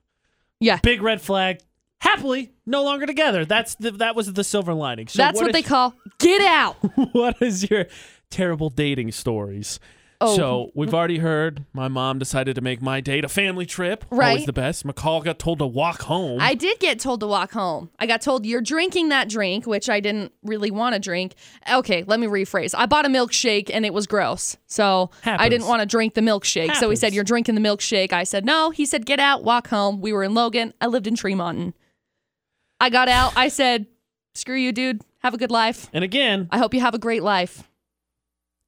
Yeah. 0.60 0.80
big 0.84 1.02
red 1.02 1.22
flag. 1.22 1.60
Happily, 2.00 2.52
no 2.66 2.84
longer 2.84 3.06
together. 3.06 3.46
That's 3.46 3.76
the 3.76 3.90
that 3.92 4.16
was 4.16 4.32
the 4.34 4.44
silver 4.44 4.74
lining. 4.74 5.08
So 5.08 5.18
That's 5.18 5.42
what, 5.42 5.52
they 5.54 5.60
is- 5.60 5.68
call 5.68 5.96
get 6.20 6.42
out. 6.42 6.76
what 7.14 7.42
is 7.42 7.70
your 7.70 7.86
terrible 8.30 8.70
dating 8.70 9.14
stories? 9.14 9.80
Oh. 10.20 10.36
So 10.36 10.72
we've 10.74 10.96
already 10.96 11.20
heard 11.20 11.66
my 11.74 11.88
mom 11.88 12.18
decided 12.18 12.56
to 12.56 12.62
make 12.62 12.82
my 12.82 13.02
date 13.02 13.24
a 13.24 13.30
family 13.30 13.68
trip. 13.68 14.04
Right. 14.10 14.30
Always 14.30 14.46
the 14.48 14.54
best. 14.54 14.84
McCall 14.84 15.24
got 15.24 15.38
told 15.38 15.60
to 15.60 15.68
walk 15.68 16.02
home. 16.02 16.40
I 16.42 16.56
did 16.56 16.80
get 16.80 17.00
told 17.00 17.20
to 17.20 17.28
walk 17.28 17.52
home. 17.52 17.92
I 18.00 18.08
got 18.08 18.22
told 18.22 18.44
you're 18.44 18.62
drinking 18.62 19.10
that 19.10 19.30
drink, 19.30 19.68
which 19.68 19.90
I 19.90 20.00
didn't 20.00 20.32
really 20.42 20.72
want 20.72 20.94
to 20.96 21.00
drink. 21.00 21.36
Okay, 21.72 22.04
let 22.08 22.20
me 22.20 22.26
rephrase. 22.26 22.74
I 22.76 22.88
bought 22.88 23.06
a 23.06 23.10
milkshake 23.10 23.70
and 23.72 23.86
it 23.86 23.94
was 23.94 24.08
gross. 24.08 24.58
So 24.66 25.12
I 25.24 25.50
didn't 25.50 25.68
want 25.68 25.82
to 25.82 25.86
drink 25.86 26.16
the 26.16 26.22
milkshake. 26.22 26.76
So 26.78 26.90
he 26.90 26.96
said, 26.96 27.14
You're 27.14 27.24
drinking 27.24 27.54
the 27.54 27.62
milkshake. 27.62 28.12
I 28.12 28.24
said, 28.24 28.44
No. 28.44 28.72
He 28.72 28.86
said, 28.88 29.06
Get 29.06 29.20
out, 29.20 29.44
walk 29.44 29.68
home. 29.68 30.02
We 30.02 30.14
were 30.14 30.24
in 30.24 30.34
Logan. 30.34 30.74
I 30.82 30.88
lived 30.88 31.06
in 31.06 31.14
Tremonton. 31.16 31.74
I 32.80 32.90
got 32.90 33.08
out. 33.08 33.34
I 33.36 33.50
said, 33.50 33.86
Screw 34.34 34.56
you, 34.56 34.72
dude. 34.72 35.02
Have 35.20 35.34
a 35.36 35.38
good 35.38 35.52
life. 35.52 35.90
and 35.94 36.04
again, 36.04 36.48
I 36.52 36.58
hope 36.58 36.74
you 36.74 36.80
have 36.80 36.94
a 36.96 37.00
great 37.00 37.22
life. 37.24 37.70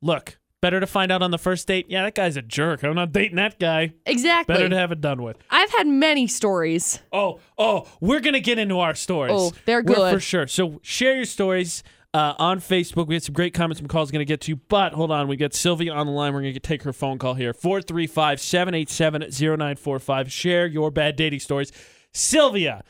look, 0.01 0.37
better 0.61 0.79
to 0.79 0.87
find 0.87 1.11
out 1.11 1.21
on 1.21 1.31
the 1.31 1.37
first 1.37 1.67
date. 1.67 1.87
Yeah, 1.89 2.03
that 2.03 2.15
guy's 2.15 2.37
a 2.37 2.41
jerk. 2.41 2.83
I'm 2.83 2.95
not 2.95 3.11
dating 3.11 3.35
that 3.37 3.59
guy. 3.59 3.93
Exactly. 4.05 4.53
Better 4.53 4.69
to 4.69 4.77
have 4.77 4.91
it 4.91 5.01
done 5.01 5.21
with. 5.21 5.37
I've 5.49 5.71
had 5.71 5.87
many 5.87 6.27
stories. 6.27 6.99
Oh, 7.11 7.39
oh, 7.57 7.87
we're 7.99 8.19
gonna 8.19 8.39
get 8.39 8.59
into 8.59 8.79
our 8.79 8.95
stories. 8.95 9.33
Oh, 9.35 9.51
they're 9.65 9.83
We're 9.83 9.95
good. 9.95 10.13
for 10.13 10.19
sure. 10.19 10.47
So 10.47 10.79
share 10.83 11.15
your 11.15 11.25
stories 11.25 11.83
uh, 12.13 12.33
on 12.39 12.59
Facebook. 12.59 13.07
We 13.07 13.15
had 13.15 13.23
some 13.23 13.33
great 13.33 13.53
comments. 13.53 13.81
McCall's 13.81 14.11
gonna 14.11 14.25
get 14.25 14.41
to, 14.41 14.51
you, 14.51 14.57
but 14.67 14.93
hold 14.93 15.11
on, 15.11 15.27
we 15.27 15.37
got 15.37 15.53
Sylvia 15.53 15.93
on 15.93 16.05
the 16.07 16.11
line. 16.11 16.33
We're 16.33 16.41
gonna 16.41 16.59
take 16.59 16.83
her 16.83 16.93
phone 16.93 17.17
call 17.19 17.35
here. 17.35 17.53
435-787-0945. 17.53 20.29
Share 20.29 20.65
your 20.67 20.91
bad 20.91 21.15
dating 21.15 21.39
stories. 21.39 21.71
Sylvia, 22.11 22.83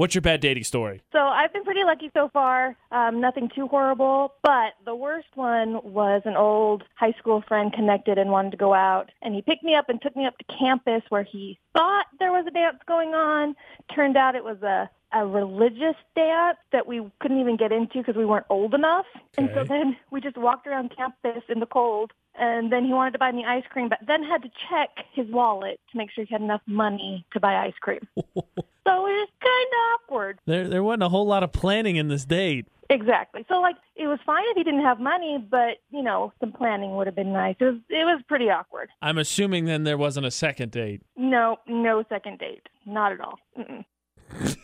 What's 0.00 0.14
your 0.14 0.22
bad 0.22 0.40
dating 0.40 0.64
story? 0.64 1.02
So 1.12 1.18
I've 1.18 1.52
been 1.52 1.62
pretty 1.62 1.84
lucky 1.84 2.10
so 2.14 2.30
far. 2.32 2.74
Um, 2.90 3.20
nothing 3.20 3.50
too 3.54 3.68
horrible. 3.68 4.32
But 4.42 4.72
the 4.86 4.94
worst 4.94 5.28
one 5.34 5.78
was 5.84 6.22
an 6.24 6.36
old 6.36 6.84
high 6.94 7.12
school 7.18 7.44
friend 7.46 7.70
connected 7.70 8.16
and 8.16 8.30
wanted 8.30 8.52
to 8.52 8.56
go 8.56 8.72
out. 8.72 9.10
And 9.20 9.34
he 9.34 9.42
picked 9.42 9.62
me 9.62 9.74
up 9.74 9.90
and 9.90 10.00
took 10.00 10.16
me 10.16 10.24
up 10.24 10.38
to 10.38 10.44
campus 10.58 11.02
where 11.10 11.22
he 11.22 11.58
thought 11.74 12.06
there 12.18 12.32
was 12.32 12.46
a 12.48 12.50
dance 12.50 12.78
going 12.88 13.10
on. 13.10 13.54
Turned 13.94 14.16
out 14.16 14.34
it 14.36 14.42
was 14.42 14.62
a 14.62 14.88
a 15.12 15.26
religious 15.26 15.96
dance 16.14 16.58
that 16.72 16.86
we 16.86 17.04
couldn't 17.20 17.40
even 17.40 17.56
get 17.56 17.72
into 17.72 17.98
because 17.98 18.16
we 18.16 18.24
weren't 18.24 18.46
old 18.48 18.74
enough. 18.74 19.06
And 19.36 19.50
so 19.54 19.64
then 19.64 19.96
we 20.10 20.20
just 20.20 20.36
walked 20.36 20.66
around 20.66 20.94
campus 20.96 21.42
in 21.48 21.60
the 21.60 21.66
cold. 21.66 22.12
And 22.38 22.72
then 22.72 22.84
he 22.84 22.92
wanted 22.92 23.12
to 23.12 23.18
buy 23.18 23.32
me 23.32 23.44
ice 23.44 23.64
cream, 23.70 23.88
but 23.88 23.98
then 24.06 24.22
had 24.22 24.42
to 24.42 24.50
check 24.70 25.04
his 25.12 25.26
wallet 25.30 25.80
to 25.90 25.98
make 25.98 26.10
sure 26.10 26.24
he 26.24 26.32
had 26.32 26.40
enough 26.40 26.62
money 26.66 27.26
to 27.32 27.40
buy 27.40 27.56
ice 27.56 27.74
cream. 27.80 28.00
so 28.16 28.22
it 28.36 28.46
was 28.86 29.28
kind 29.42 29.68
of 29.72 30.00
awkward. 30.00 30.38
There, 30.46 30.68
there 30.68 30.82
wasn't 30.82 31.02
a 31.02 31.08
whole 31.08 31.26
lot 31.26 31.42
of 31.42 31.52
planning 31.52 31.96
in 31.96 32.08
this 32.08 32.24
date. 32.24 32.66
Exactly. 32.88 33.44
So 33.48 33.60
like 33.60 33.76
it 33.94 34.08
was 34.08 34.18
fine 34.26 34.42
if 34.46 34.56
he 34.56 34.64
didn't 34.64 34.82
have 34.82 34.98
money, 34.98 35.38
but 35.48 35.78
you 35.90 36.02
know 36.02 36.32
some 36.40 36.50
planning 36.50 36.96
would 36.96 37.06
have 37.06 37.14
been 37.14 37.32
nice. 37.32 37.54
It 37.60 37.64
was 37.64 37.76
it 37.88 38.04
was 38.04 38.20
pretty 38.26 38.50
awkward. 38.50 38.88
I'm 39.00 39.16
assuming 39.16 39.66
then 39.66 39.84
there 39.84 39.96
wasn't 39.96 40.26
a 40.26 40.30
second 40.30 40.72
date. 40.72 41.00
No, 41.16 41.58
no 41.68 42.02
second 42.08 42.40
date, 42.40 42.68
not 42.84 43.12
at 43.12 43.20
all. 43.20 43.38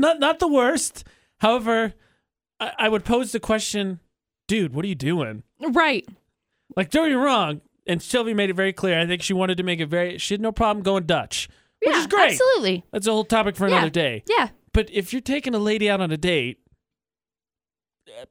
Not, 0.00 0.18
not 0.18 0.38
the 0.38 0.48
worst. 0.48 1.04
However, 1.38 1.94
I, 2.58 2.72
I 2.78 2.88
would 2.88 3.04
pose 3.04 3.32
the 3.32 3.40
question, 3.40 4.00
dude, 4.48 4.74
what 4.74 4.84
are 4.84 4.88
you 4.88 4.94
doing? 4.94 5.42
Right. 5.60 6.08
Like, 6.76 6.90
don't 6.90 7.08
get 7.08 7.16
me 7.16 7.22
wrong. 7.22 7.60
And 7.86 8.02
Sylvie 8.02 8.34
made 8.34 8.50
it 8.50 8.54
very 8.54 8.72
clear. 8.72 8.98
I 8.98 9.06
think 9.06 9.22
she 9.22 9.32
wanted 9.32 9.56
to 9.56 9.62
make 9.62 9.80
it 9.80 9.86
very. 9.86 10.18
She 10.18 10.34
had 10.34 10.40
no 10.40 10.52
problem 10.52 10.82
going 10.82 11.04
Dutch, 11.04 11.48
which 11.80 11.90
yeah, 11.90 12.00
is 12.00 12.06
great. 12.06 12.32
Absolutely. 12.32 12.84
That's 12.92 13.06
a 13.06 13.12
whole 13.12 13.24
topic 13.24 13.56
for 13.56 13.68
Yeah. 13.68 13.76
another 13.76 13.90
day. 13.90 14.22
Yeah. 14.28 14.48
But 14.72 14.88
if 14.92 15.12
you're 15.12 15.22
taking 15.22 15.54
a 15.54 15.58
lady 15.58 15.90
out 15.90 16.00
on 16.00 16.10
a 16.10 16.16
date, 16.16 16.58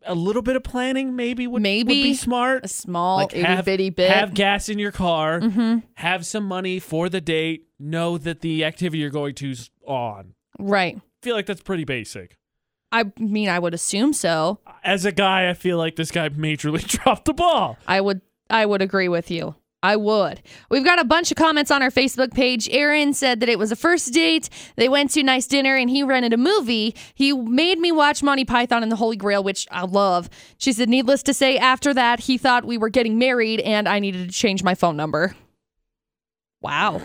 a 0.04 0.16
little 0.16 0.42
bit 0.42 0.56
of 0.56 0.64
planning 0.64 1.16
maybe 1.16 1.48
would, 1.48 1.54
would 1.54 1.62
Maybe 1.62 2.04
be 2.04 2.14
smart. 2.14 2.66
A 2.66 2.68
small 2.68 3.18
Like 3.18 3.34
itty 3.34 3.44
have, 3.44 3.66
bitty 3.66 3.90
bit. 3.90 4.12
have 4.12 4.34
gas 4.34 4.70
in 4.70 4.80
your 4.80 4.92
car, 4.92 5.40
mm-hmm. 5.40 5.80
have 5.96 6.26
some 6.26 6.46
money 6.46 6.80
for 6.80 7.10
the 7.10 7.22
date, 7.22 7.68
know 7.80 8.18
that 8.18 8.42
the 8.42 8.64
activity 8.66 9.00
you're 9.00 9.10
going 9.10 9.36
to's 9.36 9.72
on. 9.86 10.34
Right. 10.60 11.00
Feel 11.22 11.36
like 11.36 11.46
that's 11.46 11.62
pretty 11.62 11.84
basic. 11.84 12.38
I 12.92 13.12
mean, 13.20 13.50
I 13.50 13.60
would 13.60 13.74
assume 13.74 14.14
so. 14.14 14.60
As 14.84 15.06
a 15.06 15.12
guy, 15.12 15.50
I 15.50 15.54
feel 15.54 15.78
like 15.78 15.96
this 15.96 16.12
guy 16.12 16.30
majorly 16.30 16.86
dropped 16.88 17.26
the 17.26 17.34
ball. 17.34 17.78
I 17.88 18.02
would 18.02 18.22
I 18.50 18.66
would 18.66 18.82
agree 18.82 19.08
with 19.10 19.30
you. 19.30 19.56
I 19.82 19.96
would. 19.96 20.42
We've 20.70 20.84
got 20.84 21.00
a 21.00 21.06
bunch 21.06 21.32
of 21.32 21.38
comments 21.38 21.72
on 21.72 21.82
our 21.82 21.92
Facebook 21.92 22.34
page. 22.34 22.68
Aaron 22.70 23.14
said 23.14 23.40
that 23.40 23.48
it 23.48 23.58
was 23.58 23.72
a 23.72 23.78
first 23.78 24.14
date. 24.14 24.50
They 24.76 24.90
went 24.90 25.12
to 25.12 25.22
a 25.22 25.24
nice 25.24 25.48
dinner 25.48 25.76
and 25.76 25.90
he 25.90 26.04
rented 26.04 26.34
a 26.34 26.38
movie. 26.38 26.96
He 27.14 27.32
made 27.32 27.80
me 27.80 27.94
watch 27.94 28.22
Monty 28.22 28.44
Python 28.44 28.84
and 28.84 28.92
the 28.92 28.98
Holy 28.98 29.16
Grail, 29.16 29.42
which 29.42 29.68
I 29.72 29.84
love. 29.84 30.30
She 30.58 30.74
said, 30.74 30.90
needless 30.90 31.24
to 31.24 31.34
say, 31.34 31.58
after 31.58 31.94
that, 31.94 32.22
he 32.22 32.38
thought 32.38 32.66
we 32.66 32.78
were 32.78 32.90
getting 32.90 33.18
married 33.18 33.62
and 33.62 33.88
I 33.88 34.00
needed 34.00 34.28
to 34.28 34.36
change 34.36 34.64
my 34.64 34.76
phone 34.76 34.98
number. 34.98 35.34
Wow. 36.62 37.02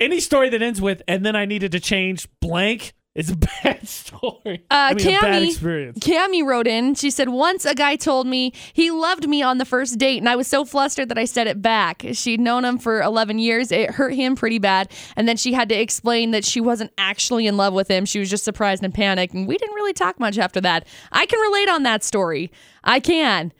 Any 0.00 0.18
story 0.18 0.48
that 0.48 0.60
ends 0.60 0.80
with 0.80 1.02
"and 1.06 1.24
then 1.24 1.36
I 1.36 1.44
needed 1.44 1.70
to 1.70 1.78
change 1.78 2.26
blank" 2.40 2.94
is 3.18 3.30
a 3.30 3.36
bad 3.36 3.86
story. 3.88 4.64
Uh, 4.70 4.74
I 4.90 4.94
mean, 4.94 5.08
a 5.08 5.20
bad 5.20 5.42
experience. 5.42 5.98
Cammy 5.98 6.44
wrote 6.44 6.68
in. 6.68 6.94
She 6.94 7.10
said, 7.10 7.28
Once 7.28 7.64
a 7.64 7.74
guy 7.74 7.96
told 7.96 8.28
me 8.28 8.52
he 8.72 8.92
loved 8.92 9.28
me 9.28 9.42
on 9.42 9.58
the 9.58 9.64
first 9.64 9.98
date, 9.98 10.18
and 10.18 10.28
I 10.28 10.36
was 10.36 10.46
so 10.46 10.64
flustered 10.64 11.08
that 11.08 11.18
I 11.18 11.24
said 11.24 11.48
it 11.48 11.60
back. 11.60 12.04
She'd 12.12 12.40
known 12.40 12.64
him 12.64 12.78
for 12.78 13.02
11 13.02 13.40
years. 13.40 13.72
It 13.72 13.90
hurt 13.90 14.14
him 14.14 14.36
pretty 14.36 14.58
bad. 14.58 14.92
And 15.16 15.26
then 15.28 15.36
she 15.36 15.52
had 15.52 15.68
to 15.70 15.74
explain 15.74 16.30
that 16.30 16.44
she 16.44 16.60
wasn't 16.60 16.92
actually 16.96 17.48
in 17.48 17.56
love 17.56 17.74
with 17.74 17.88
him. 17.88 18.04
She 18.04 18.20
was 18.20 18.30
just 18.30 18.44
surprised 18.44 18.84
and 18.84 18.94
panicked. 18.94 19.34
And 19.34 19.48
we 19.48 19.58
didn't 19.58 19.74
really 19.74 19.92
talk 19.92 20.20
much 20.20 20.38
after 20.38 20.60
that. 20.60 20.86
I 21.10 21.26
can 21.26 21.40
relate 21.40 21.68
on 21.68 21.82
that 21.82 22.04
story. 22.04 22.52
I 22.84 23.00
can. 23.00 23.52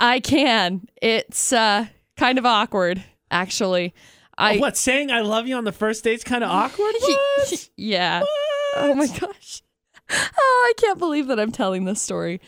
I 0.00 0.18
can. 0.18 0.88
It's 1.00 1.52
uh, 1.52 1.86
kind 2.16 2.36
of 2.36 2.44
awkward, 2.44 3.04
actually. 3.30 3.94
I, 4.40 4.58
what 4.58 4.76
saying 4.76 5.10
"I 5.10 5.20
love 5.22 5.48
you" 5.48 5.56
on 5.56 5.64
the 5.64 5.72
first 5.72 6.04
date's 6.04 6.22
kind 6.22 6.44
of 6.44 6.50
awkward? 6.52 6.94
What? 7.00 7.68
Oh 8.80 8.94
my 8.94 9.06
gosh. 9.20 9.62
Oh, 10.10 10.66
I 10.70 10.72
can't 10.78 10.98
believe 10.98 11.26
that 11.26 11.38
I'm 11.38 11.52
telling 11.52 11.84
this 11.84 12.00
story. 12.00 12.40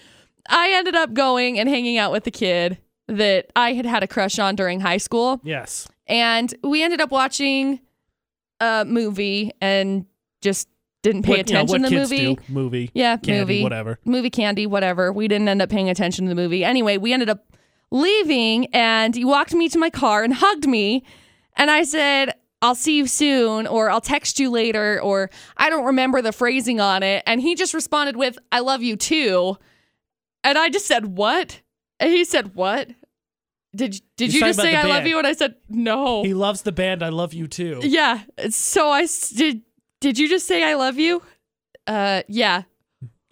I 0.48 0.70
ended 0.72 0.94
up 0.94 1.12
going 1.12 1.58
and 1.58 1.68
hanging 1.68 1.98
out 1.98 2.12
with 2.12 2.24
the 2.24 2.30
kid 2.30 2.78
that 3.08 3.50
I 3.56 3.72
had 3.74 3.84
had 3.86 4.02
a 4.02 4.06
crush 4.06 4.38
on 4.38 4.56
during 4.56 4.80
high 4.80 4.96
school. 4.98 5.40
yes. 5.44 5.88
And 6.06 6.52
we 6.64 6.82
ended 6.82 7.00
up 7.00 7.12
watching 7.12 7.78
a 8.58 8.84
movie 8.84 9.52
and 9.60 10.06
just 10.40 10.68
didn't 11.02 11.22
pay 11.22 11.38
What, 11.38 11.48
you 11.50 11.54
know, 11.54 11.60
attention 11.62 11.82
to 11.84 11.88
the 11.90 11.96
movie. 11.96 12.34
do. 12.34 12.42
Movie. 12.52 12.90
Yeah, 12.94 13.16
Candy, 13.16 13.38
movie. 13.40 13.62
whatever. 13.62 13.98
Movie 14.04 14.30
candy, 14.30 14.66
whatever. 14.66 15.12
We 15.12 15.28
didn't 15.28 15.48
end 15.48 15.62
up 15.62 15.70
paying 15.70 15.88
attention 15.88 16.24
to 16.24 16.28
the 16.30 16.34
movie. 16.34 16.64
Anyway, 16.64 16.96
we 16.96 17.12
ended 17.12 17.30
up 17.30 17.44
leaving 17.92 18.66
and 18.74 19.14
he 19.14 19.24
walked 19.24 19.54
me 19.54 19.68
to 19.68 19.78
my 19.78 19.88
car 19.90 20.24
and 20.24 20.34
hugged 20.34 20.66
me. 20.66 21.04
And 21.56 21.70
I 21.70 21.84
said, 21.84 22.34
I'll 22.62 22.74
see 22.74 22.96
you 22.96 23.06
soon, 23.06 23.66
or 23.66 23.90
I'll 23.90 24.02
text 24.02 24.38
you 24.38 24.50
later, 24.50 25.00
or 25.00 25.30
I 25.56 25.70
don't 25.70 25.86
remember 25.86 26.20
the 26.20 26.32
phrasing 26.32 26.78
on 26.80 27.02
it. 27.02 27.22
And 27.26 27.40
he 27.40 27.54
just 27.54 27.72
responded 27.72 28.16
with, 28.16 28.38
I 28.52 28.60
love 28.60 28.82
you 28.82 28.96
too. 28.96 29.56
And 30.44 30.58
I 30.58 30.68
just 30.68 30.86
said, 30.86 31.16
What? 31.16 31.60
And 31.98 32.10
he 32.10 32.24
said, 32.24 32.54
What? 32.54 32.88
Did, 33.74 34.00
did 34.16 34.26
He's 34.26 34.34
you 34.34 34.40
just 34.40 34.60
say 34.60 34.74
I 34.74 34.82
love 34.84 35.06
you? 35.06 35.16
And 35.18 35.26
I 35.26 35.32
said, 35.32 35.54
No. 35.68 36.22
He 36.22 36.34
loves 36.34 36.62
the 36.62 36.72
band. 36.72 37.02
I 37.02 37.08
love 37.10 37.32
you 37.32 37.46
too. 37.46 37.80
Yeah. 37.82 38.20
So 38.50 38.90
I 38.90 39.06
did. 39.34 39.62
Did 40.00 40.18
you 40.18 40.28
just 40.28 40.46
say 40.46 40.64
I 40.64 40.74
love 40.74 40.98
you? 40.98 41.22
Uh, 41.86 42.22
yeah. 42.28 42.62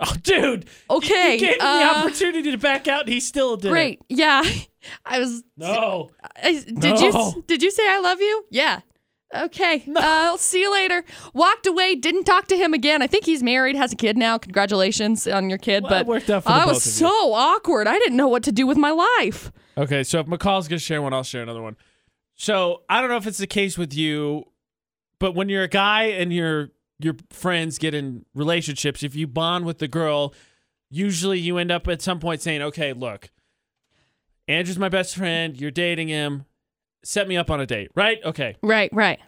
Oh, 0.01 0.15
dude. 0.23 0.67
Okay. 0.89 1.35
You 1.35 1.41
gave 1.41 1.53
him 1.55 1.59
the 1.59 1.65
uh, 1.65 1.95
opportunity 1.97 2.51
to 2.53 2.59
back 2.59 2.87
out, 2.87 3.03
and 3.03 3.13
he 3.13 3.21
still 3.21 3.57
did. 3.57 3.71
Great. 3.71 4.01
Yeah. 4.09 4.43
I 5.05 5.19
was. 5.19 5.43
No. 5.57 6.11
I, 6.37 6.63
did 6.79 7.01
you 7.01 7.13
No. 7.13 7.43
did 7.47 7.63
you 7.63 7.71
say 7.71 7.83
I 7.89 7.99
love 7.99 8.21
you? 8.21 8.45
Yeah. 8.51 8.81
Okay. 9.35 9.85
Uh, 9.89 10.01
I'll 10.01 10.39
see 10.39 10.61
you 10.61 10.73
later. 10.73 11.05
Walked 11.35 11.67
away. 11.67 11.95
Didn't 11.95 12.25
talk 12.25 12.47
to 12.49 12.57
him 12.57 12.73
again. 12.73 13.03
I 13.03 13.07
think 13.07 13.25
he's 13.27 13.43
married, 13.43 13.77
has 13.77 13.93
a 13.93 13.97
kid 13.97 14.17
now. 14.17 14.39
Congratulations 14.39 15.27
on 15.29 15.49
your 15.51 15.59
kid. 15.59 15.83
Well, 15.83 15.91
but 15.91 16.07
worked 16.07 16.31
out 16.31 16.45
for 16.45 16.51
I 16.51 16.65
was 16.65 16.83
so 16.83 17.35
awkward. 17.35 17.87
I 17.87 17.99
didn't 17.99 18.17
know 18.17 18.29
what 18.29 18.43
to 18.45 18.53
do 18.53 18.67
with 18.67 18.79
my 18.79 18.91
life. 18.91 19.53
Okay, 19.77 20.03
so 20.03 20.21
if 20.21 20.27
McCall's 20.27 20.67
gonna 20.67 20.79
share 20.79 21.03
one, 21.03 21.13
I'll 21.13 21.23
share 21.23 21.43
another 21.43 21.63
one. 21.63 21.77
So 22.35 22.83
I 22.89 23.01
don't 23.01 23.11
know 23.11 23.17
if 23.17 23.27
it's 23.27 23.39
the 23.39 23.47
case 23.47 23.77
with 23.77 23.93
you, 23.95 24.45
but 25.19 25.35
when 25.35 25.49
you're 25.49 25.65
a 25.65 25.69
guy 25.69 26.05
and 26.05 26.33
your 26.33 26.71
your 26.99 27.15
friends 27.31 27.79
get 27.79 27.95
in 27.95 28.25
relationships, 28.35 29.03
if 29.03 29.15
you 29.15 29.27
bond 29.27 29.67
with 29.67 29.79
the 29.79 29.89
girl, 29.89 30.35
usually 30.91 31.39
you 31.39 31.59
end 31.59 31.71
up 31.71 31.87
at 31.87 32.01
some 32.03 32.19
point 32.19 32.41
saying, 32.43 32.63
"Okay, 32.63 32.93
look, 32.93 33.31
Andrew's 34.49 34.79
my 34.79 34.89
best 34.89 35.15
friend. 35.15 35.61
You're 35.61 35.71
dating 35.71 36.09
him. 36.09 36.47
Set 37.09 37.27
me 37.27 37.39
up 37.39 37.51
on 37.51 37.59
a 37.59 37.65
date, 37.65 37.91
right? 37.95 38.19
Okay." 38.23 38.57
Right. 38.63 38.93
Right. 38.93 39.19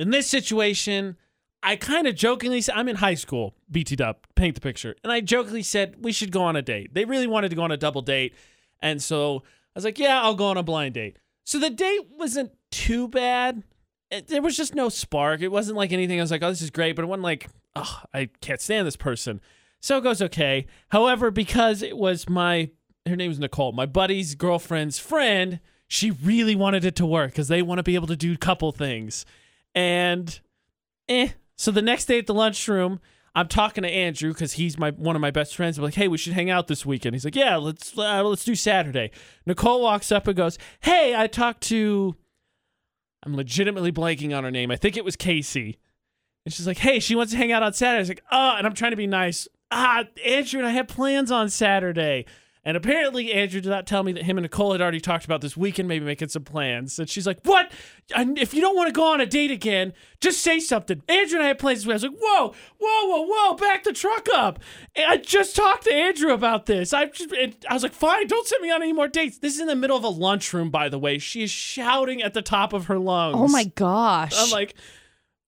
In 0.00 0.10
this 0.10 0.26
situation, 0.26 1.16
I 1.62 1.76
kind 1.76 2.08
of 2.08 2.16
jokingly 2.16 2.60
said, 2.60 2.74
I'm 2.74 2.88
in 2.88 2.96
high 2.96 3.14
school, 3.14 3.54
BT 3.70 3.94
Dub, 3.94 4.16
paint 4.34 4.56
the 4.56 4.60
picture. 4.60 4.96
And 5.04 5.12
I 5.12 5.20
jokingly 5.20 5.62
said, 5.62 5.94
we 6.00 6.10
should 6.10 6.32
go 6.32 6.42
on 6.42 6.56
a 6.56 6.62
date. 6.62 6.92
They 6.92 7.04
really 7.04 7.28
wanted 7.28 7.50
to 7.50 7.56
go 7.56 7.62
on 7.62 7.70
a 7.70 7.76
double 7.76 8.02
date. 8.02 8.34
And 8.82 9.00
so 9.00 9.36
I 9.38 9.76
was 9.76 9.84
like, 9.84 9.98
yeah, 9.98 10.20
I'll 10.20 10.34
go 10.34 10.46
on 10.46 10.56
a 10.56 10.64
blind 10.64 10.94
date. 10.94 11.18
So 11.44 11.60
the 11.60 11.70
date 11.70 12.08
wasn't 12.18 12.50
too 12.72 13.06
bad. 13.06 13.62
It, 14.10 14.26
there 14.26 14.42
was 14.42 14.56
just 14.56 14.74
no 14.74 14.88
spark. 14.88 15.40
It 15.40 15.52
wasn't 15.52 15.78
like 15.78 15.92
anything. 15.92 16.18
I 16.18 16.22
was 16.22 16.32
like, 16.32 16.42
oh, 16.42 16.50
this 16.50 16.62
is 16.62 16.70
great. 16.70 16.96
But 16.96 17.02
it 17.04 17.08
wasn't 17.08 17.22
like, 17.22 17.48
oh, 17.76 18.02
I 18.12 18.28
can't 18.40 18.60
stand 18.60 18.86
this 18.86 18.96
person. 18.96 19.40
So 19.80 19.98
it 19.98 20.02
goes 20.02 20.20
okay. 20.20 20.66
However, 20.88 21.30
because 21.30 21.80
it 21.82 21.96
was 21.96 22.28
my, 22.28 22.70
her 23.06 23.16
name 23.16 23.30
was 23.30 23.38
Nicole, 23.38 23.72
my 23.72 23.86
buddy's 23.86 24.34
girlfriend's 24.34 24.98
friend, 24.98 25.60
she 25.94 26.10
really 26.10 26.56
wanted 26.56 26.84
it 26.84 26.96
to 26.96 27.06
work 27.06 27.30
because 27.30 27.46
they 27.46 27.62
want 27.62 27.78
to 27.78 27.84
be 27.84 27.94
able 27.94 28.08
to 28.08 28.16
do 28.16 28.32
a 28.32 28.36
couple 28.36 28.72
things. 28.72 29.24
And 29.76 30.40
eh. 31.08 31.28
So 31.56 31.70
the 31.70 31.82
next 31.82 32.06
day 32.06 32.18
at 32.18 32.26
the 32.26 32.34
lunchroom, 32.34 32.98
I'm 33.36 33.46
talking 33.46 33.82
to 33.84 33.88
Andrew 33.88 34.32
because 34.32 34.54
he's 34.54 34.76
my 34.76 34.90
one 34.90 35.14
of 35.14 35.22
my 35.22 35.30
best 35.30 35.54
friends. 35.54 35.78
I'm 35.78 35.84
like, 35.84 35.94
hey, 35.94 36.08
we 36.08 36.18
should 36.18 36.32
hang 36.32 36.50
out 36.50 36.66
this 36.66 36.84
weekend. 36.84 37.14
He's 37.14 37.24
like, 37.24 37.36
yeah, 37.36 37.54
let's 37.56 37.96
uh, 37.96 38.24
let's 38.24 38.44
do 38.44 38.56
Saturday. 38.56 39.12
Nicole 39.46 39.82
walks 39.82 40.10
up 40.10 40.26
and 40.26 40.36
goes, 40.36 40.58
hey, 40.80 41.14
I 41.16 41.28
talked 41.28 41.60
to. 41.68 42.16
I'm 43.24 43.36
legitimately 43.36 43.92
blanking 43.92 44.36
on 44.36 44.42
her 44.42 44.50
name. 44.50 44.72
I 44.72 44.76
think 44.76 44.96
it 44.96 45.04
was 45.04 45.14
Casey. 45.14 45.78
And 46.44 46.52
she's 46.52 46.66
like, 46.66 46.78
hey, 46.78 46.98
she 46.98 47.14
wants 47.14 47.30
to 47.32 47.38
hang 47.38 47.52
out 47.52 47.62
on 47.62 47.72
Saturday. 47.72 47.98
I 47.98 48.00
was 48.00 48.08
like, 48.08 48.24
oh, 48.32 48.54
and 48.58 48.66
I'm 48.66 48.74
trying 48.74 48.90
to 48.90 48.96
be 48.96 49.06
nice. 49.06 49.46
Ah, 49.70 50.04
Andrew 50.26 50.58
and 50.58 50.68
I 50.68 50.72
have 50.72 50.88
plans 50.88 51.30
on 51.30 51.50
Saturday. 51.50 52.26
And 52.66 52.76
apparently, 52.78 53.32
Andrew 53.32 53.60
did 53.60 53.68
not 53.68 53.86
tell 53.86 54.02
me 54.02 54.12
that 54.12 54.22
him 54.22 54.38
and 54.38 54.42
Nicole 54.44 54.72
had 54.72 54.80
already 54.80 55.00
talked 55.00 55.24
about 55.26 55.42
this 55.42 55.54
weekend, 55.56 55.86
maybe 55.86 56.04
making 56.04 56.28
some 56.28 56.44
plans. 56.44 56.98
And 56.98 57.08
she's 57.10 57.26
like, 57.26 57.38
What? 57.44 57.70
If 58.16 58.54
you 58.54 58.60
don't 58.62 58.74
want 58.74 58.88
to 58.88 58.92
go 58.92 59.12
on 59.12 59.20
a 59.20 59.26
date 59.26 59.50
again, 59.50 59.92
just 60.20 60.40
say 60.40 60.58
something. 60.60 61.02
Andrew 61.08 61.38
and 61.38 61.44
I 61.44 61.48
had 61.48 61.58
plans 61.58 61.80
this 61.80 61.86
week. 61.86 61.92
I 61.92 61.94
was 61.94 62.02
like, 62.04 62.12
Whoa, 62.18 62.54
whoa, 62.78 63.06
whoa, 63.06 63.26
whoa, 63.26 63.54
back 63.56 63.84
the 63.84 63.92
truck 63.92 64.28
up. 64.34 64.60
And 64.96 65.04
I 65.06 65.18
just 65.18 65.54
talked 65.54 65.84
to 65.84 65.92
Andrew 65.92 66.32
about 66.32 66.64
this. 66.66 66.94
I, 66.94 67.06
just, 67.06 67.34
I 67.68 67.74
was 67.74 67.82
like, 67.82 67.92
Fine, 67.92 68.28
don't 68.28 68.46
send 68.46 68.62
me 68.62 68.70
on 68.70 68.82
any 68.82 68.92
more 68.94 69.08
dates. 69.08 69.38
This 69.38 69.54
is 69.54 69.60
in 69.60 69.66
the 69.66 69.76
middle 69.76 69.96
of 69.96 70.04
a 70.04 70.08
lunchroom, 70.08 70.70
by 70.70 70.88
the 70.88 70.98
way. 70.98 71.18
She 71.18 71.42
is 71.42 71.50
shouting 71.50 72.22
at 72.22 72.32
the 72.32 72.42
top 72.42 72.72
of 72.72 72.86
her 72.86 72.98
lungs. 72.98 73.36
Oh 73.38 73.48
my 73.48 73.64
gosh. 73.64 74.32
I'm 74.36 74.50
like, 74.50 74.74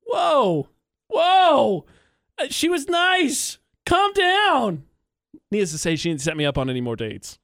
Whoa, 0.05 0.68
whoa. 1.09 1.86
Uh, 2.38 2.47
She 2.51 2.68
was 2.68 2.88
nice. 2.88 3.56
Calm 3.86 4.12
down. 4.12 4.84
Needless 5.51 5.73
to 5.73 5.78
say, 5.78 5.97
she 5.97 6.09
didn't 6.09 6.23
set 6.23 6.36
me 6.36 6.44
up 6.44 6.59
on 6.59 6.68
any 6.68 6.81
more 6.81 6.97
dates. 6.97 7.39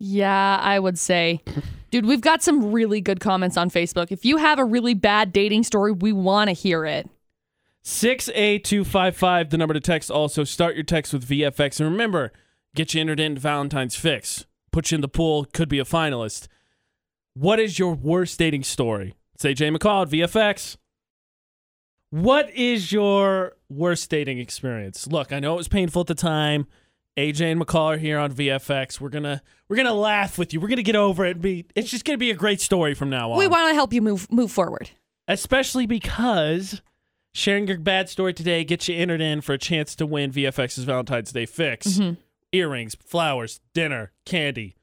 Yeah, 0.00 0.58
I 0.60 0.78
would 0.78 0.98
say. 0.98 1.42
Dude, 1.90 2.06
we've 2.06 2.20
got 2.20 2.42
some 2.42 2.72
really 2.72 3.00
good 3.00 3.20
comments 3.20 3.56
on 3.56 3.70
Facebook. 3.70 4.12
If 4.12 4.24
you 4.24 4.36
have 4.36 4.58
a 4.58 4.64
really 4.64 4.94
bad 4.94 5.32
dating 5.32 5.64
story, 5.64 5.92
we 5.92 6.12
want 6.12 6.48
to 6.48 6.52
hear 6.52 6.84
it. 6.84 7.08
6A255, 7.84 9.50
the 9.50 9.58
number 9.58 9.74
to 9.74 9.80
text. 9.80 10.10
Also, 10.10 10.44
start 10.44 10.74
your 10.74 10.84
text 10.84 11.12
with 11.12 11.26
VFX. 11.26 11.80
And 11.80 11.90
remember, 11.90 12.32
get 12.74 12.94
you 12.94 13.00
entered 13.00 13.20
into 13.20 13.40
Valentine's 13.40 13.96
Fix. 13.96 14.44
Put 14.70 14.90
you 14.90 14.96
in 14.96 15.00
the 15.00 15.08
pool, 15.08 15.46
could 15.46 15.68
be 15.68 15.78
a 15.78 15.84
finalist. 15.84 16.48
What 17.34 17.58
is 17.58 17.78
your 17.78 17.94
worst 17.94 18.38
dating 18.38 18.64
story? 18.64 19.14
Say 19.36 19.54
Jay 19.54 19.70
McCall 19.70 20.02
at 20.02 20.10
VFX. 20.10 20.76
What 22.10 22.50
is 22.50 22.92
your 22.92 23.56
worst 23.68 24.10
dating 24.10 24.38
experience? 24.38 25.06
Look, 25.06 25.32
I 25.32 25.40
know 25.40 25.54
it 25.54 25.58
was 25.58 25.68
painful 25.68 26.00
at 26.00 26.06
the 26.06 26.14
time. 26.14 26.66
AJ 27.18 27.50
and 27.52 27.60
McCall 27.60 27.94
are 27.94 27.98
here 27.98 28.18
on 28.18 28.32
VFX. 28.32 29.00
We're 29.00 29.08
gonna 29.08 29.42
we're 29.68 29.76
gonna 29.76 29.92
laugh 29.92 30.38
with 30.38 30.52
you. 30.54 30.60
We're 30.60 30.68
gonna 30.68 30.82
get 30.84 30.94
over 30.96 31.24
it. 31.24 31.40
Be 31.40 31.66
it's 31.74 31.90
just 31.90 32.04
gonna 32.04 32.16
be 32.18 32.30
a 32.30 32.34
great 32.34 32.60
story 32.60 32.94
from 32.94 33.10
now 33.10 33.32
on 33.32 33.38
We 33.38 33.46
want 33.48 33.68
to 33.70 33.74
help 33.74 33.92
you 33.92 34.00
move 34.00 34.30
move 34.30 34.52
forward. 34.52 34.90
especially 35.26 35.84
because 35.86 36.80
sharing 37.34 37.66
your 37.66 37.78
bad 37.78 38.08
story 38.08 38.32
today 38.32 38.62
gets 38.64 38.88
you 38.88 38.96
entered 38.96 39.20
in 39.20 39.40
for 39.40 39.52
a 39.52 39.58
chance 39.58 39.94
to 39.96 40.06
win 40.06 40.30
VFX's 40.32 40.84
Valentine's 40.84 41.32
Day 41.32 41.44
fix. 41.46 41.86
Mm-hmm. 41.88 42.20
Earrings, 42.52 42.94
flowers, 43.04 43.60
dinner, 43.74 44.12
candy, 44.24 44.76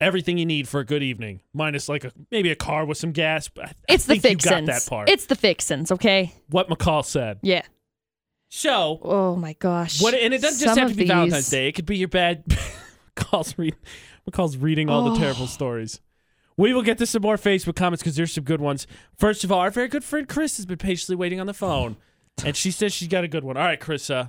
everything 0.00 0.38
you 0.38 0.46
need 0.46 0.66
for 0.68 0.80
a 0.80 0.84
good 0.86 1.02
evening, 1.02 1.40
minus 1.52 1.88
like 1.88 2.04
a 2.04 2.12
maybe 2.30 2.50
a 2.50 2.56
car 2.56 2.84
with 2.86 2.98
some 2.98 3.12
gas. 3.12 3.48
But 3.48 3.64
I, 3.64 3.68
I 3.68 3.72
It's 3.88 4.06
the 4.06 4.14
think 4.16 4.44
you 4.44 4.50
got 4.50 4.60
fixins. 4.60 4.84
that 4.84 4.88
part. 4.88 5.08
It's 5.10 5.26
the 5.26 5.34
fixins, 5.36 5.92
okay? 5.92 6.32
what 6.50 6.68
McCall 6.68 7.04
said. 7.04 7.40
Yeah. 7.42 7.62
So 8.54 9.00
Oh 9.02 9.34
my 9.34 9.54
gosh. 9.54 10.02
what? 10.02 10.12
And 10.12 10.34
it 10.34 10.42
doesn't 10.42 10.60
just 10.62 10.74
Some 10.74 10.78
have 10.82 10.88
to 10.88 10.92
of 10.92 10.98
be 10.98 11.06
Valentine's 11.06 11.48
Day. 11.48 11.68
It 11.68 11.72
could 11.72 11.86
be 11.86 11.96
your 11.96 12.08
bad. 12.08 12.44
McCall's 13.16 13.56
read. 13.56 13.74
McCall's 14.30 14.58
reading 14.58 14.90
all 14.90 15.04
the 15.04 15.12
Oh. 15.12 15.18
terrible 15.18 15.46
stories. 15.46 16.00
We 16.58 16.74
will 16.74 16.82
get 16.82 16.98
to 16.98 17.06
some 17.06 17.22
more 17.22 17.36
Facebook 17.36 17.76
comments 17.76 18.02
because 18.02 18.14
there's 18.14 18.32
some 18.34 18.44
good 18.44 18.60
ones. 18.60 18.86
First 19.16 19.42
of 19.42 19.50
all, 19.50 19.58
our 19.60 19.70
very 19.70 19.88
good 19.88 20.04
friend 20.04 20.28
Chris 20.28 20.58
has 20.58 20.66
been 20.66 20.76
patiently 20.76 21.16
waiting 21.16 21.40
on 21.40 21.46
the 21.46 21.54
phone, 21.54 21.96
and 22.44 22.54
she 22.54 22.70
says 22.70 22.92
she's 22.92 23.08
got 23.08 23.24
a 23.24 23.28
good 23.28 23.42
one. 23.42 23.56
All 23.56 23.64
right, 23.64 23.80
Chris, 23.80 24.10
uh, 24.10 24.28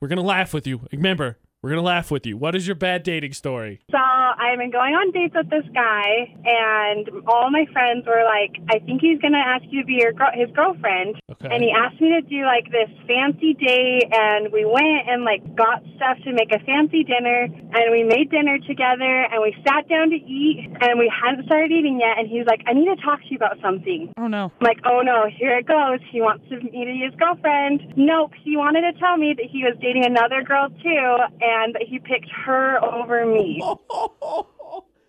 we're 0.00 0.06
gonna 0.08 0.22
laugh 0.22 0.54
with 0.54 0.64
you. 0.64 0.82
Remember, 0.92 1.38
we're 1.60 1.70
gonna 1.70 1.82
laugh 1.82 2.12
with 2.12 2.24
you. 2.24 2.36
What 2.36 2.54
is 2.54 2.68
your 2.68 2.76
bad 2.76 3.02
dating 3.02 3.32
story? 3.32 3.80
So 3.90 3.98
I've 4.38 4.58
been 4.58 4.70
going 4.70 4.94
on 4.94 5.10
dates 5.12 5.34
with 5.34 5.50
this 5.50 5.64
guy, 5.74 6.32
and 6.44 7.08
all 7.26 7.50
my 7.50 7.66
friends 7.72 8.06
were 8.06 8.24
like, 8.24 8.58
"I 8.70 8.78
think 8.80 9.00
he's 9.00 9.18
gonna 9.20 9.38
ask 9.38 9.64
you 9.70 9.82
to 9.82 9.86
be 9.86 9.94
your 9.94 10.12
girl- 10.12 10.34
his 10.34 10.50
girlfriend." 10.50 11.20
Okay. 11.30 11.48
And 11.54 11.62
he 11.62 11.70
asked 11.70 12.00
me 12.00 12.10
to 12.12 12.22
do 12.22 12.44
like 12.44 12.70
this 12.70 12.90
fancy 13.06 13.54
date, 13.54 14.08
and 14.12 14.52
we 14.52 14.64
went 14.64 15.08
and 15.08 15.24
like 15.24 15.42
got 15.54 15.82
stuff 15.96 16.18
to 16.24 16.32
make 16.32 16.52
a 16.52 16.58
fancy 16.60 17.04
dinner, 17.04 17.48
and 17.74 17.90
we 17.90 18.02
made 18.02 18.30
dinner 18.30 18.58
together, 18.58 19.26
and 19.30 19.42
we 19.42 19.54
sat 19.66 19.88
down 19.88 20.10
to 20.10 20.16
eat, 20.16 20.70
and 20.80 20.98
we 20.98 21.08
hadn't 21.08 21.44
started 21.46 21.70
eating 21.70 22.00
yet, 22.00 22.18
and 22.18 22.28
he's 22.28 22.46
like, 22.46 22.62
"I 22.66 22.72
need 22.72 22.86
to 22.86 22.96
talk 22.96 23.20
to 23.22 23.28
you 23.28 23.36
about 23.36 23.60
something." 23.60 24.12
Oh 24.16 24.26
no. 24.26 24.44
I'm 24.60 24.64
like, 24.64 24.80
oh 24.84 25.00
no, 25.02 25.26
here 25.26 25.56
it 25.58 25.66
goes. 25.66 26.00
He 26.10 26.20
wants 26.20 26.48
to 26.48 26.56
me 26.60 26.84
to 26.84 26.92
be 26.92 26.98
his 26.98 27.14
girlfriend. 27.16 27.94
Nope, 27.96 28.32
he 28.42 28.56
wanted 28.56 28.82
to 28.82 28.98
tell 28.98 29.16
me 29.16 29.34
that 29.34 29.46
he 29.46 29.64
was 29.64 29.74
dating 29.80 30.04
another 30.04 30.42
girl 30.42 30.68
too, 30.82 31.16
and 31.40 31.74
that 31.74 31.82
he 31.82 31.98
picked 31.98 32.30
her 32.30 32.82
over 32.84 33.26
me. 33.26 33.62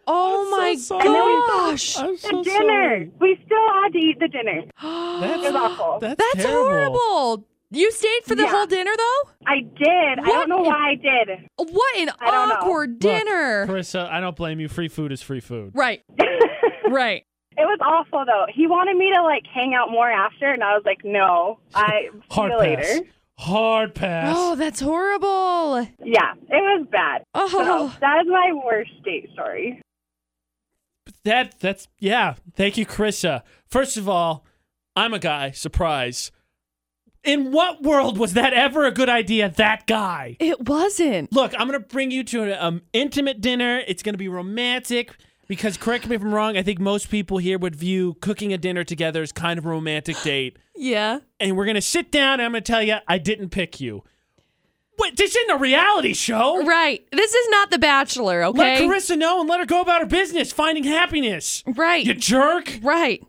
Oh 0.08 0.46
I'm 0.46 0.52
my 0.52 0.76
so 0.76 1.00
sorry. 1.00 1.72
gosh. 1.72 1.98
I'm 1.98 2.16
The 2.16 2.44
dinner. 2.44 2.68
sorry. 2.68 3.12
We 3.20 3.40
still 3.46 3.68
had 3.82 3.90
to 3.94 3.98
eat 3.98 4.20
the 4.20 4.28
dinner. 4.28 4.62
That's, 5.20 5.44
It 5.48 5.54
was 5.54 5.56
awful. 5.56 6.00
that's, 6.00 6.16
That's 6.34 6.46
terrible. 6.46 7.00
horrible. 7.00 7.48
You 7.72 7.92
stayed 7.92 8.24
for 8.24 8.36
the 8.36 8.44
Yeah. 8.44 8.52
whole 8.52 8.66
dinner 8.68 8.92
though? 8.96 9.30
I 9.48 9.62
did. 9.62 10.20
I 10.20 10.28
don't 10.28 10.50
know 10.50 10.60
why 10.62 10.92
I 10.92 10.96
did. 10.96 11.50
What 11.58 11.98
an 11.98 12.10
I 12.20 12.30
don't 12.32 12.50
know. 12.50 12.56
awkward 12.56 12.90
Look, 12.92 13.00
dinner. 13.00 13.66
Carissa, 13.68 14.08
I 14.10 14.20
don't 14.20 14.36
blame 14.36 14.60
you. 14.60 14.68
Free 14.70 14.88
food 14.90 15.12
is 15.12 15.22
free 15.24 15.40
food. 15.42 15.72
Right. 15.74 16.04
Right. 16.88 17.26
It 17.58 17.62
was 17.66 17.80
awful 17.82 18.26
though. 18.26 18.46
He 18.54 18.68
wanted 18.68 18.96
me 18.96 19.12
to 19.16 19.24
like 19.24 19.44
hang 19.52 19.74
out 19.74 19.90
more 19.90 20.10
after, 20.10 20.46
and 20.52 20.64
I 20.64 20.76
was 20.76 20.84
like, 20.86 21.04
no. 21.04 21.58
I 21.74 22.10
see 22.14 22.20
Hard 22.30 22.52
you 22.52 22.58
pass. 22.60 22.86
later. 22.90 23.08
Hard 23.38 23.94
pass. 23.96 24.34
Oh, 24.38 24.56
that's 24.56 24.80
horrible. 24.80 25.88
Yeah, 26.04 26.34
it 26.50 26.52
was 26.52 26.88
bad. 26.90 27.24
So 27.36 27.48
Oh. 27.62 27.96
that 28.00 28.22
is 28.22 28.28
my 28.28 28.52
worst 28.66 28.92
date 29.04 29.30
story. 29.34 29.82
That 31.24 31.60
that's 31.60 31.88
yeah. 32.00 32.36
Thank 32.56 32.78
you, 32.78 32.86
Krissa. 32.86 33.42
First 33.68 33.98
of 33.98 34.08
all, 34.08 34.46
I'm 34.96 35.14
a 35.14 35.20
guy. 35.20 35.52
Surprise. 35.52 36.32
In 37.24 37.52
what 37.52 37.82
world 37.82 38.18
was 38.20 38.34
that 38.34 38.54
ever 38.54 38.86
a 38.86 38.92
good 38.92 39.10
idea? 39.10 39.50
That 39.50 39.88
guy. 39.88 40.38
It 40.40 40.68
wasn't. 40.70 41.34
Look, 41.34 41.54
I'm 41.58 41.68
gonna 41.68 41.80
bring 41.80 42.12
you 42.12 42.24
to 42.26 42.44
an 42.44 42.58
um, 42.60 42.82
intimate 42.94 43.42
dinner. 43.42 43.82
It's 43.88 44.04
gonna 44.04 44.18
be 44.18 44.28
romantic. 44.30 45.16
Because 45.48 45.78
correct 45.78 46.08
me 46.08 46.16
if 46.16 46.22
I'm 46.22 46.34
wrong, 46.34 46.58
I 46.58 46.64
think 46.64 46.80
most 46.80 47.10
people 47.10 47.38
here 47.38 47.58
would 47.60 47.76
view 47.76 48.16
cooking 48.22 48.52
a 48.52 48.58
dinner 48.58 48.84
together 48.84 49.22
as 49.22 49.32
kind 49.32 49.60
of 49.60 49.66
a 49.66 49.70
romantic 49.70 50.22
date. 50.22 50.58
Yeah. 50.78 51.20
And 51.40 51.56
we're 51.56 51.66
gonna 51.66 51.82
sit 51.82 52.12
down 52.12 52.34
and 52.34 52.42
I'm 52.42 52.52
gonna 52.52 52.60
tell 52.60 52.84
you 52.84 52.98
I 53.08 53.18
didn't 53.18 53.48
pick 53.50 53.80
you. 53.80 54.04
Wait, 55.00 55.16
this 55.16 55.34
isn't 55.34 55.56
a 55.56 55.58
reality 55.58 56.14
show. 56.14 56.66
Right. 56.66 57.06
This 57.14 57.34
is 57.34 57.48
not 57.50 57.72
The 57.72 57.80
Bachelor, 57.80 58.44
okay? 58.44 58.58
Let 58.60 58.78
okay? 58.78 58.86
Carissa 58.86 59.18
know 59.18 59.40
and 59.40 59.50
let 59.50 59.62
her 59.62 59.66
go 59.66 59.80
about 59.80 60.02
her 60.02 60.06
business, 60.06 60.52
finding 60.52 60.84
happiness. 60.84 61.64
right. 61.66 62.06
You 62.06 62.14
jerk. 62.14 62.80
Right. 62.84 63.24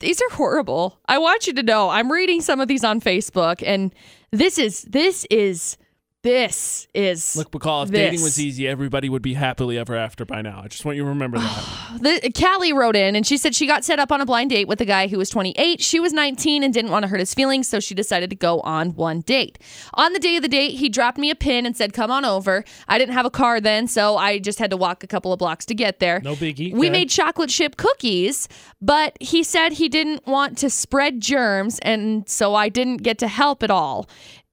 These 0.00 0.20
are 0.20 0.30
horrible. 0.30 0.98
I 1.06 1.18
want 1.18 1.46
you 1.46 1.52
to 1.52 1.62
know 1.62 1.90
I'm 1.90 2.10
reading 2.10 2.40
some 2.40 2.58
of 2.58 2.66
these 2.66 2.82
on 2.82 3.00
Facebook 3.00 3.62
and 3.64 3.94
this 4.32 4.58
is 4.58 4.82
this 4.82 5.26
is 5.30 5.76
this 6.22 6.86
is 6.94 7.34
Look, 7.34 7.50
McCall, 7.50 7.84
if 7.84 7.90
this. 7.90 7.98
dating 7.98 8.22
was 8.22 8.38
easy, 8.38 8.68
everybody 8.68 9.08
would 9.08 9.22
be 9.22 9.34
happily 9.34 9.78
ever 9.78 9.96
after 9.96 10.24
by 10.24 10.42
now. 10.42 10.60
I 10.62 10.68
just 10.68 10.84
want 10.84 10.96
you 10.96 11.04
to 11.04 11.08
remember 11.08 11.38
that. 11.38 11.76
The, 12.00 12.32
Callie 12.38 12.72
wrote 12.72 12.94
in 12.94 13.16
and 13.16 13.26
she 13.26 13.36
said 13.36 13.54
she 13.54 13.66
got 13.66 13.84
set 13.84 13.98
up 13.98 14.12
on 14.12 14.20
a 14.20 14.26
blind 14.26 14.50
date 14.50 14.68
with 14.68 14.80
a 14.80 14.84
guy 14.84 15.08
who 15.08 15.18
was 15.18 15.28
28. 15.28 15.80
She 15.80 15.98
was 15.98 16.12
19 16.12 16.62
and 16.62 16.72
didn't 16.72 16.90
want 16.90 17.02
to 17.02 17.08
hurt 17.08 17.20
his 17.20 17.34
feelings, 17.34 17.68
so 17.68 17.80
she 17.80 17.94
decided 17.94 18.30
to 18.30 18.36
go 18.36 18.60
on 18.60 18.94
one 18.94 19.20
date. 19.20 19.58
On 19.94 20.12
the 20.12 20.18
day 20.18 20.36
of 20.36 20.42
the 20.42 20.48
date, 20.48 20.76
he 20.76 20.88
dropped 20.88 21.18
me 21.18 21.30
a 21.30 21.34
pin 21.34 21.66
and 21.66 21.76
said, 21.76 21.92
Come 21.92 22.10
on 22.10 22.24
over. 22.24 22.64
I 22.86 22.96
didn't 22.96 23.14
have 23.14 23.26
a 23.26 23.30
car 23.30 23.60
then, 23.60 23.86
so 23.88 24.16
I 24.16 24.38
just 24.38 24.58
had 24.58 24.70
to 24.70 24.76
walk 24.76 25.02
a 25.02 25.06
couple 25.06 25.32
of 25.32 25.38
blocks 25.38 25.66
to 25.66 25.74
get 25.74 25.98
there. 25.98 26.20
No 26.20 26.34
biggie. 26.36 26.72
We 26.72 26.90
made 26.90 27.10
chocolate 27.10 27.50
chip 27.50 27.76
cookies, 27.76 28.48
but 28.80 29.16
he 29.20 29.42
said 29.42 29.72
he 29.72 29.88
didn't 29.88 30.26
want 30.26 30.56
to 30.58 30.70
spread 30.70 31.20
germs, 31.20 31.78
and 31.80 32.28
so 32.28 32.54
I 32.54 32.68
didn't 32.68 32.98
get 32.98 33.18
to 33.18 33.28
help 33.28 33.62
at 33.62 33.70
all. 33.70 34.08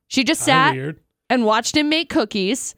She 0.07 0.23
just 0.23 0.41
sat 0.41 0.73
weird. 0.73 0.99
And 1.29 1.45
watched 1.45 1.75
him 1.75 1.89
make 1.89 2.09
cookies. 2.09 2.75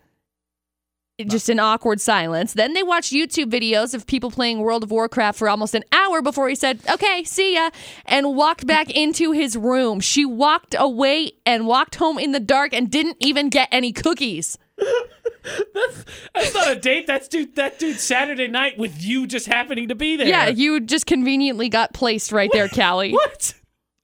Just 1.28 1.50
in 1.50 1.60
awkward 1.60 2.00
silence. 2.00 2.54
Then 2.54 2.74
they 2.74 2.82
watched 2.82 3.12
YouTube 3.12 3.52
videos 3.52 3.94
of 3.94 4.08
people 4.08 4.32
playing 4.32 4.60
World 4.60 4.84
of 4.84 4.92
Warcraft 4.92 5.38
for 5.38 5.50
almost 5.50 5.76
an 5.76 5.84
hour 5.92 6.22
before 6.22 6.48
he 6.48 6.56
said, 6.56 6.80
Okay, 6.90 7.26
see 7.26 7.56
ya, 7.56 7.72
and 8.06 8.38
walked 8.38 8.66
back 8.66 8.90
into 8.96 9.34
his 9.34 9.58
room. 9.58 10.00
She 10.00 10.24
walked 10.24 10.76
away 10.80 11.34
and 11.46 11.68
walked 11.68 11.96
home 11.96 12.18
in 12.18 12.32
the 12.32 12.40
dark 12.40 12.74
and 12.74 12.90
didn't 12.90 13.18
even 13.20 13.50
get 13.50 13.68
any 13.70 13.92
cookies. 13.92 14.58
That's 16.34 16.54
not 16.54 16.72
a 16.72 16.76
date. 16.76 17.08
That's 17.08 17.28
dude. 17.28 17.56
That 17.56 17.80
dude 17.80 18.00
Saturday 18.00 18.48
night 18.48 18.78
with 18.78 19.04
you 19.04 19.28
just 19.28 19.48
happening 19.48 19.90
to 19.90 19.96
be 19.96 20.16
there. 20.16 20.28
Yeah, 20.28 20.48
you 20.48 20.80
just 20.80 21.06
conveniently 21.06 21.70
got 21.70 21.94
placed 21.94 22.32
right 22.32 22.50
there, 22.54 22.68
Callie. 22.74 23.12
What? 23.12 23.56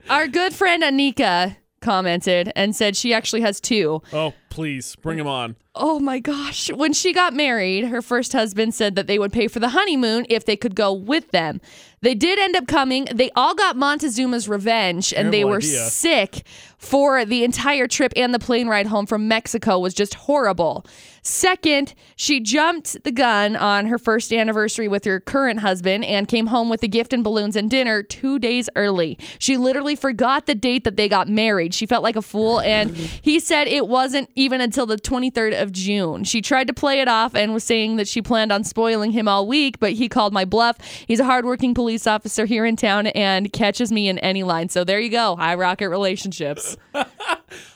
Our 0.09 0.27
good 0.27 0.53
friend 0.53 0.83
Anika 0.83 1.55
commented 1.85 2.51
and 2.55 2.75
said 2.75 2.97
she 2.97 3.13
actually 3.13 3.41
has 3.41 3.61
two. 3.61 4.01
Oh, 4.11 4.33
please 4.49 4.95
bring 4.97 5.19
him 5.19 5.27
on. 5.27 5.55
Oh 5.75 5.99
my 5.99 6.19
gosh. 6.19 6.71
When 6.71 6.93
she 6.93 7.13
got 7.13 7.33
married, 7.33 7.85
her 7.85 8.01
first 8.01 8.33
husband 8.33 8.73
said 8.73 8.95
that 8.95 9.07
they 9.07 9.19
would 9.19 9.31
pay 9.31 9.47
for 9.47 9.59
the 9.59 9.69
honeymoon 9.69 10.25
if 10.29 10.45
they 10.45 10.55
could 10.55 10.73
go 10.75 10.91
with 10.91 11.31
them. 11.31 11.61
They 12.01 12.15
did 12.15 12.39
end 12.39 12.55
up 12.55 12.67
coming. 12.67 13.07
They 13.13 13.29
all 13.35 13.53
got 13.55 13.75
Montezuma's 13.75 14.47
revenge 14.47 15.13
and 15.13 15.33
they 15.33 15.43
were 15.43 15.57
idea. 15.57 15.85
sick 15.89 16.45
for 16.85 17.25
the 17.25 17.43
entire 17.43 17.87
trip 17.87 18.13
and 18.15 18.33
the 18.33 18.39
plane 18.39 18.67
ride 18.67 18.87
home 18.87 19.05
from 19.05 19.27
Mexico 19.27 19.79
was 19.79 19.93
just 19.93 20.13
horrible. 20.13 20.85
Second, 21.23 21.95
she 22.15 22.39
jumped 22.39 23.03
the 23.03 23.11
gun 23.11 23.55
on 23.55 23.87
her 23.87 23.97
first 23.97 24.31
anniversary 24.31 24.87
with 24.87 25.05
her 25.05 25.19
current 25.19 25.61
husband 25.61 26.05
and 26.05 26.27
came 26.27 26.45
home 26.45 26.69
with 26.69 26.83
a 26.83 26.87
gift 26.87 27.13
and 27.13 27.23
balloons 27.23 27.55
and 27.55 27.71
dinner 27.71 28.03
2 28.03 28.37
days 28.37 28.69
early. 28.75 29.17
She 29.39 29.57
literally 29.57 29.95
forgot 29.95 30.45
the 30.45 30.53
date 30.53 30.83
that 30.83 30.97
they 30.97 31.09
got 31.09 31.27
married. 31.27 31.73
She 31.73 31.87
felt 31.87 32.03
like 32.03 32.15
a 32.15 32.21
fool 32.21 32.59
and 32.59 32.95
he 32.95 33.39
said 33.39 33.67
it 33.67 33.87
wasn't 33.87 34.29
even 34.35 34.61
until 34.61 34.85
the 34.85 34.97
23rd 34.97 35.59
of 35.59 35.71
June. 35.71 36.23
She 36.25 36.43
tried 36.43 36.67
to 36.67 36.73
play 36.73 37.01
it 37.01 37.07
off 37.07 37.33
and 37.33 37.55
was 37.55 37.63
saying 37.63 37.95
that 37.95 38.07
she 38.07 38.21
planned 38.21 38.51
on 38.51 38.63
spoiling 38.63 39.11
him 39.11 39.27
all 39.27 39.47
week, 39.47 39.79
but 39.79 39.93
he 39.93 40.07
called 40.07 40.31
my 40.31 40.45
bluff. 40.45 40.77
He's 41.07 41.19
a 41.19 41.25
hardworking 41.25 41.73
police 41.73 42.05
officer 42.05 42.45
here 42.45 42.65
in 42.65 42.75
town 42.75 43.07
and 43.07 43.51
catches 43.51 43.91
me 43.91 44.07
in 44.07 44.19
any 44.19 44.43
line. 44.43 44.69
So 44.69 44.83
there 44.83 44.99
you 44.99 45.09
go. 45.09 45.35
High 45.35 45.55
rocket 45.55 45.89
relationships. 45.89 46.74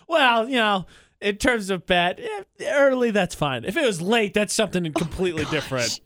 Well, 0.10 0.50
you 0.50 0.56
know, 0.56 0.88
in 1.22 1.38
terms 1.38 1.70
of 1.70 1.86
bad, 1.86 2.20
eh, 2.20 2.66
early 2.72 3.12
that's 3.12 3.36
fine. 3.36 3.64
If 3.64 3.78
it 3.78 3.86
was 3.86 4.02
late, 4.02 4.34
that's 4.34 4.54
something 4.54 4.92
completely 4.92 5.46
different. 5.46 6.00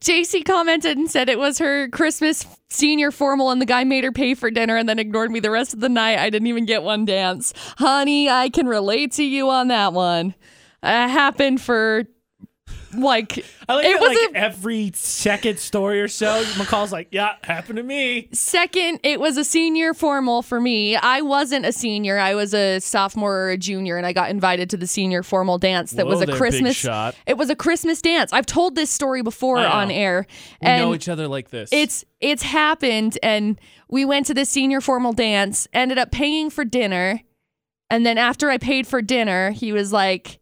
JC 0.00 0.44
commented 0.44 0.96
and 0.96 1.10
said 1.10 1.28
it 1.28 1.38
was 1.38 1.58
her 1.58 1.88
Christmas 1.88 2.46
senior 2.70 3.10
formal 3.10 3.50
and 3.50 3.60
the 3.60 3.66
guy 3.66 3.84
made 3.84 4.04
her 4.04 4.12
pay 4.12 4.34
for 4.34 4.50
dinner 4.50 4.76
and 4.76 4.88
then 4.88 4.98
ignored 4.98 5.30
me 5.30 5.40
the 5.40 5.50
rest 5.50 5.74
of 5.74 5.80
the 5.80 5.88
night. 5.88 6.18
I 6.18 6.30
didn't 6.30 6.46
even 6.46 6.64
get 6.64 6.82
one 6.82 7.04
dance. 7.04 7.52
Honey, 7.76 8.30
I 8.30 8.48
can 8.48 8.66
relate 8.66 9.12
to 9.12 9.24
you 9.24 9.50
on 9.50 9.68
that 9.68 9.92
one. 9.92 10.34
Uh, 10.82 11.08
happened 11.08 11.60
for 11.60 12.04
like 12.96 13.44
I 13.68 13.74
like 13.74 13.84
It 13.86 13.92
that, 13.92 14.00
was 14.00 14.08
like 14.18 14.30
a- 14.34 14.36
every 14.38 14.90
second 14.94 15.58
story 15.58 16.00
or 16.00 16.08
so, 16.08 16.42
McCall's 16.54 16.90
like, 16.90 17.08
"Yeah, 17.10 17.34
happened 17.44 17.76
to 17.76 17.82
me." 17.82 18.28
Second, 18.32 19.00
it 19.02 19.20
was 19.20 19.36
a 19.36 19.44
senior 19.44 19.92
formal 19.92 20.40
for 20.42 20.58
me. 20.60 20.96
I 20.96 21.20
wasn't 21.20 21.66
a 21.66 21.72
senior. 21.72 22.18
I 22.18 22.34
was 22.34 22.54
a 22.54 22.78
sophomore 22.80 23.34
or 23.34 23.50
a 23.50 23.58
junior, 23.58 23.96
and 23.98 24.06
I 24.06 24.12
got 24.14 24.30
invited 24.30 24.70
to 24.70 24.76
the 24.78 24.86
senior 24.86 25.22
formal 25.22 25.58
dance 25.58 25.90
that 25.92 26.06
Whoa 26.06 26.12
was 26.12 26.22
a 26.22 26.26
there, 26.26 26.36
Christmas. 26.36 26.76
shot. 26.76 27.14
It 27.26 27.36
was 27.36 27.50
a 27.50 27.56
Christmas 27.56 28.00
dance. 28.00 28.32
I've 28.32 28.46
told 28.46 28.74
this 28.74 28.90
story 28.90 29.22
before 29.22 29.58
on 29.58 29.90
air, 29.90 30.26
We 30.62 30.68
and 30.68 30.82
know 30.84 30.94
each 30.94 31.08
other 31.10 31.28
like 31.28 31.50
this. 31.50 31.68
it's 31.72 32.04
it's 32.20 32.42
happened, 32.42 33.18
and 33.22 33.60
we 33.90 34.04
went 34.06 34.24
to 34.26 34.34
the 34.34 34.44
senior 34.46 34.80
formal 34.80 35.12
dance. 35.12 35.68
Ended 35.74 35.98
up 35.98 36.10
paying 36.10 36.48
for 36.48 36.64
dinner, 36.64 37.20
and 37.90 38.06
then 38.06 38.16
after 38.16 38.48
I 38.50 38.56
paid 38.56 38.86
for 38.86 39.02
dinner, 39.02 39.50
he 39.50 39.72
was 39.72 39.92
like, 39.92 40.38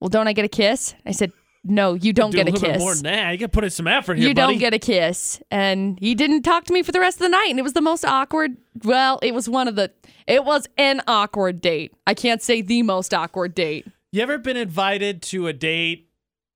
"Well, 0.00 0.08
don't 0.08 0.26
I 0.26 0.32
get 0.32 0.44
a 0.46 0.48
kiss?" 0.48 0.94
I 1.04 1.10
said, 1.12 1.32
"No, 1.64 1.94
you 1.94 2.12
don't 2.12 2.30
Do 2.30 2.36
get 2.38 2.48
a 2.48 2.56
a 2.56 2.58
kiss." 2.58 2.78
more 2.80 2.94
than 2.94 3.04
that. 3.04 3.30
You 3.32 3.38
got 3.38 3.46
to 3.46 3.48
put 3.50 3.64
in 3.64 3.70
some 3.70 3.86
effort 3.86 4.18
here, 4.18 4.28
you 4.28 4.34
buddy. 4.34 4.54
don't 4.54 4.58
get 4.58 4.74
a 4.74 4.78
kiss 4.78 5.40
and 5.50 5.98
he 6.00 6.14
didn't 6.14 6.42
talk 6.42 6.64
to 6.64 6.72
me 6.72 6.82
for 6.82 6.92
the 6.92 7.00
rest 7.00 7.16
of 7.18 7.22
the 7.22 7.28
night 7.28 7.48
and 7.50 7.58
it 7.58 7.62
was 7.62 7.72
the 7.74 7.80
most 7.80 8.04
awkward 8.04 8.56
well 8.84 9.18
it 9.22 9.32
was 9.34 9.48
one 9.48 9.68
of 9.68 9.76
the 9.76 9.90
it 10.26 10.44
was 10.44 10.66
an 10.78 11.00
awkward 11.06 11.60
date 11.60 11.92
i 12.06 12.14
can't 12.14 12.42
say 12.42 12.62
the 12.62 12.82
most 12.82 13.12
awkward 13.14 13.54
date 13.54 13.86
You 14.12 14.22
ever 14.22 14.38
been 14.38 14.56
invited 14.56 15.22
to 15.22 15.46
a 15.46 15.52
date 15.52 16.08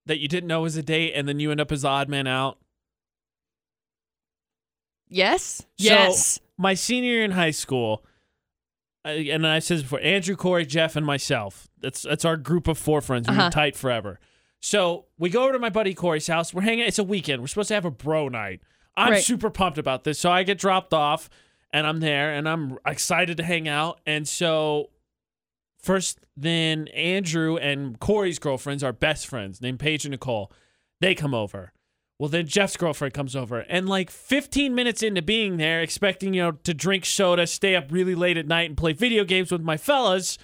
that 0.06 0.18
you 0.18 0.28
didn't 0.28 0.46
know 0.48 0.60
was 0.62 0.76
a 0.76 0.82
date, 0.82 1.12
and 1.14 1.26
then 1.28 1.40
you 1.40 1.50
end 1.50 1.60
up 1.60 1.70
as 1.72 1.84
odd 1.84 2.08
man 2.08 2.26
out? 2.26 2.58
yes 5.08 5.58
So, 5.60 5.66
yes 5.78 6.40
my 6.58 6.74
senior 6.74 7.10
year 7.12 7.24
in 7.24 7.32
high 7.32 7.50
school, 7.50 8.02
and 9.04 9.46
I 9.46 9.58
said 9.58 9.76
this 9.76 9.82
before, 9.82 10.00
Andrew, 10.00 10.36
Corey, 10.36 10.64
Jeff, 10.64 10.96
and 10.96 11.04
myself. 11.04 11.68
That's 11.82 12.00
that's 12.02 12.24
our 12.24 12.38
group 12.38 12.66
of 12.66 12.78
four 12.78 13.00
friends. 13.02 13.28
We've 13.28 13.36
Uh-huh. 13.38 13.48
been 13.48 13.52
tight 13.52 13.76
forever. 13.76 14.18
So 14.66 15.04
we 15.16 15.30
go 15.30 15.44
over 15.44 15.52
to 15.52 15.60
my 15.60 15.70
buddy 15.70 15.94
Corey's 15.94 16.26
house. 16.26 16.52
We're 16.52 16.62
hanging. 16.62 16.86
It's 16.88 16.98
a 16.98 17.04
weekend. 17.04 17.40
We're 17.40 17.46
supposed 17.46 17.68
to 17.68 17.74
have 17.74 17.84
a 17.84 17.90
bro 17.92 18.28
night. 18.28 18.62
I'm 18.96 19.12
Right. 19.12 19.22
super 19.22 19.48
pumped 19.48 19.78
about 19.78 20.02
this. 20.02 20.18
So 20.18 20.28
I 20.28 20.42
get 20.42 20.58
dropped 20.58 20.92
off, 20.92 21.30
and 21.72 21.86
I'm 21.86 22.00
there, 22.00 22.34
and 22.34 22.48
I'm 22.48 22.76
excited 22.84 23.36
to 23.36 23.44
hang 23.44 23.68
out. 23.68 24.00
And 24.06 24.26
so 24.26 24.90
first, 25.80 26.18
then 26.36 26.88
Andrew 26.88 27.56
and 27.56 28.00
Corey's 28.00 28.40
girlfriends 28.40 28.82
are 28.82 28.92
best 28.92 29.28
friends, 29.28 29.62
named 29.62 29.78
Paige 29.78 30.04
and 30.04 30.10
Nicole. 30.10 30.50
They 31.00 31.14
come 31.14 31.32
over. 31.32 31.72
Well, 32.18 32.28
then 32.28 32.48
Jeff's 32.48 32.76
girlfriend 32.76 33.14
comes 33.14 33.36
over, 33.36 33.60
and 33.60 33.88
like 33.88 34.10
15 34.10 34.74
minutes 34.74 35.00
into 35.00 35.22
being 35.22 35.58
there, 35.58 35.80
expecting 35.80 36.34
you 36.34 36.42
know 36.42 36.50
to 36.50 36.74
drink 36.74 37.06
soda, 37.06 37.46
stay 37.46 37.76
up 37.76 37.92
really 37.92 38.16
late 38.16 38.36
at 38.36 38.48
night, 38.48 38.68
and 38.68 38.76
play 38.76 38.94
video 38.94 39.22
games 39.22 39.52
with 39.52 39.62
my 39.62 39.76
fellas, 39.76 40.38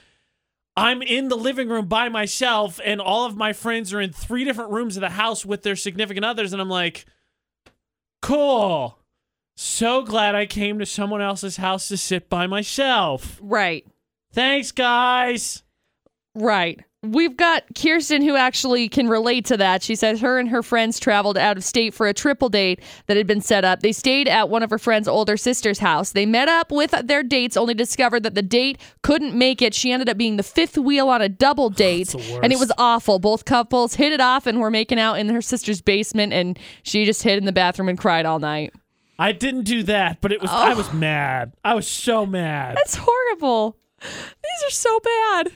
I'm 0.77 1.03
in 1.03 1.28
the 1.28 1.36
living 1.36 1.69
room 1.69 1.86
by 1.86 2.09
myself, 2.09 2.81
and 2.85 3.01
all 3.01 3.27
of 3.27 3.36
my 3.36 3.53
friends 3.53 3.93
are 3.93 4.01
in 4.01 4.12
three 4.12 4.44
different 4.44 4.70
rooms 4.70 4.97
of 4.97 5.03
the 5.03 5.11
house 5.11 5.44
with 5.44 5.62
their 5.62 5.77
significant 5.77 6.24
others, 6.24 6.53
and 6.53 6.62
I'm 6.62 6.70
like, 6.70 7.05
cool. 8.23 8.99
So 9.55 10.03
glad 10.03 10.35
I 10.35 10.47
came 10.47 10.78
to 10.78 10.86
someone 10.86 11.20
else's 11.20 11.59
house 11.59 11.89
to 11.89 11.97
sit 11.97 12.31
by 12.31 12.47
myself. 12.47 13.39
right 13.43 13.86
Thanks, 14.32 14.73
guys. 14.73 15.62
right 16.35 16.81
we've 17.02 17.36
got 17.36 17.64
kirsten 17.74 18.22
who 18.22 18.36
actually 18.36 18.88
can 18.88 19.08
relate 19.08 19.44
to 19.46 19.56
that. 19.56 19.82
She 19.82 19.96
says 19.96 20.20
her 20.20 20.38
and 20.38 20.48
her 20.48 20.62
friends 20.62 21.00
traveled 21.00 21.36
out 21.36 21.56
of 21.56 21.64
state 21.64 21.94
for 21.94 22.06
a 22.06 22.14
triple 22.14 22.48
date 22.48 22.80
that 23.06 23.16
had 23.16 23.26
been 23.26 23.40
set 23.40 23.64
up. 23.64 23.80
They 23.80 23.92
stayed 23.92 24.28
at 24.28 24.48
one 24.48 24.62
of 24.62 24.70
her 24.70 24.78
friend's 24.78 25.08
older 25.08 25.36
sister's 25.36 25.80
house. 25.80 26.12
They 26.12 26.26
met 26.26 26.48
up 26.48 26.70
with 26.70 26.92
their 27.04 27.22
dates 27.22 27.56
only 27.56 27.74
discovered 27.74 28.22
that 28.22 28.34
the 28.34 28.42
date 28.42 28.78
couldn't 29.02 29.34
make 29.34 29.60
it. 29.60 29.74
She 29.74 29.90
ended 29.90 30.08
up 30.08 30.16
being 30.16 30.36
the 30.36 30.42
fifth 30.44 30.78
wheel 30.78 31.08
on 31.08 31.20
a 31.20 31.28
double 31.28 31.70
date 31.82 32.14
and 32.14 32.52
it 32.52 32.58
was 32.58 32.72
awful. 32.78 33.18
Both 33.18 33.44
couples 33.44 33.94
hit 33.94 34.12
it 34.12 34.20
off 34.20 34.46
and 34.46 34.60
were 34.60 34.70
making 34.70 35.00
out 35.00 35.14
in 35.14 35.28
her 35.28 35.42
sister's 35.42 35.80
basement 35.80 36.32
and 36.32 36.58
she 36.84 37.04
just 37.04 37.22
hid 37.22 37.38
in 37.38 37.46
the 37.46 37.52
bathroom 37.52 37.88
and 37.88 37.98
cried 37.98 38.26
all 38.26 38.38
night. 38.38 38.72
I 39.18 39.32
didn't 39.32 39.64
do 39.64 39.82
that, 39.84 40.20
but 40.20 40.32
it 40.32 40.40
was 40.40 40.50
I 40.50 40.74
was 40.74 40.88
oh. 40.88 40.94
mad. 40.94 41.52
I 41.64 41.74
was 41.74 41.86
so 41.86 42.26
mad. 42.26 42.76
that's 42.76 42.96
horrible. 42.96 43.76
These 44.00 44.64
are 44.66 44.70
so 44.70 45.00
bad 45.00 45.52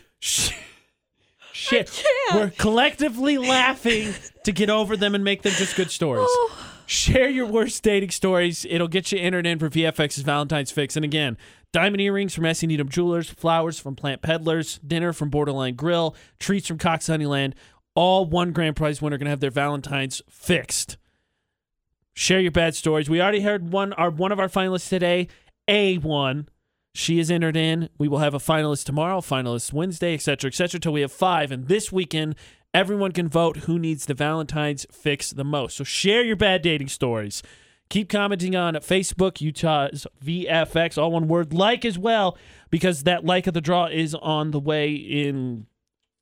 Shit. 1.56 2.04
We're 2.34 2.50
collectively 2.50 3.38
laughing 3.38 4.12
to 4.44 4.52
get 4.52 4.68
over 4.68 4.94
them 4.94 5.14
and 5.14 5.24
make 5.24 5.40
them 5.40 5.52
just 5.52 5.74
good 5.74 5.90
stories. 5.90 6.26
Oh. 6.28 6.72
Share 6.84 7.30
your 7.30 7.46
worst 7.46 7.82
dating 7.82 8.10
stories. 8.10 8.66
It'll 8.68 8.88
get 8.88 9.10
you 9.10 9.18
entered 9.18 9.46
in 9.46 9.58
for 9.58 9.70
VFX's 9.70 10.22
Valentine's 10.22 10.70
Fix. 10.70 10.96
And 10.96 11.04
again, 11.04 11.38
diamond 11.72 12.02
earrings 12.02 12.34
from 12.34 12.44
S.E. 12.44 12.66
Needham 12.66 12.90
Jewelers, 12.90 13.30
flowers 13.30 13.80
from 13.80 13.96
Plant 13.96 14.20
Peddlers, 14.20 14.78
dinner 14.86 15.14
from 15.14 15.30
Borderline 15.30 15.76
Grill, 15.76 16.14
treats 16.38 16.68
from 16.68 16.76
Cox 16.76 17.06
Honeyland. 17.06 17.54
All 17.94 18.26
one 18.26 18.52
grand 18.52 18.76
prize 18.76 19.00
winner 19.00 19.16
going 19.16 19.24
to 19.24 19.30
have 19.30 19.40
their 19.40 19.50
Valentine's 19.50 20.20
fixed. 20.28 20.98
Share 22.12 22.40
your 22.40 22.52
bad 22.52 22.74
stories. 22.74 23.08
We 23.08 23.22
already 23.22 23.40
heard 23.40 23.72
one. 23.72 23.94
Our 23.94 24.10
one 24.10 24.30
of 24.30 24.38
our 24.38 24.48
finalists 24.48 24.90
today, 24.90 25.28
A 25.66 25.96
one. 25.96 26.50
She 26.96 27.18
is 27.18 27.30
entered 27.30 27.58
in. 27.58 27.90
We 27.98 28.08
will 28.08 28.20
have 28.20 28.32
a 28.32 28.38
finalist 28.38 28.84
tomorrow, 28.84 29.20
finalist 29.20 29.70
Wednesday, 29.70 30.14
etc., 30.14 30.48
etc. 30.48 30.80
Till 30.80 30.94
we 30.94 31.02
have 31.02 31.12
five. 31.12 31.52
And 31.52 31.68
this 31.68 31.92
weekend, 31.92 32.36
everyone 32.72 33.12
can 33.12 33.28
vote 33.28 33.58
who 33.58 33.78
needs 33.78 34.06
the 34.06 34.14
Valentine's 34.14 34.86
fix 34.90 35.30
the 35.30 35.44
most. 35.44 35.76
So 35.76 35.84
share 35.84 36.24
your 36.24 36.36
bad 36.36 36.62
dating 36.62 36.88
stories. 36.88 37.42
Keep 37.90 38.08
commenting 38.08 38.56
on 38.56 38.76
Facebook, 38.76 39.42
Utah's 39.42 40.06
VFX, 40.24 40.96
all 40.96 41.12
one 41.12 41.28
word. 41.28 41.52
Like 41.52 41.84
as 41.84 41.98
well, 41.98 42.38
because 42.70 43.02
that 43.02 43.26
like 43.26 43.46
of 43.46 43.52
the 43.52 43.60
draw 43.60 43.86
is 43.88 44.14
on 44.14 44.52
the 44.52 44.58
way 44.58 44.94
in 44.94 45.66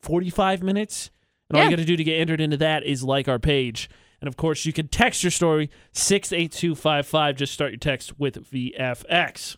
45 0.02 0.60
minutes. 0.64 1.10
And 1.48 1.56
all 1.56 1.64
you 1.64 1.70
got 1.70 1.76
to 1.76 1.84
do 1.84 1.96
to 1.96 2.02
get 2.02 2.18
entered 2.18 2.40
into 2.40 2.56
that 2.56 2.82
is 2.82 3.05
like 3.05 3.28
our 3.28 3.38
page. 3.38 3.88
And 4.20 4.26
of 4.26 4.36
course, 4.36 4.66
you 4.66 4.72
can 4.72 4.88
text 4.88 5.22
your 5.22 5.30
story 5.30 5.70
68255. 5.92 7.36
Just 7.36 7.52
start 7.52 7.70
your 7.70 7.78
text 7.78 8.18
with 8.18 8.51
VFX. 8.51 9.56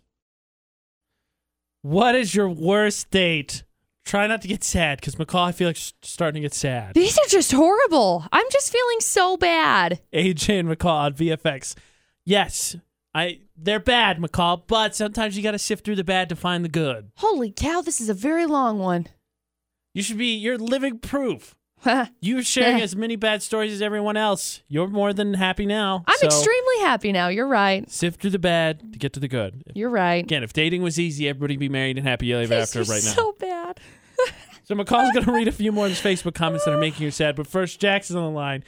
What 1.87 2.17
is 2.17 2.35
your 2.35 2.49
worst 2.49 3.13
date? 3.13 3.63
Try 4.05 4.27
not 4.27 4.43
to 4.43 4.49
get 4.49 4.65
sad 4.65 4.99
because 4.99 5.15
McCall, 5.15 5.47
I 5.47 5.53
feel 5.53 5.69
like 5.69 5.79
starting 6.03 6.43
to 6.43 6.45
get 6.45 6.53
sad. 6.53 6.95
these 6.95 7.17
are 7.17 7.29
just 7.29 7.53
horrible 7.53 8.25
i'm 8.33 8.47
just 8.51 8.73
feeling 8.73 8.99
so 8.99 9.37
bad 9.37 10.01
AJ 10.13 10.59
and 10.59 10.69
McCall 10.69 10.99
on 10.99 11.15
VFX. 11.15 11.77
Yes, 12.25 12.75
I 13.15 13.39
they're 13.57 13.79
bad, 13.79 14.19
McCall, 14.19 14.63
but 14.67 14.97
sometimes 14.97 15.37
you 15.37 15.45
got 15.45 15.53
to 15.53 15.61
sift 15.61 15.85
through 15.85 15.95
the 15.95 16.03
bad 16.03 16.29
to 16.31 16.35
find 16.35 16.65
the 16.65 16.69
good. 16.69 17.13
holy 17.19 17.53
cow 17.53 17.83
this 17.83 18.01
is 18.01 18.09
a 18.09 18.15
very 18.15 18.47
long 18.47 18.81
one 18.81 19.07
You 19.95 20.03
should 20.03 20.19
be 20.19 20.35
you're 20.35 20.59
living 20.59 20.99
proof. 20.99 21.55
You're 22.20 22.43
sharing 22.43 22.81
as 22.82 22.97
many 22.97 23.16
bad 23.16 23.43
stories 23.43 23.73
as 23.73 23.82
everyone 23.82 24.16
else. 24.16 24.62
You're 24.69 24.89
more 24.89 25.12
than 25.12 25.35
happy 25.35 25.66
now. 25.66 26.05
i'm 26.07 26.16
so 26.19 26.27
extremely 26.27 26.78
happy 26.81 27.12
now 27.12 27.28
you're 27.28 27.47
right 27.47 27.89
sift 27.90 28.20
through 28.20 28.31
the 28.31 28.39
bad 28.39 28.93
to 28.93 28.98
get 28.98 29.12
to 29.12 29.20
the 29.20 29.28
good. 29.28 29.62
you're 29.74 29.90
right 29.90 30.24
Again, 30.24 30.43
if 30.43 30.53
dating 30.53 30.82
was 30.82 30.98
easy, 30.98 31.28
everybody'd 31.28 31.61
be 31.61 31.69
married 31.69 31.98
and 31.98 32.07
happy 32.07 32.32
ever 32.32 32.55
after 32.55 32.81
are 32.81 32.85
right 32.85 33.05
now. 33.05 33.12
so 33.12 33.32
bad 33.39 33.81
So 34.65 34.74
McCall's 34.74 35.12
going 35.12 35.24
to 35.27 35.32
read 35.32 35.47
a 35.47 35.53
few 35.53 35.70
more 35.70 35.86
of 35.86 35.93
his 35.93 36.01
Facebook 36.01 36.35
comments 36.35 36.65
that 36.65 36.74
are 36.74 36.78
making 36.78 37.05
you 37.05 37.12
sad. 37.12 37.36
But 37.36 37.47
first, 37.47 37.78
Jackson's 37.78 38.16
on 38.16 38.24
the 38.24 38.31
line, 38.36 38.65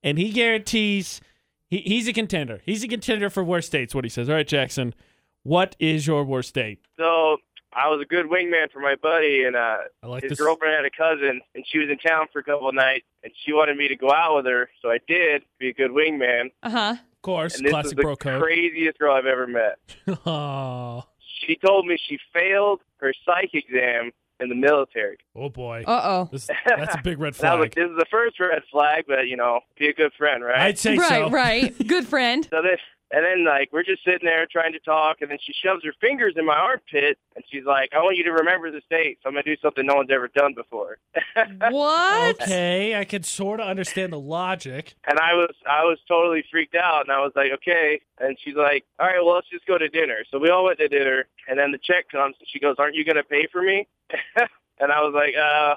and 0.00 0.16
he 0.16 0.30
guarantees 0.30 1.20
he, 1.68 1.78
he's 1.78 2.06
a 2.06 2.12
contender. 2.12 2.60
He's 2.64 2.84
a 2.84 2.88
contender 2.88 3.28
for 3.30 3.42
worst 3.42 3.72
dates. 3.72 3.92
What 3.92 4.04
he 4.04 4.10
says. 4.10 4.28
All 4.28 4.36
right, 4.36 4.46
Jackson, 4.46 4.94
what 5.42 5.74
is 5.80 6.06
your 6.06 6.22
worst 6.22 6.54
date? 6.54 6.78
So 6.96 7.38
I 7.72 7.88
was 7.88 8.00
a 8.02 8.04
good 8.04 8.26
wingman 8.26 8.70
for 8.72 8.80
my 8.80 8.96
buddy, 9.00 9.44
and 9.44 9.54
uh, 9.54 9.76
I 10.02 10.06
like 10.06 10.22
his 10.22 10.30
this. 10.30 10.38
girlfriend 10.40 10.74
had 10.74 10.84
a 10.84 10.90
cousin, 10.90 11.40
and 11.54 11.64
she 11.70 11.78
was 11.78 11.88
in 11.88 11.98
town 11.98 12.26
for 12.32 12.40
a 12.40 12.42
couple 12.44 12.68
of 12.68 12.74
nights, 12.74 13.04
and 13.22 13.32
she 13.44 13.52
wanted 13.52 13.76
me 13.76 13.86
to 13.88 13.96
go 13.96 14.10
out 14.12 14.36
with 14.36 14.46
her, 14.46 14.68
so 14.82 14.90
I 14.90 14.98
did 15.06 15.42
be 15.58 15.68
a 15.68 15.72
good 15.72 15.90
wingman. 15.92 16.50
uh-huh 16.62 16.94
Of 16.98 17.22
course, 17.22 17.56
And 17.56 17.64
this 17.66 17.70
classic 17.72 17.92
is 17.92 17.96
the 17.96 18.02
bro 18.02 18.16
code. 18.16 18.42
craziest 18.42 18.98
girl 18.98 19.14
I've 19.14 19.26
ever 19.26 19.46
met. 19.46 19.78
oh, 20.26 21.04
She 21.46 21.56
told 21.56 21.86
me 21.86 21.96
she 22.08 22.18
failed 22.32 22.80
her 22.98 23.14
psych 23.24 23.50
exam 23.54 24.10
in 24.40 24.48
the 24.48 24.54
military. 24.54 25.18
oh 25.36 25.48
boy, 25.50 25.84
uh-oh 25.86 26.28
that's 26.66 26.94
a 26.94 27.00
big 27.04 27.20
red 27.20 27.34
And 27.38 27.44
I 27.46 27.54
was 27.54 27.66
flag. 27.66 27.74
this 27.74 27.90
is 27.90 27.96
the 27.98 28.06
first 28.10 28.40
red 28.40 28.62
flag, 28.72 29.04
but 29.06 29.28
you 29.28 29.36
know, 29.36 29.60
be 29.78 29.86
a 29.88 29.92
good 29.94 30.12
friend, 30.14 30.42
right? 30.42 30.58
I'd 30.60 30.78
say 30.78 30.96
right 30.96 31.08
so. 31.26 31.30
right 31.30 31.86
good 31.86 32.06
friend 32.06 32.44
So 32.50 32.62
then, 32.62 32.78
and 33.10 33.24
then 33.24 33.44
like 33.44 33.70
we're 33.72 33.82
just 33.82 34.04
sitting 34.04 34.24
there 34.24 34.46
trying 34.46 34.72
to 34.72 34.78
talk, 34.78 35.20
and 35.20 35.30
then 35.30 35.38
she 35.40 35.52
shoves 35.52 35.84
her 35.84 35.92
fingers 36.00 36.34
in 36.36 36.46
my 36.46 36.56
armpit, 36.56 37.18
and 37.34 37.44
she's 37.50 37.64
like, 37.64 37.90
"I 37.92 37.98
want 37.98 38.16
you 38.16 38.24
to 38.24 38.32
remember 38.32 38.70
this 38.70 38.84
date. 38.90 39.18
So 39.22 39.28
I'm 39.28 39.34
gonna 39.34 39.42
do 39.42 39.56
something 39.62 39.84
no 39.84 39.96
one's 39.96 40.10
ever 40.10 40.28
done 40.28 40.54
before." 40.54 40.98
what 41.70 42.42
Okay, 42.42 42.96
I 42.96 43.04
can 43.04 43.22
sort 43.22 43.60
of 43.60 43.66
understand 43.68 44.12
the 44.12 44.20
logic. 44.20 44.94
And 45.04 45.18
I 45.18 45.34
was 45.34 45.54
I 45.68 45.84
was 45.84 45.98
totally 46.06 46.44
freaked 46.50 46.74
out, 46.74 47.02
and 47.02 47.12
I 47.12 47.20
was 47.20 47.32
like, 47.34 47.52
okay. 47.54 48.00
And 48.18 48.36
she's 48.42 48.54
like, 48.54 48.84
all 48.98 49.06
right, 49.06 49.24
well, 49.24 49.34
let's 49.34 49.48
just 49.48 49.66
go 49.66 49.78
to 49.78 49.88
dinner. 49.88 50.18
So 50.30 50.38
we 50.38 50.50
all 50.50 50.64
went 50.64 50.78
to 50.78 50.88
dinner, 50.88 51.26
and 51.48 51.58
then 51.58 51.72
the 51.72 51.78
check 51.78 52.08
comes, 52.10 52.36
and 52.38 52.48
she 52.48 52.58
goes, 52.58 52.76
aren't 52.78 52.94
you 52.94 53.04
gonna 53.04 53.24
pay 53.24 53.46
for 53.50 53.62
me? 53.62 53.88
and 54.80 54.92
I 54.92 55.00
was 55.00 55.14
like, 55.14 55.34
uh, 55.36 55.76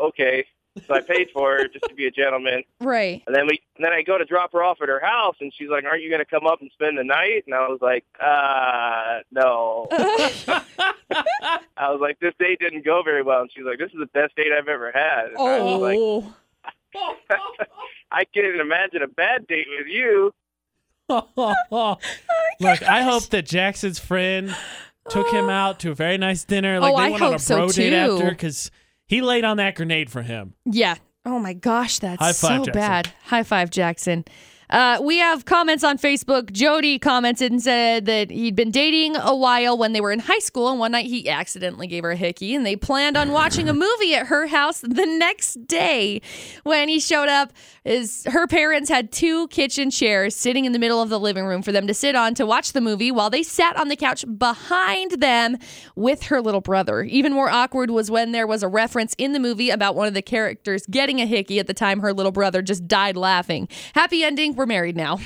okay. 0.00 0.44
So 0.86 0.94
I 0.94 1.00
paid 1.00 1.28
for 1.32 1.56
her 1.58 1.66
just 1.66 1.86
to 1.88 1.94
be 1.94 2.06
a 2.06 2.10
gentleman. 2.10 2.62
Right. 2.80 3.22
And 3.26 3.34
then 3.34 3.46
we, 3.48 3.60
and 3.76 3.84
then 3.84 3.92
I 3.92 4.02
go 4.02 4.16
to 4.16 4.24
drop 4.24 4.52
her 4.52 4.62
off 4.62 4.78
at 4.80 4.88
her 4.88 5.00
house, 5.00 5.34
and 5.40 5.52
she's 5.56 5.68
like, 5.68 5.84
"Aren't 5.84 6.02
you 6.02 6.08
going 6.08 6.20
to 6.24 6.24
come 6.24 6.46
up 6.46 6.60
and 6.60 6.70
spend 6.72 6.96
the 6.96 7.02
night?" 7.04 7.42
And 7.46 7.54
I 7.54 7.66
was 7.68 7.80
like, 7.82 8.04
"Uh, 8.20 9.20
no." 9.32 9.88
I 11.76 11.90
was 11.90 11.98
like, 12.00 12.20
"This 12.20 12.34
date 12.38 12.60
didn't 12.60 12.84
go 12.84 13.02
very 13.02 13.22
well." 13.22 13.40
And 13.42 13.50
she's 13.54 13.64
like, 13.64 13.78
"This 13.78 13.90
is 13.92 13.98
the 13.98 14.06
best 14.06 14.36
date 14.36 14.52
I've 14.56 14.68
ever 14.68 14.92
had." 14.92 15.30
And 15.30 15.38
I 15.38 15.58
was 15.62 15.80
like, 15.80 15.98
Oh. 15.98 16.34
"I 18.12 18.24
can't 18.24 18.60
imagine 18.60 19.02
a 19.02 19.08
bad 19.08 19.46
date 19.46 19.66
with 19.78 19.86
you." 19.88 20.32
Look, 21.08 22.82
I 22.82 23.02
hope 23.02 23.24
that 23.30 23.46
Jackson's 23.46 23.98
friend 23.98 24.54
took 25.08 25.28
him 25.32 25.48
out 25.50 25.80
to 25.80 25.90
a 25.90 25.94
very 25.94 26.18
nice 26.18 26.44
dinner. 26.44 26.78
Like 26.80 26.92
Oh, 26.94 26.96
they 26.98 27.02
I 27.04 27.10
went 27.10 27.22
on 27.22 27.28
a 27.28 27.32
hope 27.32 27.40
so, 27.40 27.56
bro 27.56 27.68
date 27.68 27.90
too. 27.90 27.96
after 27.96 28.30
because 28.30 28.70
he 29.08 29.22
laid 29.22 29.44
on 29.44 29.56
that 29.56 29.74
grenade 29.74 30.10
for 30.10 30.22
him. 30.22 30.54
Yeah. 30.64 30.96
Oh 31.24 31.38
my 31.38 31.52
gosh, 31.52 31.98
that's 31.98 32.20
High 32.20 32.32
five, 32.32 32.34
so 32.34 32.64
Jackson. 32.64 32.72
bad. 32.72 33.12
High 33.24 33.42
five, 33.42 33.70
Jackson. 33.70 34.24
Uh, 34.70 34.98
we 35.02 35.16
have 35.18 35.44
comments 35.46 35.82
on 35.82 35.96
Facebook. 35.96 36.52
Jody 36.52 36.98
commented 36.98 37.50
and 37.50 37.62
said 37.62 38.04
that 38.04 38.30
he'd 38.30 38.54
been 38.54 38.70
dating 38.70 39.16
a 39.16 39.34
while 39.34 39.78
when 39.78 39.94
they 39.94 40.00
were 40.00 40.12
in 40.12 40.18
high 40.18 40.38
school, 40.40 40.68
and 40.68 40.78
one 40.78 40.92
night 40.92 41.06
he 41.06 41.28
accidentally 41.28 41.86
gave 41.86 42.04
her 42.04 42.10
a 42.10 42.16
hickey, 42.16 42.54
and 42.54 42.66
they 42.66 42.76
planned 42.76 43.16
on 43.16 43.32
watching 43.32 43.68
a 43.68 43.72
movie 43.72 44.14
at 44.14 44.26
her 44.26 44.46
house 44.48 44.80
the 44.80 45.06
next 45.06 45.66
day. 45.66 46.20
When 46.64 46.88
he 46.88 47.00
showed 47.00 47.28
up, 47.28 47.52
his 47.84 48.26
her 48.30 48.46
parents 48.46 48.90
had 48.90 49.10
two 49.10 49.48
kitchen 49.48 49.90
chairs 49.90 50.36
sitting 50.36 50.66
in 50.66 50.72
the 50.72 50.78
middle 50.78 51.00
of 51.00 51.08
the 51.08 51.18
living 51.18 51.46
room 51.46 51.62
for 51.62 51.72
them 51.72 51.86
to 51.86 51.94
sit 51.94 52.14
on 52.14 52.34
to 52.34 52.44
watch 52.44 52.72
the 52.72 52.82
movie, 52.82 53.10
while 53.10 53.30
they 53.30 53.42
sat 53.42 53.76
on 53.78 53.88
the 53.88 53.96
couch 53.96 54.24
behind 54.36 55.12
them 55.12 55.56
with 55.96 56.24
her 56.24 56.42
little 56.42 56.60
brother. 56.60 57.02
Even 57.04 57.32
more 57.32 57.48
awkward 57.48 57.90
was 57.90 58.10
when 58.10 58.32
there 58.32 58.46
was 58.46 58.62
a 58.62 58.68
reference 58.68 59.14
in 59.16 59.32
the 59.32 59.40
movie 59.40 59.70
about 59.70 59.94
one 59.94 60.06
of 60.06 60.12
the 60.12 60.20
characters 60.20 60.84
getting 60.90 61.22
a 61.22 61.26
hickey. 61.26 61.58
At 61.58 61.66
the 61.66 61.74
time, 61.74 62.00
her 62.00 62.12
little 62.12 62.32
brother 62.32 62.60
just 62.60 62.86
died 62.86 63.16
laughing. 63.16 63.66
Happy 63.94 64.22
ending. 64.22 64.57
We're 64.58 64.66
married 64.66 64.96
now. 64.96 65.20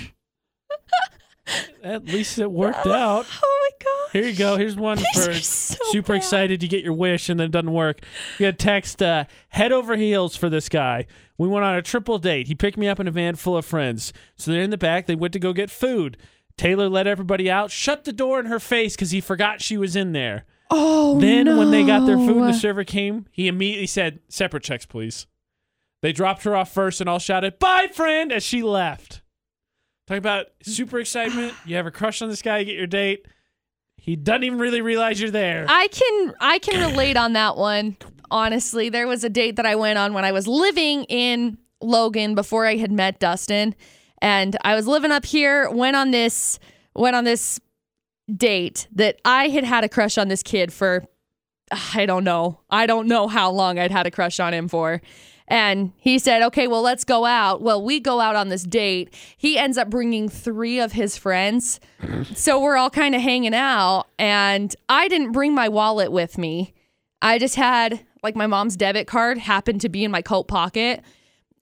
At 1.83 2.05
least 2.05 2.39
it 2.39 2.53
worked 2.53 2.87
out. 2.87 3.27
Oh 3.43 3.71
my 3.81 3.85
god. 3.85 4.11
Here 4.13 4.29
you 4.29 4.37
go. 4.37 4.57
Here's 4.59 4.77
one 4.77 4.99
These 4.99 5.25
for 5.25 5.33
so 5.35 5.77
super 5.91 6.13
bad. 6.13 6.19
excited 6.19 6.63
you 6.63 6.69
get 6.69 6.85
your 6.85 6.93
wish 6.93 7.31
and 7.31 7.41
then 7.41 7.47
it 7.47 7.51
doesn't 7.51 7.73
work. 7.73 8.03
You 8.39 8.47
got 8.47 8.59
text 8.59 9.03
uh, 9.03 9.25
head 9.49 9.73
over 9.73 9.97
heels 9.97 10.37
for 10.37 10.51
this 10.51 10.69
guy. 10.69 11.07
We 11.39 11.49
went 11.49 11.65
on 11.65 11.75
a 11.75 11.83
triple 11.83 12.19
date. 12.19 12.47
He 12.47 12.55
picked 12.55 12.77
me 12.77 12.89
up 12.89 13.01
in 13.01 13.09
a 13.09 13.11
van 13.11 13.35
full 13.37 13.57
of 13.57 13.65
friends. 13.65 14.13
So 14.37 14.53
they're 14.53 14.61
in 14.63 14.69
the 14.69 14.77
back. 14.79 15.07
They 15.07 15.17
went 15.17 15.33
to 15.33 15.39
go 15.41 15.55
get 15.55 15.71
food. 15.71 16.19
Taylor 16.59 16.91
let 16.91 17.07
everybody 17.07 17.51
out, 17.51 17.71
shut 17.71 18.05
the 18.05 18.13
door 18.13 18.39
in 18.39 18.47
her 18.47 18.61
face 18.61 18.95
because 18.95 19.13
he 19.13 19.23
forgot 19.23 19.63
she 19.63 19.79
was 19.79 19.97
in 19.97 20.13
there. 20.13 20.45
Oh 20.71 21.19
Then 21.19 21.57
when 21.57 21.71
they 21.71 21.85
got 21.85 22.05
their 22.05 22.19
food 22.19 22.37
and 22.43 22.49
the 22.49 22.53
server 22.53 22.85
came, 22.85 23.27
he 23.33 23.49
immediately 23.49 23.87
said, 23.87 24.21
"Separate 24.29 24.63
checks, 24.63 24.85
please." 24.85 25.27
They 26.03 26.13
dropped 26.13 26.43
her 26.45 26.55
off 26.55 26.71
first 26.73 27.01
and 27.01 27.09
all 27.09 27.19
shouted, 27.19 27.59
"Bye, 27.59 27.89
friend!" 27.93 28.31
as 28.31 28.43
she 28.43 28.63
left. 28.63 29.22
Talk 30.07 30.19
about 30.19 30.47
super 30.63 30.99
excitement. 30.99 31.55
You 31.65 31.77
have 31.77 31.87
a 31.87 31.91
crush 31.91 32.23
on 32.23 32.29
this 32.29 32.43
guy, 32.43 32.59
you 32.59 32.65
get 32.67 32.77
your 32.77 32.87
date. 32.87 33.27
He 33.97 34.17
doesn't 34.17 34.43
even 34.43 34.59
really 34.59 34.81
realize 34.81 35.21
you're 35.21 35.31
there. 35.31 35.65
I 35.69 35.87
can 35.89 36.35
I 36.41 36.59
can 36.59 36.91
relate 36.91 37.17
on 37.17 37.35
that 37.35 37.57
one. 37.57 37.97
Honestly, 38.31 38.89
there 38.89 39.07
was 39.07 39.23
a 39.23 39.29
date 39.29 39.57
that 39.57 39.67
I 39.67 39.77
went 39.77 39.99
on 39.99 40.13
when 40.13 40.25
I 40.25 40.33
was 40.33 40.49
living 40.49 41.05
in 41.05 41.59
Logan 41.81 42.35
before 42.35 42.67
I 42.67 42.77
had 42.77 42.91
met 42.91 43.21
Dustin, 43.21 43.77
and 44.21 44.57
I 44.65 44.75
was 44.75 44.89
living 44.89 45.13
up 45.13 45.25
here. 45.25 45.71
Went 45.71 45.95
on 45.95 46.11
this 46.11 46.59
went 46.95 47.15
on 47.15 47.23
this 47.23 47.61
date 48.35 48.89
that 48.93 49.21
I 49.25 49.49
had 49.49 49.65
had 49.65 49.85
a 49.85 49.89
crush 49.89 50.19
on 50.19 50.29
this 50.29 50.43
kid 50.43 50.73
for 50.73 51.05
I 51.95 52.05
don't 52.07 52.25
know. 52.25 52.61
I 52.71 52.87
don't 52.87 53.07
know 53.07 53.29
how 53.29 53.51
long 53.51 53.79
I'd 53.79 53.93
had 53.93 54.07
a 54.07 54.11
crush 54.11 54.41
on 54.41 54.53
him 54.53 54.69
for. 54.69 55.01
And 55.49 55.93
he 55.97 56.19
said, 56.19 56.43
okay, 56.43 56.67
well, 56.67 56.83
let's 56.83 57.05
go 57.05 57.25
out. 57.25 57.63
Well, 57.63 57.83
we 57.83 58.01
go 58.01 58.21
out 58.21 58.37
on 58.37 58.49
this 58.49 58.63
date. 58.63 59.15
He 59.37 59.59
ends 59.59 59.77
up 59.77 59.91
bringing 59.91 60.29
three 60.29 60.81
of 60.81 60.93
his 60.93 61.17
friends. 61.17 61.81
so 62.35 62.61
we're 62.61 62.77
all 62.77 62.91
kind 62.91 63.15
of 63.15 63.21
hanging 63.21 63.55
out. 63.55 64.07
And 64.19 64.75
I 64.89 65.09
didn't 65.09 65.33
bring 65.33 65.55
my 65.55 65.69
wallet 65.69 66.13
with 66.13 66.39
me. 66.39 66.75
I 67.21 67.39
just 67.39 67.57
had 67.57 68.05
like 68.23 68.37
my 68.37 68.47
mom's 68.47 68.77
debit 68.77 69.07
card 69.07 69.39
happened 69.39 69.81
to 69.83 69.89
be 69.89 70.05
in 70.05 70.11
my 70.11 70.23
coat 70.23 70.49
pocket. 70.49 71.03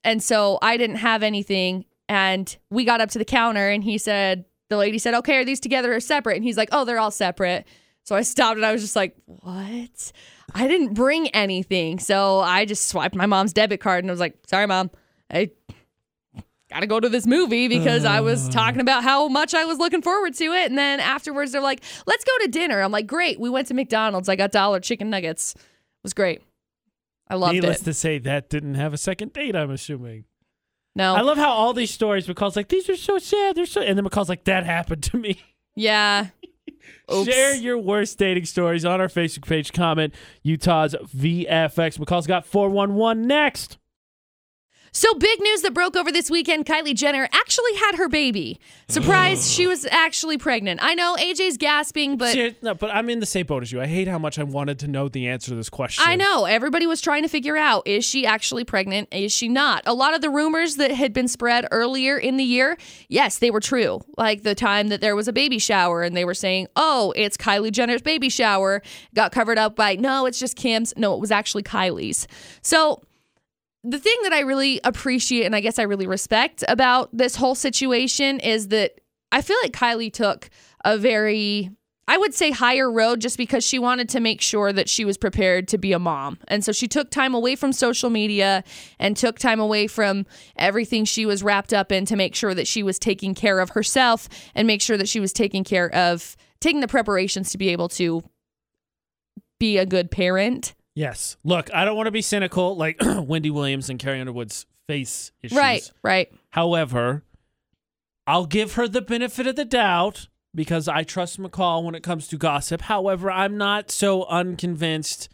And 0.03 0.21
so 0.21 0.59
I 0.61 0.77
didn't 0.77 0.97
have 0.97 1.23
anything. 1.23 1.85
And 2.07 2.55
we 2.69 2.85
got 2.85 3.01
up 3.01 3.09
to 3.11 3.19
the 3.19 3.25
counter 3.25 3.69
and 3.69 3.83
he 3.83 3.97
said, 3.97 4.45
the 4.69 4.77
lady 4.77 4.97
said, 4.97 5.13
okay, 5.15 5.37
are 5.37 5.45
these 5.45 5.59
together 5.59 5.93
or 5.93 5.99
separate? 5.99 6.35
And 6.35 6.43
he's 6.43 6.57
like, 6.57 6.69
oh, 6.71 6.85
they're 6.85 6.99
all 6.99 7.11
separate. 7.11 7.67
So 8.03 8.15
I 8.15 8.21
stopped 8.21 8.57
and 8.57 8.65
I 8.65 8.71
was 8.71 8.81
just 8.81 8.95
like, 8.95 9.15
what? 9.25 10.11
I 10.53 10.67
didn't 10.67 10.93
bring 10.93 11.27
anything. 11.29 11.99
So 11.99 12.39
I 12.39 12.65
just 12.65 12.87
swiped 12.87 13.15
my 13.15 13.25
mom's 13.25 13.53
debit 13.53 13.79
card 13.79 14.03
and 14.03 14.11
I 14.11 14.13
was 14.13 14.19
like, 14.19 14.35
sorry, 14.47 14.67
mom. 14.67 14.91
I 15.29 15.51
got 16.69 16.81
to 16.81 16.87
go 16.87 16.99
to 16.99 17.09
this 17.09 17.25
movie 17.25 17.67
because 17.67 18.05
I 18.05 18.21
was 18.21 18.47
uh. 18.47 18.51
talking 18.51 18.81
about 18.81 19.03
how 19.03 19.27
much 19.27 19.53
I 19.53 19.65
was 19.65 19.77
looking 19.77 20.01
forward 20.01 20.33
to 20.35 20.45
it. 20.45 20.69
And 20.69 20.77
then 20.77 20.99
afterwards, 20.99 21.51
they're 21.51 21.61
like, 21.61 21.83
let's 22.05 22.23
go 22.23 22.31
to 22.41 22.47
dinner. 22.47 22.81
I'm 22.81 22.91
like, 22.91 23.07
great. 23.07 23.39
We 23.39 23.49
went 23.49 23.67
to 23.67 23.73
McDonald's. 23.73 24.29
I 24.29 24.35
got 24.35 24.51
dollar 24.51 24.79
chicken 24.79 25.09
nuggets. 25.09 25.53
It 25.55 25.61
was 26.03 26.13
great. 26.13 26.41
I 27.27 27.35
loved 27.35 27.53
Needless 27.53 27.81
it. 27.81 27.85
to 27.85 27.93
say, 27.93 28.19
that 28.19 28.49
didn't 28.49 28.75
have 28.75 28.93
a 28.93 28.97
second 28.97 29.33
date. 29.33 29.55
I'm 29.55 29.71
assuming. 29.71 30.25
No. 30.95 31.15
I 31.15 31.21
love 31.21 31.37
how 31.37 31.51
all 31.51 31.73
these 31.73 31.91
stories. 31.91 32.27
McCall's 32.27 32.57
like, 32.57 32.67
these 32.67 32.89
are 32.89 32.97
so 32.97 33.17
sad. 33.17 33.55
They're 33.55 33.65
so, 33.65 33.81
and 33.81 33.97
then 33.97 34.03
McCall's 34.03 34.27
like, 34.27 34.43
that 34.45 34.65
happened 34.65 35.03
to 35.03 35.17
me. 35.17 35.41
yeah. 35.75 36.27
Oops. 37.11 37.29
Share 37.29 37.55
your 37.55 37.77
worst 37.77 38.17
dating 38.17 38.45
stories 38.45 38.85
on 38.85 39.01
our 39.01 39.07
Facebook 39.07 39.47
page. 39.47 39.73
Comment 39.73 40.13
Utah's 40.43 40.95
VFX. 41.15 41.97
McCall's 41.97 42.27
got 42.27 42.45
411 42.45 43.27
next. 43.27 43.77
So 44.93 45.13
big 45.13 45.39
news 45.39 45.61
that 45.61 45.73
broke 45.73 45.95
over 45.95 46.11
this 46.11 46.29
weekend. 46.29 46.65
Kylie 46.65 46.93
Jenner 46.93 47.29
actually 47.31 47.73
had 47.75 47.95
her 47.95 48.09
baby. 48.09 48.59
Surprise, 48.89 49.49
she 49.49 49.65
was 49.65 49.85
actually 49.85 50.37
pregnant. 50.37 50.81
I 50.83 50.95
know 50.95 51.15
AJ's 51.15 51.55
gasping, 51.55 52.17
but 52.17 52.33
Ser- 52.33 52.55
no, 52.61 52.73
but 52.73 52.93
I'm 52.93 53.09
in 53.09 53.21
the 53.21 53.25
same 53.25 53.45
boat 53.45 53.63
as 53.63 53.71
you. 53.71 53.79
I 53.79 53.87
hate 53.87 54.09
how 54.09 54.19
much 54.19 54.37
I 54.37 54.43
wanted 54.43 54.79
to 54.79 54.89
know 54.89 55.07
the 55.07 55.29
answer 55.29 55.51
to 55.51 55.55
this 55.55 55.69
question. 55.69 56.03
I 56.05 56.17
know 56.17 56.43
everybody 56.43 56.87
was 56.87 56.99
trying 56.99 57.23
to 57.23 57.29
figure 57.29 57.55
out 57.55 57.87
is 57.87 58.03
she 58.03 58.25
actually 58.25 58.65
pregnant? 58.65 59.07
Is 59.13 59.31
she 59.31 59.47
not? 59.47 59.83
A 59.85 59.93
lot 59.93 60.13
of 60.13 60.19
the 60.19 60.29
rumors 60.29 60.75
that 60.75 60.91
had 60.91 61.13
been 61.13 61.29
spread 61.29 61.65
earlier 61.71 62.17
in 62.17 62.35
the 62.35 62.43
year, 62.43 62.77
yes, 63.07 63.37
they 63.37 63.49
were 63.49 63.61
true. 63.61 64.01
Like 64.17 64.43
the 64.43 64.55
time 64.55 64.89
that 64.89 64.99
there 64.99 65.15
was 65.15 65.29
a 65.29 65.33
baby 65.33 65.57
shower 65.57 66.03
and 66.03 66.17
they 66.17 66.25
were 66.25 66.33
saying, 66.33 66.67
oh, 66.75 67.13
it's 67.15 67.37
Kylie 67.37 67.71
Jenner's 67.71 68.01
baby 68.01 68.27
shower, 68.27 68.81
got 69.15 69.31
covered 69.31 69.57
up 69.57 69.77
by, 69.77 69.95
no, 69.95 70.25
it's 70.25 70.37
just 70.37 70.57
Kim's. 70.57 70.93
No, 70.97 71.13
it 71.13 71.21
was 71.21 71.31
actually 71.31 71.63
Kylie's. 71.63 72.27
So 72.61 73.01
the 73.83 73.99
thing 73.99 74.15
that 74.23 74.33
I 74.33 74.41
really 74.41 74.79
appreciate 74.83 75.45
and 75.45 75.55
I 75.55 75.59
guess 75.59 75.79
I 75.79 75.83
really 75.83 76.07
respect 76.07 76.63
about 76.67 77.09
this 77.11 77.35
whole 77.35 77.55
situation 77.55 78.39
is 78.39 78.67
that 78.67 78.99
I 79.31 79.41
feel 79.41 79.57
like 79.63 79.71
Kylie 79.71 80.13
took 80.13 80.49
a 80.85 80.97
very 80.97 81.71
I 82.07 82.17
would 82.17 82.33
say 82.33 82.51
higher 82.51 82.91
road 82.91 83.21
just 83.21 83.37
because 83.37 83.63
she 83.63 83.79
wanted 83.79 84.09
to 84.09 84.19
make 84.19 84.41
sure 84.41 84.73
that 84.73 84.89
she 84.89 85.05
was 85.05 85.17
prepared 85.17 85.69
to 85.69 85.77
be 85.77 85.93
a 85.93 85.99
mom. 85.99 86.39
And 86.49 86.65
so 86.65 86.73
she 86.73 86.87
took 86.87 87.09
time 87.09 87.33
away 87.33 87.55
from 87.55 87.71
social 87.71 88.09
media 88.09 88.65
and 88.99 89.15
took 89.15 89.39
time 89.39 89.61
away 89.61 89.87
from 89.87 90.25
everything 90.57 91.05
she 91.05 91.25
was 91.25 91.41
wrapped 91.41 91.73
up 91.73 91.89
in 91.89 92.05
to 92.07 92.17
make 92.17 92.35
sure 92.35 92.53
that 92.53 92.67
she 92.67 92.83
was 92.83 92.99
taking 92.99 93.33
care 93.33 93.59
of 93.59 93.69
herself 93.69 94.27
and 94.55 94.67
make 94.67 94.81
sure 94.81 94.97
that 94.97 95.07
she 95.07 95.21
was 95.21 95.31
taking 95.31 95.63
care 95.63 95.93
of 95.95 96.35
taking 96.59 96.81
the 96.81 96.87
preparations 96.87 97.51
to 97.51 97.57
be 97.57 97.69
able 97.69 97.87
to 97.87 98.21
be 99.57 99.77
a 99.77 99.85
good 99.85 100.11
parent. 100.11 100.73
Yes. 100.95 101.37
Look, 101.43 101.73
I 101.73 101.85
don't 101.85 101.95
want 101.95 102.07
to 102.07 102.11
be 102.11 102.21
cynical 102.21 102.75
like 102.75 102.97
Wendy 103.01 103.49
Williams 103.49 103.89
and 103.89 103.99
Carrie 103.99 104.19
Underwood's 104.19 104.65
face 104.87 105.31
issues. 105.41 105.57
Right, 105.57 105.91
right. 106.03 106.31
However, 106.49 107.23
I'll 108.27 108.45
give 108.45 108.73
her 108.73 108.87
the 108.87 109.01
benefit 109.01 109.47
of 109.47 109.55
the 109.55 109.65
doubt 109.65 110.27
because 110.53 110.87
I 110.87 111.03
trust 111.03 111.41
McCall 111.41 111.83
when 111.83 111.95
it 111.95 112.03
comes 112.03 112.27
to 112.27 112.37
gossip. 112.37 112.81
However, 112.81 113.31
I'm 113.31 113.57
not 113.57 113.89
so 113.89 114.25
unconvinced 114.25 115.29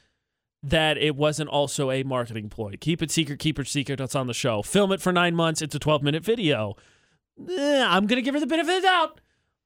that 0.64 0.98
it 0.98 1.16
wasn't 1.16 1.50
also 1.50 1.92
a 1.92 2.04
marketing 2.04 2.50
ploy. 2.50 2.76
Keep 2.80 3.02
it 3.02 3.12
secret, 3.12 3.40
keep 3.40 3.58
it 3.60 3.68
secret. 3.68 3.98
That's 3.98 4.16
on 4.16 4.28
the 4.28 4.34
show. 4.34 4.62
Film 4.62 4.92
it 4.92 5.02
for 5.02 5.12
nine 5.12 5.36
months. 5.36 5.62
It's 5.62 5.76
a 5.76 5.80
12 5.80 6.04
minute 6.04 6.24
video. 6.24 6.76
Eh, 7.50 7.86
I'm 7.86 8.08
going 8.08 8.18
to 8.18 8.22
give 8.22 8.34
her 8.34 8.40
the 8.40 8.48
benefit 8.48 8.76
of 8.76 8.82
the 8.82 8.88
doubt. 8.88 9.22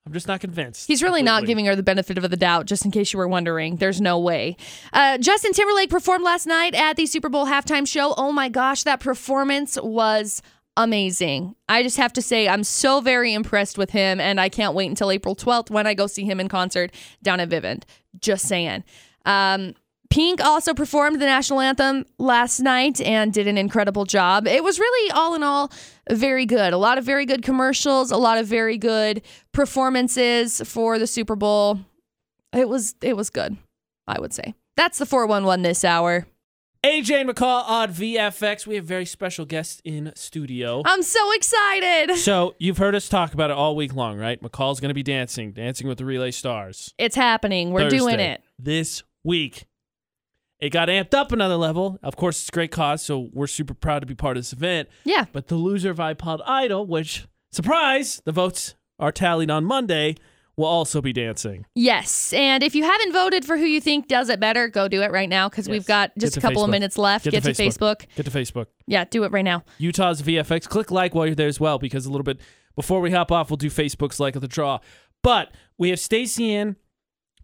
I'm 0.06 0.14
just 0.14 0.28
not 0.28 0.40
convinced. 0.40 0.88
He's 0.88 1.04
really 1.04 1.22
not 1.22 1.46
giving 1.46 1.66
her 1.66 1.76
the 1.76 1.84
benefit 1.84 2.18
of 2.18 2.28
the 2.30 2.36
doubt, 2.36 2.66
just 2.66 2.86
in 2.86 2.92
case 2.92 3.14
you 3.14 3.20
were 3.20 3.28
wondering. 3.28 3.76
There's 3.76 4.02
no 4.02 4.20
way. 4.20 4.58
Uh, 4.94 5.20
Justin 5.20 5.54
Timberlake 5.54 5.92
performed 5.92 6.24
last 6.24 6.48
night 6.48 6.74
at 6.74 6.96
the 6.96 7.06
Super 7.06 7.30
Bowl 7.30 7.46
halftime 7.46 7.88
show. 7.88 8.16
Oh 8.18 8.32
my 8.32 8.50
gosh, 8.50 8.84
that 8.84 9.00
performance 9.00 9.78
was 9.82 10.42
amazing. 10.76 11.56
I 11.70 11.84
just 11.84 11.98
have 11.98 12.14
to 12.14 12.22
say, 12.22 12.48
I'm 12.48 12.64
so 12.64 13.00
very 13.00 13.34
impressed 13.34 13.78
with 13.78 13.92
him, 13.92 14.20
and 14.20 14.42
I 14.42 14.50
can't 14.50 14.74
wait 14.74 14.90
until 14.90 15.12
April 15.12 15.36
12th 15.36 15.70
when 15.70 15.86
I 15.86 15.94
go 15.94 16.08
see 16.08 16.24
him 16.26 16.40
in 16.40 16.48
concert 16.48 16.92
down 17.22 17.40
at 17.40 17.50
Vivint. 17.50 17.84
Just 18.20 18.48
saying. 18.48 18.84
Um, 19.26 19.76
Pink 20.12 20.44
also 20.44 20.74
performed 20.74 21.22
the 21.22 21.26
national 21.26 21.62
anthem 21.62 22.06
last 22.20 22.60
night 22.60 23.00
and 23.02 23.32
did 23.34 23.48
an 23.48 23.58
incredible 23.58 24.06
job. 24.06 24.46
It 24.46 24.64
was 24.64 24.78
really, 24.78 25.12
all 25.12 25.34
in 25.36 25.42
all, 25.42 25.72
very 26.10 26.46
good. 26.46 26.74
A 26.74 26.78
lot 26.78 26.98
of 26.98 27.06
very 27.06 27.26
good 27.26 27.42
commercials, 27.44 28.12
a 28.12 28.18
lot 28.18 28.38
of 28.38 28.46
very 28.46 28.78
good 28.78 29.22
performances 29.54 30.62
for 30.66 31.00
the 31.00 31.08
Super 31.08 31.36
Bowl. 31.36 31.80
It 32.54 32.68
was 32.68 32.96
it 33.02 33.16
was 33.16 33.30
good, 33.30 33.56
I 34.08 34.20
would 34.20 34.34
say. 34.34 34.54
That's 34.76 34.98
the 34.98 35.06
411 35.06 35.64
this 35.64 35.86
hour. 35.86 36.28
AJ 36.84 37.30
McCall 37.30 37.64
on 37.70 37.94
VFX. 37.94 38.66
We 38.66 38.76
have 38.76 38.86
very 38.86 39.06
special 39.06 39.46
guests 39.46 39.82
in 39.86 40.12
studio. 40.16 40.82
I'm 40.84 41.04
so 41.04 41.32
excited. 41.34 42.18
So 42.18 42.56
you've 42.60 42.80
heard 42.80 42.96
us 42.96 43.08
talk 43.08 43.34
about 43.34 43.52
it 43.52 43.56
all 43.56 43.76
week 43.76 43.94
long, 43.94 44.18
right? 44.18 44.42
McCall's 44.42 44.80
going 44.80 44.90
to 44.90 44.96
be 44.96 45.04
dancing, 45.04 45.52
dancing 45.52 45.88
with 45.88 46.00
the 46.00 46.06
Relay 46.06 46.32
Stars. 46.32 46.94
It's 46.98 47.16
happening. 47.16 47.72
We're 47.72 47.90
doing 47.90 48.20
it. 48.20 48.42
this 48.58 49.04
week. 49.24 49.66
It 50.62 50.70
got 50.70 50.88
amped 50.90 51.14
up 51.16 51.32
another 51.32 51.58
level. 51.58 52.00
Of 52.04 52.16
course, 52.16 52.40
it's 52.40 52.50
a 52.50 52.52
great 52.52 52.72
cause, 52.72 53.02
so 53.02 53.30
we're 53.34 53.48
super 53.48 53.74
proud 53.74 54.00
to 54.00 54.06
be 54.06 54.14
part 54.16 54.38
of 54.38 54.44
this 54.44 54.54
event. 54.54 54.90
Yeah. 55.04 55.26
But 55.32 55.48
the 55.48 55.56
loser 55.56 55.90
of 55.90 55.98
iPod 55.98 56.40
Idol, 56.46 56.86
which 56.86 57.26
surprise, 57.52 58.22
the 58.26 58.32
votes 58.32 58.76
are 59.00 59.12
tallied 59.12 59.50
on 59.50 59.66
Monday, 59.66 60.16
will 60.56 60.66
also 60.68 61.02
be 61.02 61.14
dancing. 61.14 61.66
Yes. 61.74 62.32
And 62.34 62.62
if 62.62 62.76
you 62.76 62.84
haven't 62.84 63.12
voted 63.14 63.44
for 63.44 63.58
who 63.58 63.64
you 63.66 63.82
think 63.82 64.08
does 64.08 64.30
it 64.30 64.40
better, 64.40 64.68
go 64.68 64.88
do 64.88 65.02
it 65.02 65.12
right 65.12 65.30
now 65.30 65.50
because 65.50 65.68
Yes. 65.68 65.72
we've 65.72 65.88
got 65.88 66.12
just 66.20 66.38
a 66.38 66.42
couple 66.42 66.64
of 66.64 66.70
minutes 66.70 66.98
left. 66.98 67.26
Get 67.26 67.42
to 67.44 67.54
to 67.54 67.64
Facebook. 67.64 68.06
Get 68.16 68.26
to 68.26 68.32
Facebook. 68.32 68.68
Yeah, 68.86 69.06
do 69.06 69.24
it 69.24 69.32
right 69.32 69.46
now. 69.46 69.64
Utah's 69.80 70.22
VFX. 70.22 70.68
Click 70.70 70.92
like 70.92 71.16
while 71.16 71.26
you're 71.26 71.34
there 71.36 71.48
as 71.48 71.60
well, 71.60 71.80
because 71.80 72.06
a 72.06 72.12
little 72.12 72.24
bit 72.24 72.40
before 72.76 73.02
we 73.02 73.10
hop 73.10 73.32
off, 73.32 73.50
we'll 73.50 73.58
do 73.58 73.70
Facebook's 73.72 74.20
like 74.20 74.36
of 74.36 74.42
the 74.42 74.48
draw. 74.48 74.80
But 75.24 75.52
we 75.80 75.90
have 75.90 76.00
Stacey 76.00 76.54
in. 76.54 76.76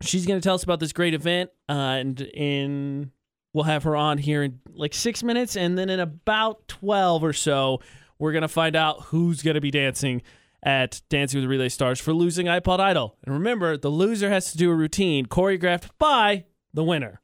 She's 0.02 0.26
going 0.26 0.40
to 0.40 0.44
tell 0.44 0.56
us 0.56 0.64
about 0.64 0.80
this 0.80 0.94
great 0.94 1.14
event, 1.14 1.50
uh, 1.68 1.72
and 1.72 2.22
in 2.22 3.12
we'll 3.54 3.64
have 3.64 3.84
her 3.84 3.96
on 3.96 4.18
here 4.20 4.44
in 4.44 4.60
like 4.74 4.94
six 4.94 5.24
minutes, 5.24 5.56
and 5.56 5.78
then 5.78 5.90
in 5.90 6.00
about 6.00 6.68
twelve 6.68 7.24
or 7.24 7.34
so, 7.34 7.82
we're 8.20 8.32
going 8.32 8.44
to 8.44 8.48
find 8.48 8.76
out 8.76 9.04
who's 9.06 9.42
going 9.42 9.56
to 9.56 9.62
be 9.62 9.72
dancing 9.72 10.22
at 10.64 11.02
Dancing 11.10 11.38
with 11.38 11.46
the 11.46 11.50
Relay 11.50 11.70
Stars 11.70 12.00
for 12.00 12.14
losing 12.14 12.48
iPod 12.48 12.80
Idol. 12.80 13.16
And 13.24 13.34
remember, 13.34 13.78
the 13.78 13.90
loser 13.90 14.30
has 14.30 14.52
to 14.52 14.58
do 14.58 14.72
a 14.72 14.76
routine 14.76 15.26
choreographed 15.26 15.90
by 15.98 16.46
the 16.74 16.84
winner. 16.84 17.22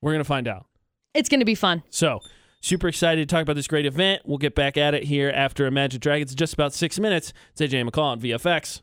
We're 0.00 0.12
going 0.12 0.20
to 0.20 0.28
find 0.28 0.48
out. 0.48 0.66
It's 1.14 1.28
going 1.28 1.40
to 1.40 1.46
be 1.46 1.54
fun. 1.54 1.82
So, 1.90 2.20
super 2.60 2.88
excited 2.88 3.28
to 3.28 3.32
talk 3.32 3.42
about 3.42 3.56
this 3.56 3.68
great 3.68 3.86
event. 3.86 4.22
We'll 4.24 4.38
get 4.38 4.54
back 4.54 4.76
at 4.76 4.94
it 4.94 5.04
here 5.04 5.30
after 5.30 5.66
Imagine 5.66 6.00
Dragons 6.00 6.32
in 6.32 6.36
just 6.36 6.54
about 6.54 6.72
six 6.72 6.98
minutes. 6.98 7.32
It's 7.52 7.60
AJ 7.60 7.88
McCall 7.88 8.04
on 8.04 8.20
VFX. 8.20 8.82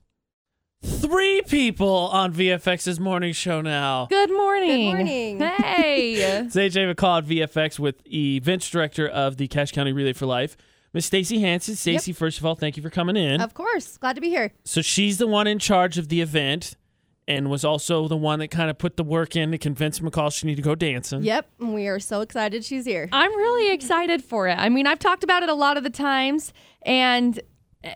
Three 0.81 1.41
people 1.41 1.89
on 2.11 2.33
VFX's 2.33 2.99
morning 2.99 3.33
show 3.33 3.59
now. 3.59 4.07
Good 4.09 4.31
morning. 4.31 4.69
Good 4.69 4.85
morning. 4.85 5.39
Hey. 5.39 6.39
It's 6.45 6.55
AJ 6.55 6.93
McCall 6.93 7.17
on 7.17 7.25
VFX 7.25 7.79
with 7.79 7.95
events 8.11 8.69
director 8.69 9.07
of 9.07 9.35
the 9.37 9.47
Cache 9.49 9.71
County 9.73 9.91
Relay 9.91 10.13
for 10.13 10.25
Life, 10.25 10.55
Miss 10.93 11.05
Stacey 11.05 11.41
Hansen. 11.41 11.75
Stacey, 11.75 12.13
first 12.13 12.39
of 12.39 12.45
all, 12.45 12.55
thank 12.55 12.77
you 12.77 12.83
for 12.83 12.89
coming 12.89 13.17
in. 13.17 13.41
Of 13.41 13.53
course. 13.53 13.97
Glad 13.97 14.13
to 14.13 14.21
be 14.21 14.29
here. 14.29 14.53
So 14.63 14.81
she's 14.81 15.17
the 15.17 15.27
one 15.27 15.47
in 15.47 15.59
charge 15.59 15.97
of 15.97 16.07
the 16.07 16.21
event 16.21 16.75
and 17.27 17.49
was 17.49 17.65
also 17.65 18.07
the 18.07 18.17
one 18.17 18.39
that 18.39 18.47
kind 18.47 18.69
of 18.69 18.77
put 18.77 18.95
the 18.95 19.03
work 19.03 19.35
in 19.35 19.51
to 19.51 19.57
convince 19.57 19.99
McCall 19.99 20.33
she 20.33 20.47
needed 20.47 20.63
to 20.63 20.67
go 20.67 20.75
dancing. 20.75 21.23
Yep. 21.23 21.47
and 21.59 21.73
We 21.73 21.87
are 21.87 21.99
so 21.99 22.21
excited 22.21 22.63
she's 22.63 22.85
here. 22.85 23.09
I'm 23.11 23.35
really 23.35 23.71
excited 23.73 24.23
for 24.23 24.47
it. 24.47 24.57
I 24.57 24.69
mean, 24.69 24.87
I've 24.87 24.99
talked 24.99 25.23
about 25.25 25.43
it 25.43 25.49
a 25.49 25.53
lot 25.53 25.75
of 25.77 25.83
the 25.83 25.89
times, 25.91 26.53
and 26.83 27.39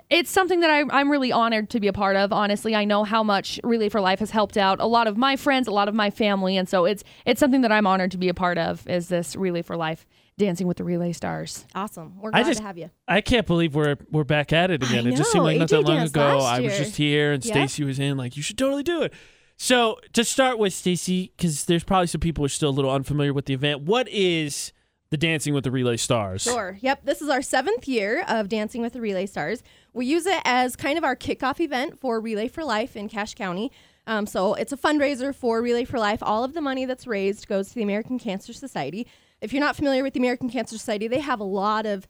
it's 0.09 0.29
something 0.29 0.61
that 0.61 0.69
I, 0.69 0.83
I'm 0.91 1.11
really 1.11 1.31
honored 1.31 1.69
to 1.71 1.79
be 1.79 1.87
a 1.87 1.93
part 1.93 2.15
of. 2.15 2.31
Honestly, 2.31 2.73
I 2.75 2.85
know 2.85 3.03
how 3.03 3.21
much 3.23 3.59
Relay 3.63 3.89
for 3.89 3.99
Life 3.99 4.19
has 4.19 4.31
helped 4.31 4.55
out 4.57 4.79
a 4.79 4.85
lot 4.85 5.07
of 5.07 5.17
my 5.17 5.35
friends, 5.35 5.67
a 5.67 5.71
lot 5.71 5.87
of 5.89 5.95
my 5.95 6.09
family, 6.09 6.55
and 6.57 6.67
so 6.69 6.85
it's 6.85 7.03
it's 7.25 7.39
something 7.39 7.61
that 7.61 7.71
I'm 7.71 7.85
honored 7.85 8.11
to 8.11 8.17
be 8.17 8.29
a 8.29 8.33
part 8.33 8.57
of. 8.57 8.87
Is 8.87 9.09
this 9.09 9.35
Relay 9.35 9.61
for 9.61 9.75
Life, 9.75 10.05
Dancing 10.37 10.67
with 10.67 10.77
the 10.77 10.83
Relay 10.83 11.11
Stars? 11.11 11.65
Awesome. 11.75 12.19
We're 12.21 12.29
I 12.33 12.41
glad 12.43 12.47
just- 12.47 12.59
to 12.59 12.65
have 12.65 12.77
you. 12.77 12.89
I 13.07 13.21
can't 13.21 13.45
believe 13.47 13.75
we're 13.75 13.97
we're 14.11 14.23
back 14.23 14.53
at 14.53 14.71
it 14.71 14.83
again. 14.83 15.05
I 15.07 15.11
it 15.11 15.15
just 15.17 15.31
seemed 15.31 15.43
know. 15.43 15.49
like 15.51 15.59
not 15.59 15.69
that 15.69 15.81
long 15.81 15.99
ago. 15.99 16.39
I 16.39 16.59
was 16.61 16.77
just 16.77 16.95
here 16.95 17.33
and 17.33 17.43
Yeah. 17.43 17.53
Stacey 17.53 17.83
was 17.83 17.99
in. 17.99 18.17
Like, 18.17 18.37
you 18.37 18.43
should 18.43 18.57
totally 18.57 18.83
do 18.83 19.01
it. 19.01 19.13
So 19.57 19.99
to 20.13 20.23
start 20.23 20.57
with, 20.57 20.73
Stacey, 20.73 21.31
because 21.37 21.65
there's 21.65 21.83
probably 21.83 22.07
some 22.07 22.19
people 22.19 22.41
who 22.41 22.47
are 22.47 22.49
still 22.49 22.69
a 22.69 22.71
little 22.71 22.91
unfamiliar 22.91 23.31
with 23.33 23.45
the 23.45 23.53
event. 23.53 23.83
What 23.83 24.09
is 24.09 24.72
the 25.13 25.17
Dancing 25.17 25.53
with 25.53 25.63
the 25.63 25.69
Relay 25.69 25.95
Stars? 25.95 26.41
Sure. 26.41 26.79
Yep. 26.81 27.05
This 27.05 27.21
is 27.21 27.29
our 27.29 27.43
seventh 27.43 27.87
year 27.87 28.25
of 28.27 28.49
Dancing 28.49 28.81
with 28.81 28.93
the 28.93 28.99
Relay 28.99 29.27
Stars. 29.27 29.61
We 29.93 30.07
use 30.07 30.25
it 30.25 30.41
as 30.43 30.75
kind 30.75 30.97
of 30.97 31.03
our 31.03 31.15
kickoff 31.15 31.59
event 31.59 31.99
for 31.99 32.19
Relay 32.19 32.47
for 32.47 32.63
Life 32.63 32.95
in 32.95 33.09
Cache 33.09 33.35
County. 33.35 33.71
Um, 34.07 34.25
so 34.25 34.55
it's 34.55 34.71
a 34.71 34.75
fundraiser 34.75 35.33
for 35.33 35.61
Relay 35.61 35.85
for 35.85 35.99
Life. 35.99 36.23
All 36.23 36.43
of 36.43 36.55
the 36.55 36.61
money 36.61 36.85
that's 36.85 37.05
raised 37.05 37.47
goes 37.47 37.69
to 37.69 37.75
the 37.75 37.83
American 37.83 38.17
Cancer 38.17 38.53
Society. 38.53 39.05
If 39.39 39.53
you're 39.53 39.59
not 39.59 39.75
familiar 39.75 40.01
with 40.01 40.13
the 40.13 40.19
American 40.19 40.49
Cancer 40.49 40.79
Society, 40.79 41.07
they 41.07 41.19
have 41.19 41.39
a 41.39 41.43
lot 41.43 41.85
of 41.85 42.07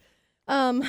um, 0.48 0.82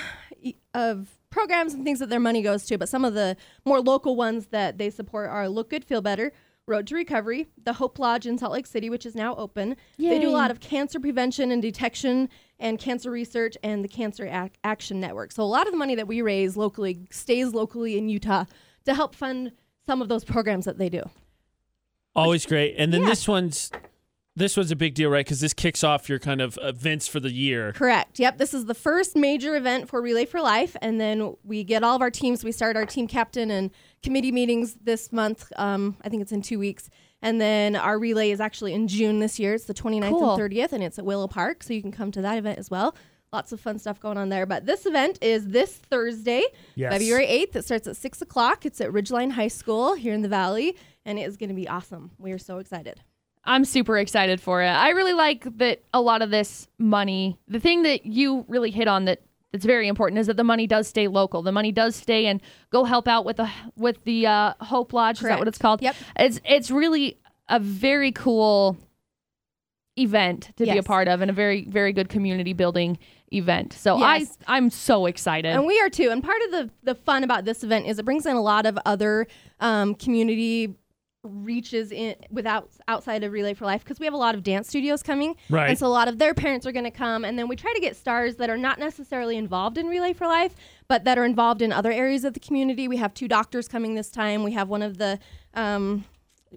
of 0.73 1.17
programs 1.31 1.73
and 1.73 1.83
things 1.83 1.99
that 1.99 2.07
their 2.07 2.21
money 2.21 2.41
goes 2.41 2.65
to. 2.67 2.77
But 2.77 2.87
some 2.87 3.03
of 3.03 3.13
the 3.13 3.35
more 3.65 3.81
local 3.81 4.15
ones 4.15 4.47
that 4.51 4.77
they 4.77 4.89
support 4.89 5.29
are 5.29 5.49
Look 5.49 5.69
Good, 5.69 5.83
Feel 5.83 6.01
Better, 6.01 6.31
Road 6.67 6.87
to 6.87 6.95
Recovery, 6.95 7.45
the 7.63 7.73
Hope 7.73 7.99
Lodge 7.99 8.25
in 8.25 8.39
Salt 8.39 8.51
Lake 8.53 8.65
City, 8.65 8.89
which 8.89 9.05
is 9.05 9.13
now 9.13 9.35
open. 9.35 9.75
They 9.99 10.17
do 10.17 10.29
a 10.29 10.31
lot 10.31 10.49
of 10.49 10.59
cancer 10.59 10.99
prevention 10.99 11.51
and 11.51 11.61
detection 11.61 12.27
and 12.59 12.79
cancer 12.79 13.11
research 13.11 13.55
and 13.61 13.83
the 13.83 13.87
Cancer 13.87 14.25
Ac- 14.25 14.53
Action 14.63 14.99
Network. 14.99 15.31
So 15.31 15.43
a 15.43 15.45
lot 15.45 15.67
of 15.67 15.73
the 15.73 15.77
money 15.77 15.93
that 15.93 16.07
we 16.07 16.23
raise 16.23 16.57
locally 16.57 17.05
stays 17.11 17.53
locally 17.53 17.99
in 17.99 18.09
Utah 18.09 18.45
to 18.85 18.95
help 18.95 19.13
fund 19.13 19.51
some 19.85 20.01
of 20.01 20.09
those 20.09 20.23
programs 20.23 20.65
that 20.65 20.79
they 20.79 20.89
do. 20.89 21.03
Always 22.15 22.47
great. 22.47 22.73
And 22.79 22.91
then 22.91 23.01
Yeah. 23.03 23.09
this 23.09 23.27
one's 23.27 23.69
this 24.35 24.57
was 24.57 24.69
a 24.69 24.75
big 24.75 24.93
deal, 24.95 25.09
right? 25.09 25.25
Because 25.25 25.39
this 25.39 25.53
kicks 25.53 25.83
off 25.83 26.09
your 26.09 26.19
kind 26.19 26.41
of 26.41 26.59
events 26.61 27.07
for 27.07 27.19
the 27.19 27.31
year. 27.31 27.71
Correct. 27.71 28.19
Yep. 28.19 28.37
This 28.37 28.53
is 28.53 28.65
the 28.65 28.73
first 28.73 29.15
major 29.15 29.55
event 29.55 29.87
for 29.87 30.01
Relay 30.01 30.25
for 30.25 30.41
Life. 30.41 30.75
And 30.81 30.99
then 30.99 31.35
we 31.43 31.63
get 31.63 31.83
all 31.83 31.95
of 31.95 32.01
our 32.01 32.11
teams. 32.11 32.43
We 32.43 32.51
start 32.51 32.75
our 32.75 32.85
team 32.85 33.07
captain 33.07 33.49
and 33.49 33.71
committee 34.03 34.33
meetings 34.33 34.75
this 34.83 35.13
month. 35.13 35.51
Um, 35.55 35.95
I 36.03 36.09
think 36.09 36.21
it's 36.21 36.33
in 36.33 36.41
two 36.41 36.59
weeks. 36.59 36.89
And 37.21 37.39
then 37.39 37.75
our 37.77 37.97
relay 37.97 38.31
is 38.31 38.41
actually 38.41 38.73
in 38.73 38.87
June 38.87 39.19
this 39.19 39.39
year. 39.39 39.53
It's 39.53 39.65
the 39.65 39.73
29th 39.73 40.09
Cool. 40.09 40.33
and 40.33 40.41
30th, 40.51 40.73
and 40.73 40.83
it's 40.83 40.99
at 40.99 41.05
Willow 41.05 41.27
Park. 41.27 41.63
So 41.63 41.73
you 41.73 41.81
can 41.81 41.91
come 41.91 42.11
to 42.11 42.21
that 42.21 42.37
event 42.37 42.59
as 42.59 42.69
well. 42.69 42.93
Lots 43.31 43.51
of 43.51 43.59
fun 43.59 43.79
stuff 43.79 43.99
going 43.99 44.17
on 44.17 44.29
there. 44.29 44.45
But 44.45 44.65
this 44.65 44.85
event 44.85 45.17
is 45.21 45.47
this 45.47 45.73
Thursday, 45.73 46.43
Yes. 46.75 46.91
February 46.91 47.25
8th. 47.25 47.55
It 47.55 47.65
starts 47.65 47.87
at 47.87 47.95
6 47.95 48.21
o'clock. 48.21 48.65
It's 48.65 48.79
at 48.81 48.91
Ridgeline 48.91 49.31
High 49.31 49.47
School 49.47 49.95
here 49.95 50.13
in 50.13 50.21
the 50.21 50.29
Valley, 50.29 50.75
and 51.05 51.17
it 51.17 51.23
is 51.23 51.37
going 51.37 51.49
to 51.49 51.55
be 51.55 51.67
awesome. 51.69 52.11
We 52.19 52.31
are 52.33 52.37
so 52.37 52.59
excited. 52.59 53.01
I'm 53.45 53.65
super 53.65 53.97
excited 53.97 54.41
for 54.41 54.61
it. 54.61 54.67
I 54.69 54.89
really 54.89 55.13
like 55.13 55.45
that 55.57 55.83
a 55.93 56.01
lot 56.01 56.21
of 56.21 56.31
this 56.31 56.67
money, 56.77 57.37
the 57.47 57.59
thing 57.59 57.83
that 57.83 58.05
you 58.05 58.45
really 58.47 58.71
hit 58.71 58.87
on 58.87 59.05
that 59.05 59.21
that's 59.51 59.65
very 59.65 59.87
important 59.87 60.19
is 60.19 60.27
that 60.27 60.35
the 60.35 60.43
money 60.43 60.67
does 60.67 60.87
stay 60.87 61.07
local. 61.07 61.41
The 61.41 61.51
money 61.51 61.71
does 61.71 61.95
stay 61.95 62.25
and 62.25 62.41
go 62.71 62.83
help 62.83 63.07
out 63.07 63.23
with 63.23 63.37
the 63.37 63.49
with 63.77 64.03
the 64.03 64.27
uh, 64.27 64.53
Hope 64.59 64.91
Lodge. 64.91 65.17
Is 65.17 65.23
that 65.23 65.39
what 65.39 65.47
it's 65.47 65.57
called? 65.57 65.81
Yep. 65.81 65.95
It's 66.17 66.41
it's 66.43 66.71
really 66.71 67.17
a 67.47 67.59
very 67.59 68.11
cool 68.11 68.77
event 69.97 70.51
to 70.57 70.65
be 70.65 70.77
a 70.77 70.83
part 70.83 71.07
of 71.07 71.21
and 71.21 71.31
a 71.31 71.33
very 71.33 71.63
very 71.69 71.93
good 71.93 72.09
community 72.09 72.51
building 72.51 72.97
event. 73.31 73.71
So 73.71 73.97
Yes. 73.97 74.37
I 74.45 74.57
I'm 74.57 74.69
so 74.69 75.05
excited. 75.05 75.53
And 75.53 75.65
we 75.65 75.79
are 75.79 75.89
too. 75.89 76.09
And 76.09 76.21
part 76.21 76.41
of 76.45 76.51
the 76.51 76.69
the 76.83 76.95
fun 76.95 77.23
about 77.23 77.45
this 77.45 77.63
event 77.63 77.85
is 77.85 77.97
it 77.97 78.03
brings 78.03 78.25
in 78.25 78.35
a 78.35 78.41
lot 78.41 78.65
of 78.65 78.77
other 78.85 79.25
um, 79.61 79.95
community 79.95 80.75
reaches 81.25 81.91
in 81.91 82.15
without 82.29 82.69
outside 82.87 83.23
of 83.23 83.31
Relay 83.31 83.53
for 83.53 83.65
Life 83.65 83.83
because 83.83 83.99
we 83.99 84.05
have 84.05 84.13
a 84.13 84.17
lot 84.17 84.35
of 84.35 84.43
dance 84.43 84.69
studios 84.69 85.03
coming. 85.03 85.35
Right. 85.49 85.69
And 85.69 85.77
so 85.79 85.87
a 85.87 85.89
lot 85.89 86.07
of 86.07 86.19
their 86.19 86.33
parents 86.33 86.65
are 86.65 86.71
going 86.71 86.85
to 86.85 86.91
come 86.91 87.25
and 87.25 87.37
then 87.37 87.47
we 87.47 87.55
try 87.55 87.73
to 87.73 87.79
get 87.79 87.95
stars 87.95 88.35
that 88.37 88.49
are 88.49 88.57
not 88.57 88.79
necessarily 88.79 89.35
involved 89.37 89.77
in 89.77 89.87
Relay 89.87 90.13
for 90.13 90.27
Life 90.27 90.55
but 90.87 91.03
that 91.03 91.17
are 91.17 91.25
involved 91.25 91.61
in 91.63 91.71
other 91.73 91.91
areas 91.91 92.23
of 92.23 92.33
the 92.33 92.39
community. 92.39 92.87
We 92.87 92.97
have 92.97 93.13
two 93.13 93.27
doctors 93.27 93.67
coming 93.67 93.95
this 93.95 94.11
time. 94.11 94.43
We 94.43 94.51
have 94.53 94.69
one 94.69 94.81
of 94.83 94.97
the 94.99 95.19
um, 95.55 96.05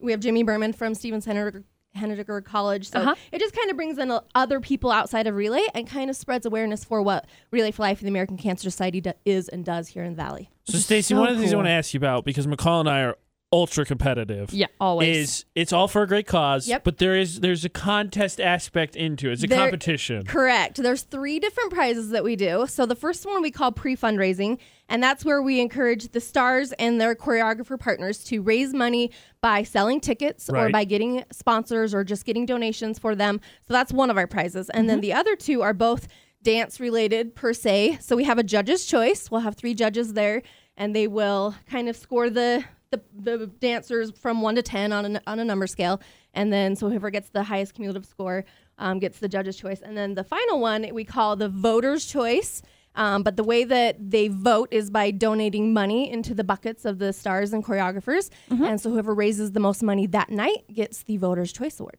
we 0.01 0.12
have 0.12 0.20
Jimmy 0.20 0.43
Berman 0.43 0.73
from 0.74 0.95
Stevens 0.95 1.24
Henager 1.27 1.65
Henager 1.97 2.45
College. 2.45 2.90
So 2.90 3.01
Uh-huh. 3.01 3.15
it 3.32 3.40
just 3.40 3.57
kind 3.57 3.70
of 3.70 3.77
brings 3.77 3.99
in 3.99 4.11
uh, 4.11 4.20
other 4.35 4.61
people 4.61 4.90
outside 4.93 5.27
of 5.27 5.35
Relay 5.35 5.65
and 5.74 5.89
kind 5.89 6.11
of 6.11 6.15
spreads 6.16 6.47
awareness 6.47 6.85
for 6.85 7.03
what 7.03 7.27
Relay 7.51 7.70
for 7.73 7.82
Life 7.82 7.99
and 8.01 8.07
the 8.07 8.11
American 8.11 8.36
Cancer 8.36 8.70
Society 8.70 9.01
do- 9.01 9.15
is 9.24 9.49
and 9.49 9.65
does 9.65 9.89
here 9.89 10.05
in 10.05 10.12
the 10.12 10.23
Valley. 10.23 10.51
So, 10.65 10.78
Stacey, 10.78 11.15
so 11.15 11.20
one 11.20 11.31
of 11.31 11.36
the 11.36 11.40
things 11.40 11.53
I 11.53 11.57
want 11.57 11.66
to 11.66 11.73
ask 11.73 11.95
you 11.95 11.99
about 11.99 12.24
because 12.24 12.47
McCall 12.47 12.81
and 12.81 12.89
I 12.90 13.01
are 13.01 13.16
ultra 13.53 13.85
competitive. 13.85 14.53
yeah, 14.53 14.66
always. 14.81 15.16
Is 15.16 15.45
it's 15.55 15.73
all 15.73 15.89
for 15.89 16.03
a 16.03 16.07
great 16.07 16.27
cause, 16.27 16.69
Yep. 16.69 16.85
but 16.85 16.99
there 16.99 17.16
is 17.16 17.41
there's 17.41 17.65
a 17.65 17.69
contest 17.69 18.41
aspect 18.41 18.95
into 18.95 19.29
it. 19.29 19.35
It's 19.35 19.45
a 19.45 19.47
There- 19.47 19.59
competition. 19.59 20.27
Correct. 20.27 20.83
There's 20.83 21.03
three 21.03 21.39
different 21.39 21.73
prizes 21.73 22.11
that 22.11 22.25
we 22.25 22.37
do. 22.37 22.66
So 22.69 22.85
the 22.85 22.95
first 22.95 23.25
one 23.25 23.41
we 23.41 23.51
call 23.51 23.73
pre-fundraising, 23.73 24.59
and 24.89 25.03
that's 25.03 25.25
where 25.25 25.41
we 25.41 25.61
encourage 25.61 26.09
the 26.09 26.20
stars 26.20 26.73
and 26.73 27.01
their 27.01 27.15
choreographer 27.15 27.79
partners 27.79 28.23
to 28.25 28.43
raise 28.43 28.75
money 28.75 29.11
by 29.41 29.62
selling 29.62 30.01
tickets 30.01 30.51
or 30.51 30.69
by 30.70 30.85
getting 30.85 31.25
sponsors 31.33 31.95
or 31.95 32.05
just 32.05 32.27
getting 32.27 32.45
donations 32.45 32.99
for 32.99 33.15
them. 33.15 33.41
So 33.66 33.73
that's 33.73 33.93
one 33.93 34.11
of 34.11 34.19
our 34.19 34.27
prizes. 34.27 34.69
And 34.70 34.89
then 34.89 34.97
mm-hmm. 34.97 35.03
the 35.03 35.12
other 35.15 35.37
two 35.37 35.62
are 35.62 35.75
both 35.75 36.09
dance 36.43 36.81
related 36.81 37.35
per 37.35 37.53
se. 37.53 37.99
So 38.01 38.16
we 38.16 38.25
have 38.25 38.39
a 38.39 38.43
judge's 38.43 38.87
choice. 38.87 39.31
We'll 39.31 39.41
have 39.41 39.57
three 39.57 39.75
judges 39.75 40.12
there 40.12 40.43
and 40.77 40.95
they 40.95 41.07
will 41.07 41.55
kind 41.69 41.89
of 41.89 41.97
score 41.97 42.31
the 42.31 42.65
the, 42.90 43.02
the 43.19 43.47
dancers 43.47 44.10
from 44.12 44.40
one 44.40 44.55
to 44.55 44.62
ten 44.62 44.93
on 44.93 45.16
a, 45.16 45.23
on 45.27 45.39
a 45.39 45.44
number 45.44 45.66
scale, 45.66 46.01
and 46.35 46.52
then 46.52 46.77
so 46.77 46.89
whoever 46.89 47.10
gets 47.10 47.31
the 47.31 47.43
highest 47.43 47.74
cumulative 47.74 48.06
score 48.06 48.44
um, 48.78 48.98
gets 48.98 49.19
the 49.19 49.28
judge's 49.28 49.56
choice, 49.56 49.81
and 49.81 49.97
then 49.97 50.15
the 50.15 50.24
final 50.24 50.60
one 50.60 50.86
we 50.93 51.05
call 51.05 51.36
the 51.36 51.48
voter's 51.48 52.06
choice. 52.06 52.62
Um, 52.94 53.23
but 53.23 53.36
the 53.36 53.44
way 53.44 53.62
that 53.62 54.10
they 54.10 54.27
vote 54.27 54.69
is 54.73 54.90
by 54.90 55.12
donating 55.12 55.73
money 55.73 56.10
into 56.10 56.35
the 56.35 56.43
buckets 56.43 56.85
of 56.85 56.98
the 56.98 57.12
stars 57.12 57.52
and 57.52 57.65
choreographers, 57.65 58.31
and 58.51 58.81
so 58.81 58.90
whoever 58.90 59.15
raises 59.15 59.52
the 59.52 59.60
most 59.60 59.82
money 59.82 60.06
that 60.09 60.31
night 60.31 60.65
gets 60.73 61.05
the 61.05 61.16
voter's 61.16 61.52
choice 61.52 61.78
award. 61.78 61.97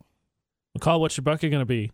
McCall, 0.78 1.00
what's 1.00 1.16
your 1.16 1.24
bucket 1.24 1.52
going 1.52 1.62
to 1.62 1.66
be? 1.66 1.92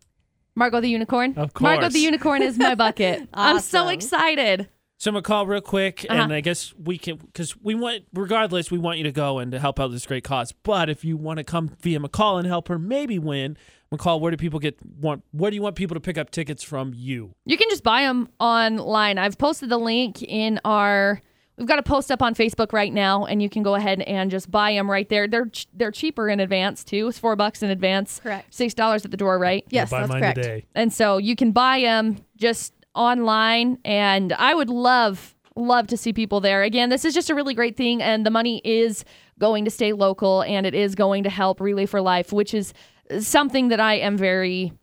Margot 0.55 0.80
the 0.80 0.88
unicorn. 0.88 1.34
Of 1.38 1.53
course, 1.53 1.61
Margot 1.61 1.89
the 1.89 1.99
unicorn 1.99 2.41
is 2.41 2.57
my 2.57 2.76
bucket. 2.76 3.27
I'm 3.34 3.59
so 3.59 3.89
excited. 3.89 4.69
So 4.97 5.11
McCall, 5.11 5.45
real 5.45 5.59
quick, 5.61 6.05
and 6.09 6.19
Uh-huh. 6.19 6.34
I 6.34 6.41
guess 6.41 6.73
we 6.81 6.97
can 6.97 7.17
because 7.17 7.55
we 7.61 7.76
want, 7.76 8.03
regardless, 8.13 8.72
we 8.72 8.77
want 8.77 8.97
you 8.97 9.03
to 9.03 9.11
go 9.11 9.39
and 9.39 9.51
to 9.51 9.59
help 9.59 9.80
out 9.80 9.91
this 9.91 10.05
great 10.05 10.23
cause. 10.23 10.53
But 10.63 10.89
if 10.89 11.03
you 11.03 11.17
want 11.17 11.38
to 11.38 11.43
come 11.43 11.72
via 11.81 11.99
McCall 11.99 12.38
and 12.39 12.47
help 12.47 12.69
her 12.69 12.80
maybe 12.80 13.19
win, 13.19 13.57
McCall, 13.93 14.19
where 14.22 14.31
do 14.31 14.38
people 14.38 14.59
get 14.59 14.77
want? 14.99 15.23
Where 15.31 15.51
do 15.51 15.55
you 15.55 15.61
want 15.61 15.76
people 15.76 15.95
to 15.95 15.99
pick 15.99 16.17
up 16.17 16.31
tickets 16.31 16.63
from 16.63 16.93
you? 16.95 17.35
You 17.45 17.57
can 17.57 17.69
just 17.69 17.84
buy 17.84 18.03
them 18.03 18.30
online. 18.39 19.17
I've 19.17 19.38
posted 19.38 19.69
the 19.69 19.77
link 19.77 20.23
in 20.23 20.59
our. 20.63 21.22
We've 21.57 21.67
got 21.67 21.80
a 21.80 21.84
post 21.84 22.11
up 22.11 22.22
on 22.22 22.35
Facebook 22.35 22.73
right 22.73 22.91
now, 22.91 23.23
and 23.23 23.41
you 23.41 23.49
can 23.49 23.63
go 23.63 23.76
ahead 23.76 24.01
and 24.01 24.30
just 24.30 24.51
buy 24.51 24.73
them 24.73 24.91
right 24.91 25.07
there. 25.07 25.26
They're 25.26 25.45
ch- 25.45 25.67
they're 25.73 25.91
cheaper 25.91 26.27
in 26.27 26.41
advance 26.41 26.84
too. 26.84 27.07
It's 27.07 27.17
four 27.17 27.38
bucks 27.38 27.63
in 27.63 27.69
advance. 27.69 28.19
Correct. 28.22 28.53
Six 28.53 28.73
dollars 28.73 29.05
at 29.05 29.11
the 29.11 29.17
door, 29.17 29.39
right? 29.39 29.63
Yes, 29.69 29.89
Buy 29.89 29.99
that's 30.01 30.09
mine 30.11 30.22
correct. 30.22 30.35
today. 30.38 30.65
And 30.76 30.91
so 30.91 31.17
you 31.17 31.35
can 31.38 31.51
buy 31.53 31.80
them 31.81 32.17
just 32.35 32.73
online. 32.95 33.77
And 33.85 34.34
I 34.34 34.53
would 34.53 34.69
love, 34.69 35.35
love 35.55 35.88
to 35.88 35.97
see 35.97 36.13
people 36.13 36.39
there. 36.39 36.63
Again, 36.63 36.89
this 36.89 37.05
is 37.05 37.13
just 37.13 37.30
a 37.30 37.35
really 37.35 37.53
great 37.53 37.77
thing. 37.77 38.01
And 38.01 38.26
the 38.26 38.31
money 38.31 38.61
is 38.63 39.05
going 39.39 39.65
to 39.65 39.72
stay 39.72 39.93
local 39.93 40.41
and 40.43 40.65
it 40.65 40.73
is 40.73 40.95
going 40.95 41.23
to 41.23 41.30
help 41.30 41.59
Relay 41.59 41.85
for 41.85 42.01
Life, 42.01 42.31
which 42.31 42.53
is 42.53 42.73
something 43.19 43.67
that 43.67 43.80
I 43.80 43.95
am 43.95 44.17
very, 44.17 44.73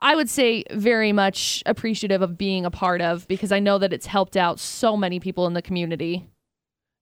I 0.00 0.14
would 0.14 0.30
say, 0.30 0.64
very 0.72 1.12
much 1.12 1.62
appreciative 1.66 2.22
of 2.22 2.38
being 2.38 2.64
a 2.64 2.70
part 2.70 3.00
of 3.00 3.26
because 3.28 3.52
I 3.52 3.58
know 3.58 3.78
that 3.78 3.92
it's 3.92 4.06
helped 4.06 4.36
out 4.36 4.60
so 4.60 4.96
many 4.96 5.20
people 5.20 5.46
in 5.46 5.54
the 5.54 5.62
community. 5.62 6.28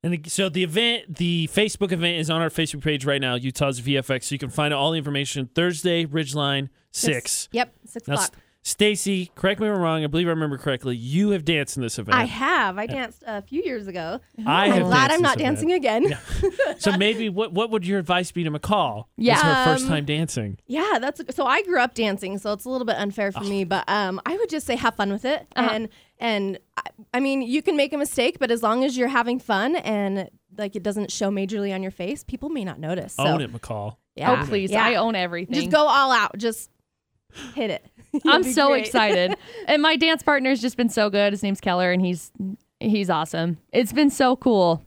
And 0.04 0.28
so 0.28 0.48
the 0.48 0.64
event, 0.64 1.16
the 1.16 1.48
Facebook 1.52 1.92
event, 1.92 2.18
is 2.18 2.28
on 2.28 2.40
our 2.40 2.48
Facebook 2.48 2.82
page 2.82 3.04
right 3.04 3.20
now, 3.20 3.36
Utah's 3.36 3.80
VFX. 3.80 4.24
So 4.24 4.34
you 4.34 4.38
can 4.38 4.50
find 4.50 4.74
all 4.74 4.90
the 4.90 4.98
information 4.98 5.48
Thursday, 5.54 6.04
Ridgeline 6.04 6.70
six. 6.90 7.48
Yep, 7.52 7.72
six 7.86 8.08
Now, 8.08 8.14
o'clock. 8.14 8.34
S- 8.64 8.70
Stacey, 8.70 9.30
correct 9.34 9.60
me 9.60 9.68
if 9.68 9.74
I'm 9.74 9.80
wrong. 9.80 10.02
I 10.02 10.06
believe 10.08 10.26
I 10.26 10.30
remember 10.30 10.58
correctly. 10.58 10.96
You 10.96 11.30
have 11.30 11.44
danced 11.44 11.76
in 11.76 11.82
this 11.82 11.98
event. 11.98 12.16
I 12.16 12.24
have. 12.24 12.78
I 12.78 12.86
danced 12.86 13.22
a 13.26 13.42
few 13.42 13.62
years 13.62 13.86
ago. 13.86 14.20
I 14.46 14.68
have 14.68 14.76
I'm 14.76 14.82
glad 14.84 15.08
danced 15.08 15.12
I'm 15.12 15.18
this 15.18 15.20
not 15.22 15.36
event. 15.36 15.38
dancing 15.56 15.72
again. 15.72 16.18
So 16.78 16.96
maybe 16.96 17.28
what 17.28 17.52
what 17.52 17.70
would 17.70 17.86
your 17.86 17.98
advice 18.00 18.32
be 18.32 18.42
to 18.44 18.50
McCall? 18.50 19.04
Yeah, 19.16 19.34
it's 19.34 19.42
her 19.42 19.64
first 19.64 19.84
um, 19.84 19.90
time 19.90 20.04
dancing. 20.04 20.58
Yeah, 20.66 20.98
that's 21.00 21.20
so. 21.34 21.46
I 21.46 21.62
grew 21.62 21.78
up 21.80 21.94
dancing, 21.94 22.38
so 22.38 22.52
it's 22.52 22.64
a 22.64 22.68
little 22.70 22.86
bit 22.86 22.96
unfair 22.96 23.30
for 23.32 23.40
Oh. 23.44 23.48
me. 23.48 23.64
But 23.64 23.84
um, 23.88 24.20
I 24.26 24.36
would 24.36 24.48
just 24.50 24.66
say 24.66 24.74
have 24.76 24.94
fun 24.96 25.12
with 25.12 25.24
it, 25.24 25.46
Uh-huh. 25.54 25.68
and 25.72 25.88
and 26.18 26.58
I, 26.76 26.82
I 27.14 27.20
mean 27.20 27.42
you 27.42 27.62
can 27.62 27.76
make 27.76 27.92
a 27.92 27.98
mistake, 27.98 28.38
but 28.40 28.50
as 28.50 28.62
long 28.62 28.84
as 28.84 28.96
you're 28.96 29.08
having 29.08 29.38
fun 29.38 29.76
and 29.76 30.28
like 30.56 30.74
it 30.76 30.82
doesn't 30.82 31.10
show 31.12 31.30
majorly 31.30 31.72
on 31.74 31.82
your 31.82 31.92
face, 31.92 32.24
people 32.24 32.48
may 32.48 32.64
not 32.64 32.78
notice. 32.80 33.14
So 33.14 33.24
Own 33.24 33.40
it, 33.40 33.52
McCall. 33.52 33.96
yeah, 34.16 34.40
Oh, 34.42 34.46
please. 34.46 34.70
yeah. 34.70 34.84
I 34.84 34.96
own 34.96 35.14
everything. 35.14 35.54
Just 35.54 35.70
go 35.70 35.86
all 35.86 36.12
out. 36.12 36.36
Just 36.36 36.70
hit 37.54 37.70
it. 37.70 37.86
You'll 38.24 38.34
I'm 38.34 38.42
so 38.44 38.68
great. 38.68 38.86
excited. 38.86 39.36
and 39.68 39.80
my 39.82 39.96
dance 39.96 40.22
partner's 40.22 40.60
just 40.60 40.76
been 40.76 40.88
so 40.88 41.08
good. 41.10 41.32
His 41.32 41.42
name's 41.42 41.60
Keller 41.60 41.92
and 41.92 42.04
he's 42.04 42.30
he's 42.80 43.08
awesome. 43.10 43.58
It's 43.72 43.92
been 43.92 44.10
so 44.10 44.36
cool. 44.36 44.82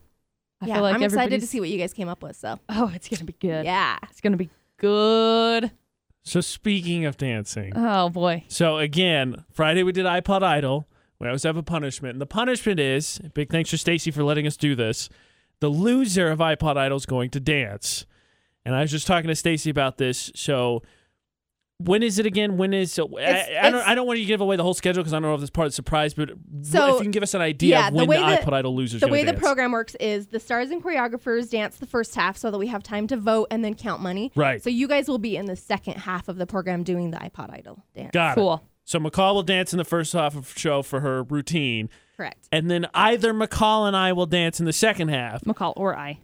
I 0.61 0.67
yeah, 0.67 0.75
feel 0.75 0.83
like 0.83 0.95
I'm 0.95 1.03
excited 1.03 1.41
to 1.41 1.47
see 1.47 1.59
what 1.59 1.69
you 1.69 1.77
guys 1.77 1.93
came 1.93 2.07
up 2.07 2.21
with. 2.23 2.35
So 2.35 2.59
Oh, 2.69 2.91
it's 2.93 3.07
gonna 3.09 3.23
be 3.25 3.33
good. 3.39 3.65
yeah, 3.65 3.97
It's 4.09 4.21
gonna 4.21 4.37
be 4.37 4.49
good. 4.77 5.71
So 6.23 6.41
speaking 6.41 7.05
of 7.05 7.17
dancing, 7.17 7.73
Oh 7.75 8.09
boy. 8.09 8.43
so 8.47 8.77
again, 8.77 9.43
Friday 9.51 9.83
we 9.83 9.91
did 9.91 10.05
iPod 10.05 10.41
Idol. 10.43 10.87
We 11.19 11.27
always 11.27 11.43
have 11.43 11.55
a 11.57 11.63
punishment, 11.63 12.13
and 12.13 12.21
the 12.21 12.25
punishment 12.25 12.79
is 12.79 13.19
big 13.33 13.49
thanks 13.49 13.69
to 13.71 13.77
Stacey 13.77 14.11
for 14.11 14.23
letting 14.23 14.45
us 14.45 14.57
do 14.57 14.75
this. 14.75 15.07
The 15.61 15.69
loser 15.69 16.29
of 16.29 16.39
iPod 16.39 16.77
Idol 16.77 16.97
is 16.97 17.05
going 17.05 17.29
to 17.31 17.39
dance, 17.39 18.05
and 18.65 18.75
I 18.75 18.81
was 18.81 18.91
just 18.91 19.07
talking 19.07 19.29
to 19.29 19.35
Stacey 19.35 19.69
about 19.69 19.97
this. 19.97 20.31
So. 20.35 20.83
When 21.79 22.03
is 22.03 22.19
it 22.19 22.25
again? 22.25 22.55
When 22.55 22.73
is 22.73 22.93
so? 22.93 23.05
I, 23.17 23.21
It's- 23.21 23.49
I 23.61 23.69
don't. 23.69 23.85
I 23.87 23.95
don't 23.95 24.07
want 24.07 24.17
you 24.19 24.23
to 24.25 24.27
give 24.27 24.39
away 24.39 24.55
the 24.55 24.63
whole 24.63 24.73
schedule 24.73 25.03
because 25.03 25.11
I 25.13 25.17
don't 25.17 25.23
know 25.23 25.35
if 25.35 25.41
this 25.41 25.49
part 25.49 25.65
of 25.65 25.71
the 25.73 25.75
surprise. 25.75 26.13
But 26.13 26.29
So, 26.61 26.87
if 26.87 26.93
you 26.95 27.01
can 27.01 27.11
give 27.11 27.21
us 27.21 27.33
an 27.33 27.41
idea 27.41 27.71
yeah, 27.77 27.87
of 27.89 27.93
the 27.93 27.97
when 27.97 28.05
the, 28.05 28.09
way 28.11 28.17
that- 28.19 28.43
iPod 28.43 28.53
Idol 28.53 28.75
losers 28.75 29.01
the 29.01 29.07
gonna 29.07 29.11
way 29.13 29.23
the 29.25 29.33
program 29.33 29.73
works 29.73 29.93
is 29.99 30.27
the 30.27 30.39
stars 30.39 30.69
and 30.71 30.81
choreographers 30.81 31.49
dance 31.49 31.75
the 31.77 31.85
first 31.85 32.15
half 32.15 32.37
so 32.37 32.49
that 32.49 32.57
we 32.57 32.67
have 32.67 32.81
time 32.81 33.07
to 33.07 33.17
vote 33.17 33.47
and 33.51 33.63
then 33.63 33.73
count 33.73 34.01
money. 34.01 34.31
Right. 34.35 34.63
So 34.63 34.69
you 34.69 34.87
guys 34.87 35.09
will 35.09 35.17
be 35.17 35.35
in 35.35 35.47
the 35.47 35.57
second 35.57 35.95
half 35.95 36.29
of 36.29 36.37
the 36.37 36.45
program 36.47 36.83
doing 36.83 37.11
the 37.11 37.17
iPod 37.17 37.51
Idol 37.53 37.83
dance. 37.93 38.11
Got 38.13 38.31
it. 38.37 38.41
Cool. 38.41 38.63
So 38.85 38.97
McCall 38.99 39.33
will 39.33 39.43
dance 39.43 39.73
in 39.73 39.77
the 39.77 39.83
first 39.83 40.13
half 40.13 40.33
of 40.35 40.53
the 40.53 40.59
show 40.59 40.81
for 40.81 41.01
her 41.01 41.23
routine, 41.23 41.89
Correct. 42.15 42.47
and 42.53 42.71
then 42.71 42.87
either 42.93 43.33
McCall 43.33 43.85
and 43.87 43.97
I 43.97 44.13
will 44.13 44.27
dance 44.27 44.59
in 44.61 44.65
the 44.65 44.73
second 44.73 45.09
half. 45.09 45.41
McCall 45.43 45.73
or 45.75 45.97
I. 45.97 46.19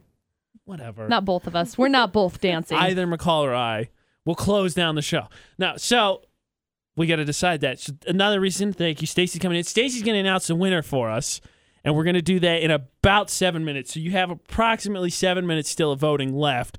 Whatever. 0.64 1.10
Not 1.10 1.26
both 1.26 1.46
of 1.48 1.56
us. 1.58 1.78
We're 1.78 1.88
not 1.90 2.14
both 2.14 2.40
dancing. 2.40 2.78
Either 2.78 3.06
McCall 3.08 3.42
or 3.42 3.54
I 3.56 3.90
will 4.26 4.36
close 4.36 4.74
down 4.74 4.96
the 4.96 5.02
show. 5.02 5.28
Now, 5.58 5.78
so 5.78 6.22
we 6.96 7.08
got 7.08 7.18
to 7.18 7.26
decide 7.26 7.62
that. 7.62 7.80
So 7.80 7.94
another 8.08 8.40
reason, 8.40 8.74
thank 8.74 9.02
you, 9.02 9.08
Stacey's 9.08 9.42
coming 9.42 9.58
in. 9.58 9.64
Stacey's 9.64 10.04
going 10.04 10.16
to 10.16 10.20
announce 10.20 10.48
the 10.48 10.56
winner 10.56 10.82
for 10.82 11.10
us, 11.10 11.42
and 11.84 11.96
we're 11.96 12.04
going 12.04 12.16
to 12.16 12.22
do 12.22 12.40
that 12.40 12.62
in 12.62 12.72
about 12.72 13.30
seven 13.30 13.66
minutes. 13.66 13.94
So 13.94 14.00
you 14.00 14.12
have 14.12 14.30
approximately 14.30 15.10
seven 15.10 15.48
minutes 15.48 15.70
still 15.70 15.92
of 15.92 16.00
voting 16.00 16.34
left. 16.34 16.78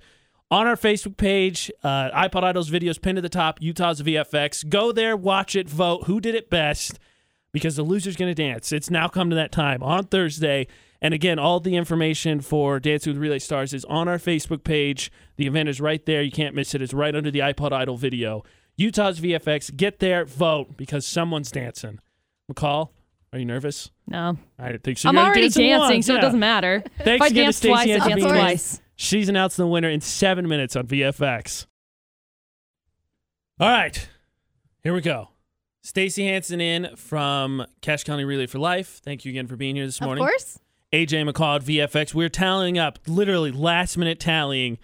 On 0.51 0.67
our 0.67 0.77
Facebook 0.77 1.17
page, 1.17 1.71
uh, 1.83 2.11
iPod 2.11 2.45
Idols 2.45 2.71
videos 2.71 3.01
pinned 3.01 3.17
at 3.17 3.23
the 3.23 3.31
top, 3.31 3.63
Utah's 3.63 4.03
VFX. 4.03 4.69
Go 4.69 4.93
there, 4.93 5.17
watch 5.17 5.57
it, 5.57 5.67
vote. 5.69 6.05
Who 6.05 6.21
did 6.21 6.35
it 6.35 6.51
best? 6.51 6.99
Because 7.53 7.77
the 7.77 7.85
loser's 7.85 8.17
going 8.17 8.35
to 8.35 8.43
dance. 8.43 8.71
It's 8.71 8.91
now 8.91 9.09
come 9.09 9.31
to 9.31 9.37
that 9.37 9.51
time 9.51 9.83
on 9.83 10.05
Thursday. 10.05 10.67
And 11.05 11.13
again, 11.13 11.39
all 11.39 11.59
the 11.59 11.75
information 11.77 12.41
for 12.41 12.79
Dancing 12.79 13.13
with 13.13 13.21
Relay 13.21 13.41
Stars 13.41 13.75
is 13.75 13.85
on 13.87 14.07
our 14.07 14.19
Facebook 14.19 14.63
page. 14.63 15.11
The 15.37 15.49
event 15.49 15.69
is 15.69 15.81
right 15.81 16.05
there. 16.07 16.23
You 16.23 16.31
can't 16.31 16.55
miss 16.55 16.75
it. 16.77 16.81
It's 16.81 16.95
right 16.95 17.15
under 17.15 17.29
the 17.31 17.41
iPod 17.41 17.73
Idol 17.73 17.97
video. 17.97 18.45
Utah's 18.77 19.21
VFX. 19.21 19.77
Get 19.77 19.99
there, 19.99 20.25
vote 20.25 20.77
because 20.77 21.05
someone's 21.05 21.51
dancing. 21.51 21.99
McCall, 22.51 22.91
are 23.33 23.39
you 23.41 23.45
nervous? 23.45 23.91
no. 24.07 24.39
I 24.59 24.69
didn't 24.71 24.85
think 24.85 24.99
so. 24.99 25.09
I'm 25.09 25.17
You're 25.17 25.25
already 25.25 25.41
dance 25.43 25.57
in 25.57 25.63
dancing, 25.71 26.03
so 26.03 26.13
Yeah. 26.13 26.19
it 26.21 26.23
doesn't 26.23 26.39
matter. 26.41 26.85
Thanks 26.99 27.09
if 27.17 27.23
I 27.23 27.27
again 27.27 27.35
to 27.35 27.43
dance 27.43 27.57
Stacey 27.57 27.69
twice, 27.69 27.89
I 27.89 28.11
and 28.11 28.21
dance 28.21 28.23
twice. 28.33 28.81
She's 28.95 29.29
announcing 29.29 29.65
the 29.65 29.71
winner 29.71 29.91
in 29.91 30.01
seven 30.01 30.47
minutes 30.47 30.77
on 30.77 30.87
VFX. 30.87 31.67
All 33.59 33.69
right, 33.69 34.09
here 34.83 34.95
we 34.95 35.01
go. 35.01 35.29
Stacey 35.83 36.27
Hansen 36.27 36.61
in 36.61 36.95
from 36.97 37.67
Cache 37.81 38.05
County 38.05 38.25
Relay 38.25 38.47
for 38.47 38.59
Life. 38.61 39.01
Thank 39.05 39.25
you 39.25 39.31
again 39.31 39.49
for 39.49 39.57
being 39.57 39.75
here 39.75 39.85
this 39.87 40.01
morning. 40.01 40.23
Of 40.23 40.31
course. 40.31 40.59
AJ 40.93 41.31
McCall 41.31 41.57
at 41.57 41.65
VFX. 41.65 42.13
We're 42.13 42.29
tallying 42.29 42.79
up, 42.79 42.99
literally 43.07 43.51
last 43.51 43.97
minute 43.97 44.21
tallying 44.21 44.79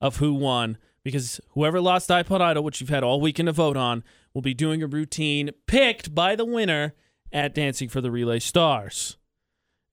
of 0.00 0.18
who 0.18 0.32
won 0.32 0.78
because 1.02 1.40
whoever 1.50 1.80
lost 1.80 2.10
iPod 2.10 2.40
Idol, 2.40 2.62
which 2.62 2.80
you've 2.80 2.90
had 2.90 3.02
all 3.02 3.20
weekend 3.20 3.46
to 3.46 3.52
vote 3.52 3.76
on, 3.76 4.04
will 4.32 4.42
be 4.42 4.54
doing 4.54 4.82
a 4.82 4.86
routine 4.86 5.50
picked 5.66 6.14
by 6.14 6.36
the 6.36 6.44
winner 6.44 6.94
at 7.32 7.54
Dancing 7.54 7.88
for 7.88 8.00
the 8.00 8.10
Relay 8.10 8.38
Stars. 8.38 9.16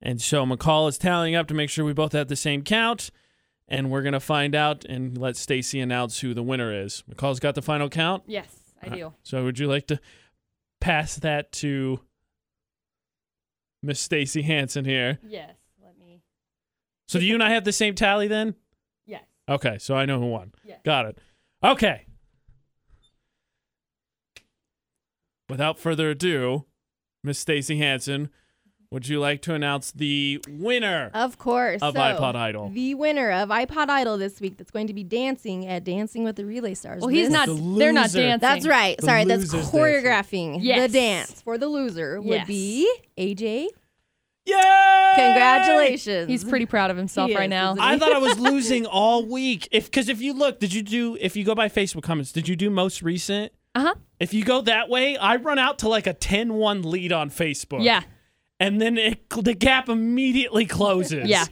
And 0.02 0.22
so 0.22 0.46
McCall 0.46 0.88
is 0.88 1.00
tallying 1.00 1.36
up 1.36 1.48
to 1.48 1.56
make 1.56 1.72
sure 1.72 1.84
we 1.84 1.94
both 1.94 2.12
have 2.12 2.28
the 2.28 2.36
same 2.36 2.62
count. 2.62 3.10
And 3.68 3.90
we're 3.90 4.04
going 4.04 4.14
to 4.14 4.20
find 4.20 4.54
out 4.54 4.86
and 4.86 5.18
let 5.18 5.36
Stacey 5.36 5.80
announce 5.80 6.20
who 6.20 6.36
the 6.36 6.44
winner 6.44 6.72
is. 6.72 7.04
McCall's 7.10 7.40
got 7.40 7.56
the 7.56 7.64
final 7.64 7.90
count. 7.90 8.22
Yes, 8.28 8.48
I 8.84 8.88
uh, 8.88 8.96
do. 8.96 9.14
So 9.24 9.44
would 9.44 9.58
you 9.58 9.68
like 9.68 9.88
to 9.88 10.00
pass 10.80 11.16
that 11.16 11.52
to 11.54 12.02
Miss 13.86 14.00
Stacey 14.00 14.42
Hansen 14.42 14.84
here? 14.84 15.20
Yes. 15.24 15.54
Let 15.84 15.98
me. 16.00 16.24
So 17.08 17.20
do 17.20 17.26
you 17.26 17.36
and 17.36 17.44
I 17.44 17.52
have 17.52 17.64
the 17.64 17.72
same 17.72 17.94
tally 17.94 18.28
then? 18.28 18.56
Yes. 19.06 19.24
Okay, 19.48 19.78
so 19.78 19.96
I 19.96 20.06
know 20.06 20.20
who 20.20 20.26
won. 20.26 20.54
Yes. 20.64 20.80
Got 20.84 21.06
it. 21.06 21.18
Okay. 21.64 22.06
Without 25.48 25.78
further 25.78 26.10
ado, 26.10 26.66
Miss 27.24 27.38
Stacey 27.38 27.78
Hansen, 27.78 28.30
would 28.96 29.10
you 29.10 29.20
like 29.20 29.42
to 29.42 29.54
announce 29.54 29.92
the 29.92 30.42
winner? 30.48 31.12
Of 31.14 31.38
course. 31.38 31.82
Of 31.82 31.96
So, 31.96 32.00
iPod 32.00 32.36
Idol. 32.36 32.70
The 32.70 32.96
winner 32.96 33.30
of 33.30 33.50
iPod 33.50 33.90
Idol 33.90 34.18
this 34.18 34.40
week 34.40 34.56
that's 34.58 34.72
going 34.72 34.88
to 34.88 34.94
be 34.94 35.04
dancing 35.04 35.68
at 35.68 35.84
Dancing 35.84 36.24
with 36.24 36.38
the 36.38 36.46
Relay 36.46 36.76
Stars. 36.76 37.02
Well, 37.02 37.10
he's 37.10 37.30
not. 37.30 37.48
The 37.50 37.56
They're 37.78 37.92
not 37.92 38.10
dancing. 38.14 38.40
That's 38.40 38.66
right. 38.66 38.98
The 38.98 39.06
Sorry, 39.06 39.26
that's 39.26 39.54
choreographing 39.54 40.60
Yes. 40.62 40.90
the 40.90 40.98
dance 40.98 41.42
for 41.42 41.58
the 41.58 41.68
loser 41.68 42.22
would 42.22 42.28
Yes. 42.36 42.48
be 42.48 42.90
AJ. 43.18 43.68
Yay! 44.46 45.14
Congratulations. 45.18 46.30
He's 46.30 46.46
pretty 46.46 46.66
proud 46.66 46.90
of 46.90 46.96
himself 46.96 47.30
He 47.32 47.36
right 47.36 47.46
is, 47.46 47.50
now. 47.50 47.76
I 47.78 48.00
thought 48.00 48.14
I 48.14 48.20
was 48.20 48.40
losing 48.52 48.86
all 48.86 49.26
week. 49.26 49.68
If 49.72 49.86
because 49.86 50.08
if 50.08 50.22
you 50.22 50.32
look, 50.34 50.62
did 50.62 50.74
you 50.74 50.82
do 50.84 51.18
if 51.20 51.36
you 51.36 51.44
go 51.44 51.54
by 51.54 51.68
Facebook 51.68 52.04
comments, 52.04 52.32
did 52.32 52.48
you 52.48 52.56
do 52.56 52.70
most 52.70 53.02
recent? 53.02 53.52
Uh 53.74 53.82
huh. 53.82 53.96
If 54.22 54.34
you 54.34 54.46
go 54.46 54.62
that 54.62 54.88
way, 54.88 55.18
I 55.18 55.36
run 55.36 55.60
out 55.60 55.80
to 55.80 55.90
like 55.90 56.08
a 56.08 56.14
10-1 56.14 56.86
lead 56.86 57.12
on 57.12 57.30
Facebook. 57.30 57.84
Yeah. 57.84 58.04
And 58.60 58.80
then 58.80 58.98
it, 58.98 59.30
the 59.30 59.54
gap 59.54 59.90
immediately 59.90 60.66
closes. 60.66 61.28
Yeah. 61.28 61.46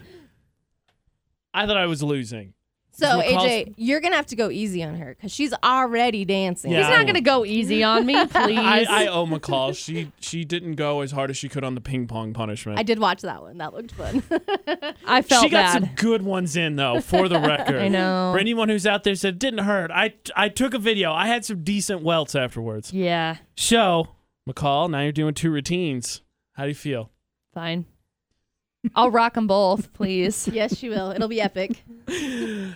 I 1.54 1.66
thought 1.68 1.78
I 1.78 1.86
was 1.86 2.02
losing. 2.02 2.54
So 2.96 3.08
AJ, 3.22 3.74
you're 3.76 4.00
gonna 4.02 4.16
have 4.16 4.28
to 4.28 4.36
go 4.36 4.52
easy 4.52 4.84
on 4.84 4.94
her 4.96 5.16
because 5.16 5.32
she's 5.32 5.52
already 5.64 6.26
dancing. 6.26 6.72
Yeah, 6.72 6.82
He's 6.82 6.90
not 6.90 7.04
going 7.06 7.16
to 7.16 7.22
go 7.22 7.44
easy 7.44 7.82
on 7.84 8.06
me, 8.06 8.14
please. 8.28 8.60
I, 8.60 8.86
I 8.88 9.08
owe 9.08 9.26
McCall. 9.26 9.76
She 9.76 10.12
she 10.20 10.46
didn't 10.46 10.76
go 10.76 11.02
as 11.02 11.12
hard 11.12 11.32
as 11.32 11.38
she 11.38 11.50
could 11.50 11.64
on 11.64 11.74
the 11.74 11.82
ping 11.82 12.06
pong 12.06 12.34
punishment. 12.34 12.78
I 12.78 12.84
did 12.84 13.00
watch 13.00 13.24
that 13.24 13.42
one. 13.42 13.58
That 13.58 13.74
looked 13.74 13.94
fun. 13.94 14.22
I 15.08 15.24
felt 15.24 15.44
she 15.44 15.50
got 15.50 15.74
bad. 15.74 15.74
some 15.74 15.96
good 15.96 16.22
ones 16.22 16.56
in 16.56 16.76
though, 16.76 17.02
for 17.02 17.28
the 17.28 17.40
record. 17.42 17.78
I 17.82 17.88
know. 17.88 18.32
For 18.36 18.40
anyone 18.40 18.70
who's 18.70 18.86
out 18.86 19.04
there 19.04 19.16
said 19.16 19.34
it 19.36 19.40
didn't 19.40 19.66
hurt, 19.66 19.90
I 19.90 20.14
I 20.36 20.50
took 20.50 20.76
a 20.76 20.80
video. 20.80 21.12
I 21.12 21.26
had 21.26 21.44
some 21.46 21.64
decent 21.64 22.04
welts 22.04 22.36
afterwards. 22.36 22.94
Yeah, 22.94 23.38
So 23.58 24.10
McCall, 24.48 24.88
now 24.92 25.02
you're 25.02 25.12
doing 25.12 25.34
two 25.34 25.50
routines. 25.50 26.22
How 26.54 26.64
do 26.64 26.70
you 26.70 26.76
feel? 26.76 27.12
fine. 27.54 27.86
I'll 28.96 29.12
rock 29.12 29.36
them 29.36 29.48
both, 29.48 29.94
please. 29.94 30.48
yes, 30.52 30.76
she 30.78 30.90
will. 30.90 31.12
It'll 31.12 31.28
be 31.30 31.40
epic. 31.42 31.84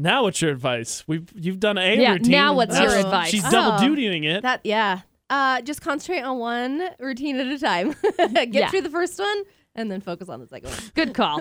Now 0.00 0.22
what's 0.22 0.40
your 0.40 0.52
advice? 0.52 1.02
We've 1.08 1.28
you've 1.34 1.58
done 1.58 1.76
a 1.76 1.96
Yeah, 2.00 2.12
routine. 2.12 2.30
now 2.30 2.54
what's 2.54 2.78
your 2.78 2.94
advice? 2.94 3.30
She's 3.30 3.44
Oh. 3.44 3.50
double 3.50 3.78
dutying 3.84 4.24
it. 4.24 4.42
That 4.42 4.60
yeah. 4.62 5.00
Uh, 5.28 5.60
just 5.62 5.82
concentrate 5.82 6.20
on 6.22 6.38
one 6.38 6.88
routine 7.00 7.36
at 7.40 7.48
a 7.48 7.58
time. 7.58 7.94
Get 8.32 8.54
Yeah. 8.54 8.68
through 8.70 8.82
the 8.82 8.90
first 8.90 9.18
one 9.18 9.42
and 9.74 9.90
then 9.90 10.00
focus 10.00 10.28
on 10.28 10.38
the 10.40 10.46
second 10.46 10.70
one. 10.70 10.78
Good 10.94 11.14
call. 11.14 11.40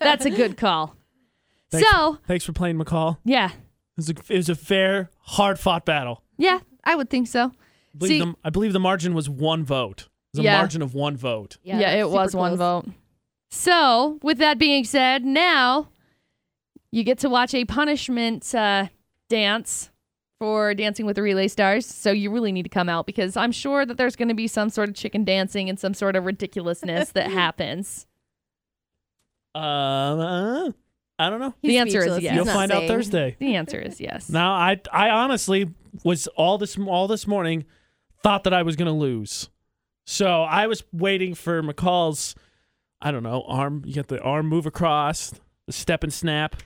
That's 0.00 0.26
a 0.26 0.30
good 0.30 0.56
call. 0.56 0.96
Thanks- 1.70 1.88
So, 1.88 2.18
Thanks 2.26 2.44
for 2.44 2.52
playing 2.52 2.76
McCall. 2.78 3.18
yeah. 3.24 3.50
It 3.50 3.52
was 3.96 4.10
a, 4.10 4.14
it 4.28 4.36
was 4.36 4.48
a 4.48 4.54
fair, 4.56 5.10
hard 5.20 5.58
fought 5.60 5.84
battle. 5.86 6.22
Yeah, 6.38 6.58
I 6.82 6.94
would 6.96 7.08
think 7.08 7.28
so. 7.28 7.44
I 7.94 7.98
believe, 7.98 8.10
See- 8.10 8.18
the, 8.20 8.34
I 8.42 8.50
believe 8.50 8.72
the 8.72 8.80
margin 8.80 9.14
was 9.14 9.30
one 9.30 9.64
vote. 9.64 10.08
It 10.34 10.38
was 10.38 10.46
a 10.46 10.50
margin 10.50 10.82
of 10.82 10.94
one 10.94 11.16
vote. 11.16 11.58
Yeah, 11.62 11.78
that's 11.78 11.96
it 12.00 12.10
was 12.10 12.32
super 12.32 12.40
one 12.40 12.56
vote. 12.56 12.86
So, 13.50 14.18
with 14.22 14.38
that 14.38 14.58
being 14.58 14.84
said, 14.84 15.24
now 15.24 15.88
you 16.90 17.04
get 17.04 17.18
to 17.18 17.28
watch 17.28 17.52
a 17.54 17.64
punishment 17.66 18.54
uh, 18.54 18.86
dance 19.28 19.90
for 20.38 20.74
Dancing 20.74 21.04
with 21.04 21.16
the 21.16 21.22
Relay 21.22 21.48
Stars. 21.48 21.84
So, 21.86 22.12
you 22.12 22.30
really 22.30 22.50
need 22.50 22.62
to 22.62 22.70
come 22.70 22.88
out 22.88 23.04
because 23.04 23.36
I'm 23.36 23.52
sure 23.52 23.84
that 23.84 23.98
there's 23.98 24.16
going 24.16 24.28
to 24.28 24.34
be 24.34 24.48
some 24.48 24.70
sort 24.70 24.88
of 24.88 24.94
chicken 24.94 25.24
dancing 25.24 25.68
and 25.68 25.78
some 25.78 25.92
sort 25.92 26.16
of 26.16 26.24
ridiculousness 26.24 27.10
that 27.10 27.30
happens. 27.30 28.06
Um, 29.54 29.62
uh, 29.62 30.70
I 31.18 31.30
don't 31.30 31.40
know. 31.40 31.54
The 31.62 31.68
He's 31.68 31.80
answer 31.80 31.98
is 31.98 32.06
yes. 32.06 32.20
He's 32.22 32.32
You'll 32.32 32.44
not 32.46 32.54
find 32.54 32.72
out. 32.72 32.88
Thursday. 32.88 33.36
The 33.38 33.54
answer 33.54 33.78
is 33.78 34.00
yes. 34.00 34.30
Now, 34.30 34.52
I 34.54 34.80
I 34.90 35.10
honestly 35.10 35.70
was 36.04 36.26
all 36.28 36.58
this 36.58 36.78
all 36.78 37.06
this 37.06 37.26
morning 37.26 37.64
thought 38.22 38.44
that 38.44 38.54
I 38.54 38.62
was 38.62 38.76
gonna 38.76 38.96
lose, 38.96 39.50
so 40.04 40.42
I 40.42 40.66
was 40.66 40.84
waiting 40.92 41.34
for 41.34 41.62
McCall's. 41.62 42.34
I 43.00 43.10
don't 43.10 43.22
know 43.22 43.42
arm. 43.48 43.82
You 43.84 43.94
got 43.94 44.08
the 44.08 44.20
arm 44.20 44.46
move 44.48 44.66
across, 44.66 45.32
the 45.66 45.72
step 45.72 46.02
and 46.04 46.12
snap, 46.12 46.56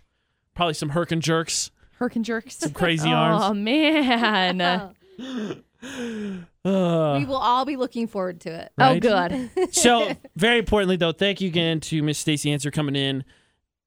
probably 0.55 0.75
some 0.75 0.91
herk 0.91 1.13
and 1.13 1.23
jerks, 1.23 1.71
Herkin 2.01 2.23
jerks. 2.23 2.57
some 2.57 2.73
crazy 2.73 3.11
arms. 3.13 3.43
Oh, 3.45 3.55
man. 3.55 4.93
Uh, 6.65 7.17
we 7.17 7.25
will 7.25 7.37
all 7.37 7.65
be 7.65 7.77
looking 7.77 8.09
forward 8.09 8.41
to 8.41 8.49
it. 8.51 8.73
Oh, 8.77 8.87
right? 8.87 9.01
good. 9.01 9.51
so 9.73 10.11
very 10.35 10.59
importantly 10.59 10.97
though, 10.97 11.13
thank 11.13 11.41
you 11.41 11.47
again 11.47 11.79
to 11.81 12.03
Miss 12.03 12.19
Stacey 12.19 12.51
Hansen 12.51 12.73
coming 12.73 12.97
in. 12.97 13.23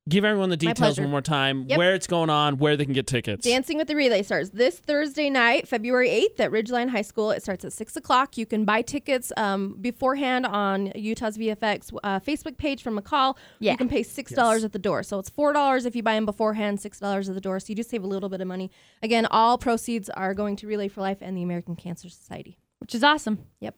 Give 0.09 0.25
everyone 0.25 0.49
the 0.49 0.57
details 0.57 0.99
one 0.99 1.09
more 1.09 1.21
time. 1.21 1.65
Yep. 1.67 1.77
Where 1.77 1.93
it's 1.93 2.07
going 2.07 2.29
on, 2.29 2.57
where 2.57 2.75
they 2.75 2.85
can 2.85 2.93
get 2.93 3.07
tickets. 3.07 3.45
Dancing 3.45 3.77
with 3.77 3.87
the 3.87 3.95
Relay 3.95 4.23
Stars 4.23 4.49
this 4.49 4.79
Thursday 4.79 5.29
night, 5.29 5.67
February 5.67 6.09
8th 6.09 6.39
at 6.39 6.51
Ridgeline 6.51 6.89
High 6.89 7.03
School. 7.03 7.31
It 7.31 7.43
starts 7.43 7.63
at 7.63 7.73
6 7.73 7.95
o'clock. 7.95 8.37
You 8.37 8.45
can 8.45 8.65
buy 8.65 8.81
tickets 8.81 9.31
um, 9.37 9.75
beforehand 9.79 10.45
on 10.45 10.91
Utah's 10.95 11.37
VFX 11.37 11.95
uh, 12.03 12.19
Facebook 12.19 12.57
page 12.57 12.81
from 12.81 12.99
McCall. 12.99 13.37
Yeah. 13.59 13.73
You 13.73 13.77
can 13.77 13.89
pay 13.89 14.03
$6 14.03 14.65
at 14.65 14.71
the 14.71 14.79
door. 14.79 15.03
So 15.03 15.19
it's 15.19 15.29
$4 15.29 15.85
if 15.85 15.95
you 15.95 16.03
buy 16.03 16.15
them 16.15 16.25
beforehand, 16.25 16.79
$6 16.79 17.29
at 17.29 17.33
the 17.35 17.41
door. 17.41 17.59
So 17.59 17.67
you 17.69 17.75
do 17.75 17.83
save 17.83 18.03
a 18.03 18.07
little 18.07 18.29
bit 18.29 18.41
of 18.41 18.47
money. 18.47 18.71
Again, 19.03 19.27
all 19.29 19.57
proceeds 19.57 20.09
are 20.09 20.33
going 20.33 20.55
to 20.57 20.67
Relay 20.67 20.87
for 20.87 21.01
Life 21.01 21.19
and 21.21 21.37
the 21.37 21.43
American 21.43 21.75
Cancer 21.75 22.09
Society. 22.09 22.57
Which 22.79 22.95
is 22.95 23.03
awesome. 23.03 23.45
Yep. 23.59 23.75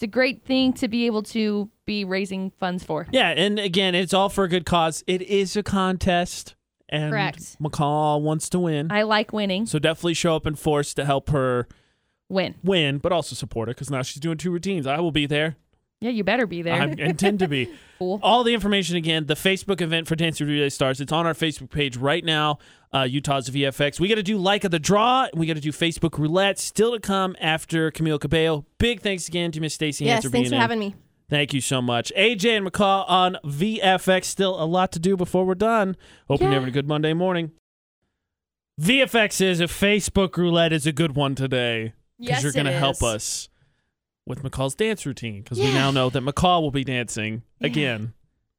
It's 0.00 0.04
a 0.04 0.06
great 0.06 0.46
thing 0.46 0.72
to 0.72 0.88
be 0.88 1.04
able 1.04 1.22
to 1.24 1.68
be 1.84 2.06
raising 2.06 2.52
funds 2.52 2.82
for. 2.82 3.06
Yeah, 3.12 3.34
and 3.36 3.58
again, 3.58 3.94
it's 3.94 4.14
all 4.14 4.30
for 4.30 4.44
a 4.44 4.48
good 4.48 4.64
cause. 4.64 5.04
It 5.06 5.20
is 5.20 5.58
a 5.58 5.62
contest, 5.62 6.54
and 6.88 7.12
Correct. 7.12 7.58
McCall 7.60 8.22
wants 8.22 8.48
to 8.48 8.58
win. 8.58 8.90
I 8.90 9.02
like 9.02 9.34
winning. 9.34 9.66
so 9.66 9.78
definitely 9.78 10.14
show 10.14 10.34
up 10.34 10.46
in 10.46 10.54
force 10.54 10.94
to 10.94 11.04
help 11.04 11.28
her 11.28 11.68
Win. 12.30 12.54
win, 12.64 12.96
but 12.96 13.12
also 13.12 13.34
support 13.34 13.68
her 13.68 13.74
because 13.74 13.90
now 13.90 14.00
she's 14.00 14.22
doing 14.22 14.38
two 14.38 14.50
routines. 14.50 14.86
I 14.86 15.00
will 15.00 15.12
be 15.12 15.26
there. 15.26 15.56
Yeah, 16.00 16.10
you 16.10 16.24
better 16.24 16.46
be 16.46 16.62
there. 16.62 16.80
I 16.80 16.86
intend 16.86 17.40
to 17.40 17.48
be. 17.48 17.68
Fool. 17.98 18.18
All 18.22 18.42
the 18.42 18.54
information 18.54 18.96
again, 18.96 19.26
the 19.26 19.34
Facebook 19.34 19.82
event 19.82 20.08
for 20.08 20.16
Dancing 20.16 20.46
with 20.46 20.54
Relay 20.54 20.70
Stars. 20.70 21.02
It's 21.02 21.12
on 21.12 21.26
our 21.26 21.34
Facebook 21.34 21.70
page 21.70 21.98
right 21.98 22.24
now. 22.24 22.58
Uh, 22.94 23.02
Utah's 23.02 23.50
VFX. 23.50 24.00
We 24.00 24.08
got 24.08 24.14
to 24.14 24.22
do 24.22 24.38
like 24.38 24.64
of 24.64 24.70
the 24.70 24.78
draw. 24.78 25.24
and 25.30 25.38
We 25.38 25.46
got 25.46 25.56
to 25.56 25.60
do 25.60 25.70
Facebook 25.70 26.18
roulette. 26.18 26.58
Still 26.58 26.92
to 26.92 27.00
come 27.00 27.36
after 27.38 27.90
Camila 27.90 28.18
Cabello. 28.18 28.64
Big 28.78 29.02
thanks 29.02 29.28
again 29.28 29.52
to 29.52 29.60
Miss 29.60 29.74
Stacey 29.74 30.06
yes, 30.06 30.14
Hansen 30.14 30.32
thanks 30.32 30.48
for 30.48 30.54
in. 30.54 30.60
having 30.62 30.78
me. 30.78 30.94
Thank 31.28 31.52
you 31.52 31.60
so 31.60 31.82
much. 31.82 32.10
AJ 32.16 32.56
and 32.56 32.66
McCall 32.66 33.04
on 33.06 33.36
VFX. 33.44 34.24
Still 34.24 34.60
a 34.60 34.64
lot 34.64 34.92
to 34.92 34.98
do 34.98 35.18
before 35.18 35.44
we're 35.44 35.54
done. 35.54 35.94
Hope 36.26 36.40
you're 36.40 36.50
having 36.50 36.70
a 36.70 36.72
good 36.72 36.88
Monday 36.88 37.12
morning. 37.12 37.52
VFX 38.80 39.42
is 39.42 39.60
a 39.60 39.64
Facebook 39.64 40.38
roulette 40.38 40.72
is 40.72 40.86
a 40.86 40.92
good 40.92 41.14
one 41.14 41.34
today 41.34 41.92
because 42.18 42.30
Yes, 42.30 42.42
you're 42.42 42.52
going 42.52 42.64
to 42.64 42.72
help 42.72 43.02
us 43.02 43.49
with 44.30 44.42
McCall's 44.42 44.74
dance 44.74 45.04
routine 45.04 45.42
because 45.42 45.58
we 45.58 45.66
Yeah. 45.66 45.74
now 45.74 45.90
know 45.90 46.08
that 46.08 46.22
McCall 46.22 46.62
will 46.62 46.70
be 46.70 46.84
dancing 46.84 47.42
again. 47.60 48.14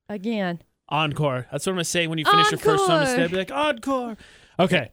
Again. 0.09 0.61
Encore. 0.89 1.47
That's 1.51 1.65
what 1.65 1.71
I'm 1.71 1.75
going 1.77 1.83
to 1.85 1.89
say 1.89 2.05
when 2.05 2.19
you 2.19 2.25
finish 2.25 2.51
your 2.51 2.59
first 2.59 2.85
song. 2.85 2.99
Encore. 2.99 3.07
Instead, 3.09 3.31
be 3.31 3.37
like, 3.37 3.51
Encore. 3.51 4.17
Okay. 4.59 4.91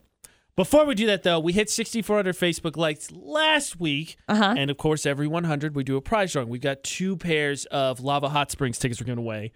Before 0.57 0.85
we 0.87 0.95
do 0.95 1.07
that, 1.07 1.23
though, 1.25 1.39
we 1.39 1.53
hit 1.53 1.71
6,400 1.71 2.35
Facebook 2.37 2.77
likes 2.77 3.11
last 3.13 3.79
week. 3.79 4.17
Uh 4.29 4.35
huh. 4.37 4.55
And 4.57 4.71
of 4.71 4.77
course, 4.77 5.07
every 5.07 5.27
100, 5.29 5.75
we 5.77 5.85
do 5.85 5.97
a 5.97 6.01
prize 6.01 6.33
drawing. 6.33 6.49
We've 6.49 6.61
got 6.61 6.83
two 6.83 7.17
pairs 7.17 7.65
of 7.67 8.01
Lava 8.01 8.29
Hot 8.31 8.51
Springs 8.51 8.79
tickets 8.79 9.01
we're 9.01 9.07
giving 9.07 9.23
away. 9.25 9.53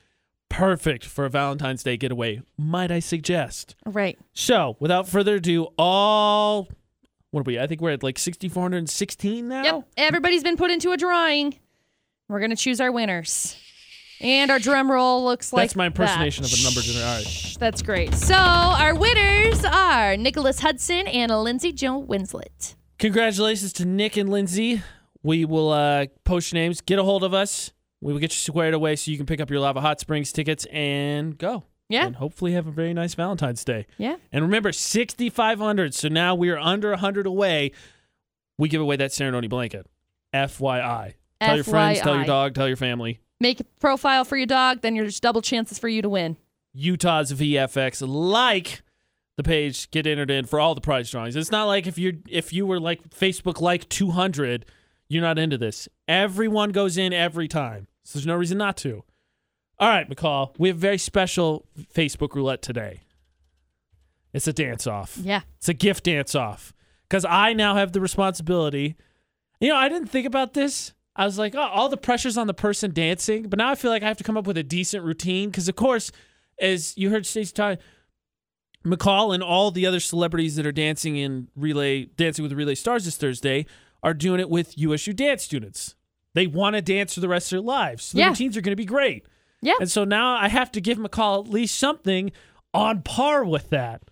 Perfect 0.48 1.04
for 1.06 1.24
a 1.24 1.30
Valentine's 1.30 1.82
Day 1.82 1.96
getaway, 1.96 2.42
might 2.58 2.90
I 2.92 2.98
suggest. 3.00 3.74
Right. 3.86 4.18
So, 4.32 4.76
without 4.80 5.08
further 5.08 5.36
ado, 5.36 5.68
all. 5.78 6.68
What 7.32 7.40
are 7.40 7.44
we? 7.44 7.58
I 7.58 7.66
think 7.66 7.80
we're 7.80 7.90
at 7.90 8.02
like 8.02 8.18
6,416 8.18 9.48
now. 9.48 9.62
Yep. 9.64 9.88
Everybody's 9.96 10.44
been 10.44 10.56
put 10.56 10.70
into 10.70 10.92
a 10.92 10.96
drawing. 10.96 11.58
We're 12.28 12.40
gonna 12.40 12.56
choose 12.56 12.80
our 12.80 12.92
winners. 12.92 13.56
And 14.20 14.50
our 14.50 14.58
drum 14.60 14.90
roll 14.90 15.24
looks 15.24 15.52
like 15.52 15.64
That's 15.64 15.74
my 15.76 15.86
impersonation 15.86 16.42
that. 16.44 16.52
of 16.52 16.60
a 16.60 16.62
number 16.62 16.80
generator. 16.80 17.06
All 17.08 17.16
right. 17.16 17.56
That's 17.58 17.82
great. 17.82 18.14
So 18.14 18.36
our 18.36 18.94
winners 18.94 19.64
are 19.64 20.16
Nicholas 20.16 20.60
Hudson 20.60 21.08
and 21.08 21.32
Lindsay 21.42 21.72
Joe 21.72 22.00
Winslet. 22.04 22.76
Congratulations 22.98 23.72
to 23.74 23.84
Nick 23.84 24.16
and 24.16 24.30
Lindsay. 24.30 24.82
We 25.24 25.44
will 25.44 25.70
uh, 25.70 26.06
post 26.24 26.52
your 26.52 26.60
names. 26.60 26.80
Get 26.82 26.98
a 26.98 27.02
hold 27.02 27.24
of 27.24 27.34
us. 27.34 27.72
We 28.00 28.12
will 28.12 28.20
get 28.20 28.30
you 28.32 28.36
squared 28.36 28.74
away 28.74 28.94
so 28.96 29.10
you 29.10 29.16
can 29.16 29.26
pick 29.26 29.40
up 29.40 29.50
your 29.50 29.58
Lava 29.60 29.80
Hot 29.80 29.98
Springs 29.98 30.32
tickets 30.32 30.66
and 30.70 31.36
go. 31.36 31.64
Yeah. 31.92 32.06
And 32.06 32.16
hopefully 32.16 32.52
have 32.52 32.66
a 32.66 32.70
very 32.70 32.94
nice 32.94 33.14
Valentine's 33.14 33.64
Day. 33.64 33.86
Yeah. 33.98 34.16
And 34.32 34.42
remember, 34.42 34.72
6,500. 34.72 35.94
So 35.94 36.08
now 36.08 36.34
we 36.34 36.50
are 36.50 36.58
under 36.58 36.90
100 36.90 37.26
away. 37.26 37.72
We 38.58 38.68
give 38.68 38.80
away 38.80 38.96
that 38.96 39.12
ceremony 39.12 39.48
blanket. 39.48 39.86
FYI. 40.32 41.14
Tell 41.40 41.54
your 41.56 41.64
friends, 41.64 42.00
tell 42.00 42.16
your 42.16 42.24
dog, 42.24 42.54
tell 42.54 42.68
your 42.68 42.76
family. 42.76 43.20
Make 43.40 43.60
a 43.60 43.64
profile 43.80 44.24
for 44.24 44.36
your 44.36 44.46
dog, 44.46 44.82
then 44.82 44.94
there's 44.94 45.18
double 45.18 45.42
chances 45.42 45.78
for 45.78 45.88
you 45.88 46.00
to 46.02 46.08
win. 46.08 46.36
Utah's 46.72 47.32
VFX. 47.32 48.02
Like 48.06 48.82
the 49.36 49.42
page, 49.42 49.90
get 49.90 50.06
entered 50.06 50.30
in 50.30 50.46
for 50.46 50.60
all 50.60 50.74
the 50.74 50.80
prize 50.80 51.10
drawings. 51.10 51.36
It's 51.36 51.50
not 51.50 51.64
like 51.64 51.86
if 51.86 51.98
you're 51.98 52.14
if 52.28 52.52
you 52.52 52.66
were 52.66 52.78
like 52.78 53.10
Facebook 53.10 53.60
like 53.60 53.88
200, 53.88 54.64
you're 55.08 55.22
not 55.22 55.38
into 55.38 55.58
this. 55.58 55.88
Everyone 56.06 56.70
goes 56.70 56.96
in 56.96 57.12
every 57.12 57.48
time, 57.48 57.88
so 58.04 58.18
there's 58.18 58.26
no 58.26 58.36
reason 58.36 58.58
not 58.58 58.76
to. 58.78 59.02
All 59.78 59.88
right, 59.88 60.08
McCall, 60.08 60.54
we 60.58 60.68
have 60.68 60.76
a 60.76 60.80
very 60.80 60.98
special 60.98 61.66
Facebook 61.94 62.34
roulette 62.34 62.62
today. 62.62 63.00
It's 64.32 64.46
a 64.46 64.52
dance 64.52 64.86
off. 64.86 65.18
Yeah. 65.20 65.40
It's 65.58 65.68
a 65.68 65.74
gift 65.74 66.04
dance 66.04 66.34
off 66.34 66.72
because 67.08 67.24
I 67.24 67.52
now 67.52 67.74
have 67.74 67.92
the 67.92 68.00
responsibility. 68.00 68.96
You 69.60 69.68
know, 69.68 69.76
I 69.76 69.88
didn't 69.88 70.08
think 70.08 70.26
about 70.26 70.54
this. 70.54 70.92
I 71.14 71.26
was 71.26 71.38
like, 71.38 71.54
oh, 71.54 71.60
all 71.60 71.88
the 71.90 71.96
pressure's 71.98 72.38
on 72.38 72.46
the 72.46 72.54
person 72.54 72.92
dancing, 72.92 73.48
but 73.48 73.58
now 73.58 73.70
I 73.70 73.74
feel 73.74 73.90
like 73.90 74.02
I 74.02 74.08
have 74.08 74.16
to 74.18 74.24
come 74.24 74.36
up 74.38 74.46
with 74.46 74.56
a 74.56 74.62
decent 74.62 75.04
routine 75.04 75.50
because, 75.50 75.68
of 75.68 75.76
course, 75.76 76.10
as 76.58 76.96
you 76.96 77.10
heard 77.10 77.26
Stacey 77.26 77.52
talk, 77.52 77.78
McCall 78.86 79.34
and 79.34 79.42
all 79.42 79.70
the 79.70 79.84
other 79.86 80.00
celebrities 80.00 80.56
that 80.56 80.66
are 80.66 80.72
dancing 80.72 81.16
in 81.16 81.48
relay, 81.54 82.06
dancing 82.06 82.42
with 82.42 82.50
the 82.50 82.56
Relay 82.56 82.74
Stars 82.74 83.04
this 83.04 83.16
Thursday, 83.16 83.66
are 84.02 84.14
doing 84.14 84.40
it 84.40 84.48
with 84.48 84.76
USU 84.78 85.12
dance 85.12 85.42
students. 85.42 85.94
They 86.34 86.46
want 86.46 86.74
to 86.76 86.82
dance 86.82 87.14
for 87.14 87.20
the 87.20 87.28
rest 87.28 87.52
of 87.52 87.56
their 87.58 87.60
lives. 87.60 88.04
So 88.04 88.16
the 88.16 88.22
Yeah. 88.22 88.28
routines 88.30 88.56
are 88.56 88.62
going 88.62 88.72
to 88.72 88.76
be 88.76 88.86
great. 88.86 89.26
Yeah. 89.62 89.74
And 89.80 89.90
so 89.90 90.04
now 90.04 90.34
I 90.36 90.48
have 90.48 90.70
to 90.72 90.80
give 90.80 90.98
McCall 90.98 91.46
at 91.46 91.50
least 91.50 91.78
something 91.78 92.32
on 92.74 93.02
par 93.02 93.44
with 93.44 93.70
that. 93.70 94.02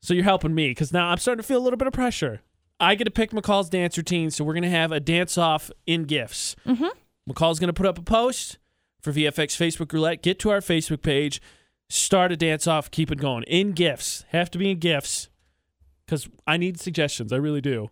So 0.00 0.12
you're 0.14 0.24
helping 0.24 0.54
me 0.54 0.70
because 0.70 0.92
now 0.92 1.08
I'm 1.08 1.18
starting 1.18 1.42
to 1.42 1.46
feel 1.46 1.58
a 1.58 1.64
little 1.64 1.76
bit 1.76 1.88
of 1.88 1.92
pressure. 1.92 2.42
I 2.80 2.94
get 2.94 3.04
to 3.04 3.10
pick 3.10 3.30
McCall's 3.30 3.68
dance 3.68 3.96
routine, 3.96 4.30
so 4.30 4.44
we're 4.44 4.52
going 4.52 4.62
to 4.62 4.68
have 4.70 4.92
a 4.92 5.00
dance 5.00 5.36
off 5.36 5.70
in 5.86 6.04
gifts. 6.04 6.54
Mm-hmm. 6.66 6.86
McCall's 7.30 7.58
going 7.58 7.68
to 7.68 7.72
put 7.72 7.86
up 7.86 7.98
a 7.98 8.02
post 8.02 8.58
for 9.00 9.12
VFX 9.12 9.56
Facebook 9.56 9.92
Roulette. 9.92 10.22
Get 10.22 10.38
to 10.40 10.50
our 10.50 10.60
Facebook 10.60 11.02
page. 11.02 11.40
start 11.88 12.32
a 12.32 12.36
dance 12.36 12.66
off, 12.66 12.90
keep 12.90 13.10
it 13.10 13.18
going 13.18 13.42
in 13.44 13.72
gifts. 13.72 14.24
Have 14.28 14.50
to 14.52 14.58
be 14.58 14.70
in 14.70 14.78
gifts 14.78 15.28
because 16.06 16.28
I 16.46 16.56
need 16.56 16.78
suggestions. 16.80 17.32
I 17.32 17.36
really 17.36 17.60
do 17.60 17.90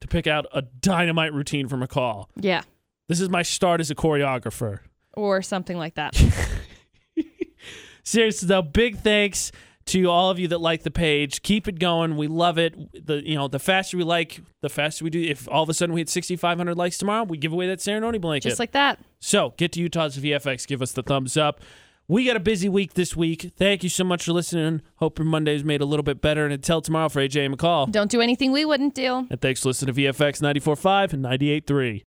to 0.00 0.08
pick 0.08 0.26
out 0.26 0.46
a 0.52 0.62
dynamite 0.62 1.32
routine 1.32 1.68
for 1.68 1.76
McCall. 1.76 2.26
Yeah. 2.36 2.62
This 3.08 3.20
is 3.20 3.28
my 3.28 3.42
start 3.42 3.80
as 3.80 3.90
a 3.90 3.94
choreographer. 3.94 4.80
Or 5.16 5.42
something 5.42 5.76
like 5.76 5.94
that. 5.94 6.14
Seriously 8.04 8.46
though, 8.48 8.62
big 8.62 8.98
thanks 8.98 9.50
to 9.86 10.04
all 10.06 10.30
of 10.30 10.38
you 10.38 10.48
that 10.48 10.60
like 10.60 10.82
the 10.82 10.90
page. 10.90 11.42
Keep 11.42 11.68
it 11.68 11.78
going. 11.78 12.16
We 12.16 12.26
love 12.26 12.58
it. 12.58 13.06
The 13.06 13.26
you 13.26 13.34
know 13.34 13.48
the 13.48 13.58
faster 13.58 13.96
we 13.96 14.04
like, 14.04 14.40
the 14.60 14.68
faster 14.68 15.04
we 15.04 15.10
do. 15.10 15.20
If 15.20 15.48
all 15.48 15.62
of 15.62 15.68
a 15.68 15.74
sudden 15.74 15.94
we 15.94 16.00
hit 16.00 16.08
6,500 16.08 16.76
likes 16.76 16.98
tomorrow, 16.98 17.24
we 17.24 17.36
give 17.38 17.52
away 17.52 17.66
that 17.68 17.80
ceremony 17.80 18.18
blanket. 18.18 18.48
Just 18.48 18.58
like 18.58 18.72
that. 18.72 18.98
So 19.20 19.54
get 19.56 19.72
to 19.72 19.80
Utah's 19.80 20.18
VFX. 20.18 20.66
Give 20.66 20.82
us 20.82 20.92
the 20.92 21.02
thumbs 21.02 21.36
up. 21.36 21.60
We 22.06 22.26
got 22.26 22.36
a 22.36 22.40
busy 22.40 22.68
week 22.68 22.92
this 22.94 23.16
week. 23.16 23.52
Thank 23.56 23.82
you 23.82 23.88
so 23.88 24.04
much 24.04 24.24
for 24.24 24.32
listening. 24.32 24.82
Hope 24.96 25.18
your 25.18 25.24
Monday's 25.24 25.64
made 25.64 25.80
a 25.80 25.86
little 25.86 26.02
bit 26.02 26.20
better. 26.20 26.44
And 26.44 26.52
until 26.52 26.82
tomorrow 26.82 27.08
for 27.08 27.20
AJ 27.26 27.54
McCall. 27.54 27.90
Don't 27.90 28.10
do 28.10 28.20
anything 28.20 28.52
we 28.52 28.66
wouldn't 28.66 28.94
do. 28.94 29.26
And 29.30 29.40
thanks 29.40 29.62
for 29.62 29.68
listening 29.70 29.94
to 29.94 30.02
VFX 30.02 30.42
94.5 30.42 31.14
and 31.14 31.24
98.3. 31.24 32.02